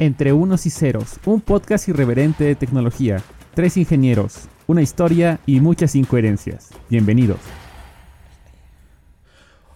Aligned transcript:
Entre 0.00 0.32
Unos 0.32 0.64
y 0.64 0.70
Ceros, 0.70 1.20
un 1.26 1.42
podcast 1.42 1.86
irreverente 1.86 2.42
de 2.42 2.54
tecnología, 2.54 3.22
tres 3.52 3.76
ingenieros, 3.76 4.48
una 4.66 4.80
historia 4.80 5.40
y 5.44 5.60
muchas 5.60 5.94
incoherencias. 5.94 6.70
Bienvenidos. 6.88 7.36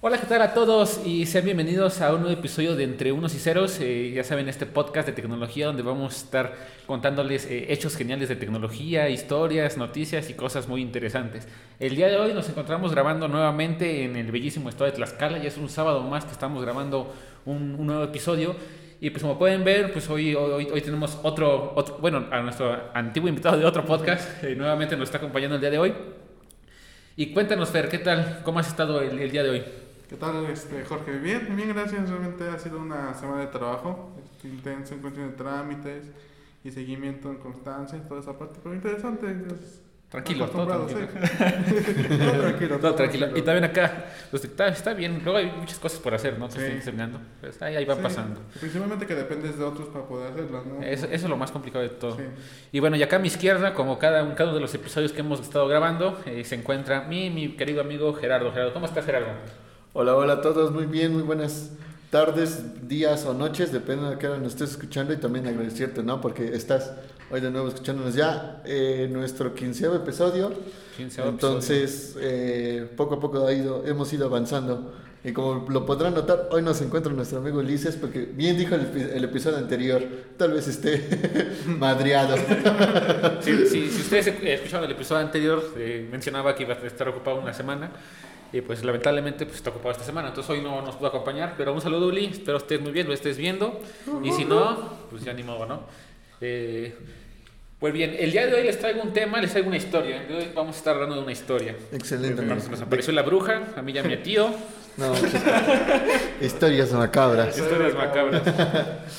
Hola, 0.01 0.17
¿qué 0.19 0.27
tal 0.27 0.41
a 0.41 0.55
todos? 0.55 1.03
Y 1.05 1.27
sean 1.27 1.45
bienvenidos 1.45 2.01
a 2.01 2.15
un 2.15 2.23
nuevo 2.23 2.39
episodio 2.39 2.75
de 2.75 2.85
Entre 2.85 3.13
Unos 3.13 3.35
y 3.35 3.39
Ceros. 3.39 3.79
Eh, 3.83 4.13
ya 4.15 4.25
saben, 4.25 4.49
este 4.49 4.65
podcast 4.65 5.09
de 5.09 5.13
tecnología 5.13 5.67
donde 5.67 5.83
vamos 5.83 6.15
a 6.15 6.17
estar 6.17 6.55
contándoles 6.87 7.45
eh, 7.45 7.67
hechos 7.71 7.95
geniales 7.95 8.31
de 8.31 8.37
tecnología, 8.37 9.11
historias, 9.11 9.77
noticias 9.77 10.31
y 10.31 10.33
cosas 10.33 10.69
muy 10.69 10.81
interesantes. 10.81 11.47
El 11.79 11.97
día 11.97 12.09
de 12.09 12.17
hoy 12.17 12.33
nos 12.33 12.49
encontramos 12.49 12.93
grabando 12.93 13.29
nuevamente 13.29 14.05
en 14.05 14.17
el 14.17 14.33
bellísimo 14.33 14.71
estado 14.71 14.87
de 14.87 14.93
Tlaxcala. 14.93 15.37
Ya 15.37 15.49
es 15.49 15.59
un 15.59 15.69
sábado 15.69 16.01
más 16.03 16.25
que 16.25 16.33
estamos 16.33 16.63
grabando 16.63 17.13
un, 17.45 17.77
un 17.79 17.87
nuevo 17.87 18.05
episodio. 18.05 18.57
Y 19.05 19.11
pues 19.11 19.23
como 19.23 19.39
pueden 19.39 19.65
ver, 19.65 19.93
pues 19.93 20.09
hoy, 20.09 20.35
hoy, 20.35 20.67
hoy 20.73 20.81
tenemos 20.81 21.21
otro, 21.23 21.75
otro, 21.77 21.99
bueno, 21.99 22.25
a 22.31 22.41
nuestro 22.41 22.75
antiguo 22.95 23.29
invitado 23.29 23.59
de 23.59 23.67
otro 23.67 23.85
podcast, 23.85 24.43
eh, 24.43 24.57
nuevamente 24.57 24.97
nos 24.97 25.09
está 25.09 25.19
acompañando 25.19 25.57
el 25.57 25.61
día 25.61 25.71
de 25.71 25.79
hoy. 25.79 25.95
Y 27.15 27.35
cuéntanos, 27.35 27.69
Fer, 27.69 27.91
¿qué 27.91 27.99
tal? 27.99 28.41
¿Cómo 28.43 28.61
has 28.61 28.69
estado 28.69 29.03
el, 29.03 29.19
el 29.19 29.31
día 29.31 29.43
de 29.43 29.51
hoy? 29.51 29.65
¿Qué 30.09 30.17
tal, 30.17 30.47
este, 30.47 30.83
Jorge? 30.87 31.19
Bien, 31.19 31.55
bien, 31.55 31.69
gracias. 31.75 32.09
Realmente 32.09 32.49
ha 32.49 32.59
sido 32.59 32.79
una 32.79 33.13
semana 33.13 33.43
de 33.43 33.49
trabajo 33.49 34.15
este, 34.25 34.49
intenso 34.49 34.95
en 34.95 35.01
cuestión 35.03 35.29
de 35.33 35.37
trámites 35.37 36.07
y 36.65 36.71
seguimiento 36.71 37.29
en 37.29 37.37
constancia, 37.37 38.03
toda 38.09 38.23
esa 38.23 38.39
parte, 38.39 38.59
pero 38.63 38.75
interesante. 38.75 39.27
Es 39.31 39.84
Tranquilo, 40.15 40.47
todo 40.49 40.67
tranquilo. 40.87 41.01
sí. 41.01 42.19
todo 42.19 42.41
tranquilo. 42.41 42.79
Todo 42.79 42.95
tranquilo. 42.95 43.27
Y 43.37 43.43
también 43.43 43.65
acá, 43.65 44.05
pues, 44.31 44.45
está, 44.45 44.69
está 44.69 44.95
bien. 44.95 45.21
Luego 45.25 45.39
hay 45.39 45.53
muchas 45.59 45.79
cosas 45.79 45.99
por 45.99 46.15
hacer, 46.15 46.39
¿no? 46.39 46.47
Te 46.49 46.55
Sí. 46.55 46.61
estoy 46.61 46.77
enseñando. 46.77 47.19
Pues 47.41 47.61
ahí, 47.61 47.75
ahí 47.77 47.85
va 47.85 47.97
Sí, 47.97 48.01
pasando. 48.03 48.41
Principalmente 48.61 49.07
que 49.07 49.15
dependes 49.15 49.59
de 49.59 49.65
otros 49.65 49.89
para 49.89 50.05
poder 50.07 50.33
hacerlas, 50.33 50.67
¿no? 50.67 50.83
Eso, 50.83 51.07
eso 51.07 51.15
es 51.15 51.25
lo 51.29 51.37
más 51.37 51.51
complicado 51.51 51.83
de 51.83 51.91
todo. 51.91 52.17
Sí. 52.17 52.23
Y 52.73 52.81
bueno, 52.81 52.97
y 52.97 53.03
acá 53.03 53.17
a 53.17 53.19
mi 53.19 53.27
izquierda, 53.29 53.75
como 53.75 53.99
cada, 53.99 54.23
un- 54.23 54.35
cada 54.35 54.51
uno 54.51 54.55
de 54.55 54.61
los 54.61 54.75
episodios 54.75 55.13
que 55.13 55.21
hemos 55.21 55.41
estado 55.41 55.67
grabando, 55.67 56.19
eh, 56.27 56.45
se 56.45 56.55
encuentra 56.55 57.03
mi, 57.03 57.31
mi 57.31 57.57
querido 57.57 57.81
amigo 57.81 58.15
Gerardo. 58.15 58.53
Gerardo, 58.53 58.73
¿cómo 58.73 58.87
estás, 58.87 59.05
Gerardo? 59.05 59.27
Hola, 59.95 60.15
hola 60.17 60.33
a 60.35 60.41
todos, 60.41 60.71
muy 60.73 60.87
bien, 60.87 61.13
muy 61.13 61.23
buenas 61.23 61.73
tardes, 62.11 62.89
días 62.89 63.25
o 63.27 63.35
noches, 63.35 63.73
depende 63.73 64.09
de 64.11 64.19
qué 64.19 64.29
hora 64.29 64.39
nos 64.39 64.53
estés 64.53 64.71
escuchando 64.71 65.13
y 65.13 65.17
también 65.17 65.47
agradecerte, 65.49 66.03
¿no? 66.05 66.21
Porque 66.21 66.55
estás 66.55 66.93
hoy 67.35 67.41
de 67.41 67.51
nuevo 67.51 67.67
escuchándonos 67.67 68.15
ya 68.15 68.63
eh, 68.65 69.09
nuestro 69.11 69.57
quinceavo 69.57 69.97
episodio, 69.97 70.53
Quinceavo 70.97 71.31
entonces 71.31 72.17
eh, 72.21 72.89
poco 72.97 73.17
a 73.17 73.21
poco 73.21 73.45
ha 73.45 73.53
ido, 73.53 73.85
hemos 73.85 74.13
ido 74.13 74.27
avanzando 74.27 74.95
y 75.25 75.33
como 75.33 75.69
lo 75.69 75.85
podrán 75.85 76.15
notar, 76.15 76.49
hoy 76.53 76.63
nos 76.63 76.81
encuentra 76.81 77.13
nuestro 77.13 77.39
amigo 77.39 77.59
Ulises 77.59 77.97
porque 77.97 78.21
bien 78.21 78.57
dijo 78.57 78.77
el, 78.77 79.11
el 79.15 79.25
episodio 79.25 79.59
anterior, 79.59 80.01
tal 80.37 80.53
vez 80.53 80.69
esté 80.69 81.09
madreado. 81.67 82.37
Sí, 83.41 83.67
sí, 83.67 83.91
si 83.91 84.03
ustedes 84.03 84.29
escucharon 84.29 84.85
el 84.85 84.93
episodio 84.93 85.23
anterior, 85.23 85.75
eh, 85.77 86.07
mencionaba 86.09 86.55
que 86.55 86.63
iba 86.63 86.75
a 86.75 86.87
estar 86.87 87.09
ocupado 87.09 87.41
una 87.41 87.53
semana. 87.53 87.91
Y 88.53 88.61
pues 88.61 88.85
lamentablemente 88.85 89.47
pues, 89.47 89.57
está 89.57 89.71
ocupado 89.71 89.91
esta 89.91 90.05
semana. 90.05 90.29
Entonces 90.29 90.49
hoy 90.51 90.61
no 90.61 90.81
nos 90.83 90.95
pudo 90.95 91.09
acompañar. 91.09 91.55
Pero 91.57 91.73
un 91.73 91.81
saludo, 91.81 92.07
Uli. 92.07 92.27
Espero 92.27 92.59
estés 92.59 92.81
muy 92.81 92.93
bien, 92.93 93.09
lo 93.09 93.15
estés 93.15 93.37
viendo. 93.37 93.81
Y 94.23 94.31
si 94.31 94.45
no, 94.45 94.91
pues 95.11 95.25
ya 95.25 95.33
ni 95.33 95.43
modo, 95.43 95.67
¿no? 95.67 95.81
Eh, 96.41 96.95
pues 97.85 97.93
bien, 97.93 98.17
el 98.19 98.33
día 98.33 98.47
de 98.47 98.55
hoy 98.55 98.65
les 98.65 98.79
traigo 98.79 99.03
un 99.03 99.13
tema, 99.13 99.43
les 99.43 99.51
traigo 99.51 99.69
una 99.69 99.77
historia. 99.77 100.23
El 100.23 100.27
día 100.27 100.37
de 100.39 100.43
hoy 100.45 100.51
vamos 100.55 100.75
a 100.75 100.79
estar 100.79 100.95
hablando 100.95 101.17
de 101.17 101.21
una 101.21 101.33
historia. 101.33 101.77
Excelente. 101.93 102.41
Se 102.63 102.71
nos 102.71 102.81
apareció 102.81 103.13
la 103.13 103.21
bruja, 103.21 103.61
a 103.77 103.83
mí 103.83 103.93
ya 103.93 104.03
mi 104.03 104.17
tío. 104.17 104.49
No, 104.97 105.13
pues, 105.13 105.35
historias 106.41 106.93
macabras. 106.93 107.59
Historias 107.59 107.93
macabras. 107.93 108.43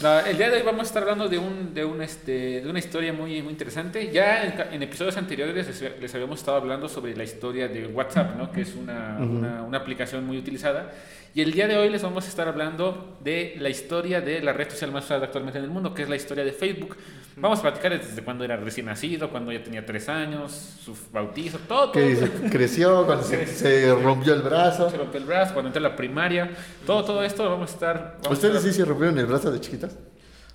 No, 0.02 0.20
el 0.20 0.36
día 0.36 0.50
de 0.50 0.58
hoy 0.58 0.64
vamos 0.64 0.82
a 0.82 0.84
estar 0.86 1.04
hablando 1.04 1.30
de, 1.30 1.38
un, 1.38 1.76
de, 1.76 1.86
un, 1.86 2.02
este, 2.02 2.62
de 2.62 2.68
una 2.68 2.80
historia 2.80 3.14
muy, 3.14 3.40
muy 3.44 3.52
interesante. 3.52 4.12
Ya 4.12 4.44
en, 4.44 4.74
en 4.74 4.82
episodios 4.82 5.16
anteriores 5.16 5.54
les, 5.68 6.02
les 6.02 6.16
habíamos 6.16 6.40
estado 6.40 6.58
hablando 6.58 6.90
sobre 6.90 7.16
la 7.16 7.24
historia 7.24 7.68
de 7.68 7.86
WhatsApp, 7.86 8.36
¿no? 8.36 8.52
que 8.52 8.62
es 8.62 8.74
una, 8.74 9.20
una, 9.20 9.62
una 9.62 9.78
aplicación 9.78 10.25
muy 10.25 10.40
utilizada. 10.40 10.92
Y 11.36 11.42
el 11.42 11.52
día 11.52 11.68
de 11.68 11.78
hoy 11.78 11.90
les 11.90 12.02
vamos 12.02 12.25
a 12.25 12.30
estar 12.30 12.48
hablando 12.48 13.18
de 13.24 13.58
la 13.59 13.70
historia 13.70 14.22
de 14.22 14.42
la 14.42 14.54
red 14.54 14.72
social 14.72 14.92
más 14.92 15.06
usada 15.06 15.25
actualmente 15.25 15.59
en 15.59 15.66
el 15.66 15.70
mundo, 15.70 15.94
que 15.94 16.02
es 16.02 16.09
la 16.09 16.16
historia 16.16 16.44
de 16.44 16.52
Facebook. 16.52 16.98
Vamos 17.38 17.59
a 17.59 17.62
platicar 17.63 17.91
desde 18.00 18.22
cuando 18.23 18.46
era 18.46 18.56
recién 18.56 18.85
nacido, 18.85 19.29
cuando 19.29 19.51
ya 19.51 19.62
tenía 19.62 19.85
tres 19.85 20.07
años, 20.07 20.51
su 20.53 20.96
bautizo, 21.12 21.57
todo. 21.68 21.91
Que 21.91 22.16
todo. 22.16 22.28
se 22.28 22.50
creció, 22.50 23.06
cuando 23.06 23.23
se, 23.25 23.46
se 23.46 23.94
rompió 23.94 24.34
el 24.34 24.41
brazo. 24.41 24.90
Se 24.90 24.97
rompió 24.97 25.19
el 25.19 25.25
brazo, 25.25 25.53
cuando 25.53 25.68
entré 25.68 25.79
a 25.85 25.90
la 25.90 25.95
primaria, 25.97 26.50
todo, 26.85 27.03
todo 27.03 27.24
esto 27.24 27.44
lo 27.44 27.50
vamos 27.51 27.72
a 27.72 27.74
estar... 27.74 28.12
vamos 28.13 28.28
a 28.28 28.31
¿Ustedes 28.31 28.56
estar- 28.56 28.72
sí 28.72 28.78
se 28.78 28.85
rompieron 28.85 29.18
el 29.19 29.25
brazo 29.25 29.51
de 29.51 29.59
chiquitas? 29.59 29.97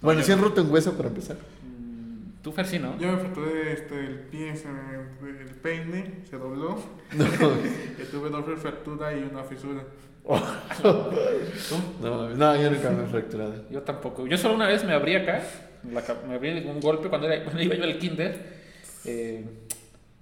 Bueno, 0.01 0.23
sí 0.23 0.33
han 0.33 0.41
roto 0.41 0.63
un 0.63 0.71
hueso 0.71 0.95
para 0.95 1.09
empezar. 1.11 1.37
Mm, 1.37 2.41
Tú, 2.43 2.51
Fer, 2.53 2.67
sí, 2.67 2.79
¿no? 2.79 2.99
Yo 2.99 3.13
me 3.13 3.19
fracturé 3.19 3.73
este, 3.75 4.01
el 4.01 4.15
pie, 4.21 4.51
el 4.53 5.55
peine 5.61 6.21
se 6.31 6.39
dobló, 6.39 6.79
No, 7.13 7.25
y 8.03 8.05
tuve 8.11 8.31
doble 8.31 8.57
fractura 8.57 9.13
y 9.15 9.29
una 9.31 9.45
fisura. 9.45 9.83
¿Tú? 10.83 11.77
no, 12.03 12.29
no, 12.31 12.57
yo 12.57 12.71
nunca 12.71 12.91
me 12.91 13.05
he 13.05 13.07
fracturado. 13.07 13.55
Yo 13.71 13.83
tampoco. 13.83 14.27
Yo 14.27 14.39
solo 14.39 14.55
una 14.55 14.67
vez 14.69 14.83
me 14.85 14.95
abrí 14.95 15.17
acá, 15.17 15.43
la 15.93 16.03
me 16.29 16.35
abrí 16.35 16.51
un 16.67 16.81
golpe 16.81 17.09
cuando, 17.09 17.29
era, 17.31 17.43
cuando 17.45 17.63
iba 17.63 17.75
yo 17.75 17.85
al 17.85 17.99
kinder. 17.99 18.61
Eh, 19.05 19.45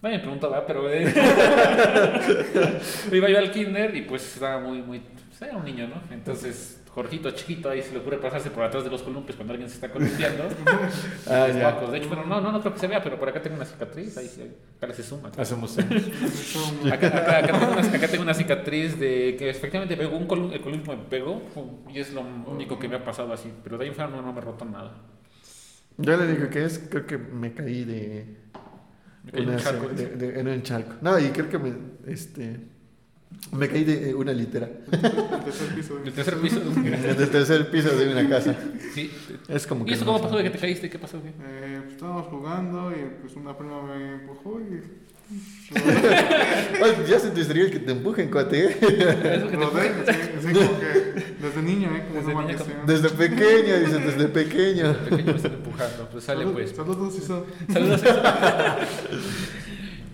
nadie 0.02 0.16
me 0.18 0.22
preguntó, 0.22 0.50
¿verdad? 0.50 0.64
Pero 0.66 0.90
eh, 0.92 1.12
iba 3.12 3.28
yo 3.28 3.38
al 3.38 3.50
kinder 3.50 3.94
y 3.96 4.02
pues 4.02 4.34
estaba 4.34 4.60
muy, 4.60 4.82
muy... 4.82 5.00
pues, 5.00 5.42
era 5.42 5.56
un 5.56 5.64
niño, 5.64 5.88
¿no? 5.88 6.02
Entonces, 6.14 6.74
Jorgito 6.94 7.30
chiquito 7.30 7.70
ahí 7.70 7.80
se 7.82 7.92
le 7.92 7.98
ocurre 7.98 8.18
pasarse 8.18 8.50
por 8.50 8.64
atrás 8.64 8.82
de 8.82 8.90
los 8.90 9.02
columpios 9.02 9.36
cuando 9.36 9.52
alguien 9.52 9.68
se 9.68 9.76
está 9.76 9.90
columpiando. 9.90 10.44
Ah. 11.30 11.46
De 11.90 11.98
hecho, 11.98 12.08
pero 12.08 12.24
no, 12.24 12.40
no, 12.40 12.50
no 12.50 12.60
creo 12.60 12.72
que 12.72 12.80
se 12.80 12.86
vea, 12.86 13.02
pero 13.02 13.18
por 13.18 13.28
acá 13.28 13.42
tengo 13.42 13.56
una 13.56 13.64
cicatriz, 13.66 14.16
ahí 14.16 14.26
sí, 14.28 14.42
acá 14.80 14.94
se 14.94 15.02
suma. 15.02 15.30
Hacemos 15.36 15.76
Acá, 15.78 17.06
acá- 17.08 17.38
acá 17.38 17.52
tengo 17.52 17.72
una, 17.72 17.80
acá 17.82 18.08
tengo 18.08 18.22
una 18.22 18.34
cicatriz 18.34 18.98
de 18.98 19.36
que 19.38 19.50
efectivamente 19.50 19.96
pegó 19.96 20.16
un 20.16 20.26
colum- 20.26 20.52
el 20.52 20.60
columpio 20.60 20.96
me 20.96 21.02
pegó 21.04 21.42
y 21.92 22.00
es 22.00 22.12
lo 22.14 22.22
único 22.22 22.78
que 22.78 22.88
me 22.88 22.96
ha 22.96 23.04
pasado 23.04 23.32
así, 23.32 23.52
pero 23.62 23.76
de 23.76 23.84
ahí 23.84 23.88
en 23.90 23.94
fuera 23.94 24.10
no, 24.10 24.22
no 24.22 24.32
me 24.32 24.40
roto 24.40 24.64
nada. 24.64 24.92
Yo 25.98 26.16
le 26.16 26.26
digo 26.32 26.48
que 26.48 26.64
es, 26.64 26.78
creo 26.88 27.06
que 27.06 27.18
me 27.18 27.52
caí 27.52 27.84
de. 27.84 28.36
Me 29.24 29.32
caí 29.32 29.42
en 29.48 29.56
charco, 29.58 29.88
de- 29.88 29.94
dice. 29.94 30.16
de- 30.16 30.40
en 30.40 30.48
un 30.48 30.62
charco. 30.62 30.94
No, 31.00 31.18
y 31.18 31.28
creo 31.28 31.48
que 31.50 31.58
me. 31.58 31.72
Este. 32.06 32.56
Me 33.52 33.68
caí 33.68 33.84
de 33.84 34.10
eh, 34.10 34.14
una 34.14 34.32
litera. 34.32 34.68
El 34.90 35.44
tercer 35.44 35.74
piso 35.74 35.94
de 35.94 36.00
mi 36.00 36.08
El 36.08 36.14
tercer 36.14 36.40
piso. 36.40 37.30
Tercer 37.30 37.70
piso 37.70 37.96
de 37.96 38.12
una 38.12 38.28
casa. 38.28 38.56
Sí. 38.94 39.10
Es 39.48 39.66
como 39.66 39.84
que. 39.84 39.90
¿Y 39.90 39.94
eso 39.94 40.04
no 40.04 40.12
cómo 40.12 40.24
pasó 40.24 40.36
de 40.38 40.44
que 40.44 40.50
te 40.50 40.58
caíste? 40.58 40.88
¿Qué 40.88 40.98
pasó? 40.98 41.18
Eh, 41.18 41.80
pues, 41.82 41.92
estábamos 41.94 42.26
jugando 42.28 42.90
y 42.92 43.20
pues 43.20 43.36
una 43.36 43.56
prima 43.56 43.82
me 43.82 44.14
empujó 44.14 44.60
y 44.60 44.80
ya 47.08 47.18
se 47.18 47.30
te 47.30 47.40
estaría 47.42 47.64
el 47.64 47.70
que 47.70 47.78
te 47.80 47.92
empujen, 47.92 48.30
cuate. 48.30 48.64
¿eh? 48.66 48.76
Eso 48.80 49.48
que 49.48 49.56
te 49.56 49.64
rodé, 49.64 49.88
así, 50.08 50.20
así 50.38 50.52
como 50.54 50.80
que 50.80 50.86
desde 51.42 51.62
niño, 51.62 51.94
¿eh? 51.94 52.02
Como 52.08 52.14
Desde 52.20 52.34
niño, 52.34 52.34
maldición. 52.34 52.86
Desde 52.86 53.10
pequeño, 53.10 53.78
dice, 53.78 53.98
desde 53.98 54.28
pequeño. 54.28 54.94
pequeño 54.94 55.24
me 55.32 55.36
están 55.36 55.52
empujando. 55.52 56.08
Pues 56.10 56.24
sale 56.24 56.44
Salud- 56.44 56.52
pues. 56.54 56.70
Saludos, 56.74 57.14
Iso. 57.16 57.46
Saludos. 57.72 58.02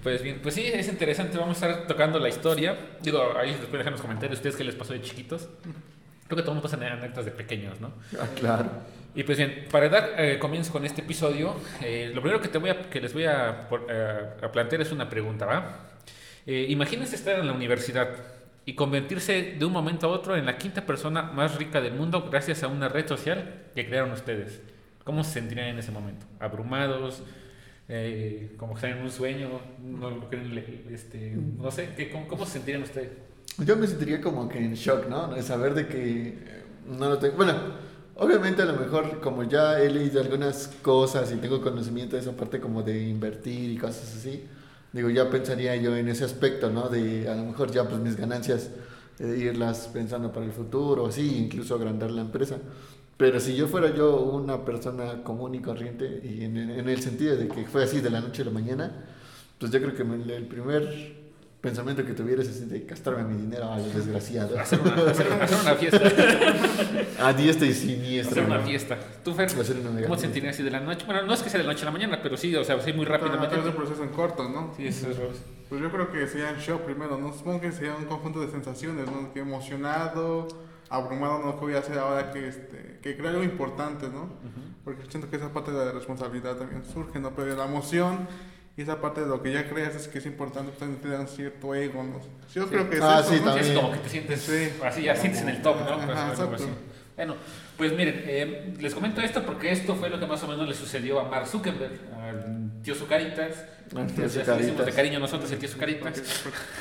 Pues 0.03 0.23
bien, 0.23 0.41
pues 0.43 0.55
sí, 0.55 0.63
es 0.67 0.87
interesante. 0.89 1.39
Vamos 1.39 1.63
a 1.63 1.67
estar 1.71 1.87
tocando 1.87 2.19
la 2.19 2.29
historia. 2.29 2.77
Digo, 3.03 3.23
ahí 3.39 3.53
después 3.53 3.73
dejan 3.73 3.87
en 3.87 3.93
los 3.93 4.03
comentarios 4.03 4.39
ustedes 4.39 4.55
qué 4.55 4.63
les 4.65 4.75
pasó 4.75 4.93
de 4.93 5.01
chiquitos. 5.01 5.49
Creo 6.27 6.37
que 6.37 6.43
todo 6.43 6.51
el 6.53 6.57
mundo 6.57 6.63
pasa 6.63 6.77
anécdotas 6.77 7.25
de 7.25 7.31
pequeños, 7.31 7.81
¿no? 7.81 7.91
Ah, 8.21 8.27
claro. 8.39 8.69
Y 9.15 9.23
pues 9.23 9.39
bien, 9.39 9.67
para 9.71 9.89
dar 9.89 10.15
eh, 10.19 10.39
comienzo 10.41 10.73
con 10.73 10.85
este 10.85 11.03
episodio, 11.03 11.55
eh, 11.81 12.11
lo 12.13 12.21
primero 12.21 12.41
que, 12.41 12.49
te 12.49 12.59
voy 12.59 12.71
a, 12.71 12.91
que 12.91 13.01
les 13.01 13.13
voy 13.13 13.25
a, 13.27 13.69
por- 13.69 13.87
eh, 13.89 14.21
a 14.43 14.51
plantear 14.51 14.83
es 14.83 14.91
una 14.91 15.09
pregunta, 15.09 15.47
¿va? 15.47 15.79
Eh, 16.47 16.67
imagínense 16.69 17.15
estar 17.15 17.39
en 17.39 17.47
la 17.47 17.53
universidad 17.53 18.09
y 18.67 18.75
convertirse 18.75 19.55
de 19.59 19.65
un 19.65 19.73
momento 19.73 20.07
a 20.09 20.11
otro 20.11 20.37
en 20.37 20.47
la 20.47 20.59
quinta 20.59 20.85
persona 20.85 21.23
más 21.23 21.57
rica 21.57 21.81
del 21.81 21.95
mundo 21.95 22.29
gracias 22.31 22.63
a 22.65 22.69
una 22.69 22.89
red 22.89 23.07
social 23.07 23.63
que 23.75 23.87
crearon 23.87 24.11
ustedes. 24.13 24.61
¿Cómo 25.05 25.23
se 25.23 25.33
sentirían 25.34 25.69
en 25.69 25.78
ese 25.78 25.93
momento? 25.93 26.27
¿Abrumados? 26.41 27.22
Eh, 27.89 28.53
¿Como 28.57 28.72
que 28.75 28.78
están 28.78 28.99
en 28.99 29.05
un 29.05 29.10
sueño? 29.10 29.49
¿No, 29.83 30.28
este, 30.91 31.37
no 31.59 31.71
sé, 31.71 31.91
¿qué- 31.97 32.10
cómo, 32.10 32.27
¿cómo 32.27 32.47
se 32.47 32.53
sentirían 32.55 32.83
ustedes? 32.83 33.10
Yo 33.59 33.77
me 33.77 33.87
sentiría 33.87 34.21
como 34.21 34.49
que 34.49 34.59
en 34.59 34.75
shock, 34.75 35.07
¿no? 35.09 35.28
De 35.28 35.43
saber 35.43 35.75
de 35.75 35.87
que 35.87 36.28
eh, 36.28 36.34
no 36.87 37.09
lo 37.10 37.19
tengo. 37.19 37.37
Bueno, 37.37 37.53
obviamente 38.16 38.63
a 38.63 38.66
lo 38.66 38.75
mejor 38.75 39.21
como 39.21 39.45
ya 39.45 39.81
he 39.81 39.91
leído 39.91 40.21
algunas 40.21 40.69
cosas 40.83 41.33
y 41.33 41.37
tengo 41.37 41.61
conocimiento 41.61 42.16
de 42.16 42.22
esa 42.22 42.33
parte 42.33 42.61
como 42.61 42.83
de 42.83 43.09
invertir 43.09 43.71
y 43.71 43.78
cosas 43.78 44.15
así, 44.16 44.45
digo, 44.93 45.11
ya 45.11 45.31
pensaría 45.31 45.77
yo 45.77 45.97
en 45.97 46.09
ese 46.09 46.25
aspecto, 46.25 46.71
¿no? 46.71 46.89
De 46.89 47.28
a 47.28 47.34
lo 47.34 47.45
mejor 47.45 47.71
ya 47.71 47.89
pues 47.89 48.01
mis 48.01 48.16
ganancias, 48.16 48.71
eh, 49.19 49.37
irlas 49.39 49.89
pensando 49.93 50.33
para 50.33 50.47
el 50.47 50.53
futuro, 50.53 51.11
sí, 51.11 51.37
incluso 51.39 51.75
agrandar 51.75 52.11
la 52.11 52.22
empresa. 52.22 52.59
Pero 53.16 53.39
si 53.41 53.55
yo 53.55 53.69
fuera 53.69 53.95
yo 53.95 54.17
una 54.21 54.65
persona 54.65 55.22
común 55.22 55.55
y 55.55 55.60
corriente, 55.60 56.21
y 56.25 56.45
en, 56.45 56.57
en 56.57 56.89
el 56.89 57.01
sentido 57.01 57.37
de 57.37 57.49
que 57.49 57.65
fue 57.65 57.84
así 57.84 58.01
de 58.01 58.10
la 58.10 58.21
noche 58.21 58.43
a 58.43 58.47
la 58.47 58.51
mañana, 58.51 59.05
pues 59.59 59.71
yo 59.71 59.81
creo 59.81 59.95
que 59.95 60.03
el 60.03 60.47
primer 60.47 61.23
pensamiento 61.65 62.05
que 62.05 62.13
tuvieras 62.13 62.47
es 62.47 62.69
de 62.69 62.84
castrarme 62.84 63.25
mi 63.34 63.41
dinero 63.41 63.72
a 63.72 63.78
los 63.78 63.93
desgraciados. 63.95 64.57
Hacer 64.61 64.81
una, 64.81 64.93
hacer 65.11 65.27
una- 65.27 65.45
hacer 65.45 65.59
una 65.63 65.75
fiesta. 65.75 66.01
A 67.27 67.33
diestra 67.33 67.66
y 67.66 67.72
siniestra. 67.72 68.43
hacer 68.43 68.45
una 68.53 68.59
¿no? 68.61 68.66
fiesta. 68.66 68.99
¿Tú, 69.25 69.34
Fer? 69.34 69.47
Hacer 69.47 69.77
una 69.78 69.91
mega 69.91 70.07
¿Cómo 70.07 70.16
te 70.16 70.21
fiesta. 70.21 70.21
sentirías 70.27 70.55
así 70.55 70.63
de 70.63 70.71
la 70.71 70.81
noche? 70.81 71.07
Bueno, 71.07 71.22
no 71.22 71.33
es 71.34 71.43
que 71.43 71.49
sea 71.51 71.59
de 71.59 71.66
la 71.66 71.72
noche 71.72 71.83
a 71.83 71.87
la 71.87 71.91
mañana, 71.93 72.21
pero 72.22 72.37
sí, 72.37 72.55
o 72.55 72.63
sea, 72.65 72.78
sí, 72.81 72.93
muy 72.93 73.07
rápidamente. 73.07 73.57
de 73.57 73.69
un 73.71 73.75
proceso 73.75 74.03
en 74.03 74.11
corto, 74.11 74.49
¿no? 74.49 74.72
Sí, 74.77 74.87
eso 74.87 75.11
es 75.11 75.19
lo- 75.19 75.31
Pues 75.69 75.81
yo 75.81 75.91
creo 75.91 76.13
que 76.13 76.27
sería 76.27 76.51
un 76.53 76.59
shock 76.59 76.83
primero, 76.83 77.16
¿no? 77.19 77.33
Supongo 77.33 77.61
que 77.63 77.72
sería 77.72 77.95
un 77.95 78.05
conjunto 78.05 78.41
de 78.43 78.51
sensaciones, 78.51 79.07
¿no? 79.10 79.33
Que 79.33 79.41
emocionado, 79.41 80.47
abrumado, 80.91 81.39
¿no? 81.39 81.55
¿Qué 81.59 81.65
voy 81.65 81.75
a 81.75 81.78
hacer 81.78 81.99
ahora 81.99 82.31
que, 82.31 82.47
este, 82.47 82.99
que 83.03 83.17
creo 83.17 83.31
algo 83.31 83.43
importante, 83.43 84.09
¿no? 84.09 84.28
Porque 84.84 85.03
siento 85.09 85.31
que 85.31 85.37
esa 85.37 85.51
parte 85.53 85.71
de 85.72 85.83
la 85.84 85.93
responsabilidad 85.93 86.57
también 86.57 86.84
surge, 86.84 87.19
¿no? 87.21 87.31
Pero 87.34 87.57
la 87.57 87.65
emoción 87.65 88.28
y 88.76 88.82
esa 88.82 89.00
parte 89.00 89.21
de 89.21 89.26
lo 89.28 89.42
que 89.42 89.53
ya 89.53 89.68
creas 89.68 89.94
es 89.94 90.09
que 90.09 90.18
es 90.18 90.26
importante, 90.26 90.68
pues 90.71 90.78
también 90.78 91.00
te 91.00 91.09
da 91.09 91.21
un 91.21 91.28
cierto 91.28 91.74
ego, 91.74 92.03
¿no? 92.03 92.21
Yo 92.53 92.65
Sí. 92.65 92.68
creo 92.71 92.91
que 92.91 92.97
es 92.97 93.03
Ah, 93.03 93.21
eso, 93.21 93.30
sí, 93.30 93.41
¿no? 93.44 93.53
Sí, 93.54 93.59
es 93.60 93.66
también. 93.66 93.74
como 93.76 93.92
que 93.92 93.98
te 94.00 94.09
sientes 94.09 94.41
Sí. 94.41 94.68
así, 94.84 95.03
ya 95.03 95.15
sientes 95.16 95.42
en 95.42 95.48
el 95.50 95.62
top, 95.62 95.76
¿no? 95.80 95.94
Ajá, 95.94 96.06
Pues, 96.06 96.18
algo 96.18 96.30
exacto. 96.32 96.54
así. 96.56 96.68
Bueno, 97.16 97.36
pues 97.76 97.92
miren, 97.92 98.24
eh, 98.26 98.74
les 98.80 98.92
comento 98.92 99.21
esto 99.21 99.44
porque 99.44 99.71
esto 99.71 99.94
fue 99.94 100.10
lo 100.10 100.18
que 100.18 100.26
más 100.26 100.42
o 100.42 100.48
menos 100.48 100.66
le 100.66 100.74
sucedió 100.74 101.21
a 101.21 101.28
Mark 101.28 101.47
Zuckerberg, 101.47 101.92
al 102.21 102.71
tío 102.82 102.94
Zucaritas. 102.97 103.65
Ya 103.94 104.00
le 104.56 104.62
decimos 104.62 104.84
de 104.84 104.92
cariño 104.92 105.21
nosotros 105.21 105.48
el 105.53 105.59
tío 105.60 105.68
Zucaritas. 105.68 106.21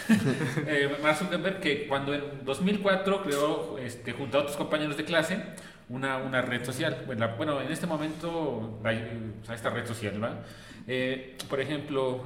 Eh, 0.67 0.97
Mark 1.03 1.17
Zuckerberg 1.17 1.59
que 1.59 1.87
cuando 1.87 2.13
en 2.15 2.23
2004 2.43 3.21
creó, 3.23 3.77
este, 3.77 4.13
junto 4.13 4.37
a 4.39 4.41
otros 4.41 4.57
compañeros 4.57 4.97
de 4.97 5.05
clase, 5.05 5.37
una, 5.89 6.17
una 6.17 6.41
red 6.41 6.63
social. 6.65 7.03
Bueno, 7.05 7.27
la- 7.27 7.35
bueno, 7.35 7.61
en 7.61 7.71
este 7.71 7.85
momento 7.85 8.79
sea, 9.45 9.53
esta 9.55 9.69
red 9.69 9.85
social, 9.85 10.21
¿va? 10.23 10.39
Eh, 10.87 11.37
por 11.49 11.59
ejemplo, 11.59 12.21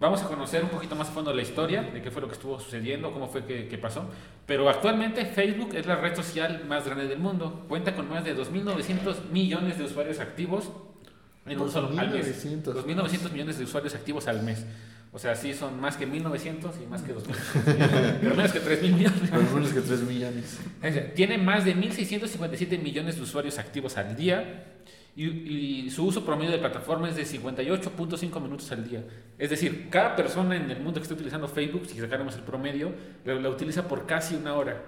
vamos 0.00 0.22
a 0.22 0.28
conocer 0.28 0.62
un 0.64 0.70
poquito 0.70 0.96
más 0.96 1.08
a 1.08 1.12
fondo 1.12 1.32
la 1.32 1.42
historia 1.42 1.82
de 1.82 2.02
qué 2.02 2.10
fue 2.10 2.22
lo 2.22 2.28
que 2.28 2.34
estuvo 2.34 2.58
sucediendo, 2.58 3.12
cómo 3.12 3.28
fue 3.28 3.44
que, 3.44 3.68
que 3.68 3.78
pasó. 3.78 4.08
Pero 4.46 4.68
actualmente 4.68 5.24
Facebook 5.26 5.74
es 5.74 5.86
la 5.86 5.96
red 5.96 6.14
social 6.14 6.64
más 6.66 6.84
grande 6.84 7.06
del 7.06 7.18
mundo. 7.18 7.64
Cuenta 7.68 7.94
con 7.94 8.08
más 8.08 8.24
de 8.24 8.36
2.900 8.36 9.30
millones 9.30 9.78
de 9.78 9.84
usuarios 9.84 10.20
activos 10.20 10.70
en 11.46 11.60
un 11.60 11.70
solo 11.70 11.88
al 11.98 12.10
mes. 12.10 12.44
2.900. 12.44 12.84
2.900 12.84 13.32
millones 13.32 13.58
de 13.58 13.64
usuarios 13.64 13.94
activos 13.94 14.28
al 14.28 14.42
mes. 14.42 14.64
O 15.14 15.18
sea, 15.18 15.34
sí 15.34 15.52
son 15.52 15.78
más 15.78 15.96
que 15.96 16.08
1.900 16.08 16.70
y 16.82 16.86
más 16.86 17.02
que 17.02 17.14
2.000. 17.14 18.18
pero 18.20 18.34
menos 18.34 18.52
que 18.52 18.62
3.000 18.62 18.92
millones. 18.94 19.30
Por 19.30 19.44
lo 19.44 19.50
menos 19.50 19.72
que 19.72 19.80
3 19.80 20.02
millones. 20.02 20.58
Tiene 21.14 21.36
más 21.36 21.64
de 21.64 21.76
1.657 21.76 22.80
millones 22.80 23.16
de 23.16 23.22
usuarios 23.22 23.58
activos 23.58 23.98
al 23.98 24.16
día 24.16 24.64
y, 25.14 25.24
y 25.86 25.90
su 25.90 26.06
uso 26.06 26.24
promedio 26.24 26.50
de 26.52 26.58
plataforma 26.58 27.08
es 27.08 27.16
de 27.16 27.24
58.5 27.24 28.40
minutos 28.40 28.70
al 28.72 28.88
día. 28.88 29.04
Es 29.38 29.50
decir, 29.50 29.88
cada 29.90 30.16
persona 30.16 30.56
en 30.56 30.70
el 30.70 30.78
mundo 30.80 30.94
que 31.00 31.02
esté 31.02 31.14
utilizando 31.14 31.48
Facebook, 31.48 31.86
si 31.86 31.98
sacáramos 31.98 32.34
el 32.36 32.42
promedio, 32.42 32.92
la, 33.24 33.34
la 33.34 33.48
utiliza 33.50 33.86
por 33.88 34.06
casi 34.06 34.34
una 34.36 34.54
hora. 34.54 34.82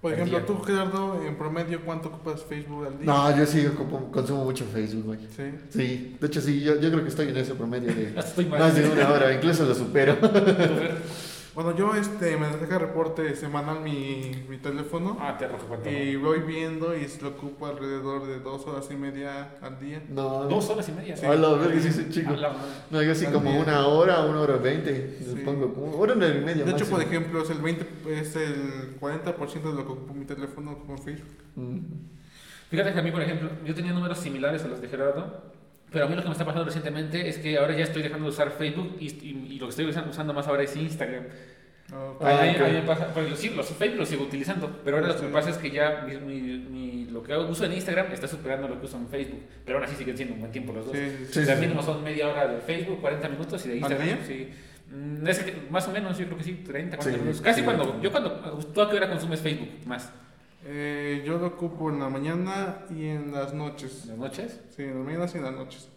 Por 0.00 0.12
ejemplo, 0.14 0.38
día. 0.38 0.46
tú, 0.46 0.58
Gerardo, 0.62 1.22
en 1.24 1.38
promedio, 1.38 1.80
¿cuánto 1.84 2.08
ocupas 2.08 2.42
Facebook 2.42 2.86
al 2.86 2.98
día? 2.98 3.06
No, 3.06 3.36
yo 3.38 3.46
sí 3.46 3.64
como- 3.76 4.10
consumo 4.10 4.44
mucho 4.44 4.64
Facebook, 4.64 5.04
güey. 5.04 5.20
Sí. 5.34 5.44
Sí, 5.70 6.16
de 6.20 6.26
hecho 6.26 6.40
sí, 6.40 6.60
yo, 6.60 6.74
yo 6.80 6.90
creo 6.90 7.02
que 7.04 7.08
estoy 7.08 7.28
en 7.28 7.36
ese 7.36 7.54
promedio 7.54 7.94
de 7.94 8.12
estoy 8.18 8.46
más 8.46 8.74
de 8.74 8.88
una 8.90 9.10
hora, 9.12 9.32
incluso 9.32 9.64
lo 9.64 9.74
supero. 9.74 10.18
Bueno, 11.54 11.76
yo 11.76 11.94
este, 11.94 12.38
me 12.38 12.48
deja 12.48 12.78
reporte 12.78 13.36
semanal 13.36 13.82
mi, 13.82 14.44
mi 14.48 14.56
teléfono 14.56 15.18
Ah, 15.20 15.36
te 15.36 16.10
y 16.10 16.16
voy 16.16 16.40
viendo 16.40 16.96
y 16.96 17.06
lo 17.20 17.28
ocupo 17.28 17.66
alrededor 17.66 18.26
de 18.26 18.40
dos 18.40 18.66
horas 18.66 18.88
y 18.90 18.96
media 18.96 19.50
al 19.60 19.78
día. 19.78 20.02
No, 20.08 20.44
Dos 20.44 20.70
horas 20.70 20.88
y 20.88 20.92
media. 20.92 21.14
A 21.22 21.34
la 21.34 21.52
verga, 21.54 21.78
sí, 21.80 21.92
sí, 21.92 22.08
chico. 22.10 22.34
No, 22.90 23.02
yo 23.02 23.14
sí 23.14 23.26
como 23.26 23.50
día. 23.50 23.60
una 23.60 23.86
hora, 23.86 24.24
una 24.24 24.40
hora 24.40 24.56
veinte. 24.56 25.18
Sí. 25.20 25.42
Pongo 25.44 25.74
como 25.74 25.98
hora, 25.98 26.14
una 26.14 26.26
hora 26.26 26.36
y 26.36 26.40
media. 26.40 26.64
De 26.64 26.70
hecho, 26.70 26.86
máximo. 26.86 26.96
por 26.96 27.06
ejemplo, 27.06 27.42
es 27.42 27.50
el 27.50 27.58
20, 27.58 27.86
es 28.08 28.36
el 28.36 28.98
40% 28.98 29.62
de 29.62 29.74
lo 29.74 29.84
que 29.86 29.92
ocupo 29.92 30.14
mi 30.14 30.24
teléfono 30.24 30.78
con 30.86 30.98
Facebook. 30.98 31.36
Mm. 31.56 31.78
Fíjate 32.70 32.94
que 32.94 32.98
a 32.98 33.02
mí, 33.02 33.10
por 33.10 33.20
ejemplo, 33.20 33.50
yo 33.66 33.74
tenía 33.74 33.92
números 33.92 34.16
similares 34.18 34.64
a 34.64 34.68
los 34.68 34.80
de 34.80 34.88
Gerardo, 34.88 35.51
pero 35.92 36.06
a 36.06 36.08
mí 36.08 36.14
lo 36.16 36.22
que 36.22 36.28
me 36.28 36.32
está 36.32 36.44
pasando 36.44 36.64
recientemente 36.64 37.28
es 37.28 37.38
que 37.38 37.58
ahora 37.58 37.76
ya 37.76 37.84
estoy 37.84 38.02
dejando 38.02 38.24
de 38.26 38.30
usar 38.30 38.50
Facebook 38.52 38.96
y, 38.98 39.06
y- 39.08 39.46
y 39.50 39.58
lo 39.58 39.66
que 39.66 39.70
estoy 39.70 39.86
usando, 39.86 40.32
más 40.32 40.46
ahora 40.48 40.62
es 40.62 40.74
Instagram. 40.76 41.24
Ok. 41.92 42.22
A 42.24 42.42
mí- 42.42 42.48
a 42.48 42.52
mí 42.52 42.56
ok. 42.56 42.72
me 42.72 42.82
pasa, 42.82 43.08
porque 43.12 43.36
sí, 43.36 43.50
los 43.50 43.66
Facebook 43.68 43.98
los 44.00 44.08
sigo 44.08 44.24
utilizando, 44.24 44.80
pero 44.84 44.96
ahora 44.96 45.08
lo 45.08 45.20
que 45.20 45.26
pasa 45.28 45.50
es 45.50 45.58
que 45.58 45.70
ya 45.70 46.06
mi, 46.08 46.16
mi- 46.58 47.06
lo 47.10 47.22
que 47.22 47.36
uso 47.36 47.64
en 47.66 47.72
Instagram 47.74 48.10
está 48.12 48.26
superando 48.26 48.66
lo 48.68 48.80
que 48.80 48.86
uso 48.86 48.96
en 48.96 49.08
Facebook, 49.08 49.42
pero 49.66 49.76
aún 49.78 49.84
así 49.86 49.96
siguen 49.96 50.16
siendo 50.16 50.34
un 50.34 50.40
buen 50.40 50.52
tiempo 50.52 50.72
los 50.72 50.86
dos. 50.86 50.96
Sí, 50.96 51.26
sí, 51.30 51.40
o 51.40 51.44
sea, 51.44 51.56
mínimo 51.56 51.82
son 51.82 52.02
media 52.02 52.28
hora 52.28 52.46
de 52.48 52.60
Facebook, 52.62 53.00
40 53.00 53.28
minutos 53.28 53.64
y 53.66 53.68
de 53.68 53.74
¿Al 53.74 53.78
Instagram, 53.80 54.18
sí. 54.26 54.48
Mm, 54.90 55.26
es 55.26 55.38
que 55.40 55.54
más 55.70 55.86
o 55.88 55.92
menos, 55.92 56.16
yo 56.18 56.24
creo 56.26 56.38
que 56.38 56.44
sí, 56.44 56.52
30, 56.64 56.96
40 56.96 57.02
Sí, 57.18 57.22
minutos. 57.22 57.40
Casi 57.42 57.62
cuando, 57.62 58.00
yo 58.00 58.10
cuando, 58.10 58.30
¿tú 58.74 58.80
a 58.80 58.88
qué 58.90 58.96
hora 58.96 59.08
consumes 59.10 59.40
Facebook 59.40 59.68
más? 59.86 60.10
Eh, 60.64 61.22
yo 61.26 61.38
lo 61.38 61.46
ocupo 61.48 61.90
en 61.90 61.98
la 61.98 62.08
mañana 62.08 62.84
y 62.90 63.06
en 63.06 63.32
las 63.32 63.52
¿En 63.52 63.58
noches. 63.58 64.06
las 64.06 64.16
noches? 64.18 64.60
Sí, 64.74 64.82
en 64.82 64.96
las 64.96 65.04
mañanas 65.04 65.34
y 65.34 65.38
en 65.38 65.44
las 65.44 65.54
noches. 65.54 65.88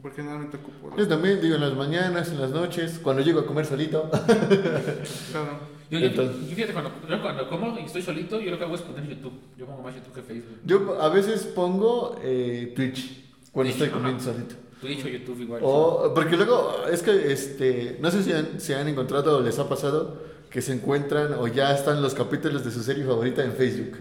Porque 0.00 0.16
generalmente 0.16 0.56
ocupo. 0.58 0.96
Yo 0.96 1.08
también 1.08 1.40
digo 1.40 1.56
en 1.56 1.60
las 1.60 1.74
mañanas, 1.74 2.28
en 2.30 2.40
las 2.40 2.50
noches, 2.50 3.00
cuando 3.02 3.22
llego 3.22 3.40
a 3.40 3.46
comer 3.46 3.66
solito. 3.66 4.10
Claro. 5.30 5.78
Yo, 5.90 5.98
yo, 5.98 6.06
Entonces- 6.06 6.48
yo 6.50 6.54
fíjate, 6.54 6.72
cuando, 6.74 6.90
yo 7.08 7.22
cuando 7.22 7.48
como 7.48 7.78
y 7.78 7.84
estoy 7.84 8.02
solito, 8.02 8.38
yo 8.40 8.50
lo 8.50 8.58
que 8.58 8.64
hago 8.64 8.74
es 8.74 8.82
poner 8.82 9.08
YouTube. 9.08 9.32
Yo 9.56 9.64
pongo 9.66 9.82
más 9.82 9.94
YouTube 9.94 10.12
que 10.14 10.22
Facebook. 10.22 10.58
Yo 10.64 11.00
a 11.00 11.08
veces 11.08 11.44
pongo 11.46 12.18
eh, 12.22 12.72
Twitch 12.76 13.24
cuando 13.52 13.72
Twitch, 13.72 13.82
estoy 13.82 13.88
comiendo 13.98 14.22
ajá. 14.22 14.32
solito. 14.32 14.54
Twitch 14.82 15.04
o 15.04 15.08
YouTube 15.08 15.40
igual. 15.40 15.60
O, 15.64 16.12
porque 16.14 16.36
luego, 16.36 16.84
es 16.92 17.02
que, 17.02 17.32
este, 17.32 17.96
no 18.00 18.10
sé 18.10 18.22
si 18.22 18.32
han, 18.32 18.60
si 18.60 18.74
han 18.74 18.86
encontrado 18.86 19.38
o 19.38 19.40
les 19.40 19.58
ha 19.58 19.66
pasado 19.68 20.22
que 20.50 20.62
se 20.62 20.72
encuentran 20.72 21.34
o 21.34 21.46
ya 21.46 21.74
están 21.74 22.00
los 22.00 22.14
capítulos 22.14 22.64
de 22.64 22.70
su 22.70 22.82
serie 22.82 23.04
favorita 23.04 23.44
en 23.44 23.52
Facebook. 23.52 23.98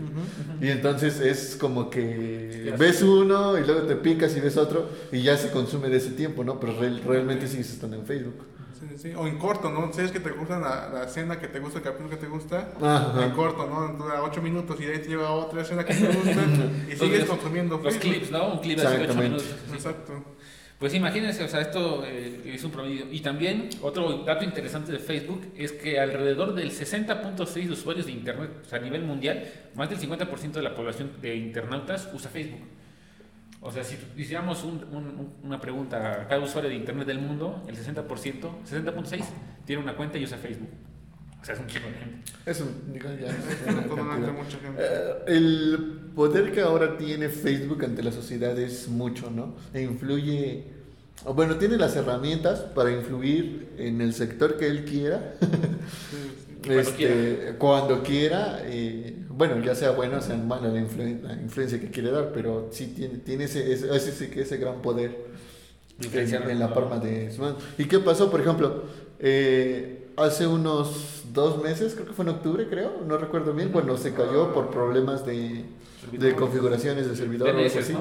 Y 0.62 0.70
entonces 0.70 1.20
es 1.20 1.58
como 1.60 1.90
que 1.90 2.74
ves 2.78 3.02
uno 3.02 3.58
y 3.58 3.66
luego 3.66 3.82
te 3.82 3.96
picas 3.96 4.36
y 4.38 4.40
ves 4.40 4.56
otro 4.58 4.90
y 5.12 5.22
ya 5.24 5.36
se 5.38 5.52
consume 5.52 5.90
de 5.90 5.98
ese 5.98 6.12
tiempo, 6.12 6.44
¿no? 6.44 6.60
Pero 6.60 6.80
real- 6.80 7.02
realmente 7.06 7.48
sí 7.48 7.60
estando 7.60 7.98
en 7.98 8.06
Facebook. 8.06 8.36
Sí, 8.80 8.86
sí. 8.96 9.14
O 9.18 9.26
en 9.28 9.38
corto, 9.40 9.72
¿no? 9.72 9.92
Sabes 9.92 10.12
que 10.12 10.20
te 10.20 10.30
gusta 10.30 10.60
la, 10.60 10.88
la 10.94 11.04
escena 11.06 11.40
que 11.40 11.48
te 11.48 11.60
gusta, 11.60 11.80
el 11.80 11.84
capítulo 11.84 12.10
que 12.12 12.18
te 12.18 12.28
gusta. 12.28 12.70
Ajá. 12.80 13.26
En 13.26 13.32
corto, 13.32 13.66
¿no? 13.68 13.98
Dura 13.98 14.22
8 14.24 14.40
minutos 14.42 14.80
y 14.80 14.86
de 14.86 14.94
ahí 14.94 15.00
te 15.00 15.10
lleva 15.10 15.28
a 15.30 15.32
otra 15.32 15.64
escena 15.64 15.84
que 15.84 15.96
te 15.96 16.06
gusta 16.08 16.32
y 16.92 16.96
sigues 16.96 17.20
Los- 17.22 17.30
consumiendo 17.30 17.76
Los 17.78 17.94
Facebook. 17.96 18.02
clips, 18.14 18.32
¿no? 18.32 18.54
Un 18.54 18.60
clip 18.60 18.78
de 18.78 18.86
8 18.86 18.94
Exactamente. 18.96 19.30
minutos. 19.30 19.48
sí. 19.68 19.74
Exacto. 19.74 20.14
Pues 20.80 20.94
imagínense, 20.94 21.44
o 21.44 21.48
sea, 21.48 21.62
esto 21.62 22.04
eh, 22.06 22.52
es 22.54 22.64
un 22.64 22.70
promedio. 22.72 23.06
Y 23.12 23.20
también 23.22 23.70
otro 23.82 24.20
dato 24.24 24.44
interesante 24.46 24.92
de 24.92 25.00
Facebook 25.00 25.42
es 25.58 25.72
que 25.72 26.00
alrededor 26.00 26.54
del 26.54 26.70
60.6 26.72 27.66
de 27.66 27.72
usuarios 27.72 28.06
de 28.06 28.12
Internet, 28.12 28.52
o 28.62 28.66
sea, 28.70 28.78
a 28.78 28.82
nivel 28.82 29.02
mundial, 29.04 29.44
más 29.74 29.90
del 29.90 29.98
50% 29.98 30.52
de 30.52 30.62
la 30.62 30.76
población 30.76 31.14
de 31.20 31.36
internautas 31.36 32.08
usa 32.14 32.30
Facebook. 32.30 32.62
O 33.60 33.72
sea, 33.72 33.84
si 33.84 33.98
hiciéramos 34.18 34.64
un- 34.64 34.84
un- 34.92 35.08
un- 35.08 35.34
una 35.44 35.60
pregunta 35.60 36.22
a 36.22 36.28
cada 36.28 36.42
usuario 36.42 36.70
de 36.70 36.76
Internet 36.76 37.08
del 37.08 37.20
mundo, 37.20 37.64
el 37.68 37.76
60%, 37.76 38.60
60.6 38.64 39.26
tiene 39.66 39.82
una 39.82 39.96
cuenta 39.96 40.20
y 40.20 40.26
usa 40.26 40.38
Facebook. 40.38 40.70
O 41.42 41.46
sea, 41.46 41.56
es 41.56 41.62
un 41.62 41.68
chico 41.68 41.88
de 41.88 41.94
gente. 41.94 42.32
Eso, 42.46 42.66
digo, 42.92 43.10
ya. 43.10 43.28
Es 43.28 43.36
es 43.36 44.34
mucha 44.34 44.58
gente. 44.60 44.82
Eh, 44.82 45.14
el 45.28 46.00
poder 46.16 46.52
que 46.52 46.62
ahora 46.62 46.98
tiene 46.98 47.30
Facebook 47.30 47.84
ante 47.86 48.04
la 48.04 48.12
sociedad 48.12 48.58
es 48.60 48.88
mucho, 48.88 49.30
¿no? 49.30 49.56
E 49.74 49.82
influye, 49.82 50.66
o 51.26 51.34
bueno, 51.34 51.56
tiene 51.58 51.78
las 51.78 51.96
herramientas 51.96 52.60
para 52.62 52.92
influir 52.92 53.70
en 53.78 54.02
el 54.02 54.14
sector 54.14 54.58
que 54.58 54.68
él 54.68 54.86
quiera. 54.86 55.36
Cuando 56.66 56.82
este, 56.82 57.56
cuando 57.58 58.04
quiera, 58.04 58.60
eh, 58.66 59.24
bueno, 59.30 59.64
ya 59.64 59.74
sea 59.74 59.92
bueno 59.92 60.18
o 60.18 60.22
sea 60.22 60.36
mala 60.36 60.68
la, 60.68 60.82
influ- 60.82 61.22
la 61.22 61.34
influencia 61.36 61.80
que 61.80 61.90
quiere 61.92 62.12
dar, 62.12 62.32
pero 62.34 62.70
sí 62.72 62.88
tiene, 62.88 63.20
tiene 63.20 63.46
ese, 63.46 63.72
ese, 63.72 63.96
ese, 63.96 64.42
ese 64.42 64.58
gran 64.58 64.82
poder 64.82 65.16
en, 66.14 66.50
en 66.50 66.60
la 66.60 66.74
palma 66.74 67.00
de 67.00 67.32
su 67.32 67.42
mano. 67.42 67.58
¿Y 67.78 67.86
qué 67.86 68.00
pasó, 68.00 68.30
por 68.30 68.42
ejemplo? 68.42 68.84
Eh, 69.20 70.10
hace 70.18 70.46
unos 70.46 71.17
dos 71.38 71.64
meses, 71.64 71.94
creo 71.94 72.06
que 72.08 72.14
fue 72.14 72.26
en 72.26 72.30
octubre, 72.32 72.68
creo, 72.70 73.02
no 73.08 73.18
recuerdo 73.18 73.54
bien, 73.54 73.70
cuando 73.70 73.98
se 73.98 74.14
cayó 74.14 74.54
por 74.54 74.70
problemas 74.72 75.26
de, 75.26 75.64
de 76.12 76.36
configuraciones 76.36 77.08
de 77.08 77.16
servidor 77.16 77.48
o 77.50 77.52
algo 77.60 77.80
así. 77.80 77.94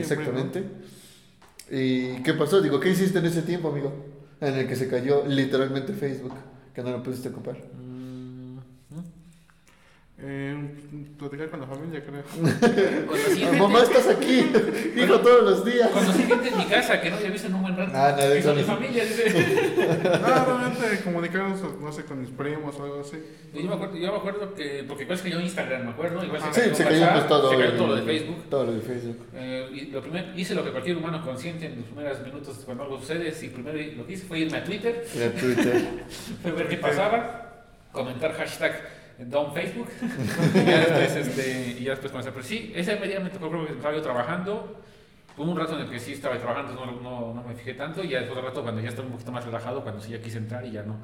Exactamente. 0.00 0.64
¿Y 1.70 2.22
qué 2.22 2.34
pasó? 2.34 2.60
Digo, 2.60 2.78
¿qué 2.80 2.90
hiciste 2.90 3.18
en 3.20 3.26
ese 3.26 3.42
tiempo, 3.42 3.68
amigo? 3.70 3.92
En 4.40 4.54
el 4.54 4.66
que 4.68 4.76
se 4.76 4.88
cayó 4.88 5.24
literalmente 5.26 5.92
Facebook, 5.94 6.32
que 6.74 6.82
no 6.82 6.90
lo 6.90 7.02
pudiste 7.02 7.28
ocupar. 7.30 7.56
Mm, 7.56 8.58
Eh, 10.22 11.06
platicar 11.20 11.50
con 11.50 11.60
la 11.60 11.66
familia, 11.66 12.02
creo. 12.04 12.22
Gente- 13.36 13.58
Mamá, 13.58 13.82
estás 13.82 14.08
aquí, 14.08 14.50
hijo, 14.96 15.20
todos 15.20 15.42
los 15.44 15.64
días. 15.64 15.88
Cuando 15.90 16.12
sí 16.12 16.22
gente 16.24 16.48
en 16.48 16.58
mi 16.58 16.64
casa 16.64 17.00
que 17.00 17.10
no 17.10 17.16
había 17.16 17.30
visto 17.30 17.46
en 17.48 17.54
un 17.54 17.62
buen 17.62 17.76
rato. 17.76 17.92
Ah, 17.94 18.16
no, 18.18 18.42
son 18.42 18.56
mi 18.56 18.62
familia, 18.62 19.04
dice. 19.04 19.30
No, 20.20 20.58
realmente 20.58 21.00
comunicarnos, 21.04 21.60
no 21.80 21.92
sé, 21.92 22.04
con 22.04 22.20
mis 22.20 22.30
primos 22.30 22.74
o 22.78 22.84
algo 22.84 23.00
así. 23.00 23.18
Yo 23.54 23.62
me 23.62 23.74
acuerdo, 23.74 23.96
yo 23.96 24.10
me 24.12 24.18
acuerdo 24.18 24.54
que, 24.54 24.84
porque 24.88 25.02
igual 25.04 25.18
se 25.18 25.24
cayó 25.24 25.40
Instagram, 25.40 25.84
me 25.84 25.90
acuerdo, 25.90 26.24
igual 26.24 26.40
Ah, 26.44 26.50
Sí, 26.52 26.60
se 26.72 26.84
cayó 26.84 27.06
pues 27.12 27.28
todo. 27.28 27.50
se 27.50 27.56
cayó 27.56 27.72
todo 27.76 27.86
lo 27.88 27.96
de 27.96 28.02
Facebook. 28.02 28.44
Todo 28.48 28.64
lo 28.66 28.72
de 28.72 28.80
Facebook. 28.80 29.26
Eh, 29.34 29.68
y 29.72 29.80
lo 29.90 30.00
primer, 30.00 30.32
hice 30.36 30.54
lo 30.54 30.64
que 30.64 30.70
cualquier 30.70 30.96
humano 30.96 31.22
consciente 31.24 31.66
en 31.66 31.76
los 31.76 31.84
primeros 31.86 32.20
minutos 32.22 32.62
cuando 32.64 32.84
algo 32.84 32.98
sucede, 32.98 33.32
y 33.40 33.48
primero 33.48 33.78
lo 33.96 34.06
que 34.06 34.12
hice 34.14 34.24
fue 34.26 34.40
irme 34.40 34.58
a 34.58 34.64
Twitter, 34.64 35.04
Era 35.14 35.30
Twitter. 35.32 35.82
fue 36.42 36.50
ver 36.52 36.68
qué 36.68 36.76
pasaba, 36.76 37.64
comentar 37.92 38.32
hashtag 38.32 38.72
Don 39.26 39.52
Facebook, 39.52 39.88
y 40.54 40.64
ya 40.66 40.78
después, 40.80 41.16
este, 41.16 41.76
y 41.78 41.84
ya 41.84 41.90
después 41.90 42.10
comenzar. 42.12 42.32
Pero 42.32 42.44
sí, 42.44 42.72
ese 42.74 42.96
día 42.96 43.20
me 43.20 43.30
tocó, 43.30 43.50
creo 43.50 43.66
que 43.66 43.72
estaba 43.74 43.94
yo 43.94 44.02
trabajando, 44.02 44.80
hubo 45.36 45.50
un 45.50 45.56
rato 45.58 45.74
en 45.76 45.82
el 45.86 45.90
que 45.90 45.98
sí 45.98 46.12
estaba 46.12 46.38
trabajando, 46.38 46.74
no, 46.74 47.00
no, 47.00 47.34
no 47.34 47.42
me 47.42 47.54
fijé 47.54 47.74
tanto, 47.74 48.02
y 48.02 48.08
ya 48.08 48.18
después 48.20 48.36
de 48.36 48.48
rato 48.48 48.62
cuando 48.62 48.80
ya 48.80 48.88
estaba 48.88 49.06
un 49.06 49.12
poquito 49.12 49.32
más 49.32 49.44
relajado, 49.44 49.82
cuando 49.82 50.00
sí 50.00 50.12
ya 50.12 50.20
quise 50.22 50.38
entrar 50.38 50.64
y 50.64 50.72
ya 50.72 50.82
no. 50.82 50.96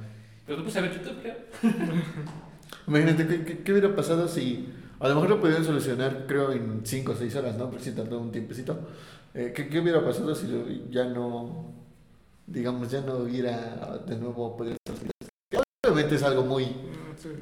Pero 0.46 0.58
me 0.58 0.64
puse 0.64 0.78
a 0.78 0.82
ver 0.82 0.92
YouTube, 0.92 1.20
creo. 1.20 1.36
Imagínate, 2.86 3.26
¿qué, 3.26 3.44
qué, 3.44 3.58
qué 3.62 3.72
hubiera 3.72 3.94
pasado 3.94 4.28
si 4.28 4.72
a 5.00 5.08
lo 5.08 5.14
mejor 5.16 5.30
lo 5.30 5.40
pudieran 5.40 5.64
solucionar, 5.64 6.24
creo, 6.26 6.52
en 6.52 6.80
5 6.84 7.12
o 7.12 7.14
6 7.16 7.34
horas, 7.36 7.56
¿no? 7.56 7.68
Porque 7.68 7.84
si 7.84 7.92
tardó 7.92 8.18
un 8.20 8.32
tiempecito. 8.32 8.78
Eh, 9.34 9.52
¿qué, 9.54 9.68
¿Qué 9.68 9.80
hubiera 9.80 10.02
pasado 10.02 10.34
si 10.34 10.46
lo- 10.46 10.66
ya 10.90 11.04
no, 11.04 11.70
digamos, 12.46 12.90
ya 12.90 13.00
no 13.02 13.16
hubiera 13.18 13.98
de 14.06 14.16
nuevo 14.16 14.56
videos? 14.56 14.78
Obviamente 15.84 16.14
es 16.16 16.22
algo 16.22 16.42
muy, 16.44 16.64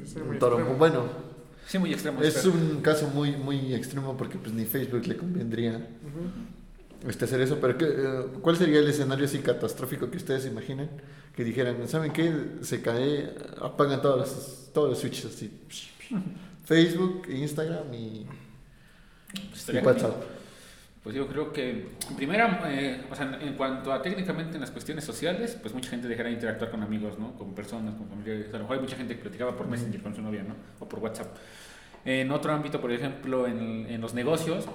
Sí, 0.05 0.19
muy 0.21 0.39
toro- 0.39 0.57
extremo. 0.59 0.79
bueno, 0.79 1.05
Sí, 1.67 1.79
muy 1.79 1.93
extremo. 1.93 2.23
es 2.23 2.37
espero. 2.37 2.55
un 2.55 2.81
caso 2.83 3.09
muy, 3.09 3.33
muy 3.37 3.75
extremo 3.75 4.17
porque 4.17 4.39
pues 4.39 4.53
ni 4.55 4.65
Facebook 4.65 5.07
le 5.07 5.17
convendría 5.17 5.87
este, 7.09 7.25
hacer 7.27 7.41
eso, 7.41 7.59
pero 7.61 7.77
¿qué, 7.79 7.87
eh, 7.87 8.27
¿cuál 8.41 8.57
sería 8.57 8.79
el 8.81 8.89
escenario 8.89 9.25
así 9.27 9.39
catastrófico 9.41 10.11
que 10.11 10.17
ustedes 10.17 10.47
imaginan? 10.47 10.91
Que 11.37 11.45
dijeran, 11.45 11.87
¿saben 11.89 12.13
qué? 12.13 12.33
Se 12.63 12.81
cae, 12.81 13.35
apagan 13.61 14.01
todos 14.01 14.19
los, 14.21 14.71
todos 14.73 14.91
los 14.91 14.99
switches 14.99 15.27
así. 15.27 15.51
Facebook, 16.65 17.27
Instagram 17.29 17.93
y, 17.93 18.27
Pues 19.51 19.69
y 19.69 19.79
WhatsApp. 19.85 20.23
Pues 21.05 21.15
yo 21.15 21.29
creo 21.29 21.53
que, 21.53 21.89
primera, 22.17 22.63
eh, 22.67 23.05
o 23.11 23.15
sea, 23.15 23.39
en 23.39 23.53
cuanto 23.55 23.93
a 23.93 24.01
técnicamente 24.01 24.55
en 24.55 24.63
las 24.63 24.71
cuestiones 24.71 25.05
sociales, 25.05 25.57
pues 25.61 25.75
mucha 25.75 25.91
gente 25.91 26.09
dejará 26.09 26.31
de 26.31 26.37
interactuar 26.37 26.71
con 26.71 26.83
amigos, 26.83 27.19
¿no? 27.19 27.35
Con 27.35 27.55
personas, 27.55 27.95
con 27.95 28.09
familiares. 28.09 28.49
A 28.49 28.53
lo 28.55 28.61
mejor 28.61 28.77
hay 28.79 28.83
mucha 28.83 28.97
gente 28.97 29.15
que 29.15 29.21
platicaba 29.21 29.55
por 29.55 29.69
Messenger 29.69 30.03
con 30.03 30.17
su 30.17 30.23
novia, 30.23 30.43
¿no? 30.43 30.55
O 30.81 30.89
por 30.89 31.01
WhatsApp. 31.01 31.37
En 32.07 32.31
otro 32.31 32.55
ámbito, 32.55 32.81
por 32.81 32.91
ejemplo, 32.91 33.47
en, 33.47 33.87
en 33.87 34.01
los 34.01 34.15
negocios, 34.15 34.67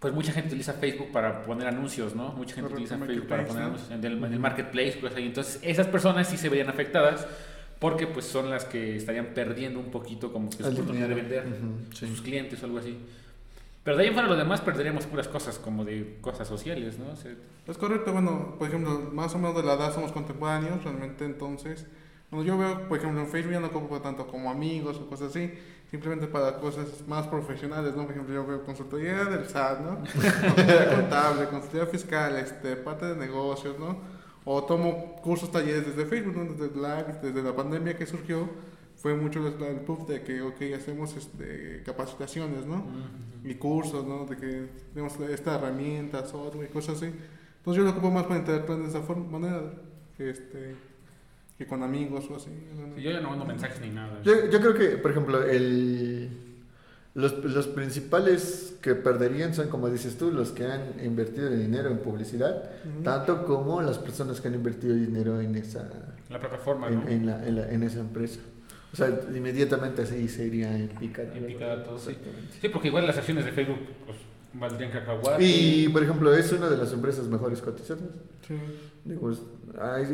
pues 0.00 0.12
mucha 0.12 0.32
gente 0.32 0.48
utiliza 0.48 0.72
Facebook 0.72 1.12
para 1.12 1.44
poner 1.44 1.68
anuncios, 1.68 2.16
¿no? 2.16 2.32
Mucha 2.32 2.56
gente 2.56 2.70
Correcto, 2.70 2.94
utiliza 2.94 3.06
Facebook 3.06 3.28
para 3.28 3.46
poner 3.46 3.62
¿no? 3.62 3.68
anuncios 3.68 3.90
en 3.92 4.04
el, 4.04 4.24
en 4.24 4.32
el 4.32 4.40
marketplace, 4.40 4.98
pues 5.00 5.14
ahí. 5.14 5.26
Entonces, 5.26 5.60
esas 5.62 5.86
personas 5.86 6.28
sí 6.28 6.36
se 6.36 6.48
verían 6.48 6.70
afectadas 6.70 7.24
porque 7.78 8.08
pues 8.08 8.26
son 8.26 8.50
las 8.50 8.64
que 8.64 8.96
estarían 8.96 9.26
perdiendo 9.26 9.78
un 9.78 9.92
poquito 9.92 10.32
como 10.32 10.50
que 10.50 10.56
su 10.56 10.68
oportunidad 10.68 11.08
de 11.08 11.14
vender 11.14 11.44
sí. 11.94 12.08
sus 12.08 12.20
clientes 12.20 12.60
o 12.64 12.66
algo 12.66 12.78
así. 12.78 12.98
Pero 13.84 13.96
de 13.96 14.04
ahí 14.04 14.12
fuera 14.12 14.28
los 14.28 14.38
demás 14.38 14.60
perderíamos 14.60 15.06
puras 15.06 15.26
cosas 15.26 15.58
como 15.58 15.84
de 15.84 16.18
cosas 16.20 16.46
sociales, 16.46 16.98
¿no? 16.98 17.12
O 17.12 17.16
sea, 17.16 17.32
Es 17.66 17.78
correcto, 17.78 18.12
bueno, 18.12 18.54
por 18.58 18.68
ejemplo, 18.68 19.10
más 19.12 19.34
o 19.34 19.38
menos 19.38 19.56
de 19.56 19.64
la 19.64 19.74
edad 19.74 19.92
somos 19.92 20.12
contemporáneos, 20.12 20.84
realmente 20.84 21.24
entonces, 21.24 21.86
cuando 22.30 22.46
yo 22.46 22.56
veo, 22.56 22.88
por 22.88 22.98
ejemplo, 22.98 23.20
en 23.20 23.26
Facebook 23.26 23.52
ya 23.52 23.60
no 23.60 23.66
ocupo 23.66 24.00
tanto 24.00 24.26
como 24.26 24.50
amigos 24.50 24.98
o 24.98 25.08
cosas 25.08 25.30
así, 25.30 25.52
simplemente 25.90 26.28
para 26.28 26.58
cosas 26.58 26.86
más 27.08 27.26
profesionales, 27.26 27.94
¿no? 27.96 28.04
Por 28.04 28.12
ejemplo, 28.12 28.34
yo 28.34 28.46
veo 28.46 28.64
consultoría 28.64 29.24
del 29.24 29.46
SAT, 29.48 29.80
¿no? 29.80 29.98
Consultoría 30.12 30.94
contable, 30.94 31.48
consultoría 31.48 31.86
fiscal, 31.86 32.36
este, 32.36 32.76
parte 32.76 33.06
de 33.06 33.16
negocios, 33.16 33.78
¿no? 33.80 33.98
O 34.44 34.62
tomo 34.64 35.16
cursos, 35.22 35.50
talleres 35.50 35.86
desde 35.86 36.06
Facebook, 36.06 36.36
¿no? 36.36 36.44
Desde 36.52 36.74
Live, 36.74 37.18
desde 37.20 37.42
la 37.42 37.54
pandemia 37.54 37.96
que 37.96 38.06
surgió, 38.06 38.48
fue 39.02 39.14
mucho 39.16 39.44
el 39.46 39.60
el 39.64 39.80
push 39.80 40.06
de 40.06 40.22
que, 40.22 40.40
ok, 40.42 40.60
hacemos 40.76 41.16
este, 41.16 41.82
capacitaciones, 41.84 42.64
¿no? 42.66 42.84
y 43.44 43.54
cursos, 43.56 44.06
¿no? 44.06 44.24
De 44.26 44.36
que 44.36 44.68
tenemos 44.94 45.18
esta 45.28 45.56
herramienta, 45.56 46.24
software 46.24 46.68
y 46.70 46.72
cosas 46.72 46.96
así. 46.98 47.06
Entonces 47.06 47.78
yo 47.78 47.82
lo 47.84 47.90
ocupo 47.90 48.10
más 48.12 48.24
para 48.24 48.38
interactuar 48.38 48.78
de 48.78 48.86
esa 48.88 49.00
forma, 49.02 49.24
manera 49.38 49.60
que, 50.16 50.30
este, 50.30 50.76
que 51.58 51.66
con 51.66 51.82
amigos 51.82 52.28
o 52.30 52.36
así. 52.36 52.50
¿no? 52.76 52.96
yo 52.96 53.10
ya 53.10 53.20
no 53.20 53.30
mando 53.30 53.44
mensajes 53.44 53.80
ni 53.80 53.90
nada. 53.90 54.20
Yo, 54.22 54.48
yo 54.48 54.60
creo 54.60 54.74
que, 54.74 54.96
por 54.98 55.10
ejemplo, 55.10 55.42
el, 55.42 56.30
los, 57.14 57.44
los 57.44 57.66
principales 57.68 58.76
que 58.80 58.94
perderían 58.94 59.52
son, 59.54 59.68
como 59.68 59.88
dices 59.90 60.16
tú, 60.16 60.30
los 60.30 60.50
que 60.52 60.64
han 60.66 61.04
invertido 61.04 61.50
dinero 61.50 61.90
en 61.90 61.98
publicidad, 61.98 62.70
tanto 63.02 63.44
como 63.44 63.82
las 63.82 63.98
personas 63.98 64.40
que 64.40 64.46
han 64.48 64.54
invertido 64.54 64.94
dinero 64.94 65.40
en 65.40 65.56
esa, 65.56 65.88
La 66.30 66.38
plataforma, 66.38 66.86
en, 66.88 66.94
¿no? 66.94 67.08
en 67.08 67.26
la, 67.26 67.46
en, 67.46 67.56
la- 67.56 67.70
en 67.72 67.82
esa 67.82 67.98
empresa. 68.00 68.38
O 68.92 68.96
sea, 68.96 69.08
inmediatamente 69.34 70.02
así 70.02 70.28
se 70.28 70.46
iría 70.46 70.76
en 70.76 70.88
picada. 70.88 71.34
En 71.34 71.46
picada 71.46 71.82
todo, 71.82 71.98
sí. 71.98 72.16
Sí, 72.60 72.68
porque 72.68 72.88
igual 72.88 73.06
las 73.06 73.16
acciones 73.16 73.44
de 73.44 73.52
Facebook 73.52 73.78
pues, 74.04 74.18
valdrían 74.52 74.90
cacahuate. 74.90 75.42
Y, 75.42 75.88
por 75.88 76.02
ejemplo, 76.02 76.34
es 76.34 76.52
una 76.52 76.68
de 76.68 76.76
las 76.76 76.92
empresas 76.92 77.26
mejores 77.26 77.62
cotizadas. 77.62 78.02
Sí. 78.46 78.54
Digo, 79.04 79.30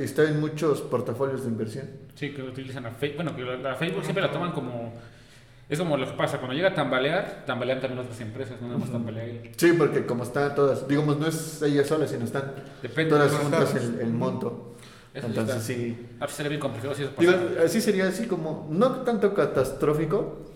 está 0.00 0.28
en 0.28 0.40
muchos 0.40 0.80
portafolios 0.82 1.42
de 1.42 1.48
inversión. 1.48 1.86
Sí, 2.14 2.32
que 2.32 2.42
utilizan 2.42 2.86
a 2.86 2.92
Facebook. 2.92 3.24
Bueno, 3.24 3.36
que 3.36 3.42
la, 3.42 3.56
la 3.56 3.74
Facebook 3.74 4.04
siempre 4.04 4.22
la 4.22 4.30
toman 4.30 4.52
como... 4.52 4.94
Es 5.68 5.78
como 5.78 5.98
lo 5.98 6.06
que 6.06 6.12
pasa, 6.12 6.38
cuando 6.38 6.54
llega 6.54 6.68
a 6.68 6.74
tambalear, 6.74 7.44
tambalean 7.44 7.78
también 7.78 8.00
otras 8.00 8.18
empresas, 8.22 8.58
no 8.58 8.68
nada 8.68 8.78
más 8.78 8.90
tambalea 8.90 9.24
él. 9.24 9.50
Sí, 9.54 9.74
porque 9.76 10.06
como 10.06 10.22
están 10.22 10.54
todas, 10.54 10.88
digamos, 10.88 11.18
no 11.18 11.26
es 11.26 11.60
ella 11.60 11.84
sola, 11.84 12.06
sino 12.06 12.24
están 12.24 12.54
Depende. 12.80 13.10
todas 13.10 13.32
juntas 13.32 13.74
el 13.74 14.10
monto. 14.10 14.76
Eso 15.14 15.26
Entonces 15.26 15.62
sí. 15.62 15.96
Ah, 16.16 16.26
pues 16.26 16.32
sería 16.32 16.50
bien 16.50 16.60
complicado 16.60 16.94
si 16.94 17.02
eso 17.02 17.12
Digo, 17.18 17.32
pasara. 17.32 17.62
así 17.64 17.80
sería 17.80 18.06
así 18.08 18.26
como, 18.26 18.68
no 18.70 18.90
tanto 19.02 19.34
catastrófico, 19.34 20.46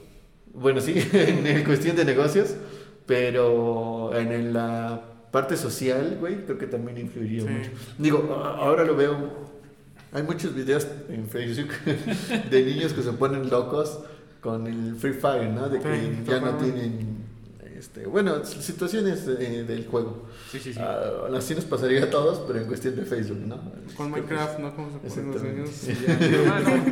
bueno, 0.54 0.80
sí, 0.80 0.94
en 1.12 1.46
el 1.46 1.64
cuestión 1.64 1.96
de 1.96 2.04
negocios, 2.04 2.54
pero 3.06 4.10
en 4.16 4.32
el- 4.32 4.52
la 4.52 5.02
parte 5.30 5.56
social, 5.56 6.18
güey, 6.20 6.44
creo 6.44 6.58
que 6.58 6.66
también 6.66 6.98
influiría 6.98 7.40
Sí. 7.42 7.48
mucho. 7.48 7.70
Digo, 7.98 8.34
ahora 8.58 8.84
lo 8.84 8.94
veo, 8.94 9.16
hay 10.12 10.22
muchos 10.22 10.54
videos 10.54 10.86
en 11.08 11.26
Facebook 11.28 11.70
de 12.50 12.62
niños 12.64 12.92
que 12.92 13.02
se 13.02 13.12
ponen 13.12 13.48
locos 13.48 14.00
con 14.42 14.66
el 14.66 14.94
Free 14.96 15.14
Fire, 15.14 15.48
¿no? 15.48 15.68
De 15.70 15.78
que 15.80 15.88
Sí, 16.00 16.22
ya 16.26 16.40
no 16.40 16.52
tienen, 16.56 17.16
este, 17.78 18.06
bueno, 18.06 18.44
situaciones 18.44 19.26
eh, 19.26 19.64
del 19.66 19.86
juego. 19.86 20.26
Sí, 20.52 20.60
sí, 20.60 20.74
sí. 20.74 20.80
Ah, 20.82 21.00
así 21.34 21.54
nos 21.54 21.64
pasaría 21.64 22.04
a 22.04 22.10
todos, 22.10 22.40
pero 22.46 22.58
en 22.60 22.66
cuestión 22.66 22.94
de 22.94 23.02
Facebook, 23.06 23.38
¿no? 23.46 23.58
Con 23.96 24.10
Minecraft, 24.10 24.58
¿no? 24.58 24.76
Como 24.76 24.90
se 24.90 24.98
ponen 25.22 25.32
los 25.32 25.42
niños. 25.42 25.70
Mi 26.20 26.34
hermano, 26.36 26.84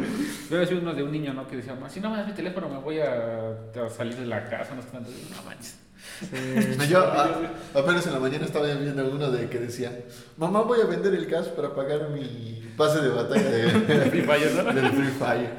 yo 0.51 0.57
había 0.57 0.67
sido 0.67 0.81
uno 0.81 0.95
de 0.95 1.03
un 1.03 1.13
niño, 1.13 1.35
¿no? 1.35 1.47
Que 1.47 1.57
decía, 1.57 1.75
"Ma, 1.75 1.91
si 1.91 2.01
no 2.01 2.09
me 2.11 2.17
das 2.17 2.27
mi 2.27 2.33
teléfono 2.33 2.69
me 2.71 2.79
voy 2.79 3.01
a, 3.01 3.51
a 3.51 3.89
salir 3.95 4.17
de 4.17 4.25
la 4.27 4.49
casa, 4.49 4.75
no 4.75 4.81
sé 4.81 4.89
tanto. 4.89 5.11
No 5.11 5.43
manches. 5.45 5.77
Sí. 6.21 6.89
Yo 6.89 7.01
a- 7.01 7.53
apenas 7.75 8.07
en 8.07 8.15
la 8.15 8.19
mañana 8.19 8.47
estaba 8.47 8.67
viendo 8.67 9.11
uno 9.11 9.31
de 9.31 9.49
que 9.51 9.59
decía, 9.59 9.93
mamá 10.39 10.63
voy 10.63 10.81
a 10.81 10.87
vender 10.87 11.15
el 11.15 11.27
cash 11.29 11.47
para 11.49 11.75
pagar 11.75 12.09
mi 12.11 12.67
pase 12.77 13.01
de 13.03 13.09
batalla 13.11 13.51
de, 13.51 13.69
Free 14.11 14.23
Fire, 14.23 14.53
¿no? 14.55 14.73
del 14.73 14.91
Free 14.93 15.09
Fire. 15.19 15.51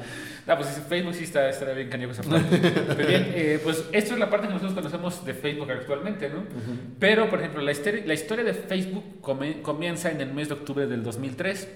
Ah, 0.46 0.56
pues 0.56 0.68
Facebook 0.88 1.14
sí 1.14 1.24
está, 1.24 1.48
estará 1.48 1.72
bien 1.72 1.88
cañón 1.88 2.10
esa 2.10 2.22
parte. 2.24 2.58
Pero 2.96 3.06
bien, 3.08 3.32
eh, 3.34 3.60
pues 3.62 3.84
esto 3.92 4.14
es 4.14 4.18
la 4.18 4.28
parte 4.28 4.48
que 4.48 4.52
nosotros 4.54 4.74
conocemos 4.74 5.24
de 5.24 5.34
Facebook 5.34 5.70
actualmente, 5.70 6.28
¿no? 6.28 6.42
Pero, 6.98 7.30
por 7.30 7.38
ejemplo, 7.38 7.62
la 7.62 7.70
historia, 7.70 8.02
la 8.04 8.14
historia 8.14 8.44
de 8.44 8.52
Facebook 8.54 9.20
come- 9.20 9.62
comienza 9.62 10.10
en 10.10 10.20
el 10.20 10.32
mes 10.32 10.48
de 10.48 10.54
octubre 10.54 10.86
del 10.88 11.04
2003, 11.04 11.68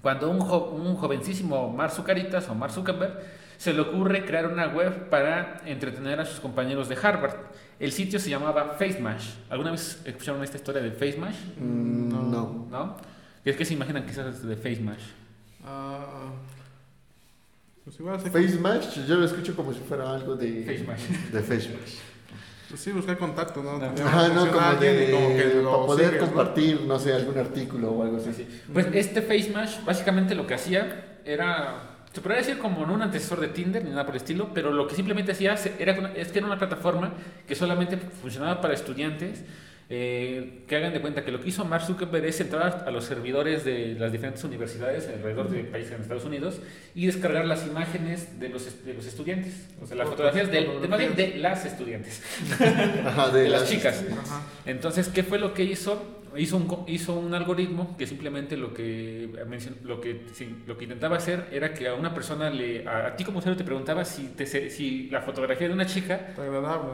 cuando 0.00 0.30
un, 0.30 0.40
jo- 0.40 0.70
un 0.70 0.94
jovencísimo 0.96 1.70
Mark 1.70 1.92
Zucaritas 1.92 2.48
o 2.48 2.54
Mark 2.54 2.72
Zuckerberg 2.72 3.12
se 3.58 3.74
le 3.74 3.80
ocurre 3.82 4.24
crear 4.24 4.46
una 4.46 4.68
web 4.68 5.08
para 5.10 5.60
entretener 5.66 6.20
a 6.20 6.24
sus 6.24 6.40
compañeros 6.40 6.88
de 6.88 6.96
Harvard. 7.02 7.34
El 7.80 7.92
sitio 7.92 8.18
se 8.20 8.30
llamaba 8.30 8.76
FaceMash. 8.78 9.30
¿Alguna 9.50 9.72
vez 9.72 10.00
escucharon 10.04 10.42
esta 10.42 10.56
historia 10.56 10.80
de 10.80 10.92
FaceMash? 10.92 11.34
Mm, 11.60 12.08
No. 12.08 12.22
no. 12.22 12.66
¿No? 12.70 12.96
¿Qué 13.44 13.50
es 13.50 13.56
que 13.56 13.64
se 13.64 13.74
imaginan 13.74 14.06
quizás 14.06 14.46
de 14.46 14.56
FaceMash? 14.56 15.02
Ah, 15.66 16.30
pues 17.88 18.00
igual 18.00 18.20
sí, 18.20 18.28
Face 18.28 18.58
Match, 18.58 18.98
yo 19.06 19.16
lo 19.16 19.24
escucho 19.24 19.56
como 19.56 19.72
si 19.72 19.80
fuera 19.80 20.12
algo 20.12 20.36
de 20.36 20.62
FaceMash. 20.62 21.30
De 21.32 21.40
Face 21.40 21.70
Match. 21.70 21.94
pues 22.68 22.80
sí, 22.82 22.92
buscar 22.92 23.16
contacto, 23.16 23.62
¿no? 23.62 23.82
Ajá, 24.04 24.28
no, 24.28 24.52
como 24.52 24.74
de 24.74 25.10
como 25.10 25.28
que 25.28 25.42
para 25.64 25.86
poder 25.86 26.06
sigues, 26.06 26.20
¿no? 26.20 26.26
compartir, 26.26 26.80
¿no? 26.82 26.98
sé, 26.98 27.14
algún 27.14 27.38
artículo 27.38 27.92
o 27.92 28.02
algo 28.02 28.18
así. 28.18 28.46
Pues 28.70 28.88
este 28.92 29.22
FaceMash 29.22 29.84
básicamente 29.86 30.34
lo 30.34 30.46
que 30.46 30.52
hacía 30.52 31.20
era, 31.24 31.96
se 32.12 32.20
podría 32.20 32.40
decir 32.40 32.58
como 32.58 32.84
no 32.84 32.92
un 32.92 33.00
antecesor 33.00 33.40
de 33.40 33.48
Tinder 33.48 33.82
ni 33.82 33.88
nada 33.88 34.04
por 34.04 34.16
el 34.16 34.20
estilo, 34.20 34.50
pero 34.52 34.70
lo 34.70 34.86
que 34.86 34.94
simplemente 34.94 35.32
hacía 35.32 35.54
era, 35.78 36.12
es 36.14 36.30
que 36.30 36.40
era 36.40 36.46
una 36.46 36.58
plataforma 36.58 37.14
que 37.46 37.54
solamente 37.54 37.96
funcionaba 37.96 38.60
para 38.60 38.74
estudiantes 38.74 39.44
Eh, 39.90 40.64
que 40.68 40.76
hagan 40.76 40.92
de 40.92 41.00
cuenta 41.00 41.24
que 41.24 41.32
lo 41.32 41.40
que 41.40 41.48
hizo 41.48 41.64
Mark 41.64 41.82
Zuckerberg 41.82 42.26
es 42.26 42.38
entrar 42.40 42.84
a 42.86 42.90
los 42.90 43.04
servidores 43.04 43.64
de 43.64 43.94
las 43.98 44.12
diferentes 44.12 44.44
universidades 44.44 45.08
alrededor 45.08 45.48
de 45.48 45.64
países 45.64 45.92
en 45.92 46.02
Estados 46.02 46.26
Unidos 46.26 46.60
y 46.94 47.06
descargar 47.06 47.46
las 47.46 47.66
imágenes 47.66 48.38
de 48.38 48.50
los, 48.50 48.84
de 48.84 48.92
los 48.92 49.06
estudiantes, 49.06 49.66
o 49.80 49.86
sea, 49.86 49.96
las 49.96 50.10
fotografías 50.10 50.50
de, 50.50 50.60
de, 50.60 51.38
las 51.38 51.64
estudiantes, 51.64 52.22
Ajá, 53.06 53.30
de 53.30 53.48
las 53.48 53.66
chicas. 53.66 54.04
Ajá. 54.12 54.42
Entonces, 54.66 55.08
¿qué 55.08 55.22
fue 55.22 55.38
lo 55.38 55.54
que 55.54 55.64
hizo? 55.64 56.17
Hizo 56.38 56.56
un, 56.56 56.84
hizo 56.86 57.14
un 57.14 57.34
algoritmo 57.34 57.96
que 57.96 58.06
simplemente 58.06 58.56
lo 58.56 58.72
que, 58.72 59.28
mencion- 59.48 59.80
lo, 59.82 60.00
que, 60.00 60.22
sí, 60.32 60.62
lo 60.66 60.78
que 60.78 60.84
intentaba 60.84 61.16
hacer 61.16 61.48
era 61.52 61.74
que 61.74 61.88
a 61.88 61.94
una 61.94 62.14
persona, 62.14 62.48
le, 62.48 62.86
a, 62.86 63.08
a 63.08 63.16
ti 63.16 63.24
como 63.24 63.38
usuario 63.38 63.56
te 63.58 63.64
preguntaba 63.64 64.04
si, 64.04 64.28
te, 64.28 64.46
si 64.46 65.08
la 65.10 65.20
fotografía 65.20 65.66
de 65.68 65.74
una 65.74 65.86
chica 65.86 66.28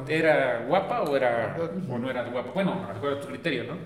era 0.08 0.64
guapa 0.66 1.02
o, 1.02 1.16
era, 1.16 1.56
o 1.88 1.98
no 1.98 2.10
era 2.10 2.24
guapa. 2.24 2.50
Bueno, 2.52 2.88
a 2.90 3.20
tu 3.20 3.28
criterio, 3.28 3.64
¿no? 3.64 3.76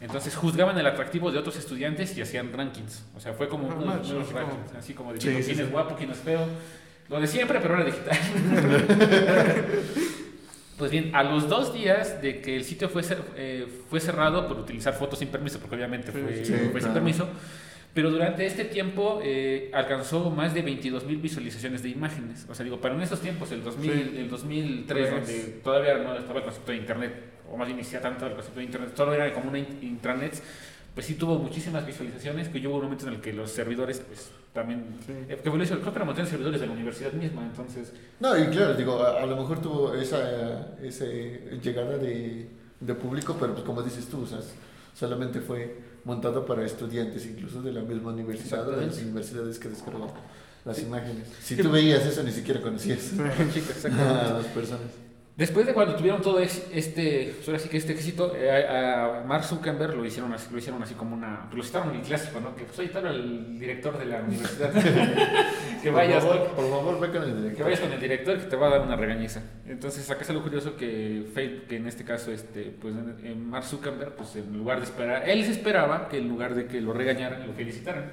Entonces 0.00 0.36
juzgaban 0.36 0.78
el 0.78 0.86
atractivo 0.86 1.32
de 1.32 1.38
otros 1.38 1.56
estudiantes 1.56 2.16
y 2.16 2.22
hacían 2.22 2.52
rankings. 2.52 3.04
O 3.16 3.20
sea, 3.20 3.32
fue 3.32 3.48
como 3.48 3.68
Ah, 3.70 3.74
uno 3.76 3.92
de 3.96 4.12
los 4.14 4.26
como- 4.28 4.38
rankings, 4.38 4.74
así 4.78 4.94
como 4.94 5.12
diciendo 5.12 5.38
Sí, 5.38 5.42
sí, 5.44 5.48
quién 5.50 5.56
sí. 5.58 5.62
es 5.64 5.72
guapo, 5.72 5.96
quién 5.96 6.10
es 6.12 6.18
feo. 6.18 6.46
Lo 7.08 7.20
de 7.20 7.26
siempre, 7.26 7.58
pero 7.60 7.74
ahora 7.74 7.86
digital. 7.86 8.16
Pues 10.78 10.90
bien, 10.92 11.10
a 11.14 11.24
los 11.24 11.48
dos 11.48 11.74
días 11.74 12.22
de 12.22 12.40
que 12.40 12.54
el 12.56 12.64
sitio 12.64 12.88
fue, 12.88 13.02
eh, 13.36 13.66
fue 13.90 13.98
cerrado 14.00 14.46
por 14.46 14.58
utilizar 14.58 14.94
fotos 14.94 15.18
sin 15.18 15.28
permiso, 15.28 15.58
porque 15.58 15.74
obviamente 15.76 16.12
fue, 16.12 16.44
sí, 16.44 16.52
fue 16.70 16.80
sin 16.80 16.92
permiso, 16.92 17.28
pero 17.92 18.10
durante 18.12 18.46
este 18.46 18.64
tiempo 18.64 19.20
eh, 19.24 19.70
alcanzó 19.74 20.30
más 20.30 20.54
de 20.54 20.62
22 20.62 21.04
mil 21.04 21.16
visualizaciones 21.16 21.82
de 21.82 21.88
imágenes. 21.88 22.46
O 22.48 22.54
sea, 22.54 22.62
digo, 22.62 22.80
para 22.80 22.94
en 22.94 23.00
esos 23.02 23.20
tiempos, 23.20 23.50
el, 23.50 23.64
2000, 23.64 23.92
Sí. 23.92 24.14
el 24.18 24.30
2003, 24.30 24.86
Tres. 24.86 25.10
donde 25.10 25.44
todavía 25.64 25.98
no 25.98 26.14
estaba 26.16 26.38
el 26.38 26.44
concepto 26.44 26.70
de 26.70 26.78
Internet, 26.78 27.12
o 27.50 27.56
más 27.56 27.66
bien 27.66 27.78
ni 27.78 27.82
siquiera 27.82 28.02
tanto 28.08 28.26
el 28.26 28.34
concepto 28.34 28.60
de 28.60 28.66
Internet, 28.66 28.90
solo 28.94 29.14
era 29.14 29.32
como 29.34 29.48
una 29.48 29.58
in- 29.58 29.78
intranet, 29.82 30.40
pues 30.94 31.06
sí 31.06 31.14
tuvo 31.14 31.38
muchísimas 31.40 31.84
visualizaciones, 31.84 32.48
que 32.48 32.64
hubo 32.68 32.76
un 32.76 32.84
momento 32.84 33.08
en 33.08 33.14
el 33.14 33.20
que 33.20 33.32
los 33.32 33.50
servidores, 33.50 34.00
pues 34.06 34.30
también, 34.60 34.84
Sí. 35.06 35.12
eh, 35.28 35.38
que 35.42 35.50
fue 35.50 35.62
eso, 35.62 35.74
creo 35.78 35.92
que 35.92 35.96
eran 35.98 36.06
montones 36.06 36.30
de 36.30 36.36
servidores 36.36 36.60
de 36.60 36.66
la 36.66 36.72
universidad 36.72 37.12
misma, 37.12 37.42
entonces... 37.44 37.92
No, 38.20 38.36
y 38.36 38.46
claro, 38.48 38.74
digo, 38.74 39.00
a, 39.02 39.22
a 39.22 39.26
lo 39.26 39.36
mejor 39.36 39.60
tuvo 39.62 39.94
esa, 39.94 40.76
esa 40.82 41.04
llegada 41.62 41.96
de, 41.98 42.48
de 42.80 42.94
público, 42.94 43.36
pero 43.38 43.52
pues 43.54 43.64
como 43.64 43.82
dices 43.82 44.06
tú, 44.06 44.22
o 44.22 44.26
sea, 44.26 44.40
solamente 44.94 45.40
fue 45.40 45.78
montado 46.04 46.44
para 46.46 46.64
estudiantes, 46.64 47.26
incluso 47.26 47.62
de 47.62 47.72
la 47.72 47.82
misma 47.82 48.12
universidad 48.12 48.66
o 48.68 48.72
de 48.72 48.86
las 48.86 48.96
universidades 49.00 49.58
que 49.58 49.68
descargan 49.68 50.08
las 50.64 50.76
Sí. 50.76 50.82
imágenes. 50.84 51.28
Si 51.42 51.56
tú 51.56 51.70
veías 51.70 52.04
eso, 52.04 52.22
ni 52.22 52.32
siquiera 52.32 52.60
conocías 52.60 53.12
a 53.18 54.32
las 54.38 54.46
personas. 54.46 54.90
Después 55.38 55.66
de 55.66 55.72
cuando 55.72 55.94
tuvieron 55.94 56.20
todo 56.20 56.40
es- 56.40 56.66
este, 56.74 57.32
ahora 57.46 57.60
sí 57.60 57.68
que 57.68 57.76
este 57.76 57.92
éxito, 57.92 58.34
eh, 58.36 58.50
a, 58.50 59.22
Mark 59.24 59.44
Zuckerberg 59.44 59.94
lo 59.94 60.04
hicieron 60.04 60.32
así, 60.32 60.48
lo 60.50 60.58
hicieron 60.58 60.82
así 60.82 60.94
como 60.94 61.14
una, 61.14 61.48
lo 61.54 61.62
citaron 61.62 61.94
el 61.94 62.02
clásico, 62.02 62.40
¿no? 62.40 62.56
Que 62.56 62.64
pues 62.64 62.76
ahí 62.80 62.90
el 63.06 63.56
director 63.56 63.96
de 63.96 64.06
la 64.06 64.20
universidad. 64.22 64.72
que 65.82 65.90
vayas, 65.92 66.24
por 66.24 66.34
favor, 66.38 66.50
por 66.56 66.68
favor, 66.70 67.00
ve 67.00 67.08
con 67.12 67.22
el 67.22 67.28
Que 67.34 67.40
director. 67.40 67.64
vayas 67.66 67.78
con 67.80 67.92
el 67.92 68.00
director 68.00 68.38
que 68.38 68.44
te 68.46 68.56
va 68.56 68.66
a 68.66 68.70
dar 68.70 68.80
una 68.80 68.96
regañiza. 68.96 69.40
Entonces, 69.68 70.10
acá 70.10 70.22
es 70.22 70.30
algo 70.30 70.42
curioso 70.42 70.76
que 70.76 71.26
que 71.68 71.76
en 71.76 71.86
este 71.86 72.02
caso, 72.04 72.32
este, 72.32 72.74
pues 72.80 72.96
en- 72.96 73.24
en 73.24 73.48
Mark 73.48 73.64
Zuckerberg, 73.64 74.16
pues 74.16 74.34
en 74.34 74.58
lugar 74.58 74.78
de 74.78 74.86
esperar, 74.86 75.28
él 75.28 75.44
se 75.44 75.52
esperaba 75.52 76.08
que 76.08 76.18
en 76.18 76.26
lugar 76.28 76.56
de 76.56 76.66
que 76.66 76.80
lo 76.80 76.92
regañaran, 76.92 77.46
lo 77.46 77.52
felicitaran. 77.52 78.10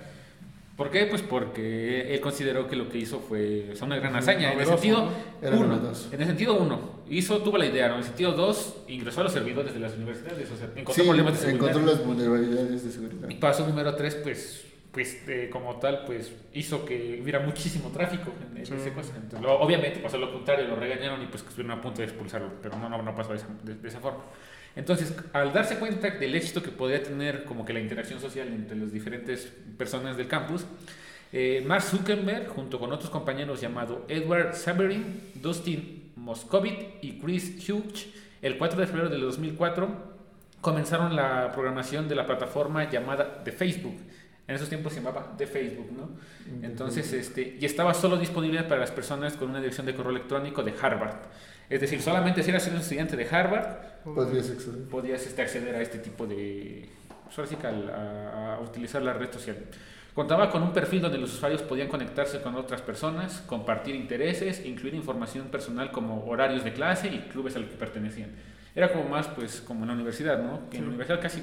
¿Por 0.76 0.92
qué? 0.92 1.06
Pues 1.06 1.22
porque 1.22 2.14
él 2.14 2.20
consideró 2.20 2.68
que 2.68 2.76
lo 2.76 2.90
que 2.90 2.98
hizo 2.98 3.20
fue 3.20 3.70
o 3.72 3.76
sea, 3.76 3.88
una 3.88 3.96
gran 3.96 4.14
hazaña. 4.16 4.52
En 4.52 4.60
el 4.60 4.66
sentido, 4.66 5.10
¿no? 5.42 5.58
Uno, 5.58 5.80
en 6.12 6.22
el 6.22 6.28
sentido 6.28 6.56
uno, 6.58 6.80
hizo, 7.10 7.38
tuvo 7.38 7.58
la 7.58 7.66
idea, 7.66 7.88
¿no? 7.88 7.94
En 7.94 8.00
el 8.02 8.06
sentido 8.06 8.34
dos, 8.34 8.76
ingresó 8.90 9.22
a 9.22 9.24
los 9.24 9.32
servidores 9.34 9.74
de 9.74 9.80
las 9.80 9.96
universidades, 9.96 10.52
o 10.52 10.58
sea, 10.58 10.68
encontró 10.76 10.94
Sí, 10.94 11.02
problemas 11.08 11.34
de 11.34 11.40
seguridad. 11.40 11.70
encontró 11.70 11.94
las 11.94 12.06
vulnerabilidades 12.06 12.84
de 12.84 12.92
seguridad. 12.92 13.30
Y 13.30 13.36
paso 13.36 13.66
número 13.66 13.96
tres, 13.96 14.16
pues, 14.16 14.66
pues 14.96 15.22
eh, 15.28 15.50
como 15.52 15.76
tal, 15.76 16.04
pues 16.06 16.32
hizo 16.54 16.84
que 16.86 17.20
hubiera 17.22 17.42
muchísimo 17.42 17.90
tráfico 17.92 18.32
en, 18.52 18.58
en 18.58 18.66
Sí. 18.66 18.74
esa 18.74 18.94
cosa. 18.94 19.14
Entonces, 19.16 19.42
lo- 19.42 19.60
obviamente 19.60 20.00
pasó 20.00 20.18
lo 20.18 20.32
contrario, 20.32 20.68
lo 20.68 20.76
regañaron 20.78 21.22
y 21.22 21.26
pues 21.28 21.44
estuvieron 21.44 21.78
a 21.78 21.82
punto 21.82 22.00
de 22.00 22.06
expulsarlo, 22.08 22.50
pero 22.64 22.78
no, 22.80 22.88
no, 22.90 23.02
no 23.04 23.14
pasó 23.14 23.32
de 23.32 23.36
esa, 23.38 23.48
de- 23.64 23.76
de 23.76 23.88
esa 23.90 24.00
forma. 24.00 24.24
Entonces, 24.76 25.14
al 25.34 25.52
darse 25.54 25.78
cuenta 25.80 26.10
del 26.12 26.34
éxito 26.34 26.64
que 26.64 26.72
podía 26.72 27.04
tener 27.04 27.44
como 27.44 27.66
que 27.66 27.74
la 27.74 27.80
interacción 27.82 28.20
social 28.20 28.48
entre 28.48 28.76
las 28.78 28.92
diferentes 28.92 29.52
personas 29.78 30.18
del 30.18 30.28
campus, 30.30 30.66
eh, 31.34 31.62
Mark 31.68 31.84
Zuckerberg, 31.84 32.48
junto 32.48 32.80
con 32.80 32.92
otros 32.94 33.10
compañeros 33.10 33.60
llamados 33.60 34.00
Edward 34.08 34.56
Saverin, 34.56 35.32
Dustin 35.36 36.14
Moscovitz 36.16 36.86
y 37.02 37.20
Chris 37.20 37.70
Hughes, 37.70 38.08
el 38.42 38.58
4 38.58 38.80
de 38.80 38.88
febrero 38.88 39.10
del 39.10 39.22
2004, 39.22 40.16
comenzaron 40.62 41.16
la 41.16 41.52
programación 41.52 42.08
de 42.08 42.16
la 42.16 42.26
plataforma 42.26 42.90
llamada 42.90 43.42
de 43.44 43.52
Facebook. 43.52 43.96
En 44.48 44.56
esos 44.56 44.70
tiempos 44.70 44.94
se 44.94 45.00
llamaba 45.02 45.34
de 45.38 45.48
Facebook, 45.48 45.92
¿no? 45.92 46.10
Entonces, 46.62 47.12
este, 47.14 47.58
y 47.60 47.66
estaba 47.66 47.94
solo 47.94 48.18
disponible 48.18 48.64
para 48.64 48.80
las 48.82 48.92
personas 48.92 49.34
con 49.34 49.50
una 49.50 49.60
dirección 49.60 49.86
de 49.88 49.96
correo 49.96 50.12
electrónico 50.12 50.62
de 50.62 50.74
Harvard. 50.80 51.16
Es 51.70 51.82
decir, 51.82 52.00
solamente 52.02 52.44
si 52.44 52.52
eras 52.52 52.68
un 52.68 52.78
estudiante 52.78 53.16
de 53.18 53.28
Harvard, 53.28 53.66
Podrías 54.04 54.52
acceder. 54.52 54.84
podías 54.88 55.26
este, 55.26 55.42
acceder 55.42 55.76
a 55.76 55.82
este 55.82 55.98
tipo 55.98 56.28
de... 56.28 56.90
pues, 57.36 57.52
a, 57.64 58.54
a 58.56 58.60
utilizar 58.60 59.02
la 59.02 59.14
red 59.14 59.32
social. 59.34 59.58
Contaba 60.14 60.50
con 60.50 60.64
un 60.64 60.72
perfil 60.72 61.02
donde 61.02 61.18
los 61.18 61.34
usuarios 61.34 61.62
podían 61.64 61.90
conectarse 61.90 62.40
con 62.42 62.56
otras 62.56 62.82
personas, 62.82 63.42
compartir 63.48 63.96
intereses, 63.96 64.64
incluir 64.66 64.94
información 64.94 65.48
personal 65.48 65.92
como 65.92 66.24
horarios 66.26 66.64
de 66.64 66.72
clase 66.72 67.08
y 67.08 67.20
clubes 67.32 67.56
a 67.58 67.60
los 67.60 67.70
que 67.70 67.76
pertenecían. 67.76 68.30
Era 68.76 68.92
como 68.94 69.10
más, 69.10 69.28
pues, 69.28 69.60
como 69.60 69.82
en 69.82 69.88
la 69.88 69.94
universidad, 69.94 70.42
¿no? 70.42 70.70
Que 70.70 70.78
en 70.78 70.84
la 70.84 70.90
universidad 70.90 71.20
casi, 71.20 71.42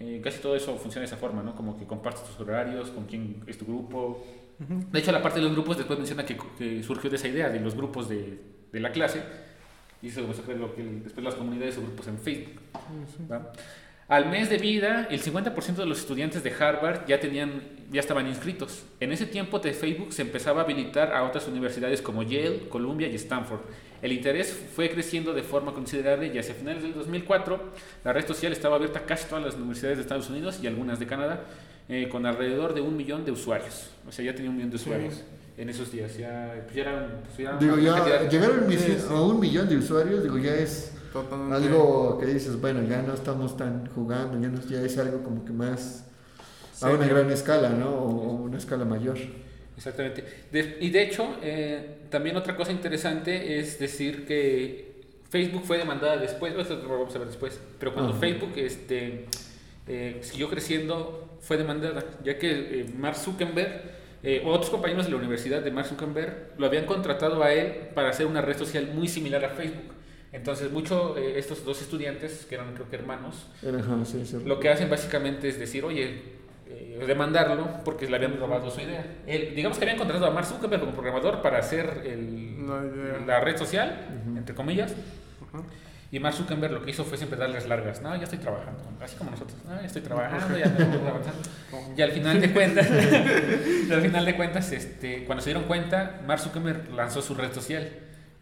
eh, 0.00 0.20
casi 0.22 0.40
todo 0.40 0.56
eso 0.56 0.76
funciona 0.76 1.02
de 1.02 1.06
esa 1.06 1.16
forma, 1.16 1.42
¿no? 1.42 1.54
Como 1.54 1.78
que 1.78 1.86
compartes 1.86 2.24
tus 2.24 2.40
horarios, 2.40 2.88
con 2.90 3.04
quién 3.04 3.42
es 3.46 3.58
tu 3.58 3.66
grupo. 3.66 4.24
De 4.58 4.98
hecho, 4.98 5.12
la 5.12 5.22
parte 5.22 5.38
de 5.38 5.44
los 5.44 5.54
grupos 5.54 5.76
después 5.78 5.98
menciona 5.98 6.24
que, 6.26 6.36
que 6.58 6.82
surgió 6.82 7.08
de 7.08 7.16
esa 7.16 7.28
idea, 7.28 7.48
de 7.48 7.60
los 7.60 7.74
grupos 7.74 8.08
de, 8.08 8.40
de 8.72 8.80
la 8.80 8.92
clase. 8.92 9.22
Y 10.02 10.08
eso 10.08 10.24
pues, 10.24 10.38
fue 10.40 10.56
lo 10.56 10.74
que 10.74 10.82
después 10.82 11.24
las 11.24 11.34
comunidades 11.34 11.76
o 11.78 11.82
grupos 11.82 12.08
en 12.08 12.18
Facebook. 12.18 12.60
Al 14.08 14.28
mes 14.28 14.50
de 14.50 14.58
vida, 14.58 15.06
el 15.10 15.22
50% 15.22 15.76
de 15.76 15.86
los 15.86 16.00
estudiantes 16.00 16.42
de 16.42 16.52
Harvard 16.52 17.06
ya, 17.06 17.20
tenían, 17.20 17.62
ya 17.90 18.00
estaban 18.00 18.26
inscritos. 18.26 18.82
En 18.98 19.12
ese 19.12 19.26
tiempo 19.26 19.58
de 19.60 19.72
Facebook 19.72 20.12
se 20.12 20.22
empezaba 20.22 20.62
a 20.62 20.64
habilitar 20.64 21.14
a 21.14 21.22
otras 21.24 21.46
universidades 21.46 22.02
como 22.02 22.22
Yale, 22.22 22.68
Columbia 22.68 23.06
y 23.06 23.14
Stanford. 23.14 23.60
El 24.02 24.12
interés 24.12 24.56
fue 24.74 24.90
creciendo 24.90 25.32
de 25.34 25.42
forma 25.42 25.72
considerable 25.74 26.30
y 26.34 26.38
hacia 26.38 26.54
finales 26.54 26.82
del 26.82 26.94
2004 26.94 27.60
la 28.04 28.12
red 28.12 28.26
social 28.26 28.52
estaba 28.52 28.76
abierta 28.76 29.00
a 29.00 29.02
casi 29.06 29.28
todas 29.28 29.44
las 29.44 29.54
universidades 29.56 29.98
de 29.98 30.02
Estados 30.02 30.30
Unidos 30.30 30.58
y 30.62 30.66
algunas 30.66 30.98
de 30.98 31.06
Canadá, 31.06 31.44
eh, 31.88 32.08
con 32.10 32.24
alrededor 32.24 32.72
de 32.74 32.80
un 32.80 32.96
millón 32.96 33.24
de 33.24 33.32
usuarios. 33.32 33.90
O 34.08 34.12
sea, 34.12 34.24
ya 34.24 34.34
tenía 34.34 34.50
un 34.50 34.56
millón 34.56 34.70
de 34.70 34.78
Sí. 34.78 34.84
usuarios 34.84 35.22
en 35.58 35.68
esos 35.68 35.92
días. 35.92 36.16
Ya, 36.16 36.62
pues 36.64 36.74
ya 36.76 36.82
eran, 36.82 37.20
pues 37.24 37.36
ya 37.38 37.56
Digo, 37.58 37.74
una 37.74 37.82
ya 37.82 37.94
cantidad- 37.96 38.30
llegar 38.30 38.50
a 38.50 38.54
un, 38.54 38.70
Sí, 38.70 38.76
misi- 38.76 38.96
sí. 38.98 39.06
a 39.10 39.20
un 39.20 39.40
millón 39.40 39.68
de 39.68 39.76
usuarios, 39.76 40.22
digo, 40.22 40.38
ya 40.38 40.54
es 40.54 40.92
Totalmente. 41.12 41.56
algo 41.56 42.18
que 42.18 42.26
dices, 42.26 42.58
bueno, 42.60 42.82
ya 42.88 43.02
no 43.02 43.12
estamos 43.12 43.56
tan 43.56 43.86
jugando, 43.88 44.40
ya, 44.40 44.48
no, 44.48 44.60
ya 44.66 44.80
es 44.80 44.96
algo 44.96 45.22
como 45.22 45.44
que 45.44 45.52
más 45.52 46.06
a 46.80 46.88
Sí. 46.88 46.94
una 46.94 47.06
gran 47.06 47.30
escala, 47.30 47.68
¿no? 47.70 47.90
O, 47.90 48.08
o 48.08 48.32
una 48.36 48.56
escala 48.56 48.86
mayor. 48.86 49.18
Exactamente. 49.80 50.22
De- 50.52 50.76
y 50.82 50.90
de 50.90 51.02
hecho, 51.02 51.36
eh, 51.42 52.00
también 52.10 52.36
otra 52.36 52.54
cosa 52.54 52.70
interesante 52.70 53.58
es 53.58 53.78
decir 53.78 54.26
que 54.26 54.90
Facebook 55.30 55.62
fue 55.64 55.78
demandada 55.78 56.18
después, 56.18 56.52
esto 56.54 56.76
lo 56.76 56.98
vamos 56.98 57.14
a 57.14 57.18
ver 57.18 57.28
después, 57.28 57.58
pero 57.78 57.94
cuando 57.94 58.10
Ajá. 58.12 58.20
Facebook 58.20 58.52
este, 58.56 59.24
eh, 59.88 60.18
siguió 60.20 60.50
creciendo, 60.50 61.38
fue 61.40 61.56
demandada, 61.56 62.04
ya 62.22 62.36
que 62.38 62.50
eh, 62.50 62.86
Mark 62.94 63.16
Zuckerberg, 63.16 63.80
eh, 64.22 64.42
otros 64.44 64.68
compañeros 64.68 65.06
de 65.06 65.12
la 65.12 65.16
universidad 65.16 65.62
de 65.62 65.70
Mark 65.70 65.86
Zuckerberg, 65.88 66.52
lo 66.58 66.66
habían 66.66 66.84
contratado 66.84 67.42
a 67.42 67.50
él 67.54 67.72
para 67.94 68.10
hacer 68.10 68.26
una 68.26 68.42
red 68.42 68.58
social 68.58 68.86
muy 68.94 69.08
similar 69.08 69.42
a 69.46 69.48
Facebook. 69.48 69.94
Entonces, 70.32 70.70
muchos 70.70 71.16
estos 71.16 71.64
dos 71.64 71.80
estudiantes, 71.80 72.44
que 72.46 72.54
eran 72.54 72.74
creo 72.74 72.88
que 72.90 72.96
hermanos, 72.96 73.46
Era, 73.62 73.78
ajá, 73.80 74.04
sí, 74.04 74.26
sí. 74.26 74.36
lo 74.44 74.60
que 74.60 74.68
hacen 74.68 74.90
básicamente 74.90 75.48
es 75.48 75.58
decir, 75.58 75.84
oye, 75.84 76.38
eh, 76.70 77.04
demandarlo 77.06 77.82
porque 77.84 78.08
le 78.08 78.16
habían 78.16 78.38
robado 78.38 78.70
su 78.70 78.80
idea. 78.80 79.04
Él- 79.26 79.54
digamos 79.54 79.78
que 79.78 79.84
habían 79.84 79.98
contratado 79.98 80.26
a 80.26 80.30
Mark 80.34 80.46
Zuckerberg 80.46 80.80
como 80.80 80.92
programador 80.92 81.42
para 81.42 81.58
hacer 81.58 82.02
el- 82.06 82.66
La 82.66 83.26
la 83.38 83.40
red 83.40 83.56
social, 83.56 84.06
Ujú. 84.26 84.36
entre 84.38 84.54
comillas, 84.54 84.92
Ajá. 84.92 85.64
y 86.12 86.20
Mark 86.20 86.34
Zuckerberg 86.36 86.72
lo 86.72 86.82
que 86.82 86.90
hizo 86.90 87.04
fue 87.04 87.16
siempre 87.18 87.38
darles 87.38 87.66
largas. 87.66 88.00
No, 88.02 88.14
ya 88.16 88.24
estoy 88.24 88.38
trabajando, 88.38 88.82
así 89.02 89.16
como 89.16 89.30
nosotros. 89.30 89.56
No, 89.64 89.74
ya 89.80 89.86
estoy 89.86 90.02
trabajando, 90.02 90.56
ya 90.58 90.68
voy 90.68 91.08
avanzando. 91.08 91.42
Y 91.96 92.02
al 92.02 92.12
final 92.12 92.40
de 92.40 92.52
cuentas, 92.52 92.88
al 92.90 94.00
final 94.02 94.24
de 94.24 94.36
cuentas, 94.36 94.72
este, 94.72 95.24
cuando 95.24 95.42
se 95.42 95.50
dieron 95.50 95.64
cuenta, 95.64 96.20
Mark 96.26 96.40
Zuckerberg 96.40 96.92
lanzó 96.94 97.22
su 97.22 97.34
red 97.34 97.52
social. 97.52 97.88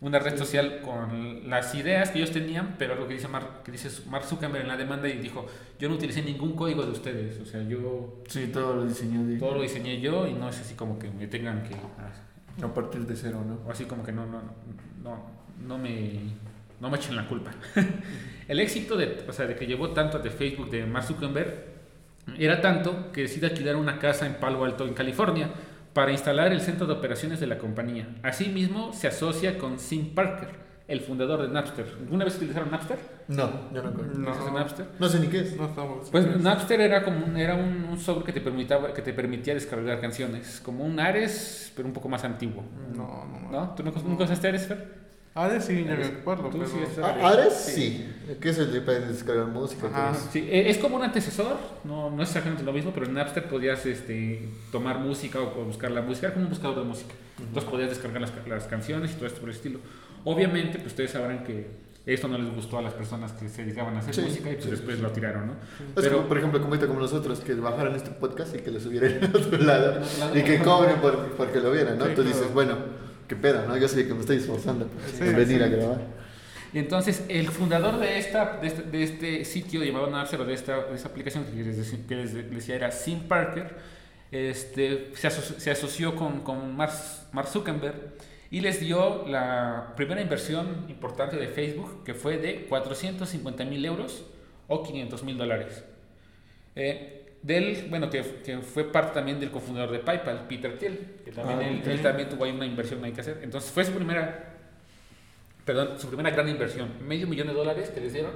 Una 0.00 0.20
red 0.20 0.38
social 0.38 0.80
con 0.80 1.50
las 1.50 1.74
ideas 1.74 2.10
que 2.10 2.18
ellos 2.18 2.30
tenían, 2.30 2.76
pero 2.78 2.94
lo 2.94 3.08
que 3.08 3.14
dice 3.14 3.26
Mark, 3.26 3.64
que 3.64 3.72
dice 3.72 3.90
Mark 4.08 4.24
Zuckerberg 4.24 4.62
en 4.62 4.68
la 4.68 4.76
demanda 4.76 5.08
y 5.08 5.18
dijo, 5.18 5.46
yo 5.80 5.88
no 5.88 5.96
utilicé 5.96 6.22
ningún 6.22 6.54
código 6.54 6.84
de 6.84 6.92
ustedes, 6.92 7.40
o 7.40 7.44
sea, 7.44 7.62
yo 7.62 8.22
Sí, 8.28 8.48
todo 8.52 8.76
lo 8.76 8.86
diseñó 8.86 9.26
de, 9.26 9.38
todo 9.38 9.56
lo 9.56 9.62
diseñé 9.62 10.00
yo 10.00 10.28
y 10.28 10.34
no 10.34 10.48
es 10.48 10.60
así 10.60 10.74
como 10.74 11.00
que 11.00 11.10
me 11.10 11.26
tengan 11.26 11.64
que, 11.64 11.74
ah, 11.74 12.64
a 12.64 12.74
partir 12.74 13.06
de 13.06 13.16
cero, 13.16 13.42
¿no? 13.44 13.58
o 13.66 13.72
así 13.72 13.86
como 13.86 14.04
que 14.04 14.12
no, 14.12 14.24
no, 14.24 14.40
no, 15.02 15.26
no 15.66 15.78
me, 15.78 16.20
no 16.80 16.90
me 16.90 16.96
echen 16.96 17.16
la 17.16 17.26
culpa. 17.26 17.50
el 18.48 18.60
éxito 18.60 18.96
de, 18.96 19.24
o 19.28 19.32
sea, 19.32 19.46
de 19.46 19.56
que 19.56 19.66
llevó 19.66 19.90
tanto 19.90 20.20
de 20.20 20.30
Facebook 20.30 20.70
de 20.70 20.86
Mark 20.86 21.06
Zuckerberg 21.06 21.78
era 22.38 22.60
tanto 22.60 23.10
que 23.12 23.22
decide 23.22 23.46
alquilar 23.46 23.76
una 23.76 23.98
casa 23.98 24.26
en 24.26 24.34
Palo 24.34 24.64
Alto, 24.64 24.86
en 24.86 24.94
California, 24.94 25.50
para 25.92 26.12
instalar 26.12 26.52
el 26.52 26.60
centro 26.60 26.86
de 26.86 26.92
operaciones 26.92 27.40
de 27.40 27.46
la 27.46 27.58
compañía. 27.58 28.08
Asimismo, 28.22 28.92
se 28.92 29.08
asocia 29.08 29.58
con 29.58 29.78
Sim 29.78 30.14
Parker, 30.14 30.48
el 30.86 31.00
fundador 31.00 31.42
de 31.42 31.48
Napster. 31.48 31.86
¿Alguna 32.00 32.24
vez 32.24 32.36
utilizaron 32.36 32.70
Napster? 32.70 32.98
No, 33.28 33.72
yo 33.72 33.82
no 33.82 33.92
conozco. 33.92 34.18
No. 34.18 34.30
¿Conoces 34.30 34.52
Napster? 34.52 34.86
No 34.98 35.08
sé 35.08 35.20
ni 35.20 35.26
qué 35.26 35.40
es. 35.40 35.56
No 35.56 35.66
estamos. 35.66 36.08
Pues 36.10 36.40
Napster 36.40 36.80
era 36.80 37.02
como 37.02 37.26
un, 37.26 37.36
era 37.36 37.54
un, 37.54 37.84
un 37.84 37.98
software 37.98 38.26
que 38.26 38.32
te 38.32 38.40
permitía 38.40 38.92
que 38.94 39.02
te 39.02 39.12
permitía 39.12 39.54
descargar 39.54 40.00
canciones, 40.00 40.60
como 40.64 40.84
un 40.84 40.98
Ares, 40.98 41.72
pero 41.74 41.88
un 41.88 41.94
poco 41.94 42.08
más 42.08 42.24
antiguo. 42.24 42.64
No, 42.94 43.26
no, 43.26 43.40
no. 43.40 43.50
¿No? 43.50 43.74
¿Tú 43.74 43.82
no, 43.82 43.92
nunca 44.06 44.24
usaste 44.24 44.48
Ares, 44.48 44.66
Fer? 44.66 45.07
Ah, 45.40 45.60
sí, 45.60 45.76
ya 45.84 45.84
me 45.84 45.92
Ares. 45.92 46.06
acuerdo, 46.20 46.48
Tú 46.48 46.58
pero... 46.58 46.68
sí 46.68 47.00
Ares, 47.22 47.52
sí. 47.54 48.08
¿Qué 48.40 48.48
es 48.50 48.58
el 48.58 48.72
de 48.72 48.80
para 48.80 48.98
descargar 49.00 49.46
música? 49.46 49.86
Ajá. 49.86 50.14
Sí, 50.14 50.40
eh, 50.50 50.68
es 50.68 50.78
como 50.78 50.96
un 50.96 51.02
antecesor, 51.04 51.56
no, 51.84 52.10
no 52.10 52.22
es 52.22 52.28
exactamente 52.30 52.64
lo 52.64 52.72
mismo, 52.72 52.90
pero 52.92 53.06
en 53.06 53.14
Napster 53.14 53.44
podías 53.48 53.86
este, 53.86 54.48
tomar 54.72 54.98
música 54.98 55.40
o, 55.40 55.60
o 55.60 55.64
buscar 55.64 55.90
la 55.92 56.02
música, 56.02 56.26
era 56.26 56.34
como 56.34 56.46
un 56.46 56.50
buscador 56.50 56.78
de 56.80 56.84
música. 56.84 57.14
Entonces 57.38 57.70
podías 57.70 57.88
descargar 57.90 58.20
las, 58.20 58.32
las 58.48 58.64
canciones 58.64 59.12
y 59.12 59.14
todo 59.14 59.26
esto 59.26 59.40
por 59.40 59.48
el 59.50 59.54
estilo. 59.54 59.78
Obviamente, 60.24 60.78
pues 60.78 60.88
ustedes 60.88 61.12
sabrán 61.12 61.44
que 61.44 61.66
esto 62.04 62.26
no 62.26 62.38
les 62.38 62.52
gustó 62.54 62.78
a 62.78 62.82
las 62.82 62.94
personas 62.94 63.32
que 63.32 63.48
se 63.48 63.64
dedicaban 63.64 63.94
a 63.94 63.98
hacer 64.00 64.14
Sí, 64.14 64.22
música 64.22 64.50
y 64.50 64.54
pues 64.54 64.64
sí, 64.64 64.70
después 64.70 64.98
lo 64.98 65.10
tiraron, 65.12 65.46
¿no? 65.46 65.52
Es 65.52 65.58
Pero- 65.94 66.16
como, 66.16 66.28
por 66.28 66.38
ejemplo, 66.38 66.60
como 66.60 66.78
como 66.80 67.00
nosotros, 67.00 67.40
que 67.40 67.54
bajaran 67.54 67.94
este 67.94 68.10
podcast 68.10 68.56
y 68.56 68.58
que 68.60 68.70
lo 68.70 68.80
subieran 68.80 69.12
en 69.22 69.24
otro 69.36 69.58
lado 69.58 69.96
En 69.98 70.02
otro 70.02 70.18
lado. 70.18 70.36
y 70.38 70.42
que 70.42 70.58
cobren 70.58 70.96
por, 70.96 71.32
porque 71.36 71.60
lo 71.60 71.70
vieran, 71.70 71.98
¿no? 71.98 72.06
Sí, 72.06 72.10
Tú 72.16 72.22
claro. 72.22 72.36
dices, 72.36 72.52
bueno, 72.54 72.76
qué 73.28 73.36
pedo, 73.36 73.66
¿no? 73.66 73.76
Yo 73.76 73.86
sé 73.88 74.06
que 74.06 74.14
me 74.14 74.20
estoy 74.20 74.38
esforzando 74.38 74.88
Sí, 75.16 75.22
en 75.24 75.36
venir 75.36 75.58
sí. 75.58 75.62
a 75.64 75.68
grabar. 75.68 76.00
Y 76.72 76.78
entonces 76.78 77.24
el 77.28 77.48
fundador 77.48 77.98
de, 77.98 78.18
esta, 78.18 78.58
de, 78.58 78.66
este, 78.66 78.82
de 78.82 79.02
este 79.02 79.44
sitio 79.44 79.82
llamado 79.84 80.08
Napster 80.10 80.40
o 80.40 80.44
de 80.44 80.54
esta, 80.54 80.84
de 80.84 80.94
esta 80.96 81.08
aplicación 81.08 81.44
que 81.44 81.52
les, 81.62 81.76
decía, 81.78 81.98
que 82.06 82.14
les 82.16 82.34
decía 82.50 82.74
era 82.74 82.90
Sim 82.90 83.20
Parker, 83.20 83.74
este, 84.30 85.12
se, 85.14 85.28
aso- 85.28 85.58
se 85.58 85.70
asoció 85.70 86.14
con, 86.14 86.40
con 86.42 86.76
Mark, 86.76 86.92
Mark 87.32 87.48
Zuckerberg 87.48 87.94
y 88.50 88.60
les 88.60 88.80
dio 88.80 89.26
la 89.26 89.94
primera 89.96 90.20
inversión 90.20 90.84
importante 90.88 91.36
de 91.36 91.48
Facebook 91.48 92.04
que 92.04 92.12
fue 92.14 92.36
de 92.38 92.66
450 92.66 93.64
mil 93.64 93.84
euros 93.86 94.24
o 94.66 94.82
500 94.82 95.22
mil 95.24 95.38
dólares. 95.38 95.84
Eh, 96.76 97.17
del, 97.42 97.86
bueno, 97.88 98.10
que, 98.10 98.22
que 98.44 98.58
fue 98.58 98.84
parte 98.84 99.14
también 99.14 99.38
del 99.40 99.50
cofundador 99.50 99.90
de 99.92 100.00
PayPal, 100.00 100.46
Peter 100.48 100.76
Thiel, 100.78 100.98
que 101.24 101.32
también 101.32 101.58
Ah, 101.60 101.90
él, 101.90 102.02
también 102.02 102.28
tuvo 102.28 102.44
ahí 102.44 102.50
una 102.50 102.66
inversión 102.66 103.02
ahí 103.04 103.12
que 103.12 103.20
hacer. 103.20 103.40
Entonces 103.42 103.70
fue 103.70 103.84
su 103.84 103.92
primera 103.92 104.54
perdón, 105.64 105.98
su 105.98 106.06
primera 106.08 106.30
gran 106.30 106.48
inversión, 106.48 106.88
medio 107.06 107.26
millón 107.26 107.46
de 107.48 107.52
dólares 107.52 107.90
que 107.90 108.00
les 108.00 108.14
dieron 108.14 108.30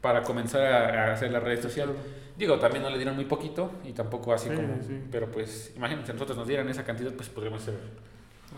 para 0.00 0.22
comenzar 0.22 0.62
a, 0.62 1.10
a 1.10 1.14
hacer 1.14 1.32
la 1.32 1.40
red 1.40 1.60
social. 1.60 1.88
Digo, 2.38 2.56
también 2.60 2.84
no 2.84 2.90
le 2.90 2.96
dieron 2.98 3.16
muy 3.16 3.24
poquito 3.24 3.72
y 3.84 3.90
tampoco 3.92 4.32
así 4.32 4.48
Sí, 4.48 4.54
como, 4.54 4.76
sí. 4.86 5.00
pero 5.10 5.28
pues 5.30 5.72
imagínense, 5.76 6.06
si 6.06 6.12
nosotros 6.12 6.38
nos 6.38 6.46
dieran 6.46 6.68
esa 6.68 6.84
cantidad, 6.84 7.10
pues 7.12 7.28
podríamos 7.28 7.62
hacer 7.62 7.74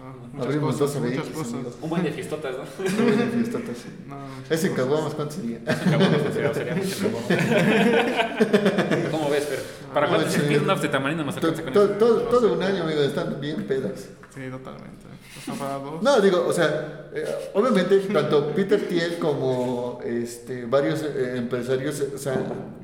Ah, 0.02 0.14
muchas 0.32 0.46
Abrimos 0.46 0.76
cosas, 0.76 0.94
dos 0.94 1.02
muchas 1.02 1.18
amigos, 1.18 1.36
cosas. 1.36 1.54
amigos. 1.54 1.78
un 1.82 1.90
buen 1.90 2.02
de 2.04 2.12
fiestotas, 2.12 2.54
¿no? 2.56 2.64
Bueno, 3.04 3.22
fiestotas. 3.32 3.84
No, 4.06 4.16
muchas 4.36 4.50
Ese 4.52 4.66
en. 4.68 4.74
Caguamas, 4.74 5.14
¿cuánto 5.14 5.34
sería? 5.34 5.58
De 5.58 5.70
hacer- 5.72 6.54
sería 6.54 6.74
mucho. 6.76 6.96
¿Cómo 9.10 9.30
ves, 9.30 9.44
Fer? 9.46 9.58
¿Para 9.92 10.08
cuántos 10.08 10.32
sí. 10.32 10.40
spin-offs 10.40 10.82
de 10.82 10.88
Tamarindo 10.88 11.28
eso? 11.28 11.40
todo, 11.72 12.22
todo 12.22 12.52
un 12.52 12.62
año, 12.62 12.84
amigo, 12.84 13.00
están 13.00 13.40
bien 13.40 13.66
pedas. 13.66 14.08
Sí, 14.34 14.40
totalmente. 14.50 15.06
Están 15.36 15.58
para 15.58 15.78
dos. 15.78 16.02
No, 16.02 16.20
digo, 16.20 16.46
o 16.46 16.52
sea, 16.52 17.10
eh, 17.12 17.50
obviamente 17.54 17.98
tanto 18.12 18.48
Peter 18.54 18.88
Thiel 18.88 19.18
como 19.18 20.00
este, 20.04 20.66
varios 20.66 21.02
eh, 21.02 21.34
empresarios 21.36 22.00
eh, 22.00 22.12
o 22.14 22.18
sea, 22.18 22.40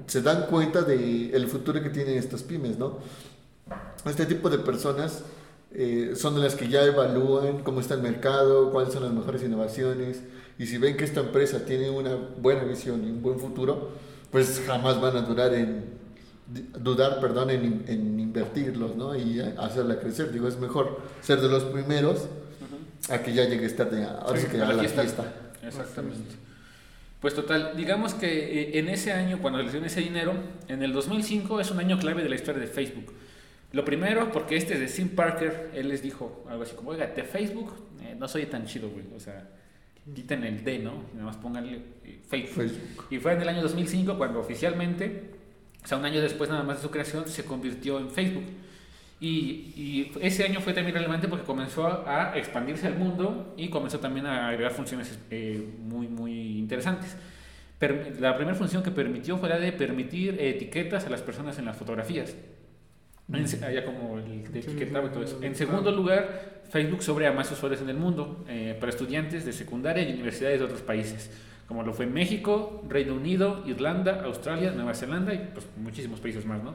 se 0.07 0.23
dan 0.23 0.47
cuenta 0.47 0.83
de 0.83 1.31
el 1.31 1.47
futuro 1.47 1.81
que 1.83 1.91
tienen 1.91 2.19
estas 2.19 2.43
pymes, 2.43 2.79
¿no? 2.79 2.99
Este 4.05 4.27
tipo 4.27 4.51
de 4.51 4.59
personas 4.59 5.23
eh, 5.73 6.13
son 6.15 6.35
de 6.37 6.41
las 6.41 6.55
que 6.55 6.69
ya 6.69 6.83
evalúan 6.85 7.63
cómo 7.63 7.81
está 7.81 7.95
el 7.95 8.03
mercado, 8.03 8.71
cuáles 8.71 8.93
son 8.93 9.03
las 9.03 9.13
mejores 9.13 9.43
innovaciones, 9.43 10.23
y 10.59 10.67
si 10.67 10.79
ven 10.79 10.97
que 10.97 11.05
esta 11.05 11.21
empresa 11.21 11.65
tiene 11.65 11.91
una 11.91 12.17
buena 12.39 12.65
visión 12.65 13.05
y 13.07 13.11
un 13.11 13.21
buen 13.21 13.39
futuro, 13.39 13.91
pues 14.31 14.63
jamás 14.67 15.01
van 15.01 15.17
a 15.17 15.23
durar 15.23 15.53
en 15.55 15.85
dudar, 16.81 17.21
perdón, 17.21 17.51
en, 17.51 17.85
en 17.89 18.21
invertirlos, 18.21 18.97
¿no? 18.97 19.17
Y 19.17 19.41
hacerla 19.41 19.99
crecer. 19.99 20.33
Digo, 20.33 20.49
es 20.49 20.59
mejor 20.59 21.01
ser 21.21 21.41
de 21.41 21.49
los 21.49 21.65
primeros 21.65 22.29
a 23.09 23.19
que 23.19 23.33
ya 23.33 23.45
llegues 23.45 23.77
tarde, 23.77 24.05
ahora 24.05 24.41
sí, 24.41 24.47
que 24.49 24.61
a 24.61 24.73
la 24.73 24.79
fiesta. 24.79 25.03
fiesta. 25.03 25.33
Exactamente. 25.63 26.37
Pues 27.21 27.35
total, 27.35 27.73
digamos 27.77 28.15
que 28.15 28.29
eh, 28.61 28.79
en 28.79 28.89
ese 28.89 29.13
año, 29.13 29.39
cuando 29.41 29.61
les 29.63 29.73
dieron 29.73 29.87
ese 29.87 30.01
dinero, 30.01 30.35
en 30.69 30.83
el 30.83 30.93
2005 30.93 31.61
es 31.61 31.71
un 31.71 31.81
año 31.81 31.99
clave 31.99 32.23
de 32.23 32.29
la 32.29 32.35
historia 32.35 32.61
de 32.61 32.67
Facebook. 32.67 33.13
Lo 33.73 33.85
primero, 33.85 34.31
porque 34.33 34.57
este 34.57 34.79
de 34.79 34.89
Sim 34.89 35.09
Parker, 35.09 35.71
él 35.75 35.89
les 35.89 36.03
dijo 36.03 36.45
algo 36.49 36.63
así 36.63 36.75
como, 36.75 36.91
oiga, 36.91 37.07
de 37.07 37.25
Facebook 37.25 37.73
eh, 38.03 38.15
no 38.19 38.29
soy 38.29 38.47
tan 38.47 38.67
chido, 38.67 38.91
güey. 38.91 39.05
O 39.17 39.21
sea, 39.21 39.49
quiten 40.15 40.45
el 40.45 40.63
D, 40.63 40.79
¿no? 40.79 41.05
Y 41.13 41.17
nada 41.17 41.27
más 41.27 41.37
pónganle 41.37 41.81
eh, 42.05 42.21
Facebook. 42.29 42.55
Facebook. 42.55 43.07
Y 43.11 43.19
fue 43.19 43.33
en 43.33 43.43
el 43.43 43.49
año 43.49 43.63
2005 43.63 44.17
cuando 44.17 44.41
oficialmente, 44.41 45.36
o 45.87 45.89
sea, 45.89 45.99
un 45.99 46.05
año 46.05 46.21
después 46.21 46.51
nada 46.51 46.65
más 46.65 46.79
de 46.79 46.83
su 46.83 46.91
creación, 46.91 47.29
se 47.29 47.45
convirtió 47.45 48.01
en 48.01 48.11
Facebook. 48.11 48.43
Y, 49.21 49.29
y 49.77 50.13
ese 50.21 50.43
año 50.43 50.61
fue 50.61 50.73
también 50.73 50.97
relevante 50.97 51.29
porque 51.29 51.45
comenzó 51.47 51.87
a, 51.87 52.33
a 52.33 52.37
expandirse 52.37 52.89
al 52.89 52.99
mundo 52.99 53.55
y 53.57 53.69
comenzó 53.71 54.01
también 54.01 54.27
a 54.27 54.49
agregar 54.49 54.73
funciones 54.73 55.17
eh, 55.31 55.65
muy, 55.79 56.09
muy 56.09 56.59
interesantes. 56.59 57.17
Per- 57.79 58.21
la 58.21 58.37
primera 58.37 58.57
función 58.59 58.83
que 58.83 58.91
permitió 58.91 59.39
fue 59.39 59.49
la 59.49 59.61
de 59.61 59.71
permitir 59.71 60.37
etiquetas 60.41 61.07
a 61.07 61.11
las 61.11 61.23
personas 61.23 61.57
en 61.61 61.67
las 61.67 61.77
fotografías. 61.77 62.35
En 63.33 63.65
Había 63.65 63.85
como 63.85 64.19
el 64.19 64.53
de 64.53 64.59
etiquetado 64.59 65.07
y 65.07 65.11
todo 65.11 65.23
eso. 65.23 65.39
En 65.41 65.55
segundo 65.55 65.93
lugar, 65.93 66.63
Facebook 66.69 67.03
sobre 67.05 67.29
a 67.29 67.33
más 67.33 67.49
usuarios 67.53 67.81
en 67.83 67.91
el 67.91 67.97
mundo 67.97 68.45
eh, 68.49 68.77
para 68.81 68.91
estudiantes 68.91 69.45
de 69.45 69.53
secundaria 69.53 70.03
y 70.03 70.13
universidades 70.13 70.59
de 70.59 70.65
otros 70.65 70.83
países, 70.83 71.31
como 71.69 71.83
lo 71.83 71.93
fue 71.93 72.07
México, 72.07 72.83
Reino 72.89 73.15
Unido, 73.15 73.65
Irlanda, 73.67 74.23
Australia, 74.25 74.71
Nueva 74.73 74.95
Zelanda 74.95 75.35
y 75.35 75.51
pues, 75.53 75.67
muchísimos 75.77 76.21
países 76.21 76.45
más, 76.47 76.63
¿no? 76.63 76.75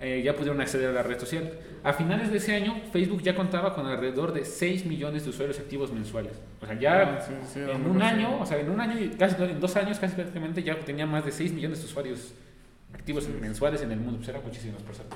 Eh, 0.00 0.20
ya 0.24 0.34
pudieron 0.34 0.60
acceder 0.60 0.88
a 0.90 0.92
la 0.92 1.02
red 1.02 1.18
social. 1.18 1.52
A 1.84 1.92
finales 1.92 2.30
de 2.32 2.38
ese 2.38 2.56
año, 2.56 2.74
Facebook 2.92 3.22
ya 3.22 3.36
contaba 3.36 3.72
con 3.72 3.86
alrededor 3.86 4.32
de 4.32 4.44
6 4.44 4.84
millones 4.86 5.24
de 5.24 5.30
usuarios 5.30 5.58
activos 5.60 5.92
mensuales. 5.92 6.32
O 6.60 6.66
sea, 6.66 6.78
ya 6.78 7.02
Ah, 7.02 7.20
sí, 7.20 7.32
sí, 7.52 7.60
era 7.60 7.76
en 7.76 7.86
un 7.86 8.02
año, 8.02 8.40
o 8.40 8.46
sea, 8.46 8.58
en 8.58 8.68
un 8.68 8.80
año 8.80 9.10
casi 9.16 9.40
en 9.40 9.60
dos 9.60 9.76
años, 9.76 10.00
casi 10.00 10.16
prácticamente 10.16 10.62
ya 10.62 10.76
tenía 10.80 11.06
más 11.06 11.24
de 11.24 11.30
6 11.30 11.52
millones 11.52 11.78
de 11.80 11.84
usuarios 11.84 12.34
activos 12.92 13.28
mensuales 13.28 13.82
en 13.82 13.92
el 13.92 14.00
mundo. 14.00 14.16
Pues 14.16 14.28
eran 14.28 14.42
muchísimas 14.42 14.82
personas. 14.82 15.12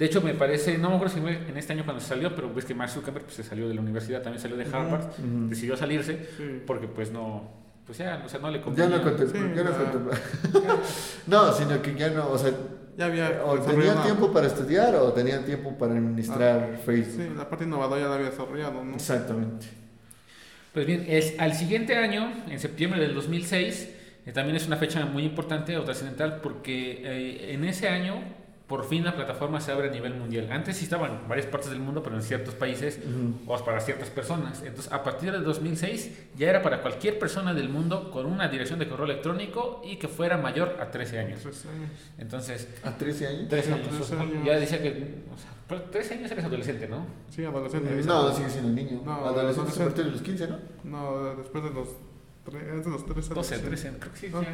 De 0.00 0.06
hecho, 0.06 0.20
me 0.22 0.32
parece, 0.34 0.78
no 0.78 0.88
me 0.88 0.94
acuerdo 0.96 1.14
si 1.14 1.20
fue 1.20 1.32
en 1.46 1.56
este 1.56 1.74
año 1.74 1.84
cuando 1.84 2.00
se 2.00 2.08
salió, 2.08 2.34
pero 2.34 2.52
ves 2.52 2.64
que 2.64 2.74
Mark 2.74 2.90
Zuckerberg 2.90 3.24
pues, 3.26 3.36
se 3.36 3.44
salió 3.44 3.68
de 3.68 3.74
la 3.74 3.82
universidad, 3.82 4.22
también 4.22 4.40
salió 4.40 4.56
de. 4.56 4.64
Harvard, 4.64 5.04
decidió 5.48 5.76
salirse 5.76 6.26
Sí. 6.38 6.62
porque 6.66 6.88
pues 6.88 7.12
no, 7.12 7.48
pues 7.84 7.98
ya, 7.98 8.22
o 8.24 8.28
sea, 8.28 8.40
no 8.40 8.50
le 8.50 8.58
Ya 8.58 8.64
convenía. 8.64 8.96
no 8.96 9.02
contempló, 9.02 9.40
Sí, 9.40 9.46
ya 9.54 9.62
no 9.62 9.70
ya. 9.70 9.76
contempló. 9.76 10.12
No, 11.26 11.52
sino 11.52 11.82
que 11.82 11.94
ya 11.94 12.08
no, 12.10 12.30
o 12.30 12.38
sea, 12.38 12.50
Ya 12.96 13.04
había. 13.06 13.42
o 13.44 13.56
desarrollado 13.56 13.66
tenían 13.76 14.02
tiempo 14.02 14.32
para 14.32 14.46
estudiar 14.46 14.94
o 14.96 15.12
tenían 15.12 15.44
tiempo 15.44 15.76
para 15.76 15.92
administrar 15.92 16.78
Facebook. 16.84 17.22
Sí, 17.28 17.32
la 17.36 17.48
parte 17.48 17.64
innovadora 17.66 18.00
ya 18.00 18.08
la 18.08 18.14
había 18.14 18.30
desarrollado, 18.30 18.82
¿no? 18.82 18.94
Exactamente. 18.94 19.66
Pues 20.72 20.86
bien, 20.86 21.04
es, 21.08 21.34
al 21.38 21.52
siguiente 21.54 21.96
año, 21.96 22.32
en 22.48 22.58
septiembre 22.58 23.00
del 23.00 23.12
2006, 23.14 23.90
eh, 24.24 24.32
también 24.32 24.56
es 24.56 24.66
una 24.66 24.76
fecha 24.76 25.04
muy 25.04 25.24
importante 25.24 25.76
o 25.76 25.82
trascendental 25.84 26.40
porque 26.40 27.02
eh, 27.04 27.52
en 27.54 27.64
ese 27.64 27.88
año 27.88 28.22
por 28.70 28.84
fin 28.84 29.02
la 29.02 29.16
plataforma 29.16 29.60
se 29.60 29.72
abre 29.72 29.88
a 29.88 29.90
nivel 29.90 30.14
mundial. 30.14 30.46
Antes 30.52 30.76
sí 30.76 30.84
estaba 30.84 31.08
en 31.08 31.26
varias 31.28 31.46
partes 31.48 31.70
del 31.70 31.80
mundo, 31.80 32.04
pero 32.04 32.14
en 32.14 32.22
ciertos 32.22 32.54
países 32.54 33.00
Ujú. 33.00 33.52
o 33.52 33.64
para 33.64 33.80
ciertas 33.80 34.10
personas. 34.10 34.62
Entonces, 34.62 34.92
a 34.92 35.02
partir 35.02 35.32
del 35.32 35.42
2006 35.42 36.28
ya 36.38 36.50
era 36.50 36.62
para 36.62 36.80
cualquier 36.80 37.18
persona 37.18 37.52
del 37.52 37.68
mundo 37.68 38.12
con 38.12 38.26
una 38.26 38.46
dirección 38.46 38.78
de 38.78 38.86
correo 38.86 39.06
electrónico 39.06 39.82
y 39.84 39.96
que 39.96 40.06
fuera 40.06 40.36
mayor 40.36 40.76
a 40.80 40.88
13 40.88 41.18
años. 41.18 41.40
Pues, 41.42 41.64
eh, 41.64 41.68
Entonces, 42.18 42.68
¿A 42.84 42.96
13 42.96 43.26
años? 43.26 43.48
13 43.48 43.72
A 43.72 43.74
años. 43.74 43.88
13 43.88 44.02
o 44.02 44.06
sea, 44.06 44.20
años. 44.20 44.44
Ya 44.46 44.56
decía 44.60 44.80
que, 44.80 44.90
o 45.34 45.36
sea, 45.36 45.50
pero 45.66 45.82
13 45.82 46.14
años 46.14 46.30
eres 46.30 46.44
adolescente, 46.44 46.86
¿no? 46.86 47.06
sí, 47.28 47.44
adolescente. 47.44 48.02
No, 48.04 48.32
sigue 48.32 48.50
siendo 48.50 48.70
niño. 48.70 49.02
No, 49.04 49.26
Adolescente 49.26 49.72
a 49.82 49.84
partir 49.84 50.04
de 50.04 50.10
los 50.12 50.22
15, 50.22 50.46
¿no? 50.46 50.58
No, 50.84 51.34
después 51.34 51.64
de 51.64 51.70
los. 51.70 51.88
antes 52.46 52.84
de 52.84 52.90
los 52.92 53.04
13. 53.04 53.34
12, 53.34 53.56
sí. 53.56 53.62
13, 53.62 53.92
creo 53.98 54.12
que 54.12 54.18
sí. 54.20 54.28
No, 54.32 54.42
ya. 54.42 54.50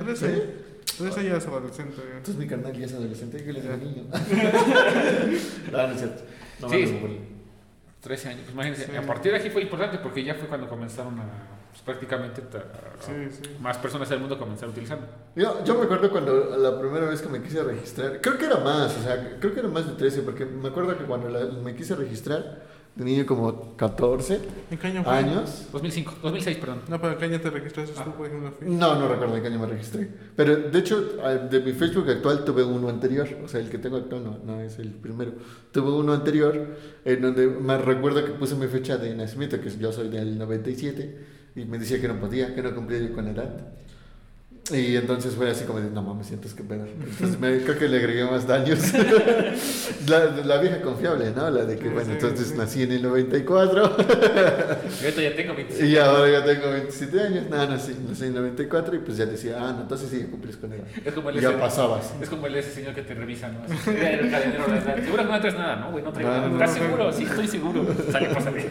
13. 0.99 1.15
13 1.15 1.29
ya 1.29 1.37
es 1.37 1.47
adolescente. 1.47 2.03
Entonces 2.09 2.37
mi 2.37 2.47
carnal 2.47 2.73
ya 2.73 2.87
es 2.87 2.93
adolescente, 2.95 3.45
yo 3.45 3.53
le 3.53 3.61
digo 3.61 3.77
niño. 3.77 4.05
no, 5.73 5.87
no 5.87 5.93
es 5.93 5.99
cierto. 5.99 6.23
No, 6.61 6.69
Sí. 6.71 6.85
no, 6.87 7.01
no, 7.01 7.09
no. 7.09 7.37
13 8.01 8.29
años. 8.29 8.41
Pues 8.45 8.55
imagínense, 8.55 8.87
Sí. 8.87 8.97
a 8.97 9.03
partir 9.03 9.33
de 9.33 9.39
aquí 9.39 9.51
fue 9.51 9.63
importante 9.63 9.99
porque 9.99 10.23
ya 10.23 10.35
fue 10.35 10.47
cuando 10.49 10.69
comenzaron 10.69 11.19
a, 11.19 11.25
pues, 11.71 11.83
prácticamente, 11.83 12.41
ta- 12.43 12.65
Sí, 13.01 13.13
sí. 13.31 13.57
más 13.61 13.79
personas 13.79 14.09
del 14.09 14.21
mundo 14.21 14.39
comenzaron 14.39 14.71
utilizando. 14.71 15.07
Yo, 15.35 15.65
yo 15.65 15.75
me 15.77 15.85
acuerdo 15.85 16.11
cuando 16.11 16.57
la 16.57 16.79
primera 16.79 17.07
vez 17.07 17.21
que 17.21 17.29
me 17.29 17.43
quise 17.43 17.63
registrar, 17.65 18.21
creo 18.21 18.39
que 18.39 18.45
era 18.47 18.59
más, 18.59 18.97
o 18.97 19.03
sea, 19.03 19.37
creo 19.41 19.53
que 19.53 19.61
era 19.61 19.69
más 19.69 19.87
de 19.87 19.95
13, 19.95 20.23
porque 20.23 20.45
me 20.45 20.69
acuerdo 20.69 20.97
que 20.97 21.05
cuando 21.05 21.29
la- 21.29 21.47
me 21.47 21.75
quise 21.75 21.97
registrar, 21.97 22.63
Tenía 22.97 23.27
como 23.27 23.77
14 23.77 24.41
¿En 24.71 24.79
qué 24.79 24.87
año 24.87 25.05
fue? 25.05 25.13
años. 25.13 25.67
2005, 25.71 26.15
2006, 26.23 26.57
perdón. 26.57 26.81
No, 26.89 26.99
pero 26.99 27.13
¿en 27.13 27.19
qué 27.19 27.25
año 27.27 27.41
te 27.43 27.51
registraste 27.51 27.93
Ah. 27.99 28.05
tú, 28.05 28.13
por 28.13 28.27
ejemplo? 28.27 28.53
No, 28.63 28.95
no 28.99 29.07
recuerdo 29.09 29.37
en 29.37 29.43
qué 29.43 29.49
año 29.49 29.59
me 29.59 29.67
registré. 29.67 30.09
Pero 30.35 30.57
de 30.57 30.79
hecho, 30.79 31.03
de 31.51 31.61
mi 31.61 31.73
Facebook 31.73 32.09
actual 32.09 32.43
tuve 32.47 32.65
uno 32.65 32.89
anterior. 32.89 33.29
O 33.45 33.49
sea, 33.49 33.61
el 33.61 33.69
que 33.69 33.77
tengo 33.77 33.99
actual 33.99 34.25
no, 34.25 34.39
no 34.45 34.61
es 34.63 34.79
el 34.79 34.93
primero. 34.93 35.33
Tuve 35.73 35.91
uno 35.93 36.15
anterior 36.15 36.75
en 37.05 37.21
donde 37.21 37.47
me 37.49 37.77
recuerdo 37.77 38.25
que 38.25 38.33
puse 38.33 38.55
mi 38.55 38.67
fecha 38.67 38.97
de 38.97 39.15
nacimiento, 39.15 39.61
que 39.61 39.69
yo 39.71 39.93
soy 39.93 40.09
del 40.09 40.39
97, 40.39 41.19
y 41.55 41.65
me 41.67 41.79
decía 41.79 42.01
que 42.01 42.09
no 42.09 42.19
podía, 42.19 42.55
que 42.55 42.63
no 42.63 42.75
cumplía 42.75 43.01
yo 43.01 43.13
con 43.13 43.27
la 43.27 43.33
edad. 43.33 43.73
Y 44.73 44.97
entonces 44.97 45.35
fue 45.35 45.49
así 45.51 45.65
como 45.65 45.81
de, 45.81 45.91
no 45.91 46.03
mames, 46.03 46.27
sientes 46.27 46.53
que 46.53 46.65
pedo. 46.65 46.85
Entonces 46.87 47.39
me, 47.39 47.59
creo 47.63 47.79
que 47.79 47.89
le 47.89 47.99
agregué 47.99 48.25
más 48.25 48.47
daños. 48.49 48.81
la, 50.09 50.25
la 50.45 50.59
vieja 50.59 50.81
confiable, 50.81 51.31
¿no? 51.37 51.49
La 51.51 51.65
de 51.65 51.77
que, 51.77 51.85
Sí, 51.85 51.89
bueno, 51.91 52.07
sí, 52.09 52.13
entonces 52.15 52.49
sí. 52.49 52.55
nací 52.57 52.83
en 52.83 52.93
el 52.93 53.03
94. 53.03 53.97
Yo 55.03 55.21
ya 55.21 55.37
tengo 55.37 55.55
25. 55.55 55.85
Y 55.87 55.97
ahora 55.99 56.31
ya 56.31 56.45
tengo 56.45 56.71
27 56.71 57.21
años. 57.21 57.45
No, 57.49 57.79
sí, 57.79 57.97
nací 58.09 58.25
en 58.25 58.35
94 58.35 58.97
y 58.97 58.99
pues 58.99 59.17
ya 59.17 59.27
decía, 59.27 59.57
ah, 59.61 59.73
no, 59.73 59.83
entonces 59.83 60.09
sí, 60.11 60.27
cumplís 60.31 60.57
con 60.57 60.73
edad. 60.73 60.85
Es 61.05 61.15
como 61.15 61.31
el 61.31 61.41
ya 61.41 61.51
ese- 61.51 61.59
pasabas. 61.59 62.13
Es 62.21 62.29
como 62.29 62.47
el 62.49 62.57
ese 62.57 62.73
señor 62.73 62.95
que 62.95 63.03
te 63.03 63.15
revisa, 63.15 63.49
¿no? 63.49 63.61
Así, 63.73 63.91
"Mira, 63.91 64.11
el 64.15 64.31
cadenero, 64.31 64.65
la 64.69 64.77
edad. 64.79 64.97
Seguro 65.05 65.23
que 65.27 65.33
no 65.33 65.41
traes 65.41 65.55
nada, 65.57 65.77
¿no, 65.77 65.91
güey? 65.93 66.03
No 66.05 66.13
traigo 66.13 66.31
No, 66.31 66.37
nada. 66.41 66.53
¿Estás 66.53 66.71
no, 66.71 66.83
seguro? 66.83 67.05
no. 67.05 67.13
Sí, 67.13 67.23
estoy 67.23 67.47
seguro. 67.49 67.87
Sale, 68.11 68.29
pásale. 68.31 68.67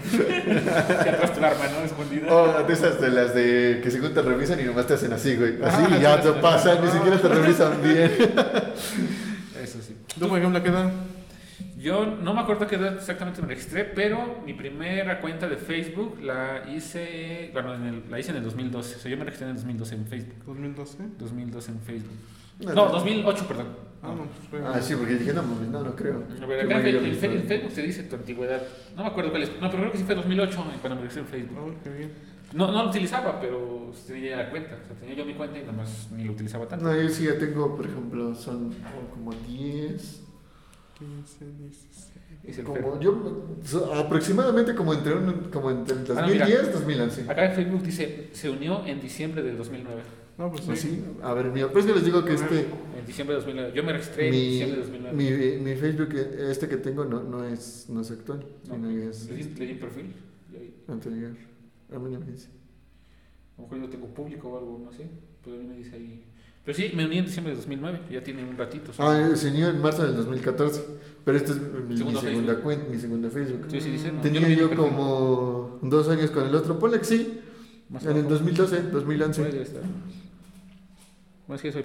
Ya 1.06 1.18
traes 1.18 1.34
tu 1.34 1.46
arma, 1.46 1.66
¿no? 1.72 1.86
Escondida. 1.86 2.28
Oh, 2.34 2.64
de 2.68 2.74
esas 2.74 3.00
de 3.00 3.10
las 3.10 3.34
de 3.34 3.80
que 3.82 3.92
según 3.92 4.14
te 4.14 4.22
revisan 4.22 4.60
y 4.60 4.64
nomás 4.64 4.88
te 4.88 4.96
hacen 4.96 5.14
así, 5.14 5.36
güey. 5.38 5.56
Así 5.64 5.85
y 5.98 6.02
ya 6.02 6.20
te 6.22 6.30
sí, 6.30 6.36
pasan, 6.42 6.84
ni 6.84 6.92
siquiera 6.92 7.18
te 7.18 7.28
revisan 7.28 7.82
bien. 7.82 8.12
Eso 9.64 9.82
sí. 9.82 9.96
¿Tú, 10.20 10.28
por 10.28 10.38
ejemplo, 10.40 10.60
a 10.60 10.64
qué 10.64 10.70
edad? 10.70 10.92
Yo 11.78 12.06
no 12.06 12.34
me 12.34 12.42
acuerdo 12.42 12.66
a 12.66 12.68
qué 12.68 12.76
edad 12.78 12.96
exactamente 12.96 13.42
me 13.42 13.48
registré, 13.48 13.84
pero 13.86 14.42
mi 14.46 14.54
primera 14.54 15.20
cuenta 15.22 15.48
de 15.48 15.58
Facebook 15.58 16.20
la 16.22 16.64
hice, 16.74 17.50
bueno, 17.54 17.76
en 17.76 17.84
el- 17.86 18.04
la 18.10 18.20
hice 18.20 18.32
en 18.32 18.38
el 18.38 18.44
2012. 18.44 18.96
O 18.96 19.00
sea, 19.00 19.12
yo 19.12 19.18
me 19.18 19.24
registré 19.24 19.46
en 19.48 19.52
el 19.52 19.58
2012 19.58 19.96
en 19.96 20.08
Facebook. 20.08 20.36
¿2012? 20.48 20.98
2012 21.20 21.72
en 21.72 21.80
Facebook. 21.82 22.12
No, 22.60 22.74
No, 22.74 22.86
no. 22.86 22.92
2008, 22.94 23.48
perdón. 23.48 23.68
Ah, 24.02 24.14
no, 24.16 24.28
pues. 24.50 24.64
Ah, 24.66 24.82
sí, 24.82 24.96
porque 24.96 25.16
dije, 25.16 25.34
no 25.34 25.42
no, 25.44 25.84
no 25.84 25.96
creo. 25.96 26.24
A 26.42 26.46
ver, 26.46 26.68
Que 26.68 26.74
acá 26.74 26.88
en. 26.88 27.44
Facebook 27.48 27.72
se 27.72 27.82
dice 27.82 28.04
tu 28.04 28.16
antigüedad. 28.16 28.62
No 28.96 29.04
me 29.04 29.10
acuerdo 29.10 29.32
cuál 29.32 29.44
es. 29.44 29.50
No, 29.62 29.70
pero 29.70 29.82
creo 29.84 29.92
que 29.92 29.98
sí 29.98 30.04
fue 30.06 30.16
2008 30.16 30.60
eh, 30.60 30.78
cuando 30.82 30.96
me 30.96 31.02
registré 31.02 31.22
en 31.22 31.28
Facebook. 31.28 31.58
Oh, 31.60 31.84
qué 31.84 31.90
bien. 31.90 32.12
No, 32.56 32.72
no 32.72 32.84
lo 32.84 32.90
utilizaba, 32.90 33.40
pero 33.40 33.92
tenía 34.08 34.38
la 34.38 34.50
cuenta. 34.50 34.80
O 34.82 34.88
sea, 34.88 34.96
tenía 34.96 35.16
yo 35.16 35.26
mi 35.26 35.34
cuenta 35.36 35.58
y 35.58 35.62
nada 35.62 35.74
más 35.74 36.10
ni 36.12 36.24
lo 36.24 36.32
utilizaba 36.32 36.68
tanto. 36.68 36.86
No, 36.86 36.96
yo 37.02 37.10
sí 37.10 37.26
ya 37.26 37.38
tengo, 37.38 37.76
por 37.76 37.86
ejemplo, 37.86 38.34
son 38.34 38.74
como 39.14 39.32
10. 39.48 40.22
15, 40.98 41.46
16. 41.60 42.12
Dice 42.44 42.62
el 42.62 42.68
Como 42.68 43.00
yo, 43.02 43.48
so- 43.64 43.94
aproximadamente 43.94 44.74
como 44.76 44.94
entre, 44.94 45.14
un, 45.16 45.50
como 45.52 45.70
entre 45.72 45.96
el 45.98 46.18
Ah, 46.18 46.22
no, 46.22 46.28
mira. 46.28 46.46
2010 46.48 46.68
y 46.70 46.72
2011. 46.72 47.22
Acá 47.32 47.46
en 47.46 47.54
Facebook 47.54 47.82
dice, 47.84 48.30
se 48.32 48.50
unió 48.50 48.86
en 48.86 49.02
diciembre 49.02 49.42
del 49.44 49.58
2009. 49.58 50.02
No, 50.38 50.50
pues 50.52 50.62
Pues 50.62 50.80
sí. 50.80 50.90
sí, 50.90 51.04
a 51.24 51.34
ver, 51.34 51.48
mira, 51.48 51.70
pues 51.72 51.86
que 51.86 51.94
les 51.94 52.06
digo 52.06 52.24
que 52.24 52.34
este, 52.34 52.60
En 52.98 53.06
diciembre 53.06 53.36
de 53.36 53.42
2009. 53.42 53.74
Yo 53.76 53.84
me 53.84 53.94
registré 53.94 54.28
en 54.28 54.32
mi, 54.32 54.40
diciembre 54.50 54.78
de 54.78 54.84
2009. 54.84 55.58
mi, 55.58 55.64
mi 55.72 55.76
Facebook, 55.76 56.10
este 56.50 56.68
que 56.70 56.78
tengo, 56.78 57.04
no, 57.04 57.24
no, 57.24 57.44
es, 57.46 57.88
no 57.90 58.02
es 58.02 58.12
actual, 58.12 58.46
No, 58.70 58.76
sino 58.76 58.90
es 59.10 59.30
le, 59.30 59.36
di, 59.38 59.44
le 59.56 59.66
di 59.66 59.74
perfil. 59.74 60.14
Y 60.54 60.56
ahí, 60.58 60.76
anterior. 60.88 61.32
A 61.94 62.00
mí 62.00 62.12
no 62.12 62.20
me 62.20 62.32
dice. 62.32 62.50
a 63.58 63.62
lo 63.62 63.68
mejor 63.68 63.82
yo 63.82 63.90
tengo 63.90 64.08
público 64.08 64.50
o 64.50 64.58
algo, 64.58 64.82
no 64.84 64.92
sé. 64.92 65.08
Pero 65.44 65.58
a 65.58 65.60
mí 65.60 65.68
me 65.68 65.76
dice 65.78 65.96
ahí. 65.96 66.26
Pero 66.64 66.76
sí, 66.78 66.92
me 66.96 67.06
uní 67.06 67.20
en 67.20 67.26
diciembre 67.26 67.52
de 67.52 67.58
2009. 67.58 68.00
Ya 68.10 68.24
tiene 68.24 68.44
un 68.44 68.58
ratito. 68.58 68.92
sea. 68.92 69.06
Ah, 69.06 69.36
se 69.36 69.50
unió 69.50 69.70
en 69.70 69.82
marzo 69.82 70.04
del 70.04 70.16
2014, 70.16 70.82
pero 71.24 71.38
esta 71.38 71.52
es 71.52 71.62
mi, 71.88 71.96
segunda 71.96 72.56
cuenta, 72.62 72.90
mi 72.90 72.98
segunda 72.98 73.30
Facebook. 73.30 73.68
Sí, 73.70 73.82
sí, 73.82 73.92
dice. 73.92 74.12
no, 74.12 74.22
Tenía 74.22 74.50
yo 74.50 74.76
como 74.76 75.80
dos 75.84 76.10
años 76.10 76.32
con 76.32 76.48
el 76.48 76.56
otro, 76.56 76.80
ponle 76.80 76.98
que 76.98 77.06
sí, 77.06 77.40
Más 77.90 78.04
en 78.04 78.12
el 78.12 78.26
abajo. 78.26 78.30
2012, 78.30 78.78
Puede 78.78 78.92
2011. 78.92 79.62
estar. 79.62 79.84
Bueno, 81.48 81.58
es 81.58 81.62
que 81.62 81.72
soy 81.72 81.84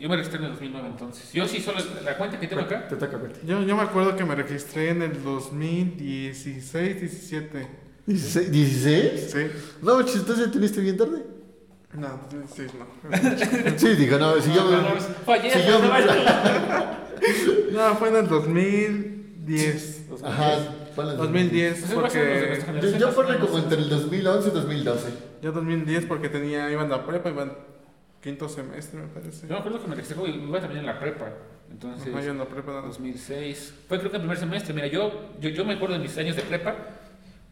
Yo 0.00 0.08
me 0.08 0.16
registré 0.16 0.40
en 0.40 0.44
el 0.46 0.50
2009 0.52 0.88
entonces. 0.88 1.32
Yo 1.32 1.46
sí, 1.46 1.60
solo 1.60 1.78
la 2.04 2.18
cuenta 2.18 2.40
que 2.40 2.48
tengo 2.48 2.62
acá. 2.62 2.88
Te 2.88 2.96
toca, 2.96 3.16
cuenta. 3.16 3.38
Yo, 3.46 3.62
yo 3.62 3.76
me 3.76 3.82
acuerdo 3.82 4.16
que 4.16 4.24
me 4.24 4.34
registré 4.34 4.90
en 4.90 5.02
el 5.02 5.22
2016, 5.22 7.00
17. 7.00 7.68
¿16? 8.06 8.50
¿16? 8.50 9.16
Sí. 9.16 9.38
No, 9.82 9.96
manches, 9.96 10.16
entonces 10.16 10.46
ya 10.46 10.52
teniste 10.52 10.80
bien 10.80 10.96
tarde. 10.96 11.22
No, 11.94 12.20
16 12.30 12.70
no. 12.74 12.86
Sí, 13.78 13.88
digo, 13.96 14.18
no, 14.18 14.40
si 14.40 14.52
yo 14.54 14.64
No, 14.64 14.70
no, 14.70 14.88
me... 14.88 14.94
no, 14.94 15.00
fue 15.24 15.34
ayer, 15.38 15.52
si 15.52 15.68
yo 15.68 15.78
no, 15.78 15.92
me- 15.92 16.00
no, 17.72 17.88
No, 17.88 17.96
fue 17.96 18.08
en 18.08 18.16
el 18.16 18.28
2010. 18.28 20.06
Ajá, 20.24 20.56
2010, 21.16 21.78
es 21.78 21.82
más 21.82 21.92
o 21.92 21.96
menos 22.00 22.12
de 22.12 22.20
porque. 22.20 22.46
nuestra 22.48 22.80
Yo, 22.80 22.96
yo 22.98 23.14
ponle 23.14 23.38
como 23.38 23.58
entre 23.58 23.78
el 23.78 23.88
2011 23.88 24.48
y 24.48 24.52
2012. 24.52 25.08
Yo 25.42 25.52
2010 25.52 26.06
porque 26.06 26.28
tenía, 26.28 26.70
iba 26.70 26.82
en 26.82 26.90
la 26.90 27.06
prepa, 27.06 27.30
iba 27.30 27.42
en 27.44 27.52
quinto 28.22 28.48
semestre, 28.48 29.00
me 29.00 29.08
parece. 29.08 29.46
Yo 29.46 29.54
me 29.54 29.58
acuerdo 29.60 29.82
que 29.82 29.88
me 29.88 29.94
registré, 29.94 30.18
güey, 30.18 30.34
iba 30.42 30.60
también 30.60 30.80
en 30.80 30.86
la 30.86 30.98
prepa. 31.00 31.30
Entonces, 31.70 32.08
Ajá, 32.12 32.22
yo 32.22 32.30
en 32.32 32.38
la 32.38 32.44
prepa 32.46 32.70
nada 32.70 32.82
más. 32.82 32.90
2006. 32.92 33.74
Fue 33.88 33.98
creo 33.98 34.10
que 34.10 34.16
el 34.16 34.22
primer 34.22 34.38
semestre. 34.38 34.74
Mira, 34.74 34.86
yo, 34.88 35.30
yo, 35.40 35.48
yo 35.50 35.64
me 35.64 35.74
acuerdo 35.74 35.94
de 35.94 36.00
mis 36.02 36.16
años 36.18 36.36
de 36.36 36.42
prepa. 36.42 36.74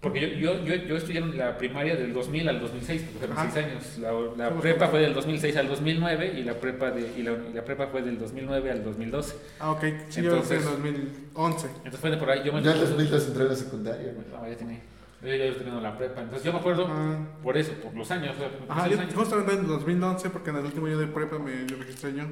Porque 0.01 0.19
yo, 0.39 0.55
yo, 0.55 0.65
yo, 0.65 0.75
yo 0.77 0.97
estudié 0.97 1.19
en 1.19 1.37
la 1.37 1.59
primaria 1.59 1.95
del 1.95 2.15
2000 2.15 2.49
al 2.49 2.59
2006, 2.61 3.03
porque 3.03 3.19
fueron 3.19 3.37
Ajá. 3.37 3.51
6 3.53 3.67
años. 3.67 3.99
La, 3.99 4.49
la 4.49 4.59
prepa 4.59 4.89
fue 4.89 5.01
del 5.01 5.13
2006 5.13 5.57
al 5.59 5.69
2009 5.69 6.35
y 6.39 6.43
la 6.43 6.55
prepa, 6.55 6.91
de, 6.91 7.03
y 7.19 7.23
la, 7.23 7.33
y 7.33 7.53
la 7.53 7.63
prepa 7.63 7.87
fue 7.89 8.01
del 8.01 8.19
2009 8.19 8.71
al 8.71 8.83
2012. 8.83 9.37
Ah, 9.59 9.73
ok. 9.73 9.85
Sí, 10.09 10.23
yo 10.23 10.31
Entonces- 10.31 10.65
en 10.65 10.71
2011. 10.71 11.67
Entonces 11.67 12.01
fue 12.01 12.11
de 12.11 12.17
por 12.17 12.31
ahí. 12.31 12.43
Yo 12.43 12.53
me 12.55 12.63
Ya 12.63 12.73
en 12.73 12.81
2012 12.81 13.27
entré 13.29 13.43
a 13.45 13.47
la 13.49 13.55
secundaria, 13.57 14.13
güey. 14.15 14.27
No, 14.33 14.49
ya 14.49 14.57
tenía. 14.57 14.81
Yo 15.21 15.29
ya 15.29 15.35
había 15.35 15.53
terminado 15.53 15.83
la 15.83 15.99
prepa. 15.99 16.23
Entonces 16.23 16.45
yo 16.47 16.53
me 16.55 16.61
acuerdo 16.61 16.87
Ah. 16.89 17.19
por 17.43 17.59
eso, 17.59 17.73
por 17.75 17.95
los 17.95 18.11
años. 18.11 18.35
o 18.37 18.39
sea, 18.39 18.49
por 18.49 18.71
Ajá, 18.73 18.89
yo 18.89 18.99
años. 18.99 19.15
justamente 19.15 19.53
en 19.53 19.59
el 19.61 19.67
2011 19.67 20.31
porque 20.31 20.49
en 20.49 20.57
el 20.57 20.65
último 20.65 20.87
año 20.87 20.99
de 20.99 21.07
prepa 21.09 21.39
me 21.39 21.67
yo 21.67 21.77
registré 21.77 22.15
yo. 22.15 22.23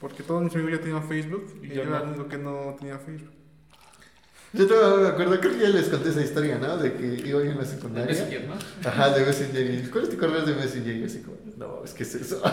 Porque 0.00 0.22
todos 0.22 0.40
mis 0.42 0.54
amigos 0.54 0.72
ya 0.72 0.80
tenían 0.80 1.02
Facebook 1.02 1.46
y, 1.62 1.66
Y 1.66 1.68
yo 1.70 1.74
yo 1.74 1.82
era 1.82 1.90
no. 1.90 2.04
el 2.04 2.08
único 2.10 2.28
que 2.28 2.38
no 2.38 2.76
tenía 2.78 2.98
Facebook. 2.98 3.30
Yo 4.54 4.66
todavía 4.66 5.04
me 5.04 5.08
acuerdo, 5.08 5.40
creo 5.40 5.52
que 5.52 5.60
ya 5.60 5.68
les 5.70 5.88
conté 5.88 6.10
esa 6.10 6.20
historia, 6.20 6.58
¿no? 6.58 6.76
De 6.76 6.92
que 6.92 7.06
iba 7.26 7.42
yo 7.42 7.50
en 7.50 7.58
la 7.58 7.64
secundaria. 7.64 8.06
Messenger, 8.06 8.48
¿no? 8.48 8.54
Ajá, 8.88 9.10
de 9.10 9.24
Messenger. 9.24 9.74
Y, 9.74 9.88
¿Cuál 9.88 10.04
es 10.04 10.10
tu 10.10 10.18
correo 10.18 10.44
de 10.44 10.54
Messenger? 10.54 10.96
Y 10.96 11.00
yo 11.00 11.06
así 11.06 11.20
como, 11.20 11.38
no, 11.56 11.82
es 11.84 11.92
que 11.92 12.02
es 12.02 12.14
eso. 12.14 12.42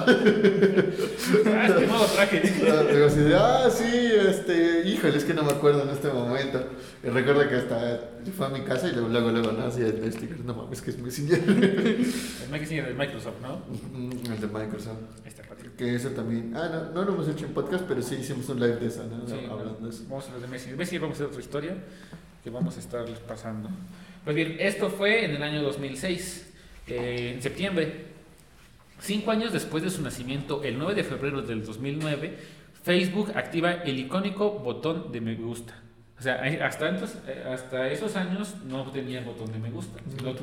Ah, 1.45 1.67
es 1.67 1.73
que 1.73 1.87
nuevo 1.87 2.05
traje. 2.05 2.41
Luego 2.61 3.07
así 3.07 3.19
de, 3.19 3.35
ah, 3.35 3.69
sí, 3.69 4.11
este, 4.27 4.87
híjole, 4.87 5.17
es 5.17 5.25
que 5.25 5.33
no 5.33 5.43
me 5.43 5.51
acuerdo 5.51 5.83
en 5.83 5.89
este 5.89 6.09
momento. 6.09 6.63
Y 7.03 7.09
recuerdo 7.09 7.47
que 7.47 7.55
hasta 7.55 8.09
fue 8.35 8.45
a 8.45 8.49
mi 8.49 8.61
casa 8.61 8.87
y 8.87 8.93
luego, 8.93 9.09
luego, 9.09 9.31
luego, 9.31 9.51
no, 9.51 9.65
así 9.65 9.81
el 9.81 10.11
sticker, 10.11 10.39
no 10.39 10.53
mames, 10.53 10.81
que 10.81 10.91
es 10.91 10.97
Messenger. 10.97 11.39
El 11.39 12.49
Messenger 12.51 12.87
de 12.87 12.93
Microsoft, 12.93 13.41
¿no? 13.41 13.61
El 14.33 14.41
de 14.41 14.47
Microsoft. 14.47 14.97
Patrick. 15.49 15.68
Que 15.79 15.95
eso 15.95 16.09
también, 16.09 16.51
ah, 16.57 16.67
no, 16.69 16.91
no 16.91 17.05
lo 17.05 17.13
hemos 17.13 17.29
hecho 17.29 17.45
en 17.45 17.53
podcast, 17.53 17.85
pero 17.87 18.01
sí 18.01 18.15
hicimos 18.15 18.49
un 18.49 18.59
live 18.59 18.75
de 18.75 18.87
eso, 18.87 19.01
¿no? 19.05 19.25
Sí, 19.25 19.45
Hablando 19.49 19.79
de 19.79 19.89
eso. 19.89 20.03
Vamos 20.09 20.25
a 20.25 20.27
hablar 20.27 20.41
de 20.41 20.47
Messenger. 20.49 20.77
Messenger 20.77 21.01
vamos 21.01 21.15
a 21.15 21.17
hacer 21.19 21.27
otra 21.27 21.39
historia 21.39 21.77
que 22.43 22.49
vamos 22.49 22.75
a 22.75 22.79
estarles 22.81 23.17
pasando. 23.19 23.69
Pues 24.25 24.35
bien, 24.35 24.57
esto 24.59 24.89
fue 24.89 25.23
en 25.23 25.31
el 25.31 25.41
año 25.41 25.63
2006, 25.63 26.53
eh, 26.87 27.31
en 27.33 27.41
septiembre. 27.41 28.07
Cinco 28.99 29.31
años 29.31 29.53
después 29.53 29.81
de 29.81 29.89
su 29.89 30.01
nacimiento, 30.01 30.63
el 30.63 30.77
9 30.77 30.95
de 30.95 31.03
febrero 31.05 31.41
del 31.43 31.63
2009, 31.63 32.37
Facebook 32.83 33.31
activa 33.35 33.71
el 33.71 33.99
icónico 33.99 34.59
botón 34.59 35.13
de 35.13 35.21
me 35.21 35.35
gusta. 35.35 35.81
O 36.19 36.21
sea, 36.21 36.41
hasta, 36.65 36.87
antes, 36.87 37.17
eh, 37.27 37.45
hasta 37.49 37.87
esos 37.89 38.17
años 38.17 38.55
no 38.67 38.83
tenía 38.91 39.19
el 39.19 39.25
botón 39.25 39.53
de 39.53 39.57
me 39.57 39.71
gusta. 39.71 40.01
sino 40.17 40.33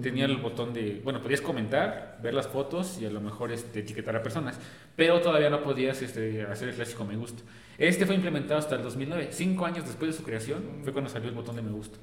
tenía 0.00 0.26
el 0.26 0.36
botón 0.36 0.72
de, 0.72 1.00
bueno, 1.02 1.20
podías 1.20 1.40
comentar, 1.40 2.20
ver 2.22 2.34
las 2.34 2.46
fotos 2.46 2.98
y 3.00 3.06
a 3.06 3.10
lo 3.10 3.20
mejor 3.20 3.50
este, 3.50 3.80
etiquetar 3.80 4.14
a 4.14 4.22
personas, 4.22 4.60
pero 4.94 5.20
todavía 5.20 5.50
no 5.50 5.60
podías 5.60 6.00
este, 6.02 6.42
hacer 6.42 6.68
el 6.68 6.76
clásico 6.76 7.04
me 7.04 7.16
gusta. 7.16 7.42
Este 7.78 8.06
fue 8.06 8.14
implementado 8.14 8.60
hasta 8.60 8.76
el 8.76 8.82
2009, 8.84 9.30
cinco 9.32 9.66
años 9.66 9.84
después 9.84 10.12
de 10.12 10.16
su 10.16 10.22
creación, 10.22 10.62
fue 10.84 10.92
cuando 10.92 11.10
salió 11.10 11.28
el 11.28 11.34
botón 11.34 11.56
de 11.56 11.62
me 11.62 11.72
gusta. 11.72 11.98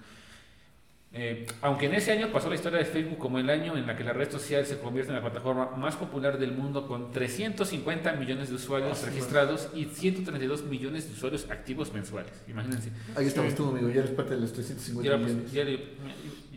Eh, 1.13 1.45
aunque 1.61 1.87
en 1.87 1.95
ese 1.95 2.13
año 2.13 2.29
pasó 2.31 2.47
la 2.47 2.55
historia 2.55 2.79
de 2.79 2.85
Facebook 2.85 3.17
como 3.17 3.37
el 3.37 3.49
año 3.49 3.75
en 3.75 3.85
la 3.85 3.97
que 3.97 4.03
la 4.05 4.13
red 4.13 4.31
social 4.31 4.65
se 4.65 4.79
convierte 4.79 5.09
en 5.11 5.15
la 5.17 5.21
plataforma 5.21 5.71
más 5.75 5.97
popular 5.97 6.39
del 6.39 6.53
mundo 6.53 6.87
con 6.87 7.11
350 7.11 8.13
millones 8.13 8.47
de 8.47 8.55
usuarios 8.55 8.91
Ah, 8.93 8.95
sí, 8.95 9.05
registrados 9.07 9.69
y 9.75 9.85
132 9.85 10.63
millones 10.63 11.07
de 11.07 11.13
usuarios 11.13 11.49
activos 11.51 11.91
mensuales. 11.93 12.31
Imagínense. 12.47 12.91
Ahí 13.17 13.27
estamos 13.27 13.53
tú, 13.55 13.69
amigo, 13.69 13.89
ya 13.89 13.99
eres 13.99 14.11
parte 14.11 14.35
de 14.35 14.41
los 14.41 14.53
350 14.53 15.05
Y, 15.05 15.11
ahora, 15.11 15.21
pues, 15.21 15.35
millones. 15.35 15.51
ya 15.53 15.65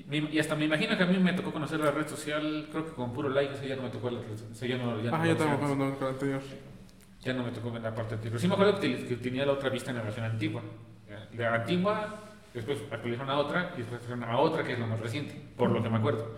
me- 0.08 0.30
y 0.32 0.38
hasta 0.38 0.54
me 0.54 0.66
imagino 0.66 0.96
que 0.96 1.02
a 1.02 1.06
mí 1.06 1.18
me 1.18 1.32
tocó 1.32 1.50
conocer 1.52 1.80
la 1.80 1.90
red 1.90 2.06
social, 2.06 2.68
creo 2.70 2.84
que 2.84 2.92
con 2.92 3.12
puro 3.12 3.30
like, 3.30 3.54
eso 3.54 3.64
ya 3.64 3.74
no 3.74 3.82
me 3.82 3.88
tocó 3.90 4.08
la 4.10 4.20
red 4.20 4.36
social. 4.38 4.52
eso 4.52 4.66
ya 4.66 4.76
no, 4.76 5.02
ya 5.02 5.10
no 5.10 5.26
yo 5.26 5.36
con 5.36 5.78
con 5.78 5.82
el 5.82 6.08
anterior. 6.14 6.42
Ya 7.22 7.32
no 7.32 7.42
me 7.42 7.50
tocó 7.50 7.72
ver 7.72 7.82
la 7.82 7.92
parte 7.94 8.14
anterior. 8.14 8.38
Sí 8.38 8.46
me 8.46 8.54
acuerdo 8.54 8.78
que, 8.78 9.06
que 9.06 9.16
tenía 9.16 9.44
la 9.46 9.52
otra 9.52 9.70
vista 9.70 9.90
en 9.90 9.96
la 9.96 10.02
versión 10.04 10.26
antigua. 10.26 10.62
La 11.36 11.54
antigua, 11.54 12.22
después 12.54 12.78
actualizaron 12.90 13.30
a 13.30 13.38
otra 13.38 13.72
y 13.74 13.78
después 13.78 14.00
actualizaron 14.00 14.34
a 14.34 14.38
otra 14.38 14.64
que 14.64 14.72
es 14.72 14.78
la 14.78 14.86
más 14.86 15.00
reciente, 15.00 15.34
por 15.56 15.70
lo 15.70 15.82
que 15.82 15.90
me 15.90 15.98
acuerdo. 15.98 16.36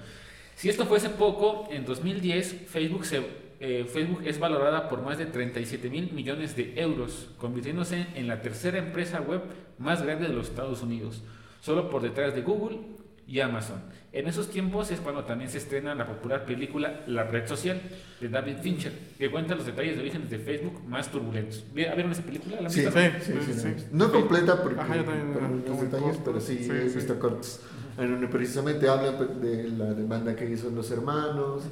Si 0.54 0.68
esto 0.68 0.86
fuese 0.86 1.10
poco, 1.10 1.68
en 1.70 1.84
2010 1.84 2.66
Facebook 2.66 3.04
se 3.04 3.46
eh, 3.58 3.86
Facebook 3.90 4.22
es 4.26 4.38
valorada 4.38 4.88
por 4.88 5.02
más 5.02 5.16
de 5.16 5.26
37 5.26 5.88
mil 5.88 6.12
millones 6.12 6.56
de 6.56 6.74
euros, 6.76 7.30
convirtiéndose 7.38 8.06
en 8.14 8.28
la 8.28 8.42
tercera 8.42 8.78
empresa 8.78 9.20
web 9.20 9.40
más 9.78 10.02
grande 10.02 10.28
de 10.28 10.34
los 10.34 10.48
Estados 10.48 10.82
Unidos, 10.82 11.22
solo 11.62 11.88
por 11.88 12.02
detrás 12.02 12.34
de 12.34 12.42
Google 12.42 12.80
y 13.26 13.40
Amazon. 13.40 13.82
En 14.18 14.26
esos 14.26 14.48
tiempos 14.48 14.90
es 14.90 14.98
cuando 15.00 15.24
también 15.24 15.50
se 15.50 15.58
estrena 15.58 15.94
la 15.94 16.06
popular 16.06 16.46
película 16.46 17.02
La 17.06 17.24
red 17.24 17.46
social 17.46 17.80
de 18.18 18.28
David 18.30 18.56
Fincher, 18.62 18.92
que 19.18 19.30
cuenta 19.30 19.54
los 19.54 19.66
detalles 19.66 19.96
de 19.96 20.00
orígenes 20.00 20.30
de 20.30 20.38
Facebook 20.38 20.82
más 20.88 21.10
turbulentos. 21.12 21.64
¿Vi- 21.74 21.84
¿Vieron 21.84 22.12
esa 22.12 22.22
película? 22.22 22.56
¿La 22.60 22.68
han 22.68 22.70
Sí, 22.70 22.80
sí, 22.80 22.88
Sí, 22.90 23.32
sí, 23.32 23.32
sí, 23.44 23.52
sí. 23.52 23.60
sí. 23.76 23.84
No 23.92 24.10
completa 24.10 24.62
porque 24.62 24.80
Ajá, 24.80 24.96
yo 24.96 25.04
también, 25.04 25.32
por 25.34 25.42
ajá, 25.42 25.52
muchos 25.52 25.80
detalles, 25.82 26.16
pero 26.24 26.40
sí, 26.40 26.58
Sí, 26.62 26.70
he 26.70 26.88
sí. 26.88 26.94
visto 26.96 27.18
cortos. 27.18 27.60
En 27.98 28.10
donde 28.12 28.26
precisamente 28.28 28.88
habla 28.88 29.18
pues, 29.18 29.38
de 29.40 29.68
la 29.70 29.92
demanda 29.92 30.34
que 30.34 30.48
hizo 30.48 30.70
los 30.70 30.90
hermanos, 30.90 31.64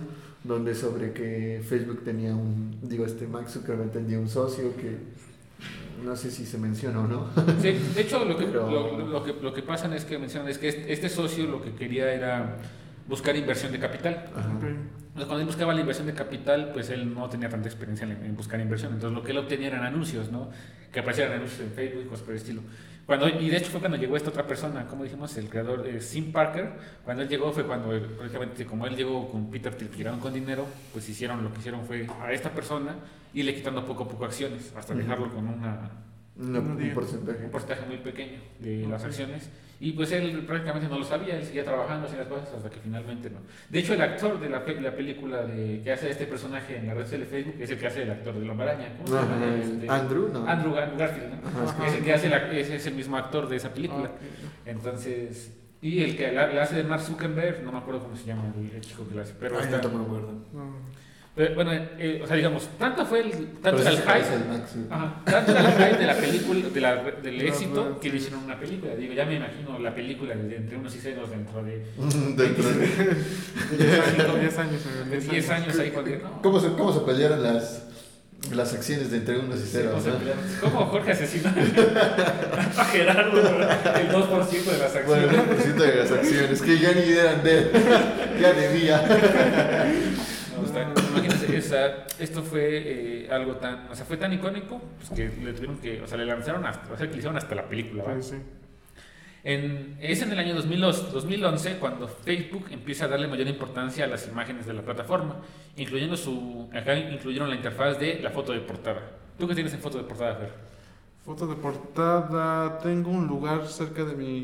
donde 0.42 0.74
sobre 0.74 1.12
que 1.14 1.62
Facebook 1.66 2.02
tenía 2.04 2.35
un, 2.37 2.76
digo, 2.83 3.07
este 3.07 3.26
Max 3.26 3.52
Zuckerberg 3.52 3.90
tenía 3.90 4.18
un 4.18 4.28
socio 4.28 4.76
que 4.76 4.98
no 6.04 6.14
sé 6.16 6.30
si 6.30 6.44
se 6.46 6.58
menciona 6.58 7.00
o 7.00 7.06
no. 7.06 7.28
Sí, 7.60 7.72
de 7.94 8.00
hecho 8.00 8.24
lo 8.24 8.36
que, 8.36 8.44
Pero- 8.46 8.70
lo, 8.70 8.98
lo 9.08 9.22
que, 9.24 9.32
lo 9.40 9.52
que 9.54 9.62
pasa 9.62 9.94
es 9.94 10.04
que 10.04 10.18
mencionan 10.18 10.48
es 10.48 10.58
que 10.58 10.68
este, 10.68 10.92
este 10.92 11.08
socio 11.08 11.46
lo 11.46 11.62
que 11.62 11.74
quería 11.74 12.12
era 12.12 12.56
buscar 13.08 13.34
inversión 13.36 13.72
de 13.72 13.78
capital. 13.78 14.24
Entonces, 14.34 15.26
cuando 15.26 15.40
él 15.40 15.46
buscaba 15.46 15.72
la 15.74 15.80
inversión 15.80 16.06
de 16.06 16.14
capital, 16.14 16.70
pues 16.72 16.90
él 16.90 17.14
no 17.14 17.28
tenía 17.28 17.48
tanta 17.48 17.68
experiencia 17.68 18.04
en, 18.06 18.12
en 18.24 18.36
buscar 18.36 18.60
inversión. 18.60 18.92
Entonces, 18.94 19.16
lo 19.16 19.22
que 19.22 19.30
él 19.32 19.38
obtenía 19.38 19.68
eran 19.68 19.84
anuncios, 19.84 20.30
¿no? 20.32 20.50
Que 20.92 21.00
aparecían 21.00 21.32
anuncios 21.32 21.60
en 21.60 21.70
Facebook 21.72 22.02
y 22.04 22.08
cosas 22.08 22.24
por 22.24 22.34
el 22.34 22.40
estilo. 22.40 22.62
Cuando, 23.06 23.28
y 23.28 23.50
de 23.50 23.56
hecho 23.58 23.70
fue 23.70 23.80
cuando 23.80 23.98
llegó 23.98 24.16
esta 24.16 24.30
otra 24.30 24.46
persona, 24.46 24.86
como 24.86 25.04
dijimos, 25.04 25.36
el 25.36 25.48
creador 25.50 25.86
eh, 25.86 26.00
Sim 26.00 26.32
Parker. 26.32 26.72
Cuando 27.04 27.22
él 27.22 27.28
llegó 27.28 27.52
fue 27.52 27.64
cuando, 27.66 27.92
él, 27.92 28.02
prácticamente, 28.02 28.64
como 28.64 28.86
él 28.86 28.96
llegó 28.96 29.30
con 29.30 29.50
Peter 29.50 29.74
Thiel, 29.74 30.18
con 30.18 30.32
dinero, 30.32 30.66
pues 30.92 31.06
hicieron 31.08 31.44
lo 31.44 31.52
que 31.52 31.58
hicieron 31.58 31.84
fue 31.84 32.06
a 32.22 32.32
esta 32.32 32.50
persona 32.50 32.96
y 33.34 33.42
le 33.42 33.54
quitando 33.54 33.84
poco 33.84 34.04
a 34.04 34.08
poco 34.08 34.24
acciones, 34.24 34.72
hasta 34.76 34.94
dejarlo 34.94 35.28
con 35.32 35.46
una, 35.48 35.90
No, 36.36 36.60
un 36.60 36.90
porcentaje. 36.94 37.44
un 37.44 37.50
porcentaje 37.50 37.86
muy 37.86 37.98
pequeño 37.98 38.38
de 38.60 38.86
las 38.86 39.04
acciones. 39.04 39.50
Y 39.80 39.92
pues 39.92 40.12
él 40.12 40.44
prácticamente 40.46 40.88
no 40.88 40.98
lo 40.98 41.04
sabía, 41.04 41.37
él 41.37 41.44
seguía 41.44 41.64
trabajando, 41.64 42.06
haciendo 42.06 42.28
las 42.28 42.40
cosas 42.40 42.54
hasta 42.56 42.70
que 42.70 42.78
finalmente 42.80 43.28
no. 43.28 43.38
De 43.68 43.78
hecho, 43.80 43.94
el 43.94 44.00
actor 44.02 44.38
de 44.40 44.48
la, 44.48 44.64
pe- 44.64 44.80
la 44.80 44.94
película 44.94 45.42
de, 45.42 45.82
que 45.82 45.92
hace 45.92 46.10
este 46.10 46.26
personaje 46.26 46.76
en 46.78 46.87
la 46.87 46.94
red 46.94 47.02
social 47.04 47.20
de 47.20 47.26
Facebook 47.26 47.54
es 47.60 47.70
el 47.70 47.78
que 47.78 47.87
hace 47.88 48.02
el 48.02 48.10
actor 48.10 48.34
de 48.38 48.46
la 48.46 48.54
Maraña. 48.54 48.88
¿Cómo 48.96 49.08
se 49.08 49.14
llama? 49.14 49.37
Ajá, 49.37 49.54
Este, 49.56 49.88
Andrew, 49.90 50.28
¿no? 50.32 50.46
Andrew 50.48 50.72
Gar- 50.74 50.96
Garfield, 50.96 51.42
¿no? 51.42 51.48
Ajá. 51.68 51.87
Es 51.88 51.94
el 51.94 52.04
que 52.04 52.12
hace 52.12 52.28
la- 52.28 52.50
ese 52.52 52.76
es 52.76 52.87
el 52.87 52.94
mismo 52.94 53.16
actor 53.16 53.48
de 53.48 53.56
esa 53.56 53.74
película. 53.74 54.10
Entonces, 54.64 55.52
y 55.82 56.02
el 56.02 56.16
que 56.16 56.32
la, 56.32 56.46
la 56.48 56.62
hace 56.62 56.76
de 56.76 56.84
Mark 56.84 57.02
Zuckerberg, 57.02 57.62
no 57.62 57.72
me 57.72 57.78
acuerdo 57.78 58.00
cómo 58.04 58.16
se 58.16 58.24
llama 58.24 58.44
el, 58.56 58.70
el 58.76 58.80
chico 58.80 59.06
que 59.08 59.14
la 59.14 59.22
hace, 59.22 59.34
pero 59.38 59.58
Ay, 59.58 59.64
está- 59.64 59.82
no 59.88 59.98
me 59.98 60.04
acuerdo. 60.04 60.32
No. 60.52 60.94
Bueno, 61.36 61.72
eh, 61.72 62.20
o 62.22 62.26
sea, 62.28 62.36
digamos, 62.36 62.68
tanto 62.78 63.04
fue 63.04 63.20
el, 63.22 63.46
tanto 63.60 63.80
era 63.82 63.90
el 63.90 63.96
sí 63.96 64.02
hype, 64.06 64.24
sí. 64.72 64.86
Ajá. 64.88 65.14
Tanto 65.24 65.50
era 65.50 65.60
el 65.62 65.66
hype 65.90 65.98
de 65.98 66.06
la 66.06 66.14
película, 66.16 66.68
de 66.68 66.80
la- 66.80 67.02
del 67.22 67.38
No, 67.38 67.42
éxito, 67.44 67.84
no, 67.90 68.00
que 68.00 68.08
le 68.08 68.12
sí. 68.12 68.18
hicieron 68.18 68.44
una 68.44 68.58
película. 68.60 68.94
Digo, 68.94 69.14
ya 69.14 69.24
me 69.24 69.34
imagino 69.36 69.78
la 69.80 69.92
película 69.94 70.34
de 70.36 70.56
entre 70.56 70.76
unos 70.76 70.94
y 70.94 70.98
ceros 71.00 71.30
dentro 71.30 71.64
de, 71.64 71.84
Dentro 72.36 72.68
de- 72.68 72.86
10 73.76 73.98
años, 73.98 74.34
10 74.40 74.58
años. 74.58 74.80
de 75.10 75.18
10 75.18 75.50
años 75.50 75.78
ahí 75.80 75.90
cuando 75.90 76.12
¿Cómo 76.42 76.60
se, 76.60 76.68
cómo 76.74 76.92
se 76.92 77.00
pelearon 77.00 77.42
las, 77.42 77.82
las 78.52 78.72
acciones 78.72 79.10
de 79.10 79.16
entre 79.16 79.36
unos 79.38 79.56
y 79.58 79.62
¿cómo, 79.62 80.00
ceros? 80.00 80.06
no? 80.06 80.18
pelearon? 80.18 80.44
¿Cómo 80.60 80.86
Jorge 80.86 81.10
asesinó 81.12 81.48
a 82.76 82.84
Gerardo 82.84 83.40
el 83.40 84.08
2% 84.08 84.64
de 84.64 84.78
las 84.78 85.06
Bueno, 85.06 85.30
acciones? 85.30 85.66
el 85.66 85.74
1% 85.74 85.78
de 85.78 85.94
las 85.96 86.12
acciones, 86.12 86.62
que 86.62 86.78
ya 86.78 86.92
ni 86.92 87.12
eran 87.12 87.42
de 87.42 87.58
él, 87.58 87.70
ya 88.40 88.52
debía. 88.52 89.02
No, 90.56 90.64
está- 90.64 90.86
imagínense, 91.54 91.66
esa- 92.16 92.22
esto 92.22 92.42
fue 92.42 92.62
eh, 93.24 93.28
algo 93.30 93.56
tan, 93.56 93.88
o 93.90 93.94
sea, 93.94 94.04
fue 94.04 94.16
tan 94.16 94.32
icónico 94.32 94.80
pues, 94.98 95.10
que 95.10 95.28
le 95.42 95.52
tuvieron 95.52 95.78
que, 95.78 96.00
o 96.02 96.06
sea, 96.06 96.18
le 96.18 96.26
lanzaron 96.26 96.64
hasta, 96.66 96.92
o 96.92 96.96
sea, 96.96 97.06
que 97.06 97.12
le 97.12 97.18
hicieron 97.18 97.36
hasta 97.36 97.54
la 97.54 97.68
película, 97.68 98.04
¿va? 98.04 98.20
Sí, 98.22 98.30
sí. 98.30 98.42
En, 99.46 99.98
es 100.00 100.22
en 100.22 100.32
el 100.32 100.38
año 100.38 100.54
2002 100.54 101.12
2011 101.12 101.76
cuando 101.76 102.08
Facebook 102.08 102.64
empieza 102.70 103.04
a 103.04 103.08
darle 103.08 103.28
mayor 103.28 103.46
importancia 103.46 104.04
a 104.04 104.08
las 104.08 104.26
imágenes 104.26 104.64
de 104.64 104.72
la 104.72 104.80
plataforma, 104.82 105.36
incluyendo 105.76 106.16
su, 106.16 106.68
acá 106.74 106.96
incluyeron 106.98 107.50
la 107.50 107.56
interfaz 107.56 107.98
de 107.98 108.20
la 108.20 108.30
foto 108.30 108.52
de 108.52 108.60
portada. 108.60 109.02
¿Tú 109.38 109.46
qué 109.46 109.54
tienes 109.54 109.74
en 109.74 109.80
foto 109.80 109.98
de 109.98 110.04
portada, 110.04 110.36
Fer? 110.36 110.50
Foto 111.26 111.46
de 111.46 111.56
portada. 111.56 112.78
Tengo 112.78 113.10
un 113.10 113.26
lugar 113.26 113.66
cerca 113.66 114.04
de 114.04 114.14
mi. 114.14 114.42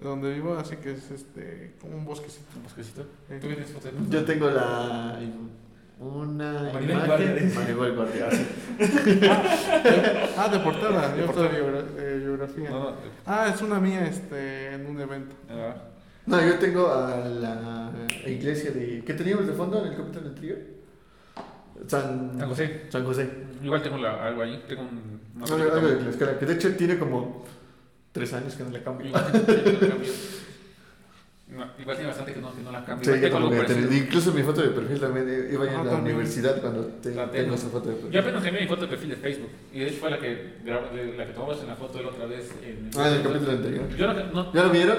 de 0.00 0.08
donde 0.08 0.34
vivo, 0.34 0.54
así 0.58 0.76
que 0.76 0.92
es 0.92 1.10
este. 1.10 1.74
como 1.80 1.96
un 1.96 2.04
bosquecito. 2.04 2.48
¿Un 2.56 2.62
bosquecito? 2.64 3.02
¿Tú 3.02 3.08
qué 3.28 3.38
tienes 3.54 3.70
foto 3.70 3.86
de 3.86 3.92
portada? 3.92 4.10
Yo 4.20 4.24
tengo 4.26 4.50
la. 4.50 5.18
Una 6.02 6.70
Maribel 6.72 7.06
Guardia, 7.06 7.30
imagen. 7.30 7.54
Maribel 7.54 7.94
Guardia, 7.94 8.30
sí. 8.32 8.46
Ah, 10.36 10.48
de 10.48 10.58
portada. 10.58 11.08
De 11.14 11.20
Yo 11.20 11.26
portada. 11.26 11.48
de 11.48 11.82
de 11.82 12.18
biografía. 12.18 12.70
No, 12.70 12.90
no, 12.90 12.96
Ah, 13.24 13.52
es 13.54 13.62
una 13.62 13.78
mía 13.78 14.04
este, 14.06 14.72
en 14.74 14.86
un 14.86 15.00
evento. 15.00 15.36
ah, 15.48 15.74
No, 16.26 16.40
yo 16.44 16.58
tengo 16.58 16.92
a 16.92 17.16
la 17.28 17.92
iglesia 18.26 18.72
de. 18.72 19.04
¿Qué 19.06 19.14
teníamos 19.14 19.46
de 19.46 19.52
fondo 19.52 19.78
en 19.84 19.92
el 19.92 19.96
capítulo 19.96 20.28
anterior? 20.28 20.58
San, 21.86 22.32
San 22.38 22.48
José. 22.48 22.82
San 22.88 23.04
José. 23.04 23.28
Igual 23.62 23.82
tengo 23.82 23.98
la- 23.98 24.26
algo 24.26 24.42
ahí, 24.42 24.62
tengo 24.68 24.82
un... 24.82 25.20
no 25.36 25.44
Algo- 25.44 25.56
de 25.58 25.70
tomo. 25.70 26.04
la 26.04 26.10
escala, 26.10 26.38
que 26.38 26.46
de 26.46 26.54
hecho 26.54 26.74
tiene 26.74 26.98
como 26.98 27.44
tres 28.12 28.32
años 28.32 28.54
que 28.56 28.64
no 28.64 28.70
le 28.70 28.82
cambio. 28.82 29.06
Igual 29.08 29.24
tengo- 29.32 29.44
tengo 29.46 29.78
que 29.80 29.88
cambio. 29.88 30.12
No, 31.54 31.66
igual 31.78 31.96
tiene 31.96 32.08
bastante 32.08 32.32
que 32.32 32.40
no, 32.40 32.54
que 32.54 32.62
no 32.62 32.72
la 32.72 32.84
cambio. 32.84 33.14
Sí, 33.14 33.30
como 33.30 33.50
que 33.50 33.96
incluso 33.96 34.32
mi 34.32 34.42
foto 34.42 34.62
de 34.62 34.68
perfil 34.70 35.00
también 35.00 35.28
eh, 35.28 35.48
iba 35.52 35.64
Ah, 35.66 35.80
en 35.80 35.86
la 35.86 35.94
universidad 35.96 36.60
cuando 36.60 36.86
te- 36.86 37.10
tengo 37.10 37.24
tengo. 37.30 37.54
esa 37.54 37.68
foto 37.68 37.88
de 37.90 37.94
perfil. 37.96 38.10
Yo 38.12 38.20
apenas 38.20 38.42
cambié 38.42 38.62
mi 38.62 38.68
foto 38.68 38.82
de 38.82 38.88
perfil 38.88 39.10
de 39.10 39.16
Facebook. 39.16 39.50
Y 39.72 39.80
de 39.80 39.88
hecho 39.88 40.00
fue 40.00 40.10
la 40.10 40.18
que, 40.18 40.54
la 40.64 41.26
que 41.26 41.32
tomamos 41.32 41.60
en 41.60 41.66
la 41.68 41.76
foto 41.76 41.98
de 41.98 42.04
la 42.04 42.10
otra 42.10 42.26
vez. 42.26 42.50
En, 42.64 42.90
Ah, 42.96 43.08
en 43.08 43.14
el 43.14 43.22
capítulo 43.22 43.52
anterior. 43.52 43.88
Yo 43.96 44.12
no, 44.14 44.24
no, 44.32 44.52
¿Ya 44.54 44.62
lo 44.64 44.70
vieron? 44.70 44.96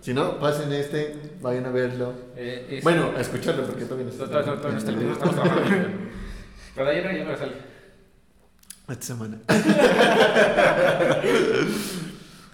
Si 0.00 0.12
no, 0.12 0.38
pasen 0.40 0.72
este, 0.72 1.14
vayan 1.40 1.66
a 1.66 1.70
verlo. 1.70 2.12
eh, 2.36 2.66
es- 2.68 2.82
Bueno, 2.84 3.12
a 3.16 3.20
escucharlo 3.20 3.62
porque 3.64 3.84
todavía 3.84 4.06
no 4.06 4.10
está. 4.12 4.24
Todavía 4.26 4.70
no 4.72 4.78
está 4.78 4.90
el 4.90 4.96
video, 4.96 5.12
estamos 5.12 5.34
trabajando. 5.36 5.88
Pero 6.74 6.86
de 6.86 6.92
ayer 6.98 7.18
ya 7.18 7.24
me 7.30 7.36
sale. 7.36 7.52
Esta 8.88 9.06
semana. 9.06 9.38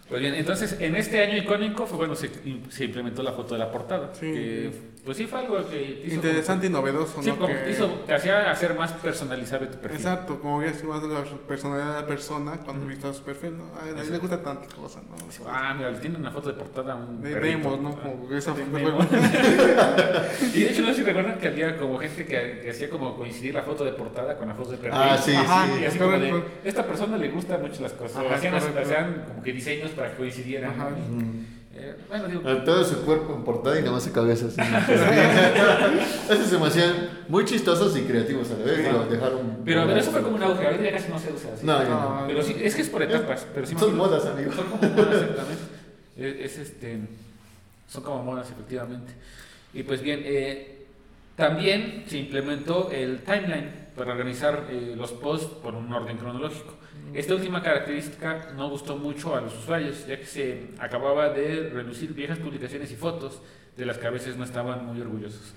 Pues 0.09 0.23
bien, 0.23 0.35
entonces 0.35 0.77
en 0.81 0.97
este 0.97 1.23
año 1.23 1.37
icónico 1.37 1.87
fue 1.87 1.99
cuando 1.99 2.17
se, 2.17 2.31
se 2.71 2.85
implementó 2.85 3.23
la 3.23 3.33
foto 3.33 3.55
de 3.55 3.59
la 3.59 3.71
portada. 3.71 4.15
Sí. 4.15 4.33
Que, 4.33 4.71
pues 5.05 5.17
sí 5.17 5.27
fue 5.27 5.41
algo 5.41 5.57
que 5.69 6.03
hizo 6.05 6.15
Interesante 6.17 6.67
y 6.67 6.71
novedoso, 6.71 7.13
como- 7.15 7.23
sí, 7.25 7.31
¿no? 7.31 7.37
como 7.39 7.55
Que- 7.55 7.71
hizo, 7.71 7.87
te 8.07 8.15
hacía 8.15 8.51
hacer 8.51 8.75
más 8.75 8.93
personalizable 8.93 9.69
tu 9.69 9.79
perfil. 9.79 9.97
Exacto, 9.99 10.41
como 10.41 10.63
ya 10.63 10.73
más 10.87 11.03
de 11.03 11.09
la 11.09 11.25
personalidad 11.47 11.95
de 11.95 12.01
la 12.03 12.07
persona 12.07 12.59
cuando 12.65 12.87
viste 12.87 13.13
su 13.15 13.23
perfil, 13.23 13.59
¿no? 13.59 13.65
A 13.81 13.89
él, 13.89 14.11
le 14.11 14.19
gusta 14.19 14.43
tanta 14.43 14.67
cosa, 14.75 15.01
¿no? 15.03 15.17
Ah, 15.49 15.75
mira, 15.77 15.91
le 15.91 15.99
tiene 15.99 16.17
una 16.19 16.31
foto 16.31 16.49
de 16.49 16.55
portada 16.55 16.95
un 16.97 17.21
De 17.23 17.31
perrito. 17.33 17.71
demos, 17.71 17.81
¿no? 17.81 18.01
Como 18.01 18.33
esa 18.35 18.53
De 18.55 18.65
fue-. 18.65 18.83
Y 20.55 20.61
de 20.65 20.71
hecho, 20.71 20.83
no 20.83 20.89
sé 20.89 20.95
si 20.95 21.03
recuerdan 21.03 21.39
que 21.39 21.49
había 21.49 21.77
como 21.77 21.99
gente 21.99 22.25
que, 22.27 22.61
que 22.63 22.71
hacía 22.71 22.91
como 22.91 23.17
coincidir 23.17 23.55
la 23.55 23.63
foto 23.63 23.85
de 23.85 23.93
portada 23.93 24.37
con 24.37 24.49
la 24.49 24.55
foto 24.55 24.71
de 24.73 24.77
perfil. 24.79 25.01
Ah, 25.03 25.19
sí, 25.19 25.35
Ajá, 25.35 25.67
sí. 25.67 25.83
Y 25.83 25.85
así 25.87 25.99
como 25.99 26.19
de, 26.19 26.43
esta 26.65 26.85
persona 26.87 27.17
le 27.17 27.29
gustan 27.29 27.61
mucho 27.63 27.83
las 27.83 27.93
cosas. 27.93 28.25
Ajá, 28.25 28.35
hacían, 28.35 28.55
hacían 28.55 29.25
como 29.29 29.43
que 29.43 29.53
diseños 29.53 29.91
para 29.93 30.11
que 30.11 30.17
coincidieran. 30.17 30.71
Ajá. 30.71 30.91
Mm. 30.91 31.58
Eh, 31.81 31.97
bueno, 32.09 32.27
digo, 32.29 32.43
Todo 32.65 32.85
su 32.85 33.03
cuerpo 33.05 33.35
en 33.35 33.45
portada 33.45 33.79
y 33.79 33.81
nada 33.81 33.93
más 33.93 34.03
su 34.03 34.13
cabeza 34.13 34.47
así. 34.47 34.61
Esos 36.33 36.47
se 36.47 36.59
me 36.59 36.67
hacían 36.67 37.11
muy 37.29 37.45
chistosos 37.45 37.97
y 37.97 38.03
creativos 38.03 38.51
a 38.51 38.59
la 38.59 38.65
vez. 38.65 38.77
Sí. 38.79 38.93
Lo 38.93 39.07
dejaron. 39.07 39.59
pero, 39.65 39.87
pero 39.87 40.01
eso 40.01 40.11
fue 40.11 40.23
como 40.23 40.37
un 40.37 40.43
auge. 40.43 40.67
Ahorita 40.67 40.85
ya 40.85 40.93
casi 40.93 41.09
no 41.11 41.19
se 41.19 41.33
usa 41.33 41.55
así. 41.55 41.65
No, 41.65 41.83
No, 41.85 42.21
no. 42.21 42.27
Pero 42.27 42.43
sí, 42.43 42.57
es 42.61 42.75
que 42.75 42.83
es 42.83 42.89
por 42.89 43.03
etapas. 43.03 43.47
Pero 43.55 43.67
sí 43.67 43.77
Son 43.79 43.97
modas, 43.97 44.27
amigo. 44.27 44.53
Son 44.53 44.67
como 44.67 44.83
modas, 44.83 45.23
exactamente. 45.23 45.63
Es, 46.17 46.35
es, 46.35 46.59
este, 46.59 46.99
son 47.89 48.03
como 48.03 48.23
modas, 48.25 48.51
efectivamente. 48.51 49.13
Y 49.73 49.83
pues 49.85 50.03
bien, 50.03 50.23
eh, 50.25 50.87
también 51.37 52.05
se 52.09 52.19
implementó 52.19 52.91
el 52.91 53.21
timeline 53.21 53.71
para 53.97 54.13
organizar 54.13 54.67
eh, 54.71 54.95
los 54.97 55.13
posts 55.13 55.55
por 55.63 55.75
un 55.75 55.93
orden 55.93 56.17
cronológico. 56.17 56.75
Esta 57.15 57.35
última 57.35 57.63
característica 57.63 58.49
no 58.57 58.69
gustó 58.71 58.97
mucho 58.97 59.35
a 59.37 59.41
los 59.41 59.57
usuarios, 59.57 60.07
ya 60.07 60.19
que 60.19 60.27
se 60.27 60.69
acababa 60.79 61.31
de 61.31 61.71
relucir 61.73 62.13
viejas 62.15 62.39
publicaciones 62.39 62.91
y 62.93 62.97
fotos 62.97 63.41
de 63.77 63.87
las 63.87 63.99
que 63.99 64.07
a 64.07 64.11
veces 64.11 64.37
no 64.37 64.45
estaban 64.45 64.85
muy 64.87 65.01
orgullosos. 65.01 65.55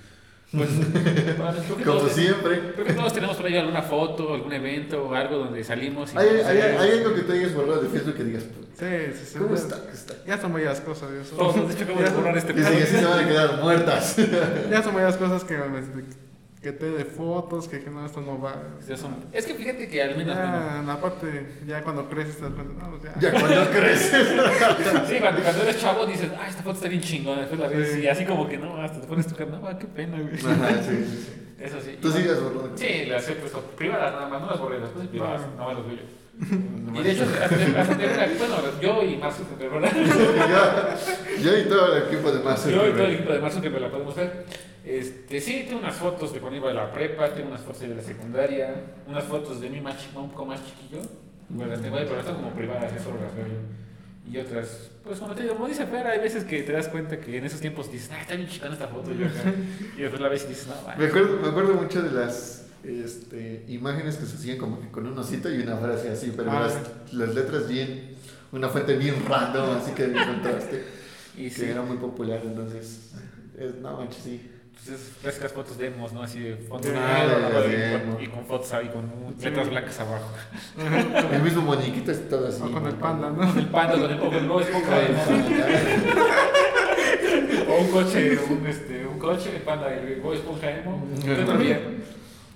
Pues, 0.51 0.69
bueno, 1.37 1.53
creo 1.65 1.77
que 1.77 1.83
Como 1.83 1.97
todos- 1.99 2.11
siempre. 2.11 2.59
Creo 2.73 2.85
que 2.85 2.93
todos 2.93 3.13
tenemos 3.13 3.37
por 3.37 3.45
ahí 3.45 3.55
alguna 3.57 3.81
foto, 3.81 4.33
algún 4.33 4.51
evento 4.51 5.03
o 5.07 5.13
algo 5.13 5.37
donde 5.37 5.63
salimos. 5.63 6.13
y 6.13 6.17
¿Hay, 6.17 6.37
nos 6.37 6.45
hay, 6.45 6.57
hay 6.59 6.91
algo 6.99 7.15
que 7.15 7.21
tú 7.21 7.31
hayas 7.31 7.53
borrado 7.55 7.81
de 7.81 7.89
Facebook 7.89 8.15
que 8.15 8.23
digas, 8.25 8.43
Sí, 8.77 8.85
sí, 9.13 9.25
sí. 9.33 9.37
¿cómo 9.37 9.55
ya- 9.55 9.61
está? 9.61 9.77
¿Cómo 9.77 9.89
está? 9.91 10.13
Ya 10.25 10.37
son 10.41 10.53
varias 10.53 10.81
cosas. 10.81 11.09
Ya 11.17 11.23
son, 11.23 11.37
Todos, 11.37 11.55
de 11.69 11.85
ya 12.01 12.07
son- 12.07 12.15
borrar 12.17 12.37
este 12.37 12.53
que 12.53 12.61
así 12.61 12.97
se 12.97 13.05
van 13.05 13.23
a 13.23 13.27
quedar 13.27 13.61
muertas. 13.61 14.17
ya 14.71 14.83
son 14.83 14.93
varias 14.93 15.15
cosas 15.17 15.43
que, 15.45 15.55
me- 15.57 16.03
que 16.62 16.71
te 16.71 16.91
de 16.91 17.06
fotos, 17.06 17.67
que, 17.67 17.80
que 17.84 17.89
no, 17.89 18.06
esto 18.06 18.21
no 18.21 18.39
va. 18.39 18.54
Ya 18.88 18.95
son- 18.95 19.15
Es 19.34 19.45
que 19.47 19.56
fíjate 19.56 19.88
que 19.88 20.02
al 20.04 20.15
menos. 20.15 20.36
bueno, 20.36 20.52
Ya, 20.52 20.80
en 20.80 20.88
la 20.88 21.02
parte, 21.02 21.47
ya 21.65 21.84
cuando 21.84 22.08
creces 22.08 22.38
te 22.38 22.43
das 22.43 22.52
cuenta, 22.54 22.88
no, 22.88 23.02
ya. 23.02 23.13
Ya 23.19 23.32
cuando 23.32 23.69
creces. 23.71 24.28
Sí, 25.10 25.15
cuando, 25.19 25.41
cuando 25.41 25.63
eres 25.63 25.80
chavo 25.82 26.06
dices, 26.06 26.30
ah, 26.39 26.47
esta 26.47 26.62
foto 26.62 26.76
está 26.76 26.88
bien 26.88 27.02
chingona. 27.02 27.41
Después 27.41 27.60
la 27.60 27.67
ves 27.67 27.91
Sí. 27.93 28.00
y 28.02 28.08
así 28.08 28.26
como 28.26 28.47
que 28.47 28.58
no, 28.60 28.78
hasta 28.82 29.02
te 29.02 29.08
pones 29.08 29.26
tu 29.28 29.36
cara, 29.36 29.50
no, 29.50 29.80
qué 29.80 29.86
pena, 29.88 30.19
güey. 30.21 30.36
Ajá, 30.36 30.84
sí, 30.84 31.04
sí, 31.04 31.17
sí. 31.26 31.34
Eso 31.60 31.80
sí. 31.82 31.97
Tú 32.02 32.12
sigas 32.12 32.39
borrando. 32.41 32.71
Sí, 32.78 33.06
las 33.08 33.28
he 33.28 33.34
puesto 33.34 33.60
privadas 33.76 34.13
nada 34.13 34.28
más, 34.30 34.41
no 34.41 34.47
las 34.52 34.60
borré, 34.60 34.80
las 34.80 34.89
puse 34.91 35.08
privadas, 35.08 35.41
No. 35.41 35.47
nada 35.58 35.65
más 35.67 35.78
los 35.78 35.88
vi 35.89 35.95
yo. 35.97 37.00
Y 37.00 37.04
de 37.04 37.12
hecho, 37.12 37.24
hasta, 37.24 37.50
tener- 37.50 38.38
bueno, 38.38 38.56
yo 38.82 39.04
y 39.04 39.17
Marzo 39.17 39.43
que 39.60 39.67
¿verdad? 39.67 39.91
yo, 39.93 41.43
yo 41.52 41.58
y 41.60 41.63
todo 41.65 41.95
el 41.95 42.04
equipo 42.04 42.32
de 42.32 42.43
Master. 42.43 42.74
Yo 42.74 42.88
y 42.88 42.91
todo 42.91 43.03
el 43.05 43.14
equipo 43.16 43.34
de 43.34 43.39
Marzo 43.39 43.62
que 43.62 43.70
me 43.70 43.80
la 43.80 43.89
podemos 43.89 44.16
ver. 44.16 44.45
Este, 44.84 45.39
sí, 45.39 45.65
tengo 45.67 45.79
unas 45.79 45.95
fotos 45.95 46.34
de 46.34 46.39
cuando 46.39 46.57
iba 46.57 46.71
a 46.71 46.73
la 46.73 46.91
prepa, 46.91 47.29
tengo 47.34 47.49
unas 47.49 47.61
fotos 47.61 47.82
de 47.82 47.89
la 47.95 48.01
secundaria, 48.01 48.73
unas 49.07 49.23
fotos 49.25 49.61
de 49.61 49.69
mí 49.69 49.79
más, 49.79 49.95
un 50.15 50.29
poco 50.32 50.45
más 50.45 50.61
chiquillo. 50.65 51.01
Bueno, 51.49 51.77
tengo 51.79 51.97
ahí, 51.97 52.05
pero 52.07 52.19
están 52.19 52.36
como 52.36 52.51
privadas, 52.51 52.91
eso 52.93 53.13
las 53.21 53.36
veo 53.36 53.47
yo. 53.47 54.32
Y 54.32 54.38
otras, 54.38 54.91
pues 55.03 55.19
como 55.19 55.34
te 55.36 55.43
digo, 55.43 55.55
como 55.55 55.67
dice 55.67 55.86
Fer, 55.86 56.07
hay 56.07 56.19
veces 56.19 56.43
que 56.45 56.61
te 56.63 56.71
das 56.71 56.88
cuenta 56.88 57.19
que 57.19 57.38
en 57.38 57.45
esos 57.45 57.59
tiempos 57.59 57.91
dices, 57.91 58.09
ah, 58.13 58.21
está 58.21 58.36
bien 58.36 58.47
chicana 58.47 58.73
esta 58.73 58.88
foto. 58.88 59.11
Y, 59.11 59.17
yo 59.17 59.25
acá. 59.27 59.53
y 59.97 60.01
después 60.01 60.21
la 60.21 60.29
ves 60.29 60.45
y 60.45 60.49
dices, 60.49 60.67
no, 60.67 60.75
Me 60.75 60.88
vale. 60.88 61.07
acuerdo, 61.07 61.38
me 61.41 61.47
acuerdo 61.49 61.73
mucho 61.75 62.01
de 62.01 62.11
las 62.11 62.67
este, 62.84 63.65
imágenes 63.67 64.17
que 64.17 64.25
se 64.25 64.36
hacían 64.36 64.57
como 64.57 64.79
que 64.79 64.89
con 64.89 65.05
un 65.05 65.17
osito 65.17 65.53
y 65.53 65.59
una 65.61 65.75
frase 65.77 66.09
así, 66.09 66.34
pero 66.36 66.51
Ah. 66.51 66.61
las, 66.61 67.13
las 67.13 67.36
letras 67.36 67.67
bien, 67.67 68.15
una 68.51 68.69
fuente 68.69 68.95
bien 68.95 69.15
random, 69.27 69.77
así 69.77 69.91
que 69.91 70.05
encontraste, 70.05 70.84
Y 71.38 71.43
que 71.45 71.49
sí, 71.49 71.65
era 71.65 71.82
muy 71.82 71.97
popular, 71.97 72.41
entonces, 72.43 73.11
es, 73.57 73.75
no 73.75 73.97
manches, 73.97 74.23
sí. 74.23 74.51
Entonces, 74.84 75.11
clásicas 75.21 75.51
fotos 75.53 75.77
de 75.77 75.88
emos, 75.88 76.11
¿no? 76.11 76.23
Así 76.23 76.39
de 76.39 76.55
fondo 76.55 76.88
de- 76.89 76.95
¿no? 76.95 77.61
de 77.61 77.69
y, 77.69 77.82
emo. 78.03 78.15
con, 78.15 78.23
y 78.23 78.27
con 78.27 78.45
fotos 78.45 78.73
ahí, 78.73 78.88
con 78.89 79.11
letras 79.39 79.69
blancas 79.69 79.99
abajo. 79.99 80.32
El 81.32 81.41
mismo 81.43 81.61
muñequito 81.61 82.11
es 82.11 82.27
todo 82.27 82.47
así. 82.47 82.63
O 82.63 82.71
con 82.71 82.88
el 82.88 82.95
panda, 82.95 83.29
¿no? 83.29 83.43
El 83.59 83.67
panda 83.67 83.93
con 83.93 84.09
el, 84.11 84.19
o 84.19 84.32
el 84.32 84.47
Bob 84.47 84.61
Esponja, 84.61 84.95
¿no? 87.67 87.73
O 87.73 87.77
un 87.82 87.91
coche, 87.91 88.38
un, 88.49 88.65
este, 88.67 89.05
un 89.05 89.19
coche, 89.19 89.55
el 89.55 89.61
panda, 89.61 89.93
el 89.93 90.19
Bob 90.19 90.34
Esponja 90.34 90.71
emo. 90.71 91.07
¿Qué 91.23 91.32
otro 91.32 91.53
había? 91.53 91.79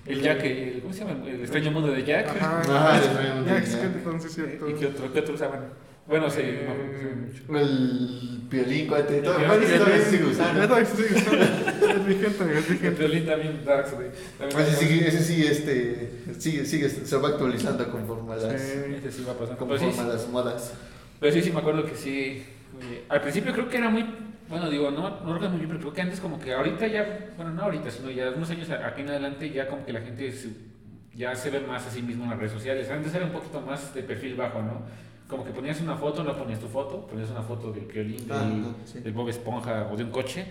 El 0.04 0.20
Jack, 0.22 0.42
el, 0.44 0.80
¿cómo 0.82 0.92
se 0.94 1.04
llama? 1.04 1.24
El 1.28 1.40
extraño 1.40 1.70
mundo 1.70 1.88
de 1.92 2.04
Jack. 2.04 2.28
Ajá. 2.28 2.62
Ah, 2.68 3.00
es 3.00 3.70
que 3.70 3.76
ya. 3.76 3.82
entonces 3.84 4.30
es 4.30 4.34
cierto. 4.34 4.68
¿Y 4.68 4.74
qué 4.74 4.86
otro? 4.86 5.12
¿Qué 5.12 5.20
otro 5.20 5.34
usaban? 5.34 5.60
Bueno, 6.08 6.30
sí, 6.30 6.40
no, 6.66 6.74
sí. 7.32 7.42
El 7.56 8.48
piolín, 8.48 8.86
cuate. 8.86 9.18
El 9.18 9.24
todavía 9.24 9.54
el 9.54 9.64
sigue 9.66 9.78
piolín. 10.18 10.30
usando. 10.30 10.68
No, 10.68 10.76
sí, 10.76 10.84
sí, 10.96 11.02
es 11.04 12.06
vigente, 12.06 12.44
es 12.44 12.68
El 12.68 12.74
vigente. 12.76 12.90
violín 12.90 13.26
también, 13.26 13.64
Darks, 13.64 13.94
güey. 13.94 14.08
También 14.38 14.60
Ese 14.60 14.76
sí, 14.86 15.00
ese 15.04 15.22
sí, 15.24 15.46
este, 15.46 16.10
sigue, 16.38 16.64
sigue, 16.64 16.88
se 16.88 17.16
va 17.16 17.28
actualizando 17.30 17.90
conforme 17.90 18.34
a 18.34 18.36
las, 18.36 18.60
Sí. 18.62 18.72
Ese 18.98 19.10
sí 19.12 19.24
va 19.26 19.32
pasando. 19.34 19.56
Pero 19.58 19.68
conforme 19.70 19.92
sí, 19.92 19.98
a 20.00 20.04
las 20.04 20.28
modas. 20.28 20.74
Pero 21.18 21.32
sí, 21.32 21.42
sí 21.42 21.50
me 21.50 21.58
acuerdo 21.58 21.84
que 21.84 21.96
sí. 21.96 22.44
oye, 22.78 23.02
al 23.08 23.20
principio 23.20 23.52
creo 23.52 23.68
que 23.68 23.76
era 23.78 23.88
muy. 23.90 24.04
Bueno, 24.48 24.70
digo, 24.70 24.92
no, 24.92 25.02
no 25.10 25.32
recuerdo 25.32 25.50
muy 25.50 25.58
bien, 25.58 25.68
pero 25.70 25.80
creo 25.80 25.92
que 25.92 26.02
antes, 26.02 26.20
como 26.20 26.38
que 26.38 26.52
ahorita 26.52 26.86
ya. 26.86 27.30
Bueno, 27.36 27.52
no 27.52 27.62
ahorita, 27.62 27.90
sino 27.90 28.10
ya 28.12 28.30
unos 28.30 28.48
años 28.50 28.70
aquí 28.70 29.00
en 29.00 29.08
adelante, 29.08 29.50
ya 29.50 29.66
como 29.66 29.84
que 29.84 29.92
la 29.92 30.00
gente 30.02 30.30
se- 30.30 30.50
ya 31.14 31.34
se 31.34 31.50
ve 31.50 31.60
más 31.60 31.84
a 31.86 31.90
sí 31.90 32.00
mismo 32.02 32.24
en 32.24 32.30
las 32.30 32.38
redes 32.38 32.52
sociales. 32.52 32.88
Antes 32.90 33.12
era 33.12 33.24
un 33.24 33.32
poquito 33.32 33.60
más 33.60 33.92
de 33.92 34.02
perfil 34.04 34.36
bajo, 34.36 34.62
¿no? 34.62 34.82
Como 35.28 35.44
que 35.44 35.50
ponías 35.50 35.80
una 35.80 35.96
foto, 35.96 36.22
no 36.22 36.36
ponías 36.36 36.60
tu 36.60 36.68
foto, 36.68 37.06
ponías 37.06 37.30
una 37.30 37.42
foto 37.42 37.72
del 37.72 37.86
violín, 37.86 38.26
Ah, 38.30 38.40
del, 38.44 38.62
no, 38.62 38.74
sí. 38.84 39.00
del 39.00 39.12
Bob 39.12 39.28
Esponja 39.28 39.88
o 39.92 39.96
de 39.96 40.04
un 40.04 40.10
coche 40.10 40.46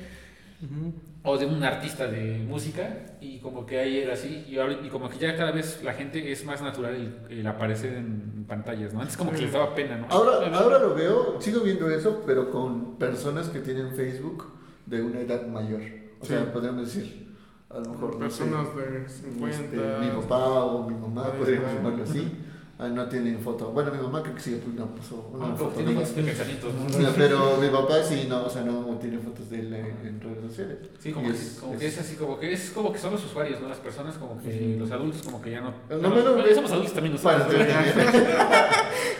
Ujú. 0.62 0.94
o 1.24 1.38
de 1.38 1.46
un 1.46 1.64
artista 1.64 2.08
de 2.08 2.40
música 2.48 3.16
y 3.22 3.40
como 3.40 3.66
que 3.66 3.80
ahí 3.80 4.00
era 4.00 4.14
así 4.14 4.46
y, 4.50 4.58
ahora- 4.58 4.78
y 4.84 4.90
como 4.90 5.10
que 5.10 5.18
ya 5.18 5.36
cada 5.38 5.52
vez 5.52 5.82
la 5.84 5.94
gente 5.94 6.30
es 6.32 6.44
más 6.46 6.62
natural 6.62 6.94
el, 6.96 7.40
el 7.40 7.48
aparecer 7.48 7.94
en 7.94 8.46
pantallas, 8.48 8.94
¿no? 8.94 9.00
Antes 9.02 9.16
como 9.16 9.32
que 9.32 9.40
les 9.44 9.54
daba 9.54 9.74
pena, 9.74 9.98
¿no? 9.98 10.08
Ahora, 10.10 10.46
ahora 10.58 10.80
lo 10.80 10.94
veo, 10.94 11.40
sigo 11.42 11.62
viendo 11.62 11.90
eso, 11.90 12.24
pero 12.26 12.52
con 12.52 12.96
personas 12.98 13.48
que 13.50 13.60
tienen 13.60 13.94
Facebook 13.96 14.46
de 14.86 15.02
una 15.02 15.22
edad 15.22 15.48
mayor. 15.48 15.82
O 16.20 16.26
Sí. 16.26 16.34
sea, 16.34 16.52
podríamos 16.52 16.86
decir, 16.94 17.34
a 17.70 17.80
lo 17.80 17.92
mejor 17.92 18.20
no 18.20 18.30
sé, 18.30 18.44
Personas 18.44 18.76
de 18.76 19.06
este, 19.06 19.30
50. 19.32 20.00
mi 20.00 20.22
papá 20.22 20.64
o 20.66 20.90
mi 20.90 20.96
mamá, 20.96 21.32
podríamos 21.32 21.74
llamarlo 21.74 22.04
así. 22.04 22.30
Ah, 22.80 22.88
no 22.88 23.06
tienen 23.08 23.40
foto. 23.40 23.72
Bueno, 23.72 23.92
mi 23.92 24.00
mamá 24.02 24.22
creo 24.22 24.36
que 24.36 24.42
sí, 24.42 24.60
pues 24.64 24.76
no 24.76 24.86
puso 24.96 25.30
una 25.34 25.48
Ah, 25.54 25.56
foto 25.56 25.72
tiene 25.76 25.94
¿no? 25.94 26.00
No, 27.00 27.10
Pero 27.16 27.58
mi 27.58 27.70
papá 27.70 28.04
sí, 28.04 28.26
no, 28.30 28.46
o 28.46 28.50
sea, 28.50 28.64
no 28.64 28.98
tiene 29.00 29.18
fotos 29.20 29.50
de 29.50 29.60
él 29.60 29.74
en, 29.74 29.86
en 30.08 30.22
redes 30.22 30.42
sociales. 30.50 30.78
Sí, 31.00 31.12
como, 31.12 31.28
Y 31.28 31.32
que, 31.32 31.38
es- 31.38 31.58
como 31.60 31.74
es- 31.74 31.80
que 31.80 31.88
es 31.88 32.00
así, 32.00 32.16
como 32.16 32.40
que 32.40 32.54
es 32.54 32.70
como 32.72 32.92
que 32.94 33.00
son 33.00 33.12
los 33.14 33.24
usuarios, 33.26 33.62
¿no? 33.62 33.70
Las 33.70 33.78
personas 33.80 34.16
como 34.18 34.42
que 34.42 34.50
Ujú. 34.72 34.80
los 34.80 34.92
adultos 34.92 35.22
como 35.24 35.42
que 35.42 35.52
ya 35.52 35.62
no. 35.62 35.70
No, 35.70 35.76
bueno, 35.90 36.10
bueno, 36.10 36.32
bueno, 36.34 36.46
es- 36.48 36.56
somos 36.56 36.72
adultos 36.72 36.94
también 36.94 37.14
nosotros. 37.14 37.48
¿no? 37.48 37.54
entretener. 37.54 37.96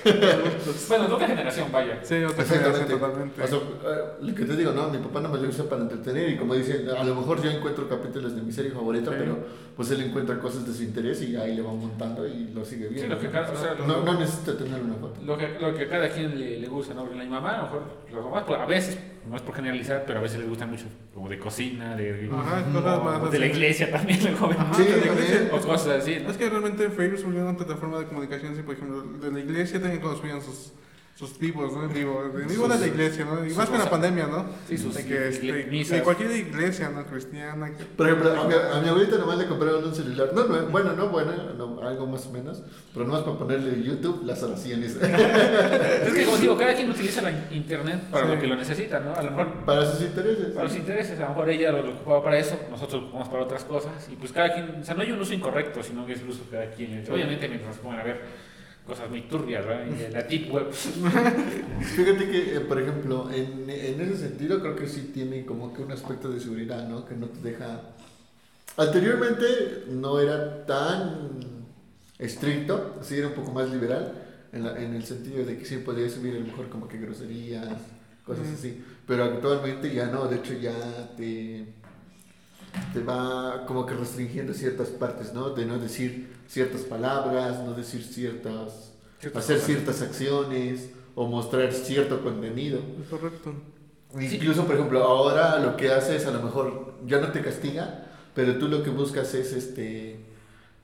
bueno, 0.90 1.08
de 1.08 1.14
otra 1.14 1.28
generación, 1.28 1.72
vaya. 1.72 2.00
Sí, 2.04 2.16
otra 2.24 2.44
Exactamente. 2.44 2.56
generación 2.86 3.00
totalmente. 3.00 3.42
O 3.44 3.48
sea, 3.48 3.58
eh, 3.58 4.02
lo 4.22 4.36
que 4.36 4.46
te 4.46 4.56
digo, 4.56 4.72
no, 4.72 4.90
mi 4.90 4.98
papá 5.00 5.22
no 5.22 5.30
me 5.30 5.40
lo 5.40 5.50
usa 5.50 5.66
para 5.66 5.82
entretener 5.82 6.30
y 6.30 6.38
como 6.38 6.54
dicen, 6.56 6.88
a 6.90 7.04
lo 7.04 7.16
mejor 7.16 7.42
yo 7.42 7.50
encuentro 7.50 7.88
capítulos 7.90 8.36
de 8.36 8.42
mi 8.42 8.52
serie 8.52 8.72
favorita, 8.72 9.12
Sí. 9.12 9.18
pero 9.20 9.38
pues 9.76 9.92
él 9.92 10.02
encuentra 10.02 10.40
cosas 10.40 10.66
de 10.66 10.74
su 10.74 10.84
interés 10.84 11.22
y 11.24 11.36
ahí 11.36 11.56
le 11.56 11.62
va 11.62 11.74
montando 11.74 12.26
y 12.28 12.50
lo 12.54 12.64
sigue 12.64 12.88
Sí, 12.90 12.94
viendo. 12.96 13.16
lo 13.16 13.22
que 13.46 13.54
cada, 13.54 13.74
o 13.74 13.76
sea, 13.76 13.86
lo, 13.88 13.88
no, 13.88 14.04
no 14.04 14.20
necesita 14.20 14.58
tener 14.58 14.82
una 14.82 14.96
foto. 14.96 15.20
lo 15.24 15.38
que, 15.38 15.48
lo 15.60 15.76
que 15.76 15.84
a 15.84 15.90
cada 15.90 16.10
quien 16.10 16.40
le, 16.40 16.60
le 16.60 16.68
gusta, 16.68 16.94
¿no? 16.94 17.06
La 17.06 17.24
mi 17.24 17.30
mamá, 17.30 17.54
a 17.54 17.58
lo 17.58 17.64
mejor, 17.64 17.84
las 18.14 18.24
mamás, 18.24 18.44
pues, 18.46 18.60
a 18.60 18.66
veces, 18.66 19.00
no 19.30 19.36
es 19.36 19.42
por 19.42 19.56
generalizar, 19.56 20.04
pero 20.06 20.20
a 20.20 20.22
veces 20.22 20.40
les 20.40 20.50
gustan 20.50 20.70
mucho, 20.72 20.86
como 21.14 21.30
de 21.30 21.40
cocina, 21.40 21.96
de, 21.96 22.30
Ajá, 22.32 22.64
más 23.00 23.32
de 23.32 23.40
la 23.40 23.46
iglesia 23.48 23.92
también, 23.92 24.20
luego 24.24 24.52
Ajá, 24.52 24.74
Sí, 24.74 24.84
de 24.84 24.98
la 25.06 25.14
iglesia. 25.14 25.50
o 25.52 25.60
cosas 25.60 26.02
así, 26.02 26.20
¿no? 26.24 26.30
Es 26.30 26.38
que 26.38 26.50
realmente 26.50 26.90
Facebook 26.90 27.24
volvió 27.26 27.42
una 27.42 27.58
plataforma 27.58 28.00
de 28.00 28.06
comunicación, 28.06 28.54
así, 28.54 28.62
por 28.62 28.76
ejemplo, 28.76 29.02
de 29.02 29.32
la 29.32 29.40
iglesia 29.40 29.80
también 29.80 30.02
cuando 30.02 30.20
subían 30.20 30.42
sus, 30.42 30.74
sus 31.18 31.40
vivos, 31.40 31.72
¿no? 31.72 31.86
En 31.86 31.94
vivo, 31.94 32.24
en 32.38 32.46
vivo 32.46 32.68
de 32.68 32.78
la 32.78 32.88
iglesia, 32.88 33.24
¿no? 33.24 33.46
Y 33.46 33.52
más 33.54 33.70
con 33.70 33.80
la 33.80 33.90
pandemia, 33.90 34.28
¿no? 34.28 34.48
Sí, 34.68 34.78
sus 34.78 34.94
de 34.96 35.06
que, 35.06 35.30
este, 35.30 35.96
de 35.96 36.04
cualquier 36.04 36.30
iglesia, 36.32 36.90
¿no? 36.90 37.06
Cristiana. 37.06 37.72
que- 37.74 37.86
Por 37.86 38.08
ejemplo, 38.08 38.32
a 38.38 38.44
mi, 38.46 38.54
a 38.54 38.82
mi 38.82 38.90
abuelita 38.90 39.18
nomás 39.18 39.38
le 39.38 39.48
compraron 39.48 39.86
un 39.86 39.96
celular. 39.96 40.32
No, 40.36 40.44
no, 40.44 40.66
bueno, 40.68 40.92
no 40.92 41.08
bueno, 41.08 41.32
no, 41.58 41.80
algo 41.88 42.06
más 42.06 42.26
o 42.26 42.32
menos. 42.32 42.62
Pero 42.94 43.06
nomás 43.06 43.22
para 43.22 43.38
ponerle 43.38 43.82
YouTube 43.82 44.26
las 44.26 44.44
oraciones. 44.44 44.98
Es 44.98 46.14
que, 46.14 46.26
como 46.26 46.38
digo, 46.38 46.58
cada 46.58 46.76
quien 46.76 46.90
utiliza 46.90 47.22
la 47.22 47.32
internet 47.50 48.02
para 48.12 48.26
Sí. 48.28 48.34
lo 48.36 48.42
que 48.42 48.48
lo 48.48 48.56
necesita, 48.58 49.00
¿no? 49.00 49.16
A 49.16 49.22
lo 49.24 49.32
mejor 49.32 49.54
para 49.66 49.86
sus 49.90 50.02
intereses. 50.02 50.48
para 50.48 50.66
los 50.66 50.76
intereses, 50.76 51.18
a 51.18 51.24
lo 51.24 51.30
mejor 51.30 51.50
ella 51.50 51.72
lo, 51.72 51.82
lo 51.82 51.92
ocupaba 51.94 52.24
para 52.26 52.40
eso, 52.40 52.60
nosotros 52.70 53.02
lo 53.04 53.08
ocupamos 53.08 53.30
para 53.30 53.44
otras 53.44 53.64
cosas, 53.64 54.10
y 54.12 54.18
pues 54.18 54.34
cada 54.34 54.54
quien, 54.54 54.82
o 54.82 54.84
sea, 54.84 54.96
no 54.96 55.02
hay 55.02 55.12
un 55.14 55.22
uso 55.22 55.34
incorrecto, 55.34 55.82
sino 55.82 56.06
que 56.06 56.12
es 56.12 56.22
el 56.22 56.28
uso 56.30 56.44
que 56.50 56.58
cada 56.58 56.72
quien. 56.72 57.06
Obviamente, 57.10 57.48
mientras 57.48 57.78
pongan 57.78 58.02
a 58.02 58.04
ver 58.04 58.22
cosas 58.86 59.10
muy 59.10 59.22
turbias, 59.24 59.66
¿verdad? 59.66 59.88
Y 59.88 59.96
de 59.96 60.10
la 60.12 60.24
deep 60.24 60.52
web. 60.52 60.72
Fíjate 61.82 62.30
que, 62.30 62.56
eh, 62.56 62.60
por 62.62 62.82
ejemplo, 62.82 63.30
en, 63.32 63.70
en 63.70 64.02
ese 64.02 64.18
sentido 64.18 64.60
creo 64.62 64.76
que 64.76 64.88
sí 64.88 65.12
tiene 65.14 65.46
como 65.46 65.74
que 65.74 65.82
un 65.82 65.92
aspecto 65.92 66.30
de 66.30 66.40
seguridad, 66.40 66.88
¿no? 66.88 67.06
Que 67.06 67.16
no 67.16 67.28
te 67.28 67.40
deja... 67.50 67.82
Anteriormente 68.78 69.86
no 69.90 70.20
era 70.20 70.66
tan 70.66 71.30
estricto, 72.20 73.00
sí 73.02 73.18
era 73.18 73.28
un 73.28 73.34
poco 73.34 73.52
más 73.52 73.70
liberal, 73.70 74.14
en, 74.52 74.64
la- 74.64 74.78
en 74.82 74.94
el 74.94 75.04
sentido 75.06 75.46
de 75.46 75.58
que 75.58 75.66
sí 75.66 75.78
podías 75.78 76.12
subir 76.14 76.36
a 76.36 76.40
lo 76.40 76.46
mejor 76.46 76.70
como 76.70 76.88
que 76.88 76.98
groserías, 76.98 77.68
cosas 78.26 78.48
así. 78.54 78.84
Pero 79.08 79.24
actualmente 79.26 79.94
ya 79.94 80.08
no, 80.08 80.28
de 80.28 80.38
hecho 80.38 80.54
ya 80.54 80.74
te, 81.16 81.66
te 82.94 83.02
va 83.02 83.66
como 83.66 83.86
que 83.86 83.94
restringiendo 83.94 84.54
ciertas 84.54 84.90
partes, 84.90 85.34
¿no? 85.34 85.50
De 85.52 85.66
no 85.66 85.78
decir 85.80 86.34
ciertas 86.48 86.82
palabras, 86.82 87.64
no 87.64 87.74
decir 87.74 88.04
ciertas 88.04 88.94
Ciertas 89.20 89.44
hacer 89.44 89.58
cosas. 89.58 89.68
ciertas 89.68 90.02
acciones 90.02 90.90
o 91.16 91.28
mostrar 91.28 91.72
cierto 91.74 92.22
contenido. 92.22 92.80
Correcto. 93.10 93.54
Incluso, 94.20 94.66
por 94.66 94.76
ejemplo, 94.76 95.04
ahora 95.04 95.60
lo 95.60 95.76
que 95.76 95.92
hace 95.92 96.16
es 96.16 96.26
a 96.26 96.32
lo 96.32 96.42
mejor 96.42 96.94
ya 97.06 97.20
no 97.20 97.32
te 97.32 97.42
castiga, 97.42 98.06
pero 98.34 98.58
tú 98.58 98.68
lo 98.68 98.84
que 98.84 98.90
buscas 98.90 99.34
es 99.34 99.52
este 99.54 100.20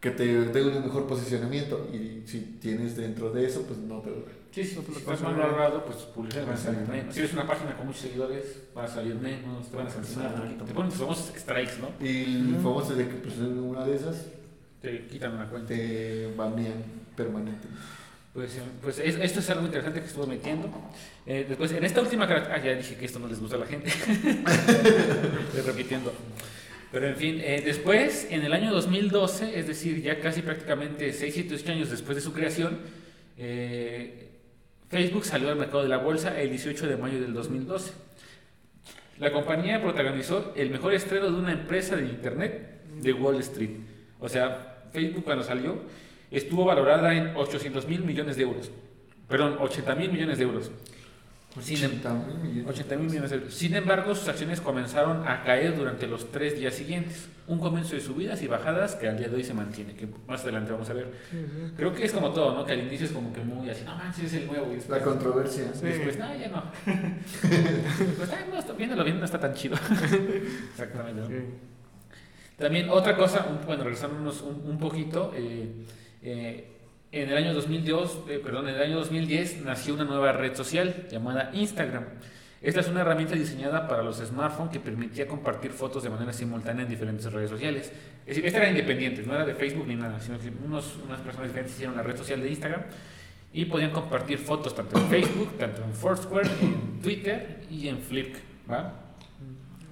que 0.02 0.12
te 0.12 0.26
dé 0.26 0.62
un 0.64 0.84
mejor 0.84 1.08
posicionamiento 1.08 1.88
y 1.94 2.24
si 2.28 2.40
tienes 2.60 2.98
dentro 2.98 3.32
de 3.32 3.46
eso, 3.46 3.62
pues 3.68 3.80
no 3.80 4.00
te 4.02 4.10
Sí, 4.52 4.66
sí, 4.66 4.76
No 4.76 4.82
te 4.82 4.88
si 4.88 4.94
lo 4.94 5.00
estás 5.00 5.22
mal 5.22 5.36
valorado, 5.36 5.86
pues 5.86 5.98
publicidad 6.00 6.46
van 6.46 6.56
a 6.56 6.58
salir 6.58 6.82
menos. 6.88 7.14
Si 7.14 7.20
eres 7.22 7.32
una 7.34 7.48
página 7.48 7.78
con 7.78 7.86
muchos 7.88 8.02
seguidores, 8.02 8.44
van 8.76 8.84
a 8.86 8.88
salir 8.90 9.16
menos, 9.16 9.70
te 9.70 9.78
van 9.78 9.88
a 9.88 9.90
sancionar, 9.90 10.34
Exacto. 10.36 10.66
te 10.66 10.74
ponen 10.74 10.90
tus 10.92 11.00
famosos 11.00 11.32
strikes, 11.38 11.74
¿no? 11.80 12.06
Y 12.06 12.24
el 12.56 12.56
famoso 12.62 12.94
de 12.96 13.08
que 13.08 13.14
pues 13.16 13.36
en 13.38 13.60
una 13.60 13.86
de 13.86 13.96
esas 13.96 14.26
Te 14.82 15.08
quitan 15.08 15.36
una 15.36 15.48
cuenta. 15.50 15.68
te 15.70 16.34
banean 16.36 16.84
permanentemente. 17.16 17.68
Pues, 18.34 18.56
eh, 18.58 18.62
pues 18.82 18.98
es- 19.00 19.16
esto 19.20 19.40
es 19.40 19.50
algo 19.52 19.66
interesante 19.66 20.00
que 20.02 20.08
estuve 20.08 20.26
metiendo. 20.26 20.70
Eh, 21.26 21.46
después, 21.48 21.72
en 21.74 21.84
esta 21.84 22.02
última 22.02 22.28
característica, 22.28 22.70
ah, 22.70 22.74
ya 22.74 22.78
dije 22.78 22.96
que 22.96 23.06
esto 23.06 23.20
no 23.20 23.28
les 23.28 23.40
gusta 23.40 23.56
a 23.58 23.60
la 23.60 23.66
gente. 23.68 23.90
Estoy 25.48 25.62
repitiendo. 25.66 26.12
Pero 26.92 27.08
en 27.08 27.16
fin, 27.16 27.40
eh, 27.40 27.62
después, 27.64 28.28
en 28.30 28.44
el 28.44 28.52
año 28.52 28.72
2012, 28.72 29.58
es 29.58 29.68
decir, 29.68 30.02
ya 30.02 30.20
casi 30.20 30.42
prácticamente 30.42 31.14
6, 31.14 31.34
7, 31.34 31.56
8 31.56 31.72
años 31.72 31.90
después 31.90 32.16
de 32.16 32.22
su 32.22 32.34
creación, 32.34 32.80
eh, 33.38 34.28
Facebook 34.90 35.24
salió 35.24 35.50
al 35.50 35.56
mercado 35.56 35.84
de 35.84 35.90
la 35.90 35.98
bolsa 35.98 36.40
el 36.40 36.50
18 36.50 36.88
de 36.88 36.98
mayo 36.98 37.22
del 37.22 37.34
2012. 37.34 37.94
La 39.20 39.32
compañía 39.32 39.82
protagonizó 39.82 40.52
el 40.58 40.70
mejor 40.70 40.94
estreno 40.94 41.28
de 41.28 41.38
una 41.38 41.54
empresa 41.54 41.96
de 41.96 42.04
Internet 42.04 42.82
de 43.02 43.14
Wall 43.14 43.40
Street. 43.40 43.70
O 44.20 44.28
sea, 44.28 44.84
Facebook 44.92 45.24
cuando 45.24 45.46
salió 45.46 45.78
estuvo 46.30 46.66
valorada 46.66 47.14
en 47.16 47.36
800 47.38 47.88
mil 47.88 48.04
millones 48.04 48.36
de 48.36 48.44
euros. 48.44 48.70
Perdón, 49.30 49.58
80 49.60 49.96
mil 49.96 50.12
millones 50.12 50.38
de 50.40 50.44
euros. 50.44 50.72
Sin, 51.60 51.84
em- 51.84 51.92
80 52.00 52.14
mil 52.14 52.38
millones. 52.38 52.68
80 52.70 52.96
mil 52.96 53.06
millones 53.10 53.30
de 53.32 53.36
euros. 53.38 53.54
Sin 53.54 53.76
embargo, 53.76 54.16
sus 54.16 54.28
acciones 54.30 54.62
comenzaron 54.62 55.28
a 55.28 55.44
caer 55.44 55.76
durante 55.76 56.08
los 56.08 56.32
tres 56.32 56.58
días 56.58 56.74
siguientes. 56.74 57.28
Un 57.48 57.60
comienzo 57.60 57.96
de 57.96 58.02
subidas 58.02 58.42
y 58.42 58.48
bajadas 58.48 58.96
que 58.96 59.10
al 59.10 59.18
día 59.18 59.28
de 59.28 59.36
hoy 59.36 59.44
se 59.44 59.54
mantiene, 59.54 59.94
que 59.94 60.08
más 60.28 60.42
adelante 60.44 60.72
vamos 60.72 60.90
a 60.90 60.94
ver. 60.94 61.12
Creo 61.76 61.94
que 61.94 62.06
es 62.06 62.14
como 62.14 62.32
todo, 62.32 62.54
¿no? 62.54 62.66
Que 62.66 62.72
al 62.72 62.80
inicio 62.80 63.06
es 63.08 63.12
como 63.12 63.34
que 63.34 63.42
muy 63.42 63.70
así, 63.70 63.84
no 63.84 63.96
manches, 63.98 64.26
es 64.26 64.34
el 64.36 64.48
nuevo. 64.48 64.72
Y 64.72 64.76
después, 64.76 65.00
La 65.00 65.06
controversia. 65.06 65.66
Sí. 65.74 65.86
después 65.88 66.18
no, 66.18 66.36
ya 66.38 66.48
no. 66.48 66.64
pues, 68.18 68.30
ay, 68.32 68.46
no, 68.50 68.58
está, 68.60 68.72
viéndolo 68.74 69.04
bien, 69.04 69.20
no 69.20 69.26
está 69.26 69.40
tan 69.40 69.54
chido. 69.54 69.76
Exactamente. 70.72 71.22
¿no? 71.22 71.28
Sí. 71.28 71.36
También 72.58 72.90
otra 72.90 73.18
cosa, 73.18 73.46
un- 73.50 73.66
bueno, 73.66 73.84
regresándonos 73.84 74.42
un, 74.44 74.62
un 74.70 74.78
poquito, 74.78 75.34
eh, 75.36 75.84
eh, 76.22 76.71
en 77.12 77.30
el 77.30 77.38
año 77.38 77.54
2002, 77.54 78.20
eh, 78.30 78.42
perdón, 78.44 78.70
en 78.70 78.76
el 78.76 78.82
año 78.82 78.98
2010 79.00 79.62
nació 79.64 79.94
una 79.96 80.06
nueva 80.06 80.32
red 80.32 80.56
social 80.56 81.08
llamada 81.10 81.52
Instagram. 81.54 82.06
Esta 82.62 82.80
es 82.80 82.88
una 82.88 83.02
herramienta 83.02 83.36
diseñada 83.36 83.88
para 83.88 84.04
los 84.04 84.18
smartphones 84.18 84.72
que 84.72 84.80
permitía 84.80 85.28
compartir 85.28 85.72
fotos 85.72 86.04
de 86.04 86.10
manera 86.10 86.32
simultánea 86.32 86.84
en 86.84 86.90
diferentes 86.90 87.32
redes 87.34 87.50
sociales. 87.50 87.92
Es 88.22 88.28
decir, 88.28 88.46
esta 88.46 88.60
era 88.60 88.70
independiente, 88.70 89.24
no 89.24 89.34
era 89.34 89.46
de 89.46 89.56
Facebook 89.56 89.88
ni 89.88 89.96
nada, 89.96 90.20
sino 90.22 90.40
que 90.40 90.52
unos, 90.64 90.98
unas 91.04 91.20
personas 91.22 91.48
diferentes 91.48 91.74
hicieron 91.74 91.98
la 91.98 92.04
red 92.04 92.16
social 92.16 92.42
de 92.42 92.50
Instagram 92.50 92.84
y 93.52 93.66
podían 93.66 93.92
compartir 93.92 94.38
fotos 94.38 94.76
tanto 94.76 94.98
en 94.98 95.08
Facebook, 95.08 95.58
tanto 95.58 95.84
en 95.84 95.94
Foursquare, 95.94 96.50
en 96.62 97.02
Twitter 97.02 97.62
y 97.70 97.88
en. 97.88 98.00
¿va? 98.72 98.94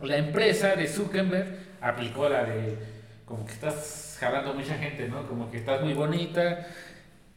La 0.04 0.18
empresa 0.18 0.76
de 0.76 0.88
Zuckerberg 0.88 1.48
aplicó 1.82 2.30
la 2.30 2.46
de 2.46 2.78
como 3.26 3.46
que 3.46 3.54
estás 3.54 4.18
jalando 4.20 4.54
mucha 4.54 4.76
gente, 4.76 5.08
¿no? 5.08 5.28
Como 5.28 5.52
que 5.52 5.58
estás 5.58 5.82
muy 5.82 5.94
bonita, 5.94 6.68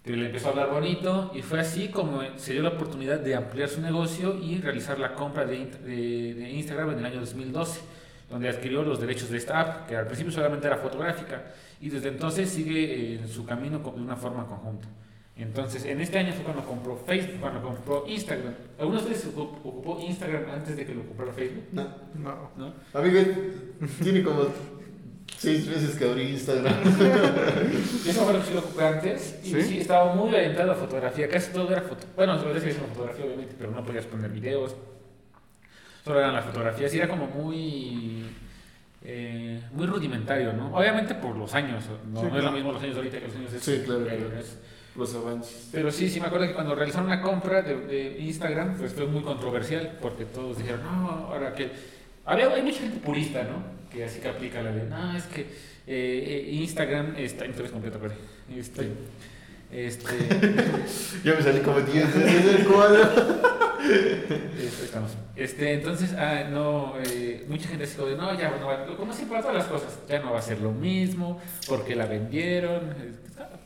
le 0.05 0.26
empezó 0.26 0.48
a 0.48 0.50
hablar 0.50 0.70
bonito 0.70 1.30
y 1.34 1.42
fue 1.42 1.61
así 1.61 1.88
como 1.88 2.20
se 2.36 2.53
dio 2.55 2.62
la 2.62 2.70
oportunidad 2.70 3.20
de 3.20 3.34
ampliar 3.36 3.68
su 3.68 3.80
negocio 3.80 4.36
y 4.42 4.59
realizar 4.61 4.98
la 4.98 5.14
compra 5.14 5.44
de, 5.44 5.66
de- 5.66 6.34
de 6.34 6.50
Instagram 6.50 6.90
en 6.92 6.98
el 6.98 7.05
año 7.07 7.20
2012, 7.20 7.80
donde 8.28 8.48
adquirió 8.48 8.82
los 8.82 9.00
derechos 9.00 9.30
de 9.30 9.38
esta 9.38 9.61
app, 9.61 9.88
que 9.88 9.96
al 9.96 10.07
principio 10.07 10.32
solamente 10.32 10.66
era 10.66 10.76
fotográfica 10.76 11.44
y 11.80 11.88
desde 11.90 12.09
entonces 12.09 12.48
sigue 12.50 13.14
en 13.14 13.28
su 13.28 13.44
camino 13.46 13.78
de 13.78 14.00
una 14.00 14.16
forma 14.16 14.46
conjunta. 14.46 14.88
Entonces, 15.36 15.84
en 15.86 16.00
este 16.00 16.18
año 16.18 16.32
fue 16.32 16.44
cuando 16.44 16.62
compró 16.64 16.96
Facebook, 16.96 17.40
cuando 17.40 17.62
compró 17.62 18.05
Instagram. 18.07 18.53
¿Alguno 18.78 19.00
de 19.00 19.07
ustedes 19.12 19.34
ocu- 19.34 19.59
ocupó 19.64 19.98
Instagram 20.00 20.42
antes 20.53 20.76
de 20.76 20.84
que 20.84 20.94
lo 20.94 21.03
comprara 21.07 21.32
Facebook? 21.32 21.64
No. 21.72 21.86
No. 22.14 22.50
¿No? 22.57 22.74
Amigo, 22.92 23.20
tiene 24.03 24.22
como 24.22 24.42
seis 25.39 25.68
veces 25.68 25.97
que 25.97 26.05
abrí 26.05 26.22
Instagram. 26.30 26.74
Yo 28.05 28.12
me 28.12 28.20
acuerdo 28.20 28.41
que 28.41 28.47
sí 28.47 28.55
lo 28.55 28.61
ocupé 28.61 28.85
antes 28.85 29.41
y 29.43 29.51
¿Sí? 29.51 29.62
sí, 29.62 29.78
estaba 29.80 30.14
muy 30.14 30.35
orientado 30.35 30.72
a 30.72 30.74
fotografía, 30.74 31.28
casi 31.28 31.53
todo 31.53 31.70
era 31.70 31.83
foto. 31.83 32.07
Bueno, 32.16 32.39
solo 32.39 32.57
es 32.57 32.62
una 32.76 32.87
fotografía 32.89 33.24
obviamente, 33.24 33.55
pero 33.59 33.70
no 33.70 33.85
podías 33.85 34.07
poner 34.07 34.30
videos. 34.30 34.74
Solo 36.05 36.18
eran 36.18 36.35
las 36.35 36.45
fotografías 36.45 36.93
y 36.95 36.99
era 36.99 37.09
como 37.09 37.26
muy 37.26 38.24
eh, 39.05 39.61
muy 39.72 39.87
rudimentario, 39.87 40.53
¿no? 40.53 40.74
Obviamente 40.76 41.14
por 41.14 41.37
los 41.37 41.55
años, 41.55 41.85
no, 42.12 42.20
Sí, 42.20 42.26
no 42.30 42.39
es 42.39 42.45
lo 42.45 42.53
mismo 42.53 42.72
los 42.72 42.83
años 42.83 42.95
de 42.95 43.01
ahorita 43.01 43.18
que 43.20 43.26
los 43.26 43.37
años 43.37 43.53
de 43.53 43.61
Sí, 43.61 43.83
claro, 43.85 44.07
es- 44.39 44.59
Los 44.95 45.14
avances. 45.14 45.68
Pero 45.72 45.91
sí, 45.91 46.09
sí 46.09 46.20
me 46.20 46.26
acuerdo 46.26 46.47
que 46.47 46.55
cuando 46.55 46.74
realizaron 46.74 47.07
una 47.07 47.22
compra 47.22 47.62
de, 47.62 47.76
de 47.87 48.18
Instagram, 48.20 48.76
pues 48.76 48.93
fue 48.93 49.07
muy 49.07 49.22
controversial, 49.22 49.99
porque 50.03 50.24
todos 50.26 50.59
dijeron, 50.59 50.83
no, 50.85 51.09
ahora 51.33 51.55
que... 51.55 51.70
Había, 52.24 52.49
hay 52.53 52.62
mucha 52.62 52.80
gente 52.80 52.99
purista, 52.99 53.43
¿no? 53.43 53.82
Que 53.93 54.05
así 54.05 54.20
que 54.20 54.28
aplica 54.28 54.62
la 54.62 54.72
de, 54.72 54.84
no, 54.84 55.16
es 55.16 55.24
que 55.24 55.40
eh, 55.43 55.47
eh, 55.86 56.51
Instagram 56.53 57.14
está... 57.16 57.45
Entonces 57.45 57.70
completo, 57.72 57.99
pero... 58.01 58.14
Este, 58.57 58.90
este, 59.70 60.07
Ya 61.24 61.34
me 61.34 61.43
salí 61.43 61.61
como 61.61 61.80
10 61.80 62.14
veces 62.14 62.45
del 62.45 62.66
cuadro. 62.66 63.03
este, 64.59 64.84
estamos. 64.84 65.11
Este, 65.34 65.72
entonces, 65.72 66.12
ah, 66.14 66.45
no, 66.51 66.95
eh, 67.05 67.45
mucha 67.49 67.68
gente 67.68 67.86
se 67.86 68.03
de, 68.05 68.16
no, 68.16 68.38
ya 68.38 68.51
no 68.59 68.66
va, 68.66 68.86
como 68.97 69.12
siempre 69.12 69.38
para 69.40 69.43
todas 69.43 69.57
las 69.57 69.66
cosas, 69.66 69.99
ya 70.09 70.20
no 70.20 70.32
va 70.32 70.38
a 70.38 70.43
ser 70.43 70.61
lo 70.61 70.72
mismo, 70.72 71.40
porque 71.66 71.97
la 71.97 72.07
vendieron, 72.07 72.90
eh, 72.90 73.12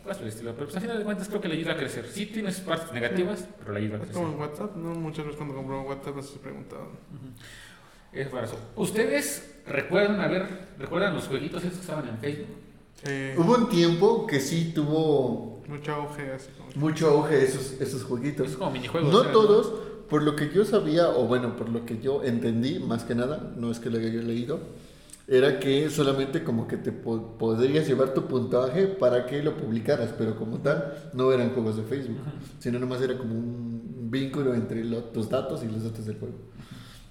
cosas 0.03 0.17
por 0.19 0.23
el 0.27 0.29
estilo. 0.33 0.55
Pero 0.55 0.67
pues 0.67 0.77
a 0.77 0.81
final 0.81 0.99
de 0.99 1.05
cuentas 1.05 1.29
creo 1.29 1.41
que 1.41 1.49
le 1.49 1.55
ayuda 1.57 1.73
a 1.73 1.77
crecer. 1.77 2.07
Sí 2.07 2.27
tienes 2.27 2.61
partes 2.61 2.93
negativas, 2.93 3.47
pero 3.59 3.73
le 3.73 3.81
ayuda 3.81 3.97
a 3.97 3.99
Es 3.99 4.05
crecer. 4.05 4.23
como 4.23 4.33
en 4.35 4.41
WhatsApp, 4.41 4.77
¿no? 4.77 4.95
Muchas 4.95 5.25
veces 5.25 5.37
cuando 5.37 5.55
compró 5.57 5.83
WhatsApp 5.83 6.21
se 6.23 6.39
preguntaban. 6.39 6.89
Es 8.17 8.29
eso. 8.45 8.59
¿Ustedes 8.77 9.55
recuerdan, 9.67 10.21
a 10.21 10.29
ver, 10.29 10.47
recuerdan 10.79 11.15
los 11.15 11.27
jueguitos 11.29 11.63
esos 11.63 11.75
que 11.77 11.81
estaban 11.83 12.09
en 12.09 12.19
Facebook? 12.19 12.57
Sí. 13.05 13.13
Hubo 13.37 13.55
un 13.57 13.69
tiempo 13.69 14.27
que 14.27 14.41
sí 14.41 14.73
tuvo 14.75 15.63
Mucho 15.69 15.93
auge 15.95 16.33
así 16.33 16.49
como. 16.57 16.71
mucho 16.77 17.09
auge 17.11 17.45
esos, 17.45 17.81
esos 17.81 18.05
jueguitos. 18.05 18.49
Es 18.51 18.57
como 18.57 18.71
minijuegos. 18.71 19.13
No 19.13 19.21
eran, 19.21 19.33
todos, 19.33 19.73
por 20.09 20.23
lo 20.23 20.35
que 20.37 20.51
yo 20.51 20.65
sabía, 20.65 21.11
o 21.11 21.27
bueno, 21.27 21.57
por 21.57 21.69
lo 21.69 21.85
que 21.85 21.99
yo 22.01 22.23
entendí, 22.25 22.79
más 22.79 23.05
que 23.05 23.15
nada, 23.15 23.53
no 23.57 23.71
es 23.71 23.81
que 23.81 23.91
lo 23.91 23.99
haya 23.99 24.09
leído, 24.23 24.61
era 25.29 25.59
que 25.59 25.91
solamente 25.91 26.45
como 26.45 26.69
que 26.69 26.77
te 26.77 26.93
po- 26.93 27.37
podrías 27.37 27.87
llevar 27.87 28.15
tu 28.15 28.27
puntaje 28.29 28.87
para 28.87 29.27
que 29.27 29.43
lo 29.43 29.57
publicaras, 29.57 30.11
pero 30.17 30.37
como 30.37 30.59
tal, 30.59 31.11
no 31.13 31.33
eran 31.33 31.51
juegos 31.53 31.77
de 31.77 31.83
Facebook, 31.83 32.19
sino 32.61 32.79
nomás 32.79 33.03
era 33.03 33.19
como 33.19 33.35
un 33.35 34.09
vínculo 34.11 34.55
entre 34.55 34.85
lo- 34.85 35.03
tus 35.05 35.29
datos 35.29 35.63
y 35.65 35.67
los 35.67 35.83
datos 35.85 36.07
del 36.07 36.17
juego. 36.19 36.35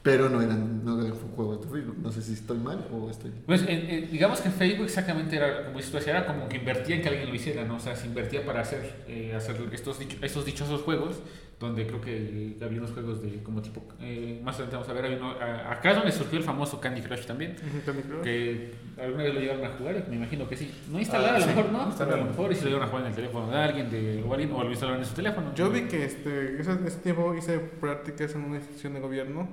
Pero 0.05 0.29
no 0.29 0.39
eran, 0.39 0.85
no 0.85 1.01
eran 1.01 1.15
juegos 1.35 1.65
de 1.65 1.67
Facebook, 1.71 1.97
no 1.99 2.11
sé 2.11 2.21
si 2.21 2.33
estoy 2.33 2.59
mal 2.59 2.87
o 2.93 3.09
estoy... 3.09 3.31
Pues 3.47 3.63
en- 3.89 3.89
digamos 4.11 4.39
que 4.39 4.51
Facebook 4.51 4.85
exactamente 4.85 5.35
era 5.35 5.65
como 5.65 5.79
era 5.79 6.27
como 6.27 6.47
que 6.47 6.57
invertía 6.57 6.95
en 6.97 7.01
que 7.01 7.09
alguien 7.09 7.27
lo 7.27 7.33
hiciera, 7.33 7.63
¿no? 7.65 7.77
O 7.77 7.79
sea, 7.79 7.95
se 7.95 8.05
invertía 8.05 8.45
para 8.45 8.61
hacer, 8.61 9.03
eh, 9.07 9.33
hacer 9.35 9.55
estos, 9.73 9.97
estos 10.21 10.45
dichosos 10.45 10.83
juegos, 10.83 11.15
donde 11.57 11.87
creo 11.87 12.01
que 12.01 12.57
había 12.61 12.79
unos 12.79 12.91
juegos 12.91 13.21
de 13.21 13.41
como 13.41 13.61
tipo, 13.61 13.81
eh, 14.01 14.41
más 14.43 14.55
adelante 14.55 14.75
vamos 14.75 14.89
a 14.89 14.93
ver, 14.93 15.17
uno- 15.17 15.31
a- 15.39 15.71
acá 15.71 15.91
es 15.91 15.95
donde 15.95 16.11
surgió 16.11 16.37
el 16.37 16.43
famoso 16.43 16.81
Candy 16.81 17.01
Crush 17.01 17.25
también, 17.25 17.51
Ujú, 17.53 17.81
Candy 17.85 18.01
Crush. 18.03 18.21
que 18.23 18.71
alguna 19.01 19.23
vez 19.23 19.33
lo 19.33 19.39
llegaron 19.39 19.63
a 19.65 19.69
jugar, 19.69 20.05
me 20.09 20.17
imagino 20.17 20.49
que 20.49 20.57
sí. 20.57 20.73
No 20.91 20.99
instalar, 20.99 21.29
Ah, 21.31 21.35
a 21.35 21.39
lo 21.39 21.45
sí. 21.45 21.49
mejor 21.51 21.71
no, 21.71 21.87
instalar 21.87 22.13
a 22.15 22.17
lo 22.17 22.25
mejor, 22.25 22.51
y 22.51 22.55
se 22.55 22.61
lo 22.63 22.67
llegaron 22.67 22.87
a 22.87 22.89
jugar 22.89 23.03
en 23.05 23.09
el 23.11 23.15
teléfono 23.15 23.49
de 23.51 23.57
alguien, 23.57 23.89
de, 23.89 24.23
o 24.27 24.33
alguien, 24.33 24.51
o 24.51 24.63
lo 24.63 24.69
instalaron 24.69 25.01
en 25.01 25.07
su 25.07 25.15
teléfono. 25.15 25.55
Yo 25.55 25.69
vi 25.69 25.83
que 25.83 26.03
este, 26.03 26.59
ese, 26.59 26.71
ese 26.85 26.97
tiempo 26.99 27.33
hice 27.33 27.57
prácticas 27.59 28.35
en 28.35 28.41
una 28.43 28.57
institución 28.57 28.93
de 28.95 28.99
gobierno. 28.99 29.47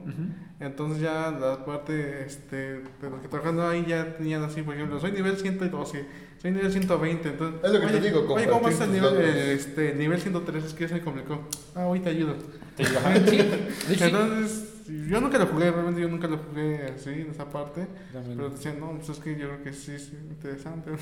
Entonces 0.59 1.01
ya 1.01 1.31
la 1.31 1.65
parte 1.65 2.25
este, 2.27 2.57
de 2.57 3.11
los 3.11 3.21
que 3.21 3.29
trabajando 3.29 3.67
ahí 3.67 3.85
ya 3.87 4.17
tenían 4.17 4.43
así, 4.43 4.63
por 4.63 4.75
ejemplo, 4.75 4.99
soy 5.01 5.13
nivel 5.13 5.37
112, 5.37 6.05
soy 6.43 6.51
nivel 6.51 6.73
120. 6.73 7.29
Entonces, 7.29 7.61
Es 7.63 7.73
lo 7.73 7.81
que 7.81 7.87
te 7.87 7.93
oye, 7.99 8.11
digo, 8.11 8.35
Oye, 8.35 8.49
¿cómo 8.49 8.63
vas 8.63 8.81
al 8.81 8.91
compartir 8.91 9.13
nivel, 9.13 9.37
eh, 9.37 9.53
este, 9.53 9.95
nivel 9.95 10.21
103? 10.21 10.65
Es 10.65 10.75
que 10.75 10.89
se 10.89 10.95
me 10.95 11.01
complicó. 11.01 11.49
Ah, 11.77 11.87
hoy 11.87 12.01
te 12.01 12.11
ayudo. 12.11 12.35
Te 12.77 12.85
sí, 12.85 12.93
sí. 13.87 13.97
Entonces, 14.01 14.73
yo 15.09 15.21
nunca 15.21 15.39
lo 15.39 15.47
jugué, 15.47 15.71
realmente 15.71 16.01
yo 16.01 16.09
nunca 16.09 16.27
lo 16.27 16.39
jugué 16.39 16.87
así, 16.97 17.11
en 17.11 17.31
esa 17.31 17.49
parte. 17.49 17.87
También. 18.13 18.37
Pero 18.37 18.51
decían, 18.51 18.81
no, 18.81 18.91
pues 18.91 19.11
es 19.11 19.19
que 19.21 19.39
yo 19.39 19.47
creo 19.51 19.63
que 19.63 19.73
sí, 19.73 19.97
sí, 19.99 20.19
interesante. 20.31 20.91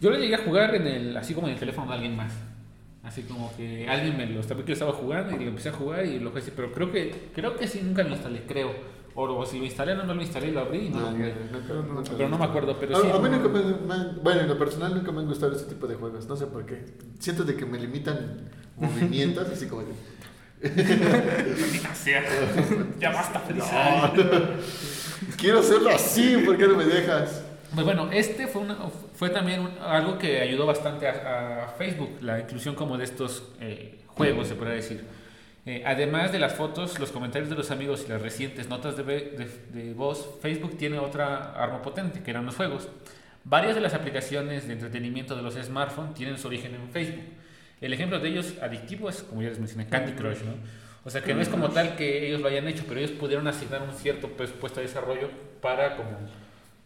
Yo 0.00 0.10
lo 0.10 0.16
llegué 0.16 0.36
a 0.36 0.44
jugar 0.44 0.76
en 0.76 0.86
el, 0.86 1.16
así 1.16 1.34
como 1.34 1.48
en 1.48 1.54
el 1.54 1.58
teléfono 1.58 1.88
de 1.88 1.94
alguien 1.94 2.14
más. 2.14 2.32
Así 3.02 3.22
como 3.22 3.52
que 3.56 3.88
alguien 3.88 4.16
me 4.16 4.26
lo 4.26 4.44
sabía 4.44 4.62
que 4.64 4.68
lo 4.68 4.74
estaba 4.74 4.92
jugando 4.92 5.34
y 5.34 5.40
lo 5.40 5.48
empecé 5.48 5.70
a 5.70 5.72
jugar 5.72 6.06
y 6.06 6.20
lo 6.20 6.28
jugué 6.28 6.42
así. 6.42 6.52
Pero 6.54 6.70
creo 6.70 6.92
que, 6.92 7.30
creo 7.34 7.56
que 7.56 7.66
sí, 7.66 7.80
nunca 7.82 8.04
lo 8.04 8.10
instalé, 8.10 8.42
creo. 8.46 8.70
O, 9.20 9.44
si 9.44 9.58
lo 9.58 9.64
instalé, 9.64 9.96
no, 9.96 10.04
no 10.04 10.14
lo 10.14 10.22
instalé, 10.22 10.52
lo 10.52 10.60
abrí 10.60 10.86
y 10.86 10.90
no, 10.90 11.00
lo 11.00 11.10
nunca- 11.10 11.34
nunca- 11.82 12.10
Pero 12.16 12.28
no 12.28 12.38
me 12.38 12.44
acuerdo, 12.44 12.76
pero 12.78 12.96
a, 12.96 13.00
sí. 13.00 13.08
a 13.12 13.18
mí 13.18 13.28
nunca 13.28 13.48
me, 13.48 13.60
me- 13.64 14.12
bueno, 14.22 14.42
en 14.42 14.48
lo 14.48 14.56
personal 14.56 14.94
nunca 14.94 15.10
me 15.10 15.22
han 15.22 15.26
gustado 15.26 15.56
ese 15.56 15.64
tipo 15.64 15.88
de 15.88 15.96
juegos, 15.96 16.28
no 16.28 16.36
sé 16.36 16.46
por 16.46 16.64
qué. 16.64 16.84
Siento 17.18 17.42
de 17.42 17.56
que 17.56 17.66
me 17.66 17.80
limitan 17.80 18.48
movimientos, 18.76 19.48
así 19.48 19.66
como 19.66 19.82
de... 19.82 19.88
Ya 23.00 23.10
basta. 23.10 23.42
Quiero 25.36 25.60
hacerlo 25.60 25.90
así, 25.90 26.36
¿por 26.44 26.56
qué 26.56 26.66
no 26.68 26.76
me 26.76 26.84
dejas? 26.84 27.42
Pues 27.74 27.84
bueno, 27.84 28.08
este 28.12 28.46
fue, 28.46 28.62
una- 28.62 28.78
fue 29.14 29.30
también 29.30 29.60
un- 29.60 29.78
algo 29.82 30.18
que 30.18 30.40
ayudó 30.40 30.66
bastante 30.66 31.06
a, 31.08 31.64
a 31.64 31.68
Facebook, 31.76 32.10
la 32.22 32.40
inclusión 32.40 32.74
como 32.74 32.96
de 32.96 33.04
estos 33.04 33.42
eh, 33.60 34.00
juegos, 34.06 34.48
se 34.48 34.54
podría 34.54 34.76
decir. 34.76 35.04
Eh, 35.70 35.82
además 35.84 36.32
de 36.32 36.38
las 36.38 36.54
fotos, 36.54 36.98
los 36.98 37.10
comentarios 37.12 37.50
de 37.50 37.56
los 37.56 37.70
amigos 37.70 38.04
y 38.06 38.08
las 38.08 38.22
recientes 38.22 38.70
notas 38.70 38.96
de, 38.96 39.02
de- 39.04 39.48
de 39.82 39.92
voz, 39.92 40.38
Facebook 40.40 40.78
tiene 40.78 40.98
otra 40.98 41.52
arma 41.52 41.82
potente, 41.82 42.22
que 42.22 42.30
eran 42.30 42.46
los 42.46 42.56
juegos. 42.56 42.88
Varias 43.44 43.74
de 43.74 43.82
las 43.82 43.92
aplicaciones 43.92 44.66
de 44.66 44.72
entretenimiento 44.72 45.36
de 45.36 45.42
los 45.42 45.54
smartphones 45.56 46.14
tienen 46.14 46.38
su 46.38 46.48
origen 46.48 46.74
en 46.74 46.88
Facebook. 46.90 47.24
El 47.82 47.92
ejemplo 47.92 48.18
de 48.18 48.28
ellos 48.30 48.54
adictivo 48.62 49.10
es, 49.10 49.22
como 49.24 49.42
ya 49.42 49.50
les 49.50 49.58
mencioné, 49.58 49.86
Candy 49.88 50.12
Crush, 50.12 50.38
¿no? 50.42 50.52
O 51.04 51.10
sea, 51.10 51.22
que 51.22 51.34
no 51.34 51.40
es 51.42 51.48
como 51.50 51.68
tal 51.68 51.96
que 51.96 52.26
ellos 52.28 52.40
lo 52.40 52.48
hayan 52.48 52.66
hecho, 52.66 52.84
pero 52.88 53.00
ellos 53.00 53.10
pudieron 53.12 53.46
asignar 53.46 53.82
un 53.82 53.92
cierto 53.92 54.28
presupuesto 54.28 54.80
de 54.80 54.86
desarrollo 54.86 55.28
para 55.60 55.96
como 55.96 56.10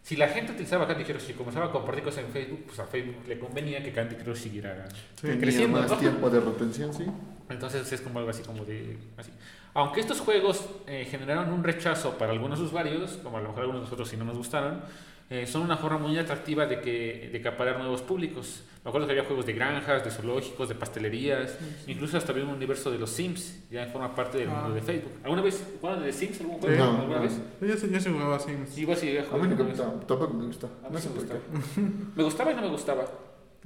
si 0.01 0.17
la 0.17 0.27
gente 0.27 0.51
utilizaba 0.51 0.85
Candy 0.87 1.05
Crush 1.05 1.29
y 1.29 1.33
comenzaba 1.33 1.67
a 1.67 1.71
compartir 1.71 2.03
cosas 2.03 2.25
en 2.25 2.31
Facebook, 2.31 2.63
pues 2.67 2.79
a 2.79 2.85
Facebook 2.85 3.23
le 3.29 3.39
convenía 3.39 3.81
que 3.81 3.93
Candy 3.93 4.15
Crush 4.15 4.37
siguiera 4.39 4.85
Tenía 5.21 5.39
creciendo. 5.39 5.79
más 5.79 5.89
¿no? 5.89 5.97
tiempo 5.97 6.29
de 6.29 6.39
retención, 6.41 6.93
sí. 6.93 7.05
Entonces 7.49 7.91
es 7.91 8.01
como 8.01 8.19
algo 8.19 8.31
así 8.31 8.43
como 8.43 8.63
de... 8.65 8.97
Así. 9.17 9.31
Aunque 9.75 9.99
estos 10.01 10.19
juegos 10.19 10.65
eh, 10.87 11.07
generaron 11.09 11.51
un 11.51 11.63
rechazo 11.63 12.17
para 12.17 12.31
algunos 12.31 12.59
usuarios, 12.59 13.19
como 13.23 13.37
a 13.37 13.41
lo 13.41 13.47
mejor 13.49 13.61
algunos 13.61 13.81
de 13.81 13.85
nosotros 13.85 14.07
si 14.09 14.17
no 14.17 14.23
nos 14.25 14.37
gustaron, 14.37 14.81
eh, 15.29 15.47
son 15.47 15.63
una 15.63 15.77
forma 15.77 15.97
muy 15.97 16.17
atractiva 16.17 16.65
de 16.67 16.79
que 16.79 17.29
de 17.31 17.39
acaparar 17.39 17.79
nuevos 17.79 18.01
públicos. 18.01 18.63
Me 18.83 18.89
acuerdo 18.89 19.07
que 19.07 19.13
había 19.13 19.23
juegos 19.25 19.45
de 19.45 19.53
granjas, 19.53 20.03
de 20.03 20.11
zoológicos, 20.11 20.67
de 20.69 20.75
pastelerías, 20.75 21.57
incluso 21.87 22.17
hasta 22.17 22.33
había 22.33 22.43
un 22.43 22.49
universo 22.51 22.91
de 22.91 22.99
los 22.99 23.09
Sims, 23.09 23.63
ya 23.71 23.85
forma 23.87 24.13
parte 24.13 24.37
del 24.39 24.49
Ah. 24.49 24.55
mundo 24.55 24.75
de 24.75 24.81
Facebook. 24.81 25.13
¿Alguna 25.23 25.41
vez 25.41 25.63
jugaron 25.79 26.03
de 26.03 26.11
Sims 26.13 26.39
algún 26.41 26.55
Sí. 26.57 26.61
juego? 26.67 26.85
No, 26.85 26.97
¿Alguna 26.99 27.15
no. 27.17 27.21
vez? 27.23 27.39
Yo 27.61 27.77
sí, 27.77 27.89
yo 27.91 27.99
sí 27.99 28.09
jugaba 28.11 28.39
Sims. 28.39 28.69
Sí, 28.69 28.85
vos 28.85 28.99
sí, 28.99 29.17
A 29.17 29.37
mí 29.37 29.47
nunca 29.47 29.63
me 29.63 29.69
gustaba, 29.69 29.91
tampoco 30.05 30.33
me 30.33 30.45
gusta. 30.45 30.67
A 30.67 30.89
mí 30.89 30.93
No 30.93 30.99
sí 30.99 31.07
sé 31.07 31.13
me 31.13 31.19
gustaba. 31.19 31.39
Me 32.15 32.23
gustaba 32.23 32.51
y 32.51 32.55
no 32.55 32.61
me 32.61 32.69
gustaba. 32.69 33.05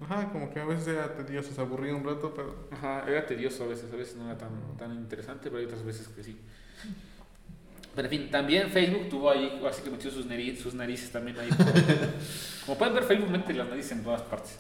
Ajá, 0.02 0.30
como 0.32 0.52
que 0.52 0.60
a 0.60 0.66
veces 0.66 0.90
era 0.90 1.16
tedioso, 1.16 1.52
se 1.54 1.60
aburría 1.60 1.96
un 1.96 2.04
rato, 2.04 2.34
pero... 2.36 2.68
Ajá, 2.72 3.04
era 3.08 3.26
tedioso 3.26 3.64
a 3.64 3.68
veces, 3.68 3.92
a 3.92 3.96
veces 3.96 4.16
no 4.16 4.26
era 4.26 4.38
tan, 4.38 4.50
tan 4.78 4.94
interesante, 4.94 5.50
pero 5.50 5.58
hay 5.58 5.66
otras 5.66 5.84
veces 5.84 6.08
que 6.10 6.24
sí. 6.24 6.38
Pero 7.96 8.08
en 8.08 8.12
fin, 8.12 8.30
también 8.30 8.70
Facebook 8.70 9.10
tuvo 9.10 9.32
ahí, 9.32 9.60
así 9.68 9.82
que 9.82 9.90
metió 9.90 10.12
sus, 10.12 10.28
nariz, 10.28 10.62
sus 10.62 10.76
narices 10.76 11.10
también 11.10 11.40
ahí. 11.40 11.50
Como 12.66 12.78
pueden 12.78 12.94
ver, 12.94 13.04
Facebook 13.06 13.32
mete 13.32 13.56
las 13.56 13.68
narices 13.68 13.94
en 13.94 14.04
todas 14.04 14.22
partes. 14.22 14.52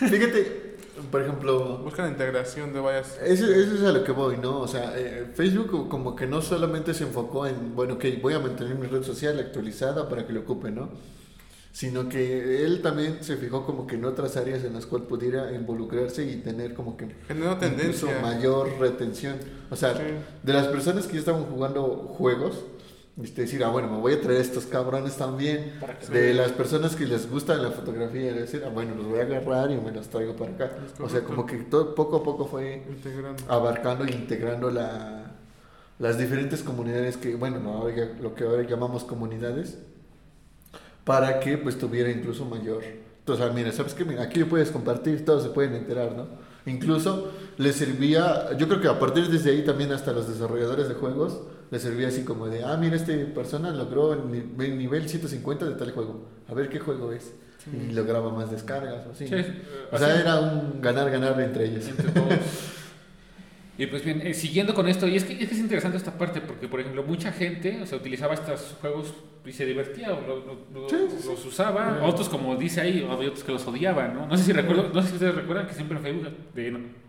Fíjate, 0.00 0.76
por 1.08 1.22
ejemplo, 1.22 1.78
Busca 1.78 2.02
la 2.02 2.08
integración 2.08 2.72
de 2.72 2.80
varias... 2.80 3.16
Eso, 3.22 3.46
eso 3.46 3.74
es 3.76 3.82
a 3.82 3.92
lo 3.92 4.02
que 4.02 4.10
voy, 4.10 4.38
¿no? 4.38 4.58
O 4.58 4.66
sea, 4.66 4.98
eh, 4.98 5.30
Facebook 5.36 5.88
como 5.88 6.16
que 6.16 6.26
no 6.26 6.42
solamente 6.42 6.92
se 6.92 7.04
enfocó 7.04 7.46
en, 7.46 7.76
bueno, 7.76 7.94
ok, 7.94 8.06
voy 8.20 8.34
a 8.34 8.40
mantener 8.40 8.74
mi 8.74 8.88
red 8.88 9.04
social 9.04 9.38
actualizada 9.38 10.08
para 10.08 10.26
que 10.26 10.32
lo 10.32 10.40
ocupe, 10.40 10.72
¿no? 10.72 10.90
Sino 11.72 12.08
que 12.08 12.64
él 12.64 12.82
también 12.82 13.18
se 13.22 13.36
fijó 13.36 13.64
como 13.64 13.86
que 13.86 13.94
en 13.94 14.04
otras 14.04 14.36
áreas 14.36 14.64
en 14.64 14.74
las 14.74 14.86
cuales 14.86 15.06
pudiera 15.08 15.52
involucrarse 15.52 16.24
y 16.24 16.36
tener 16.38 16.74
como 16.74 16.96
que 16.96 17.06
Generó 17.28 17.52
incluso 17.52 17.60
tendencia. 17.76 18.18
mayor 18.20 18.78
retención. 18.80 19.36
O 19.70 19.76
sea, 19.76 19.94
Sí. 19.94 20.02
de 20.42 20.52
las 20.52 20.66
personas 20.66 21.06
que 21.06 21.12
ya 21.14 21.18
estaban 21.20 21.44
jugando 21.44 21.84
juegos, 22.18 22.64
este, 23.22 23.42
decir, 23.42 23.62
ah, 23.62 23.68
bueno, 23.68 23.88
me 23.88 23.98
voy 23.98 24.14
a 24.14 24.20
traer 24.20 24.40
estos 24.40 24.64
cabrones 24.66 25.16
también. 25.16 25.74
De 26.10 26.34
las 26.34 26.50
personas 26.52 26.96
que 26.96 27.06
les 27.06 27.30
gusta 27.30 27.54
la 27.56 27.70
fotografía, 27.70 28.32
decir, 28.32 28.62
ah, 28.66 28.70
bueno, 28.70 28.94
los 28.96 29.06
voy 29.06 29.20
a 29.20 29.22
agarrar 29.22 29.70
y 29.70 29.76
me 29.76 29.92
los 29.92 30.08
traigo 30.08 30.34
para 30.34 30.52
acá. 30.52 30.70
O 31.00 31.08
sea, 31.08 31.22
como 31.22 31.46
que 31.46 31.56
todo, 31.58 31.94
poco 31.94 32.16
a 32.16 32.22
poco 32.24 32.46
fue 32.46 32.82
Integrando. 32.88 33.44
abarcando 33.46 34.04
e 34.06 34.10
integrando 34.10 34.70
la, 34.72 35.36
las 36.00 36.18
diferentes 36.18 36.62
comunidades 36.62 37.16
que, 37.16 37.36
bueno, 37.36 37.60
no, 37.60 37.74
ahora 37.74 37.94
ya- 37.94 38.12
lo 38.20 38.34
que 38.34 38.42
ahora 38.44 38.62
llamamos 38.62 39.04
comunidades, 39.04 39.78
para 41.04 41.40
que 41.40 41.58
pues 41.58 41.78
tuviera 41.78 42.10
incluso 42.10 42.44
mayor. 42.44 42.82
Entonces, 43.20 43.52
mira, 43.54 43.70
¿sabes 43.72 43.94
qué? 43.94 44.04
Mira, 44.04 44.22
aquí 44.22 44.40
lo 44.40 44.48
puedes 44.48 44.70
compartir, 44.70 45.24
todos 45.24 45.42
se 45.42 45.50
pueden 45.50 45.74
enterar, 45.74 46.12
¿no? 46.12 46.26
Incluso 46.66 47.30
le 47.58 47.72
servía, 47.72 48.56
yo 48.56 48.68
creo 48.68 48.80
que 48.80 48.88
a 48.88 48.98
partir 48.98 49.28
desde 49.28 49.50
ahí 49.50 49.64
también 49.64 49.92
hasta 49.92 50.12
los 50.12 50.28
desarrolladores 50.28 50.88
de 50.88 50.94
juegos, 50.94 51.40
le 51.70 51.78
servía 51.78 52.08
así 52.08 52.22
como 52.24 52.48
de, 52.48 52.64
ah, 52.64 52.76
mira, 52.76 52.96
esta 52.96 53.12
persona 53.34 53.70
logró 53.70 54.12
el 54.14 54.30
ni- 54.30 54.64
el 54.64 54.76
nivel 54.78 55.08
150 55.08 55.66
de 55.66 55.74
tal 55.76 55.92
juego, 55.92 56.26
a 56.48 56.54
ver 56.54 56.68
qué 56.68 56.78
juego 56.80 57.12
es. 57.12 57.32
Y 57.72 57.92
lograba 57.92 58.30
más 58.32 58.50
descargas 58.50 59.06
o 59.06 59.10
así. 59.12 59.28
Sí, 59.28 59.34
O 59.92 59.98
sea, 59.98 60.18
era 60.18 60.40
un 60.40 60.80
ganar-ganar 60.80 61.38
entre 61.40 61.66
ellos. 61.66 61.86
entre 61.88 62.08
todos. 62.10 62.28
Y 63.80 63.86
pues 63.86 64.04
bien, 64.04 64.20
eh, 64.26 64.34
siguiendo 64.34 64.74
con 64.74 64.86
esto, 64.88 65.08
y 65.08 65.16
es 65.16 65.24
que, 65.24 65.32
es 65.32 65.48
que 65.48 65.54
es 65.54 65.58
interesante 65.60 65.96
esta 65.96 66.12
parte, 66.18 66.42
porque 66.42 66.68
por 66.68 66.80
ejemplo, 66.80 67.02
mucha 67.02 67.32
gente 67.32 67.80
o 67.82 67.86
sea, 67.86 67.96
utilizaba 67.96 68.34
estos 68.34 68.76
juegos 68.78 69.14
y 69.46 69.52
se 69.52 69.64
divertía, 69.64 70.12
o 70.12 70.20
lo- 70.20 70.36
lo- 70.36 70.82
lo- 70.82 70.88
Sí, 70.90 70.96
sí, 71.08 71.16
sí. 71.22 71.28
los 71.30 71.46
usaba, 71.46 71.98
otros 72.04 72.28
como 72.28 72.54
dice 72.56 72.82
ahí, 72.82 73.08
había 73.10 73.30
otros 73.30 73.42
que 73.42 73.52
los 73.52 73.66
odiaban, 73.66 74.12
¿no? 74.14 74.26
No 74.26 74.36
sé 74.36 74.44
si 74.44 74.52
recuerdo, 74.52 74.90
no 74.92 75.00
sé 75.00 75.08
si 75.08 75.14
ustedes 75.14 75.34
recuerdan 75.34 75.66
que 75.66 75.72
siempre 75.72 75.96
en 75.96 76.02
Facebook 76.02 76.28
de- 76.54 77.00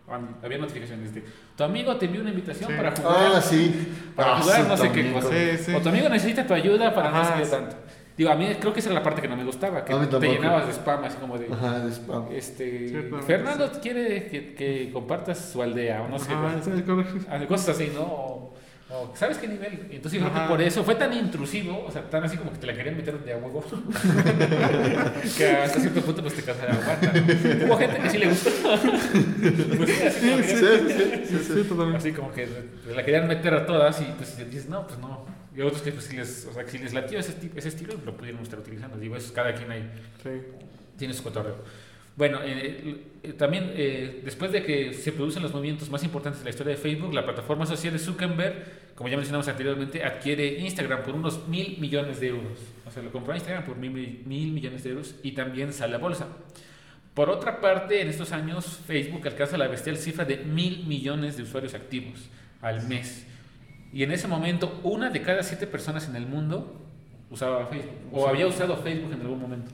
había 0.43 0.57
notificaciones 0.59 1.13
de 1.13 1.23
tu 1.57 1.63
amigo 1.63 1.95
te 1.97 2.05
envió 2.05 2.21
una 2.21 2.29
invitación 2.31 2.71
para 2.75 2.91
jugar, 2.95 3.31
Ah, 3.35 3.41
sí. 3.41 3.73
para 4.15 4.35
Ah, 4.37 4.41
jugar 4.41 4.61
sí, 4.61 4.67
no 4.69 4.77
sé 4.77 4.91
qué 4.93 5.11
cosa. 5.11 5.77
O 5.77 5.81
tu 5.81 5.89
amigo 5.89 6.07
necesita 6.07 6.47
tu 6.47 6.53
ayuda 6.53 6.93
para 6.95 7.11
no 7.11 7.25
sé 7.25 7.31
qué 7.43 7.49
tanto. 7.49 7.75
Digo, 8.17 8.29
a 8.29 8.35
mí 8.35 8.45
creo 8.59 8.73
que 8.73 8.79
esa 8.81 8.89
era 8.89 8.99
la 8.99 9.03
parte 9.03 9.21
que 9.21 9.27
no 9.27 9.35
me 9.37 9.43
gustaba, 9.45 9.83
que 9.85 9.93
te 9.95 10.27
llenabas 10.27 10.67
de 10.67 10.73
spam, 10.73 11.03
así 11.05 11.17
como 11.17 11.37
de... 11.37 11.47
Ajá, 11.51 11.79
de 11.79 11.91
spam. 11.91 12.25
Este, 12.31 13.09
Fernando 13.25 13.71
quiere 13.81 14.27
que, 14.27 14.53
que 14.53 14.89
compartas 14.91 15.49
su 15.51 15.61
aldea 15.61 16.01
o 16.03 16.07
no 16.09 16.19
sé, 16.19 16.31
Ajá, 16.33 17.47
cosas 17.47 17.69
así, 17.75 17.91
¿no? 17.95 18.01
O, 18.01 18.53
o, 18.93 19.11
¿Sabes 19.15 19.37
qué 19.37 19.47
nivel? 19.47 19.87
Entonces 19.89 20.19
yo 20.19 20.27
creo 20.29 20.41
que 20.43 20.49
por 20.49 20.61
eso 20.61 20.83
fue 20.83 20.95
tan 20.95 21.13
intrusivo, 21.13 21.85
o 21.87 21.91
sea, 21.91 22.01
tan 22.09 22.25
así 22.25 22.35
como 22.35 22.51
que 22.51 22.57
te 22.57 22.67
la 22.67 22.73
querían 22.73 22.97
meter 22.97 23.17
de 23.23 23.31
a 23.33 23.37
huevo, 23.37 23.63
que 25.37 25.47
hasta 25.47 25.79
cierto 25.79 26.01
punto 26.01 26.21
pues 26.21 26.33
te 26.35 26.43
cansaba 26.43 26.73
aguanta. 26.73 27.13
Hubo 27.65 27.77
gente 27.77 27.99
que 28.01 28.09
sí 28.09 28.17
le 28.17 28.27
gustó. 28.27 28.49
Pues 29.77 29.89
sí, 29.89 30.03
así, 30.05 30.29
como 30.29 30.43
Sí, 30.43 30.47
que- 30.47 30.57
sí, 30.57 31.25
sí, 31.25 31.37
sí. 31.37 31.53
Sí, 31.53 31.63
totalmente. 31.69 31.97
así 31.97 32.11
como 32.11 32.31
que 32.33 32.45
te 32.45 32.93
la 32.93 33.03
querían 33.05 33.27
meter 33.27 33.53
a 33.53 33.65
todas 33.65 34.01
y 34.01 34.05
pues 34.17 34.37
dices, 34.49 34.67
no, 34.69 34.85
pues 34.85 34.99
no. 34.99 35.25
Y 35.55 35.61
otros 35.61 35.81
que 35.81 35.91
pues 35.91 36.05
si 36.05 36.15
les, 36.15 36.45
o 36.45 36.53
sea, 36.53 36.63
que 36.63 36.71
si 36.71 36.77
les 36.77 36.93
latió 36.93 37.19
ese, 37.19 37.33
ti- 37.33 37.51
ese 37.55 37.67
estilo, 37.69 37.95
lo 38.05 38.15
pudieron 38.15 38.41
estar 38.41 38.57
utilizando. 38.59 38.97
Digo, 38.97 39.15
eso 39.17 39.33
cada 39.33 39.53
quien 39.53 39.69
ahí 39.71 39.89
Sí. 40.23 40.29
tiene 40.97 41.13
su 41.13 41.23
cotorreo. 41.23 41.57
Bueno, 42.15 42.39
eh, 42.43 43.03
eh, 43.23 43.33
también 43.33 43.71
eh, 43.75 44.21
después 44.23 44.51
de 44.51 44.63
que 44.63 44.93
se 44.93 45.11
producen 45.13 45.41
los 45.41 45.53
movimientos 45.53 45.89
más 45.89 46.03
importantes 46.03 46.41
de 46.41 46.45
la 46.45 46.49
historia 46.51 46.71
de 46.75 46.77
Facebook, 46.81 47.13
la 47.13 47.23
plataforma 47.25 47.65
social 47.65 47.93
de 47.93 47.99
Zuckerberg, 47.99 48.91
como 48.95 49.09
ya 49.09 49.15
mencionamos 49.15 49.47
anteriormente, 49.47 50.03
adquiere 50.03 50.59
Instagram 50.59 51.03
por 51.03 51.15
unos 51.15 51.47
mil 51.47 51.77
millones 51.79 52.19
de 52.19 52.27
euros. 52.27 52.59
O 52.85 52.91
sea, 52.91 53.01
lo 53.01 53.11
compró 53.11 53.33
Instagram 53.33 53.63
por 53.65 53.77
mil, 53.77 53.91
mil 54.25 54.51
millones 54.51 54.83
de 54.83 54.89
euros 54.91 55.15
y 55.23 55.31
también 55.31 55.71
sale 55.73 55.95
a 55.95 55.99
bolsa. 55.99 56.27
Por 57.13 57.29
otra 57.29 57.59
parte, 57.59 58.01
en 58.01 58.07
estos 58.09 58.31
años, 58.31 58.79
Facebook 58.85 59.25
alcanza 59.27 59.57
la 59.57 59.67
bestial 59.67 59.97
cifra 59.97 60.23
de 60.23 60.37
mil 60.37 60.85
millones 60.85 61.35
de 61.37 61.43
usuarios 61.43 61.73
activos 61.73 62.29
al 62.61 62.87
mes. 62.87 63.25
Y 63.93 64.03
en 64.03 64.11
ese 64.11 64.27
momento, 64.27 64.79
una 64.83 65.09
de 65.09 65.21
cada 65.21 65.43
siete 65.43 65.67
personas 65.67 66.07
en 66.07 66.15
el 66.15 66.25
mundo 66.25 66.79
usaba 67.29 67.67
Facebook 67.67 67.95
o 68.13 68.27
había 68.27 68.47
usado 68.47 68.77
Facebook 68.77 69.13
en 69.13 69.21
algún 69.21 69.39
momento. 69.39 69.71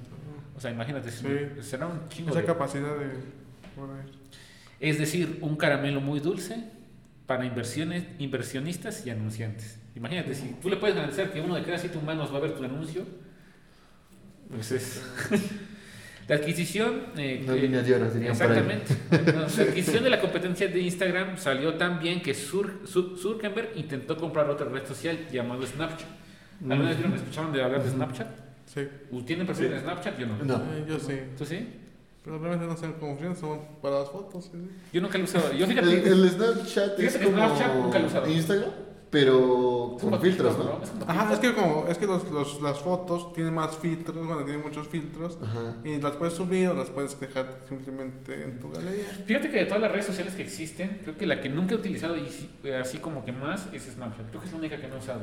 O 0.56 0.60
sea, 0.60 0.72
imagínate, 0.72 1.12
Sí. 1.12 1.28
será 1.62 1.86
un 1.88 2.08
chingo 2.10 2.32
Esa 2.32 2.40
de- 2.42 2.46
capacidad 2.46 2.96
de... 2.98 3.12
Es 4.80 4.98
decir, 5.00 5.40
un 5.42 5.56
caramelo 5.56 6.02
muy 6.02 6.20
dulce 6.20 6.64
para 7.28 7.46
inversiones, 7.46 8.06
inversionistas 8.20 9.06
y 9.06 9.10
anunciantes. 9.10 9.80
Imagínate, 9.96 10.34
si 10.36 10.50
tú 10.62 10.70
le 10.70 10.78
puedes 10.78 10.96
garantizar 10.96 11.32
que 11.32 11.42
uno 11.42 11.56
de 11.56 11.64
cada 11.64 11.78
siete 11.78 11.98
humanos 11.98 12.32
va 12.34 12.38
a 12.38 12.42
ver 12.42 12.56
tu 12.56 12.64
anuncio, 12.64 13.04
pues 14.50 14.72
es... 14.72 15.02
La 16.28 16.36
adquisición... 16.36 17.04
eh, 17.18 17.44
que- 17.46 17.52
línea 17.56 17.82
de 17.82 17.96
oro, 17.96 18.10
dirían 18.12 18.38
por 18.38 18.52
ahí. 18.52 18.58
Exactamente. 18.58 19.34
No, 19.34 19.40
la 19.42 19.70
adquisición 19.70 20.04
de 20.04 20.10
la 20.10 20.20
competencia 20.20 20.68
de 20.68 20.80
Instagram 20.82 21.38
salió 21.38 21.76
tan 21.76 22.00
bien 22.00 22.22
que 22.22 22.34
Zur- 22.34 22.82
Zur- 22.86 23.18
Zuckerberg 23.18 23.70
intentó 23.76 24.18
comprar 24.18 24.50
otra 24.50 24.68
red 24.68 24.86
social 24.86 25.18
llamada 25.32 25.66
Snapchat. 25.66 26.08
¿Alguna 26.70 26.90
vez 26.90 26.98
vieron- 26.98 27.14
escucharon 27.16 27.54
de 27.54 27.64
hablar 27.64 27.84
de 27.84 27.90
Snapchat? 27.92 28.28
Sí. 28.66 28.82
¿Tienen 29.26 29.48
perfil 29.48 29.72
en 29.74 29.80
Snapchat? 29.80 30.18
Yo 30.20 30.28
no. 30.28 30.38
No. 30.44 30.56
Eh, 30.56 30.86
yo 30.88 31.00
sí. 31.00 31.14
¿Tú 31.38 31.46
sí? 31.46 31.66
Pero 32.26 32.40
realmente 32.40 32.66
no 32.68 32.76
sé 32.76 32.88
cómo 33.00 33.14
funciona, 33.14 33.34
son 33.36 33.62
para 33.82 34.00
las 34.00 34.10
fotos. 34.10 34.50
sí. 34.52 34.58
Yo 34.92 35.00
nunca 35.02 35.18
lo 35.18 35.24
he 35.24 35.28
usado. 35.28 35.54
Yo 35.54 35.64
El, 35.66 35.72
fíjate... 35.72 36.10
el 36.10 36.30
Snapchat 36.30 37.00
es 37.00 37.16
que 37.16 37.24
como 37.26 37.38
Snapchat 37.38 37.74
nunca 37.76 38.00
lo 38.00 38.04
he 38.06 38.08
usado. 38.08 38.28
Instagram, 38.28 38.72
pero 39.10 39.96
con 40.00 40.10
como 40.12 40.20
filtros, 40.20 40.58
¿no? 40.58 40.80
Ajá, 41.08 41.34
es 41.34 41.40
que 41.40 41.54
como, 41.54 41.86
es 41.88 41.98
que 41.98 42.06
los, 42.06 42.30
los- 42.30 42.62
las 42.62 42.80
fotos 42.80 43.32
tienen 43.34 43.54
más 43.54 43.78
filtros, 43.78 44.16
bueno, 44.28 44.44
tienen 44.44 44.62
muchos 44.62 44.88
filtros. 44.88 45.38
Ajá. 45.42 45.76
Y 45.84 46.00
las 46.02 46.14
puedes 46.14 46.34
subir 46.34 46.68
o 46.70 46.74
las 46.74 46.90
puedes 46.90 47.18
dejar 47.20 47.60
simplemente 47.70 48.44
en 48.44 48.60
tu 48.60 48.70
galería. 48.72 49.06
Fíjate 49.26 49.50
que 49.50 49.58
de 49.60 49.66
todas 49.66 49.82
las 49.82 49.92
redes 49.92 50.06
sociales 50.06 50.34
que 50.36 50.44
existen, 50.44 51.00
creo 51.04 51.18
que 51.18 51.26
la 51.26 51.40
que 51.42 51.50
nunca 51.50 51.76
he 51.76 51.78
utilizado 51.78 52.18
y 52.18 52.28
eh, 52.64 52.76
así 52.76 52.98
como 52.98 53.24
que 53.24 53.32
más 53.32 53.68
es 53.74 53.84
Snapchat. 53.86 54.30
Creo 54.30 54.42
que 54.42 54.48
es 54.48 54.52
la 54.54 54.60
única 54.60 54.78
que 54.78 54.88
no 54.88 54.96
he 54.96 55.00
usado. 55.00 55.22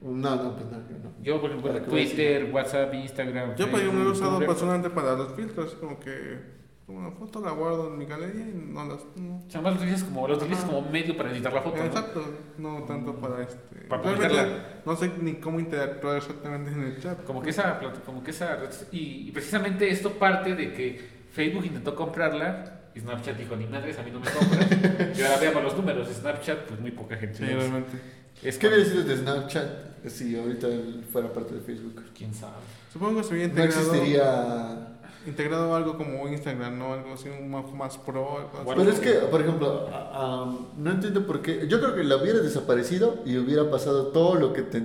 No, 0.00 0.36
no, 0.36 0.54
pues 0.54 0.66
no, 0.66 0.78
yo 0.88 0.96
no. 1.02 1.12
Yo, 1.22 1.40
por 1.40 1.50
ejemplo, 1.50 1.82
Twitter, 1.82 2.50
WhatsApp, 2.52 2.94
Instagram. 2.94 3.56
Yo 3.56 3.70
para 3.70 3.82
yo 3.84 3.92
lo 3.92 4.02
he 4.04 4.12
usado 4.12 4.38
personalmente 4.38 4.90
para 4.90 5.14
los 5.16 5.32
filtros, 5.34 5.74
como 5.74 5.98
que 5.98 6.57
una 6.88 7.10
foto, 7.10 7.40
la 7.40 7.50
guardo 7.50 7.88
en 7.88 7.98
mi 7.98 8.06
galería 8.06 8.48
y 8.48 8.54
no 8.54 8.84
las... 8.84 9.00
No. 9.16 9.36
O 9.46 9.50
sea, 9.50 9.60
más 9.60 9.74
lo 9.74 9.80
utilizas 9.80 10.04
como, 10.04 10.26
lo 10.26 10.36
utilizas 10.36 10.64
como 10.64 10.82
medio 10.90 11.16
para 11.16 11.30
editar 11.30 11.52
la 11.52 11.60
foto. 11.60 11.84
Exacto, 11.84 12.24
no 12.56 12.82
tanto 12.84 13.14
para 13.16 13.42
este... 13.42 13.86
Para 13.88 14.02
publicarla. 14.02 14.80
no 14.86 14.96
sé 14.96 15.10
ni 15.20 15.34
cómo 15.34 15.60
interactuar 15.60 16.16
exactamente 16.16 16.70
en 16.70 16.82
el 16.82 17.00
chat. 17.00 17.24
Como 17.24 17.42
que 17.42 17.50
esa, 17.50 17.78
como 18.04 18.22
que 18.22 18.30
esa 18.30 18.58
y, 18.90 19.28
y 19.28 19.30
precisamente 19.32 19.88
esto 19.90 20.12
parte 20.12 20.54
de 20.54 20.72
que 20.72 21.18
Facebook 21.30 21.66
intentó 21.66 21.94
comprarla 21.94 22.78
y 22.94 23.00
Snapchat 23.00 23.36
dijo, 23.36 23.54
ni 23.54 23.66
madres, 23.66 23.98
a 23.98 24.02
mí 24.02 24.10
no 24.10 24.20
me 24.20 24.30
compras. 24.30 24.66
y 25.18 25.22
ahora 25.22 25.36
veamos 25.38 25.62
los 25.62 25.76
números, 25.76 26.08
Snapchat, 26.08 26.66
pues 26.66 26.80
muy 26.80 26.90
poca 26.90 27.16
gente. 27.16 27.38
Sí, 27.38 27.44
realmente. 27.44 27.98
Es 28.42 28.56
¿Qué 28.56 28.68
hubiera 28.68 28.84
sido 28.84 29.04
de 29.04 29.16
Snapchat 29.16 30.06
si 30.06 30.38
ahorita 30.38 30.68
él 30.68 31.04
fuera 31.10 31.32
parte 31.32 31.54
de 31.54 31.60
Facebook? 31.60 32.02
¿Quién 32.16 32.32
sabe? 32.32 32.54
Supongo 32.92 33.20
que 33.20 33.24
se 33.26 33.34
había 33.34 33.48
No 33.48 33.62
existiría... 33.62 34.87
Integrado 35.28 35.74
algo 35.74 35.96
como 35.96 36.26
Instagram, 36.28 36.78
¿no? 36.78 36.92
Algo 36.94 37.12
así, 37.14 37.28
un 37.28 37.50
poco 37.50 37.72
más 37.76 37.98
pro. 37.98 38.38
algo 38.38 38.50
así. 38.54 38.70
Pero 38.76 38.90
es 38.90 39.00
que, 39.00 39.12
por 39.28 39.40
ejemplo, 39.42 39.88
a- 39.92 40.54
no 40.76 40.90
entiendo 40.90 41.26
por 41.26 41.42
qué. 41.42 41.66
Yo 41.68 41.80
creo 41.80 41.94
que 41.94 42.04
la 42.04 42.16
hubiera 42.16 42.40
desaparecido 42.40 43.18
y 43.26 43.36
hubiera 43.36 43.70
pasado 43.70 44.08
todo 44.08 44.36
lo 44.36 44.52
que 44.52 44.62
te 44.62 44.82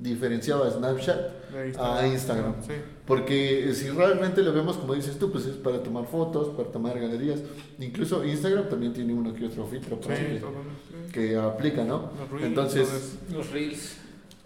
diferenciaba 0.00 0.70
Snapchat 0.70 1.18
a 1.78 2.06
Instagram. 2.06 2.54
Sí. 2.66 2.72
Porque 3.06 3.72
si 3.74 3.88
realmente 3.90 4.42
lo 4.42 4.52
vemos 4.52 4.76
como 4.76 4.94
dices 4.94 5.18
tú, 5.18 5.30
pues 5.30 5.46
es 5.46 5.56
para 5.56 5.82
tomar 5.82 6.06
fotos, 6.06 6.48
para 6.56 6.68
tomar 6.70 6.98
galerías. 6.98 7.40
Incluso 7.78 8.24
Instagram 8.24 8.68
también 8.68 8.92
tiene 8.92 9.12
uno 9.14 9.32
que 9.32 9.46
otro 9.46 9.64
filtro 9.66 9.98
Sí, 10.02 10.40
que- 11.12 11.36
aplica, 11.36 11.84
¿no? 11.84 12.10
Los 12.18 12.30
reels, 12.30 12.44
Entonces, 12.46 13.18
Los 13.32 13.50
reels. 13.50 13.96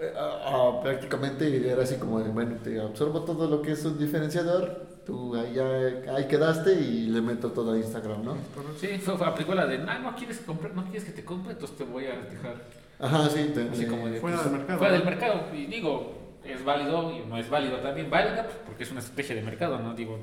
eh, 0.00 0.12
ah, 0.16 0.40
ah, 0.44 0.80
prácticamente 0.82 1.68
era 1.70 1.82
así 1.82 1.94
como 1.96 2.20
de, 2.20 2.28
bueno, 2.30 2.56
te 2.62 2.80
absorbo 2.80 3.22
todo 3.22 3.48
lo 3.48 3.62
que 3.62 3.72
es 3.72 3.84
un 3.84 3.98
diferenciador, 3.98 4.87
tú 5.08 5.34
ahí, 5.34 5.54
ya- 5.54 6.14
ahí 6.14 6.28
quedaste 6.28 6.74
y 6.74 7.06
le 7.06 7.20
meto 7.22 7.50
todo 7.50 7.72
a 7.72 7.78
Instagram, 7.78 8.22
¿no? 8.24 8.36
Sí, 8.78 8.88
fue, 9.02 9.16
fue 9.16 9.26
aplicó 9.26 9.54
la 9.54 9.66
de, 9.66 9.82
"Ah, 9.88 9.98
no 9.98 10.14
quieres 10.14 10.38
comprar, 10.40 10.74
no 10.74 10.84
quieres 10.84 11.04
que 11.04 11.12
te 11.12 11.24
compre, 11.24 11.52
entonces 11.54 11.76
te 11.78 11.84
voy 11.84 12.04
a 12.04 12.10
dejar 12.30 12.56
Ajá, 13.00 13.28
sí, 13.30 13.50
te, 13.54 13.68
así 13.70 13.86
como 13.86 14.06
de, 14.08 14.20
Fuera 14.20 14.36
pues, 14.36 14.44
del 14.50 14.58
mercado. 14.58 14.78
Fuera 14.78 14.92
del 14.94 15.04
mercado. 15.04 15.40
Y 15.54 15.66
digo, 15.66 16.18
es 16.44 16.62
válido 16.64 17.10
y 17.12 17.26
no 17.28 17.36
es 17.38 17.48
válido 17.48 17.76
también. 17.78 18.10
Válida 18.10 18.42
pues, 18.44 18.56
porque 18.66 18.82
es 18.84 18.90
una 18.90 19.00
estrategia 19.00 19.36
de 19.36 19.42
mercado, 19.42 19.78
¿no? 19.78 19.94
Digo, 19.94 20.18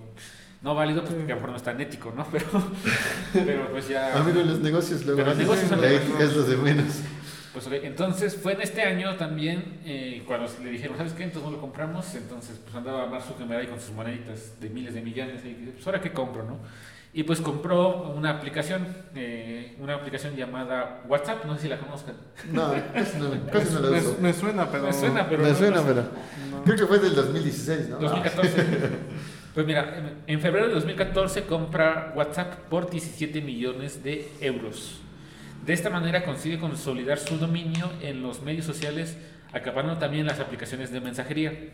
no 0.61 0.75
válido 0.75 1.01
pues 1.01 1.13
porque 1.15 1.31
a 1.31 1.35
lo 1.35 1.41
mejor 1.41 1.49
no 1.51 1.55
es 1.57 1.63
tan 1.63 1.79
ético, 1.81 2.13
¿no? 2.15 2.25
Pero, 2.31 2.45
pero 3.33 3.71
pues 3.71 3.87
ya... 3.87 4.15
Amigo, 4.17 4.41
los 4.43 4.59
negocios 4.59 5.03
luego. 5.05 5.17
Pero 5.17 5.29
los 5.29 5.37
negocios 5.39 5.69
son 5.69 5.83
ética 5.83 6.23
es 6.23 6.35
lo 6.35 6.43
de 6.43 6.57
menos. 6.57 6.85
Pues, 7.55 7.67
ok, 7.67 7.73
entonces 7.85 8.35
fue 8.35 8.51
en 8.53 8.61
este 8.61 8.81
año 8.83 9.15
también 9.15 9.79
eh, 9.85 10.23
cuando 10.27 10.47
le 10.61 10.69
dijeron, 10.71 10.97
¿sabes 10.97 11.13
qué? 11.13 11.23
Entonces 11.23 11.49
no 11.49 11.55
lo 11.55 11.61
compramos. 11.61 12.13
Entonces 12.13 12.59
pues 12.61 12.75
andaba 12.75 13.07
Mark 13.07 13.23
Zuckerberg 13.23 13.61
ahí 13.61 13.67
con 13.67 13.79
sus 13.79 13.91
moneditas 13.95 14.59
de 14.59 14.69
miles 14.69 14.93
de 14.93 15.01
millones. 15.01 15.41
Y 15.45 15.53
dice, 15.53 15.71
pues 15.71 15.87
ahora 15.87 16.01
qué 16.01 16.11
compro, 16.11 16.43
¿no? 16.43 16.59
Y 17.13 17.23
pues 17.23 17.39
compró 17.39 18.13
una 18.13 18.29
aplicación, 18.31 18.85
eh, 19.15 19.77
una 19.79 19.95
aplicación 19.95 20.35
llamada 20.35 21.01
WhatsApp, 21.07 21.45
no 21.45 21.55
sé 21.55 21.61
si 21.61 21.67
la 21.69 21.77
conozcan. 21.79 22.15
No, 22.51 22.73
casi 22.93 23.17
no, 23.17 23.29
casi 23.49 23.73
no 23.73 23.79
lo 23.79 23.91
me, 23.91 23.99
uso. 23.99 24.17
me 24.19 24.33
suena, 24.33 24.69
pero. 24.69 24.83
Me 24.83 24.91
suena, 24.93 25.29
pero 25.29 25.43
Me 25.43 25.49
no- 25.49 25.55
suena, 25.55 25.77
no- 25.77 25.83
pero. 25.87 26.01
no. 26.51 26.63
Creo 26.65 26.75
que 26.77 26.85
fue 26.87 26.99
del 26.99 27.15
2016, 27.15 27.87
¿no? 27.87 27.99
2014. 27.99 28.65
Pues 29.53 29.65
mira, 29.65 30.03
en 30.27 30.41
febrero 30.41 30.67
de 30.67 30.73
2014 30.73 31.43
compra 31.45 32.11
WhatsApp 32.17 32.55
por 32.69 32.89
17 32.89 33.39
millones 33.39 34.03
de 34.03 34.29
euros. 34.41 34.99
De 35.65 35.73
esta 35.73 35.89
manera 35.89 36.23
consigue 36.23 36.59
consolidar 36.59 37.17
su 37.17 37.37
dominio 37.37 37.91
en 38.01 38.21
los 38.21 38.43
medios 38.43 38.65
sociales, 38.65 39.17
acaparando 39.51 39.97
también 39.97 40.27
las 40.27 40.39
aplicaciones 40.39 40.91
de 40.91 41.01
mensajería. 41.01 41.71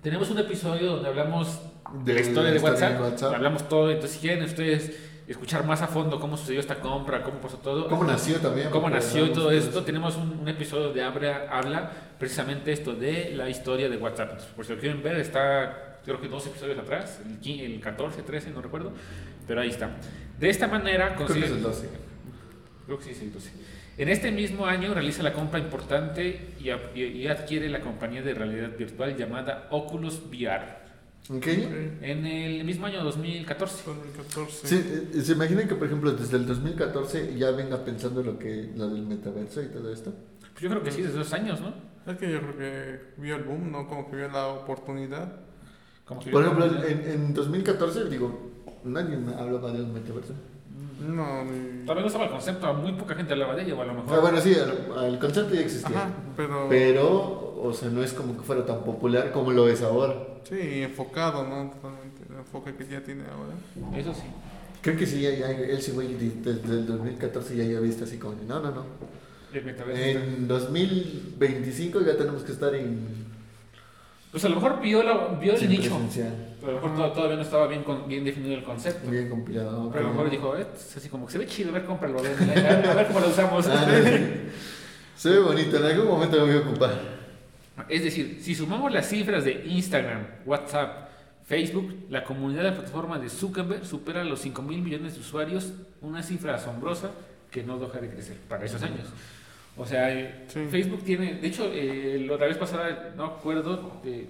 Tenemos 0.00 0.30
un 0.30 0.38
episodio 0.38 0.92
donde 0.92 1.08
hablamos 1.08 1.60
de, 2.04 2.14
la 2.14 2.20
historia 2.20 2.52
de 2.52 2.60
WhatsApp, 2.60 3.20
hablamos 3.34 3.68
todo, 3.68 3.90
entonces 3.90 4.12
si 4.12 4.26
quieren 4.26 4.44
ustedes 4.44 4.96
escuchar 5.26 5.64
más 5.64 5.82
a 5.82 5.88
fondo 5.88 6.20
cómo 6.20 6.36
sucedió 6.36 6.60
esta 6.60 6.76
compra, 6.76 7.22
cómo 7.24 7.40
pasó 7.40 7.56
todo, 7.58 7.88
¿Cómo 7.88 8.04
nació 8.04 8.38
también? 8.38 8.70
cómo 8.70 8.88
nació 8.88 9.26
y 9.26 9.32
todo 9.32 9.48
de 9.48 9.58
esto. 9.58 9.82
Tenemos 9.82 10.16
un, 10.16 10.38
un 10.40 10.48
episodio 10.48 10.92
de 10.92 11.02
habla, 11.02 11.46
habla 11.50 11.90
precisamente 12.20 12.70
esto 12.70 12.94
de 12.94 13.32
la 13.34 13.48
historia 13.48 13.88
de 13.88 13.96
WhatsApp. 13.96 14.30
Entonces, 14.30 14.54
por 14.54 14.64
si 14.64 14.72
lo 14.72 14.78
quieren 14.78 15.02
ver, 15.02 15.16
está 15.16 15.98
creo 16.04 16.20
que 16.20 16.28
dos 16.28 16.46
episodios 16.46 16.78
atrás, 16.78 17.20
el, 17.24 17.38
15, 17.38 17.64
el 17.66 17.80
14, 17.80 18.22
13, 18.22 18.50
no 18.50 18.62
recuerdo, 18.62 18.92
pero 19.46 19.60
ahí 19.60 19.68
está. 19.68 19.90
De 20.38 20.48
esta 20.48 20.68
manera 20.68 21.14
Creo 21.14 21.18
que 21.18 21.24
consigue... 21.24 21.46
es 21.46 21.52
el 21.52 21.62
12. 21.62 22.11
Creo 22.86 22.98
que 22.98 23.04
sí, 23.04 23.14
sí, 23.14 23.30
12. 23.32 23.50
En 23.98 24.08
este 24.08 24.30
mismo 24.32 24.66
año 24.66 24.92
realiza 24.94 25.22
la 25.22 25.32
compra 25.32 25.58
importante 25.58 26.54
y, 26.60 26.70
a- 26.70 26.80
y- 26.94 27.02
y 27.02 27.26
adquiere 27.28 27.68
la 27.68 27.80
compañía 27.80 28.22
de 28.22 28.34
realidad 28.34 28.70
virtual 28.76 29.16
llamada 29.16 29.68
Oculus 29.70 30.22
VR. 30.30 30.82
¿En 31.30 31.40
qué 31.40 31.50
año? 31.52 31.66
Ok, 31.68 32.02
En 32.02 32.26
el 32.26 32.64
mismo 32.64 32.86
año 32.86 33.04
2014. 33.04 33.82
2014. 33.86 34.66
Sí, 34.66 35.08
eh, 35.14 35.20
¿se 35.22 35.32
imaginan 35.32 35.68
que, 35.68 35.74
por 35.76 35.86
ejemplo, 35.86 36.10
desde 36.12 36.36
el 36.36 36.46
2014 36.46 37.36
ya 37.38 37.50
venga 37.52 37.84
pensando 37.84 38.22
lo 38.22 38.38
que 38.38 38.70
lo 38.74 38.88
del 38.88 39.02
metaverso 39.06 39.62
y 39.62 39.66
todo 39.66 39.92
esto? 39.92 40.12
Pues 40.40 40.62
yo 40.62 40.70
creo 40.70 40.82
que 40.82 40.90
sí, 40.90 41.02
desde 41.02 41.18
dos 41.18 41.32
años, 41.32 41.60
¿no? 41.60 41.72
Es 42.10 42.18
que 42.18 42.32
yo 42.32 42.40
creo 42.40 42.58
que 42.58 43.00
vio 43.20 43.36
el 43.36 43.44
boom, 43.44 43.70
¿no? 43.70 43.86
Como 43.86 44.10
que 44.10 44.16
vio 44.16 44.28
la 44.28 44.48
oportunidad. 44.48 45.32
Como 46.04 46.20
que- 46.20 46.30
Por 46.30 46.42
ejemplo, 46.42 46.66
en, 46.88 47.08
en 47.08 47.34
2014, 47.34 48.06
digo, 48.08 48.50
nadie 48.82 49.16
me 49.16 49.32
hablaba 49.34 49.70
de 49.70 49.82
un 49.82 49.92
metaverso. 49.94 50.34
No, 51.00 51.44
ni. 51.44 51.82
Todavía 51.82 52.02
no 52.02 52.06
estaba 52.06 52.24
el 52.26 52.30
concepto, 52.30 52.74
muy 52.74 52.92
poca 52.92 53.14
gente 53.14 53.32
hablaba 53.32 53.54
de 53.56 53.62
ello, 53.62 53.80
a 53.80 53.84
lo 53.84 53.94
mejor. 53.94 54.14
Ah, 54.16 54.20
bueno, 54.20 54.40
sí, 54.40 54.54
el, 54.54 55.04
el 55.04 55.18
concepto 55.18 55.54
ya 55.54 55.60
existía. 55.60 55.96
Ajá, 55.96 56.10
pero. 56.36 56.66
Pero, 56.68 57.54
o 57.62 57.72
sea, 57.72 57.88
no 57.90 58.02
es 58.02 58.12
como 58.12 58.36
que 58.36 58.42
fuera 58.42 58.64
tan 58.64 58.80
popular 58.84 59.32
como 59.32 59.50
lo 59.52 59.68
es 59.68 59.82
ahora. 59.82 60.14
Sí, 60.44 60.82
enfocado, 60.82 61.42
¿no? 61.44 61.70
Totalmente. 61.70 62.22
El 62.30 62.36
enfoque 62.38 62.74
que 62.74 62.86
ya 62.86 63.02
tiene 63.02 63.24
ahora. 63.24 63.98
Eso 63.98 64.14
sí. 64.14 64.22
Creo 64.80 64.96
que 64.96 65.06
sí, 65.06 65.20
ya, 65.22 65.30
ya, 65.30 65.50
él 65.50 65.80
sí, 65.82 65.92
güey, 65.92 66.14
de- 66.14 66.52
desde 66.54 66.72
el 66.74 66.86
2014 66.86 67.56
ya 67.56 67.64
había 67.64 67.80
visto 67.80 68.04
así 68.04 68.18
como, 68.18 68.34
no, 68.48 68.60
no, 68.60 68.70
no. 68.72 68.84
En 69.54 70.48
2025 70.48 72.00
ya 72.00 72.16
tenemos 72.16 72.42
que 72.42 72.52
estar 72.52 72.74
en 72.74 73.31
Pues 74.32 74.44
a 74.46 74.48
lo 74.48 74.54
mejor 74.56 74.80
vio, 74.80 75.02
la- 75.02 75.28
vio 75.38 75.54
el 75.54 75.68
nicho. 75.68 75.90
Pero 76.60 76.72
a 76.78 76.80
lo 76.80 76.88
mejor 76.88 76.96
to- 76.96 77.12
todavía 77.12 77.36
no 77.36 77.42
estaba 77.42 77.66
bien, 77.66 77.82
con- 77.84 78.08
bien 78.08 78.24
definido 78.24 78.54
el 78.54 78.64
concepto. 78.64 79.10
Bien 79.10 79.28
compilado. 79.28 79.90
Pero 79.92 80.06
a 80.06 80.08
lo 80.08 80.14
mejor 80.14 80.30
dijo, 80.30 80.56
eh, 80.56 80.66
es 80.74 80.96
así 80.96 81.08
como 81.10 81.26
que 81.26 81.32
se 81.32 81.38
ve 81.38 81.46
chido, 81.46 81.68
a 81.70 81.72
ver, 81.74 81.84
cómpralo, 81.84 82.18
a 82.18 82.22
ver, 82.22 82.34
a 82.86 82.94
ver 82.94 83.06
cómo 83.08 83.20
lo 83.20 83.28
usamos. 83.28 83.66
Ah. 83.68 83.86
Se 85.16 85.28
ve 85.30 85.38
bonito, 85.38 85.76
en 85.76 85.84
algún 85.84 86.06
momento 86.08 86.38
me 86.38 86.44
voy 86.52 86.62
a 86.62 86.66
ocupar. 86.68 86.98
Es 87.88 88.02
decir, 88.04 88.38
si 88.40 88.54
sumamos 88.54 88.90
las 88.92 89.08
cifras 89.08 89.44
de 89.44 89.64
Instagram, 89.66 90.26
WhatsApp, 90.46 91.10
Facebook, 91.44 92.06
la 92.08 92.24
comunidad 92.24 92.62
de 92.62 92.70
la 92.70 92.76
plataforma 92.76 93.18
de 93.18 93.28
Zuckerberg 93.28 93.84
supera 93.84 94.24
los 94.24 94.40
5 94.40 94.62
mil 94.62 94.80
millones 94.80 95.14
de 95.14 95.20
usuarios, 95.20 95.72
una 96.00 96.22
cifra 96.22 96.54
asombrosa 96.54 97.10
que 97.50 97.62
no 97.62 97.78
deja 97.78 97.98
de 97.98 98.08
crecer 98.08 98.36
para 98.48 98.64
esos 98.64 98.82
años. 98.82 99.06
O 99.76 99.86
sea, 99.86 100.12
eh, 100.12 100.44
Sí. 100.48 100.66
Facebook 100.70 101.02
tiene, 101.04 101.34
de 101.34 101.46
hecho, 101.48 101.70
eh, 101.72 102.24
la 102.26 102.34
otra 102.34 102.46
vez 102.46 102.58
pasada, 102.58 103.14
no 103.16 103.24
acuerdo, 103.24 104.00
de- 104.04 104.28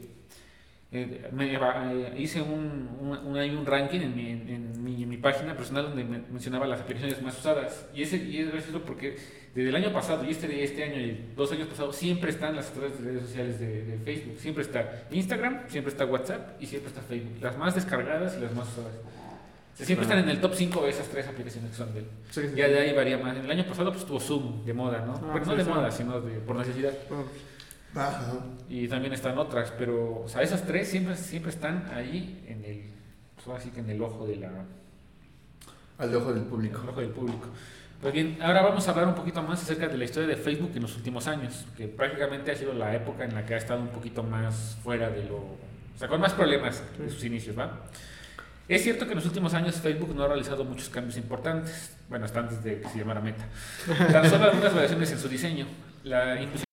eh, 0.95 1.29
me, 1.33 1.55
eh, 1.55 2.15
hice 2.19 2.43
un, 2.43 2.89
un, 3.01 3.37
un- 3.37 3.67
ranking 3.67 4.01
en 4.01 4.15
mi, 4.15 4.29
en, 4.31 4.49
en 4.49 4.85
mi, 4.85 5.03
en 5.03 5.09
mi 5.09 5.17
página 5.17 5.57
personal 5.57 5.85
donde 5.85 6.05
me 6.05 6.19
mencionaba 6.31 6.67
las 6.67 6.83
aplicaciones 6.83 7.21
más 7.23 7.39
usadas. 7.39 7.89
Y, 7.95 8.03
ese, 8.03 8.19
y 8.19 8.39
es 8.39 8.53
gracioso 8.53 8.83
porque 8.83 9.17
desde 9.55 9.71
el 9.71 9.75
año 9.77 9.91
pasado 9.93 10.23
y 10.25 10.31
este, 10.31 10.63
este 10.63 10.85
año 10.85 11.01
y 11.01 11.33
dos 11.35 11.51
años 11.51 11.69
pasados 11.69 11.97
siempre 11.97 12.31
están 12.31 12.55
las 12.55 12.71
otras 12.77 13.01
redes 13.01 13.23
sociales 13.23 13.59
de, 13.59 13.85
de 13.85 13.99
Facebook. 14.01 14.37
Siempre 14.39 14.63
está 14.63 15.05
Instagram, 15.11 15.63
siempre 15.69 15.91
está 15.93 16.05
WhatsApp 16.05 16.61
y 16.63 16.67
siempre 16.67 16.91
está 16.91 17.01
Facebook. 17.01 17.39
Las 17.41 17.57
más 17.57 17.75
descargadas 17.75 18.37
y 18.39 18.43
las 18.43 18.55
más 18.55 18.69
usadas. 18.69 18.93
Siempre 19.85 20.05
están 20.05 20.19
en 20.21 20.29
el 20.29 20.41
top 20.41 20.55
5 20.55 20.83
de 20.85 20.91
esas 20.91 21.09
tres 21.09 21.27
aplicaciones 21.29 21.71
que 21.71 21.77
son 21.77 21.93
de 21.93 22.01
él. 22.01 22.07
Sí, 22.31 22.41
sí. 22.43 22.55
Ya 22.57 22.69
de 22.69 22.79
ahí 22.79 22.95
varía 22.95 23.19
más. 23.19 23.37
El 23.37 23.51
año 23.51 23.65
pasado 23.65 23.93
pues 23.93 24.05
tuvo 24.05 24.21
Zoom 24.21 24.65
de 24.65 24.73
moda, 24.75 25.05
¿no? 25.05 25.15
Ah, 25.15 25.31
Pero 25.35 25.47
no 25.47 25.53
sí, 25.53 25.59
de 25.59 25.65
moda, 25.65 25.91
sino 25.91 26.21
de, 26.21 26.39
por 26.41 26.57
necesidad. 26.57 26.93
Bueno, 27.09 27.25
Ajá. 27.95 28.33
Y 28.69 28.89
también 28.89 29.13
están 29.13 29.37
otras, 29.39 29.71
pero 29.79 30.23
o 30.25 30.29
sea, 30.29 30.43
esas 30.43 30.65
tres 30.67 30.89
siempre, 30.89 31.15
siempre 31.17 31.51
están 31.51 31.91
ahí 31.95 32.43
en 32.49 32.65
el, 32.65 32.85
pues, 33.35 33.47
ahora 33.47 33.61
sí 33.61 33.71
que 33.71 33.81
en 33.81 33.91
el 33.91 34.01
ojo 34.03 34.27
de 34.27 34.37
la, 34.37 34.51
Al 35.99 36.15
ojo 36.15 36.33
del 36.33 36.45
en 36.45 36.49
público. 36.49 36.81
el 36.83 36.89
ojo 36.89 37.01
del 37.01 37.11
público. 37.11 37.49
Pues 38.01 38.15
bien, 38.15 38.39
ahora 38.43 38.63
vamos 38.63 38.89
a 38.89 38.91
hablar 38.91 39.07
un 39.09 39.15
poquito 39.15 39.43
más 39.43 39.63
acerca 39.63 39.87
de 39.89 39.97
la 39.97 40.05
historia 40.05 40.29
de 40.29 40.37
Facebook 40.37 40.73
en 40.75 40.83
los 40.83 40.97
últimos 40.97 41.29
años, 41.29 41.67
que 41.77 41.87
prácticamente 41.87 42.51
ha 42.51 42.57
sido 42.57 42.73
la 42.73 42.95
época 42.97 43.25
en 43.25 43.35
la 43.35 43.45
que 43.47 43.55
ha 43.55 43.59
estado 43.59 43.81
un 43.81 43.89
poquito 43.91 44.23
más 44.23 44.77
fuera 44.83 45.09
de 45.11 45.25
lo, 45.25 45.37
o 45.37 45.59
sea, 45.99 46.09
con 46.09 46.21
más 46.21 46.33
problemas 46.33 46.83
de 46.99 47.11
sus 47.11 47.23
inicios, 47.25 47.57
¿va? 47.57 47.83
Es 48.75 48.83
cierto 48.85 49.05
que 49.05 49.13
en 49.13 49.17
los 49.17 49.27
últimos 49.27 49.53
años 49.55 49.77
Facebook 49.77 50.15
no 50.15 50.23
ha 50.25 50.29
realizado 50.29 50.65
muchos 50.65 50.89
cambios 50.89 51.17
importantes, 51.17 51.97
bueno, 52.09 52.25
hasta 52.25 52.41
antes 52.41 52.63
de 52.65 52.81
que 52.81 52.89
se 52.89 52.99
llamara 52.99 53.21
Meta. 53.21 53.45
Tan 54.13 54.29
solo 54.29 54.45
algunas 54.45 54.73
variaciones 54.75 55.11
en 55.13 55.19
su 55.19 55.29
diseño. 55.29 55.67
La 56.05 56.41
inclusión 56.41 56.67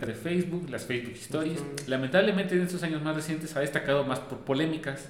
de 0.00 0.14
Facebook, 0.14 0.68
las 0.70 0.84
Facebook 0.84 1.14
Stories, 1.14 1.62
lamentablemente 1.86 2.54
en 2.56 2.62
estos 2.62 2.82
años 2.82 3.02
más 3.02 3.14
recientes 3.14 3.54
ha 3.56 3.60
destacado 3.60 4.02
más 4.04 4.18
por 4.20 4.38
polémicas, 4.38 5.08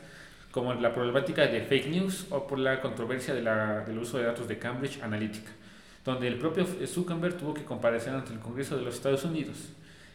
como 0.50 0.74
la 0.74 0.92
problemática 0.92 1.46
de 1.46 1.62
fake 1.62 1.86
news 1.88 2.26
o 2.30 2.46
por 2.46 2.58
la 2.58 2.80
controversia 2.80 3.32
de 3.34 3.40
la- 3.42 3.80
del 3.80 3.98
uso 3.98 4.18
de 4.18 4.24
datos 4.24 4.48
de 4.48 4.58
Cambridge 4.58 5.00
Analytica, 5.02 5.50
donde 6.04 6.28
el 6.28 6.36
propio 6.38 6.66
Zuckerberg 6.86 7.36
tuvo 7.38 7.54
que 7.54 7.64
comparecer 7.64 8.12
ante 8.14 8.32
el 8.32 8.38
Congreso 8.40 8.76
de 8.76 8.82
los 8.82 8.94
Estados 8.96 9.24
Unidos. 9.24 9.56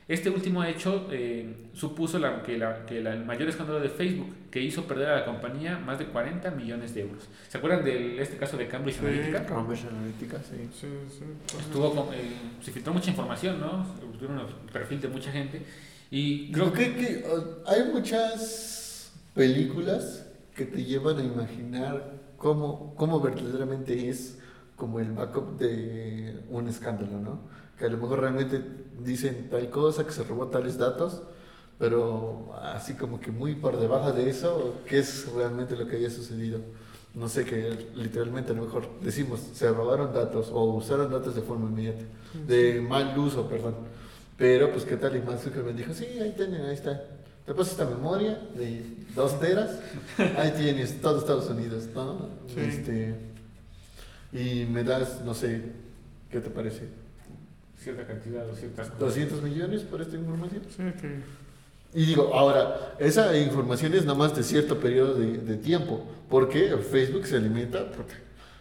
Este 0.07 0.29
último 0.29 0.63
hecho 0.63 1.07
eh, 1.11 1.67
supuso 1.73 2.17
la- 2.17 2.41
que, 2.41 2.57
la- 2.57 2.85
que 2.85 3.01
la- 3.01 3.13
el 3.13 3.25
mayor 3.25 3.49
escándalo 3.49 3.81
de 3.81 3.89
Facebook, 3.89 4.27
que 4.49 4.61
hizo 4.61 4.85
perder 4.87 5.09
a 5.09 5.15
la 5.19 5.25
compañía 5.25 5.77
más 5.79 5.99
de 5.99 6.05
40 6.05 6.49
millones 6.51 6.93
de 6.95 7.01
euros. 7.01 7.27
¿Se 7.49 7.57
acuerdan 7.57 7.83
de 7.83 8.21
este 8.21 8.37
caso 8.37 8.55
de 8.55 8.67
Cambridge 8.69 8.99
Sí. 8.99 9.05
Analytica? 9.05 9.45
Cambridge 9.45 9.85
Analytica, 9.85 10.37
sí. 10.43 10.55
sí, 10.73 10.87
sí. 11.09 11.57
Estuvo 11.59 11.93
con- 11.93 12.13
eh, 12.13 12.19
se 12.61 12.71
filtró 12.71 12.93
mucha 12.93 13.09
información, 13.09 13.59
¿no? 13.59 13.85
Tuvieron 14.13 14.39
un 14.39 14.47
perfil 14.71 15.01
de 15.01 15.07
mucha 15.09 15.29
gente. 15.31 15.61
Y 16.09 16.53
creo 16.53 16.71
que, 16.71 16.95
que, 16.95 17.25
hay 17.65 17.83
muchas 17.93 19.11
películas 19.35 20.25
que 20.55 20.65
te 20.65 20.85
llevan 20.85 21.17
a 21.17 21.23
imaginar 21.23 22.13
cómo, 22.37 22.95
cómo 22.95 23.19
verdaderamente 23.19 24.07
es 24.09 24.39
como 24.77 24.99
el 25.01 25.11
backup 25.11 25.57
de 25.59 26.39
un 26.49 26.67
escándalo, 26.69 27.19
¿no? 27.19 27.56
Que 27.77 27.85
a 27.85 27.89
lo 27.89 27.97
mejor 27.97 28.21
realmente 28.21 28.61
dicen 28.99 29.49
tal 29.49 29.69
cosa, 29.69 30.05
que 30.05 30.11
se 30.11 30.23
robó 30.23 30.47
tales 30.47 30.77
datos, 30.77 31.21
pero 31.77 32.55
así 32.61 32.93
como 32.93 33.19
que 33.19 33.31
muy 33.31 33.55
por 33.55 33.79
debajo 33.79 34.11
de 34.11 34.29
eso, 34.29 34.75
¿qué 34.87 34.99
es 34.99 35.31
realmente 35.33 35.75
lo 35.75 35.87
que 35.87 35.97
haya 35.97 36.09
sucedido? 36.09 36.59
No 37.13 37.29
sé, 37.29 37.45
que 37.45 37.89
literalmente 37.95 38.51
a 38.51 38.55
lo 38.55 38.63
mejor 38.63 38.87
decimos, 39.01 39.39
se 39.53 39.71
robaron 39.71 40.13
datos 40.13 40.49
o 40.51 40.63
usaron 40.75 41.11
datos 41.11 41.35
de 41.35 41.41
forma 41.41 41.69
inmediata, 41.69 42.03
de 42.47 42.81
mal 42.81 43.17
uso, 43.17 43.47
perdón. 43.47 43.75
Pero 44.37 44.71
pues 44.71 44.85
qué 44.85 44.97
tal 44.97 45.15
y 45.15 45.21
Mark 45.21 45.39
Zuckerberg 45.39 45.75
dijo, 45.75 45.93
sí, 45.93 46.05
ahí 46.21 46.33
tienen, 46.35 46.61
ahí 46.61 46.75
está. 46.75 47.03
Te 47.45 47.53
paso 47.53 47.71
esta 47.71 47.85
memoria 47.85 48.39
de 48.55 48.83
dos 49.15 49.39
teras, 49.39 49.79
ahí 50.37 50.51
tienes 50.55 51.01
todo 51.01 51.19
Estados 51.19 51.49
Unidos, 51.49 51.85
¿no? 51.95 52.29
Sí. 52.53 52.59
Este, 52.59 53.15
y 54.33 54.65
me 54.65 54.83
das, 54.83 55.21
no 55.23 55.33
sé, 55.33 55.61
¿qué 56.29 56.39
te 56.39 56.49
parece? 56.49 56.89
Cierta 57.77 58.05
cantidad 58.05 58.49
o 58.49 58.55
ciertas 58.55 58.87
cosas. 58.87 58.99
200 58.99 59.41
millones 59.43 59.81
por 59.83 60.01
esta 60.01 60.15
información. 60.15 60.61
Sí, 60.69 60.83
que. 61.01 61.19
Y 61.93 62.05
digo, 62.05 62.33
ahora, 62.33 62.95
esa 62.99 63.35
información 63.37 63.93
es 63.93 64.05
nada 64.05 64.17
más 64.17 64.35
de 64.35 64.43
cierto 64.43 64.79
periodo 64.79 65.15
de, 65.15 65.37
de 65.37 65.55
tiempo, 65.55 66.03
porque 66.29 66.75
Facebook 66.77 67.25
se 67.25 67.37
alimenta 67.37 67.89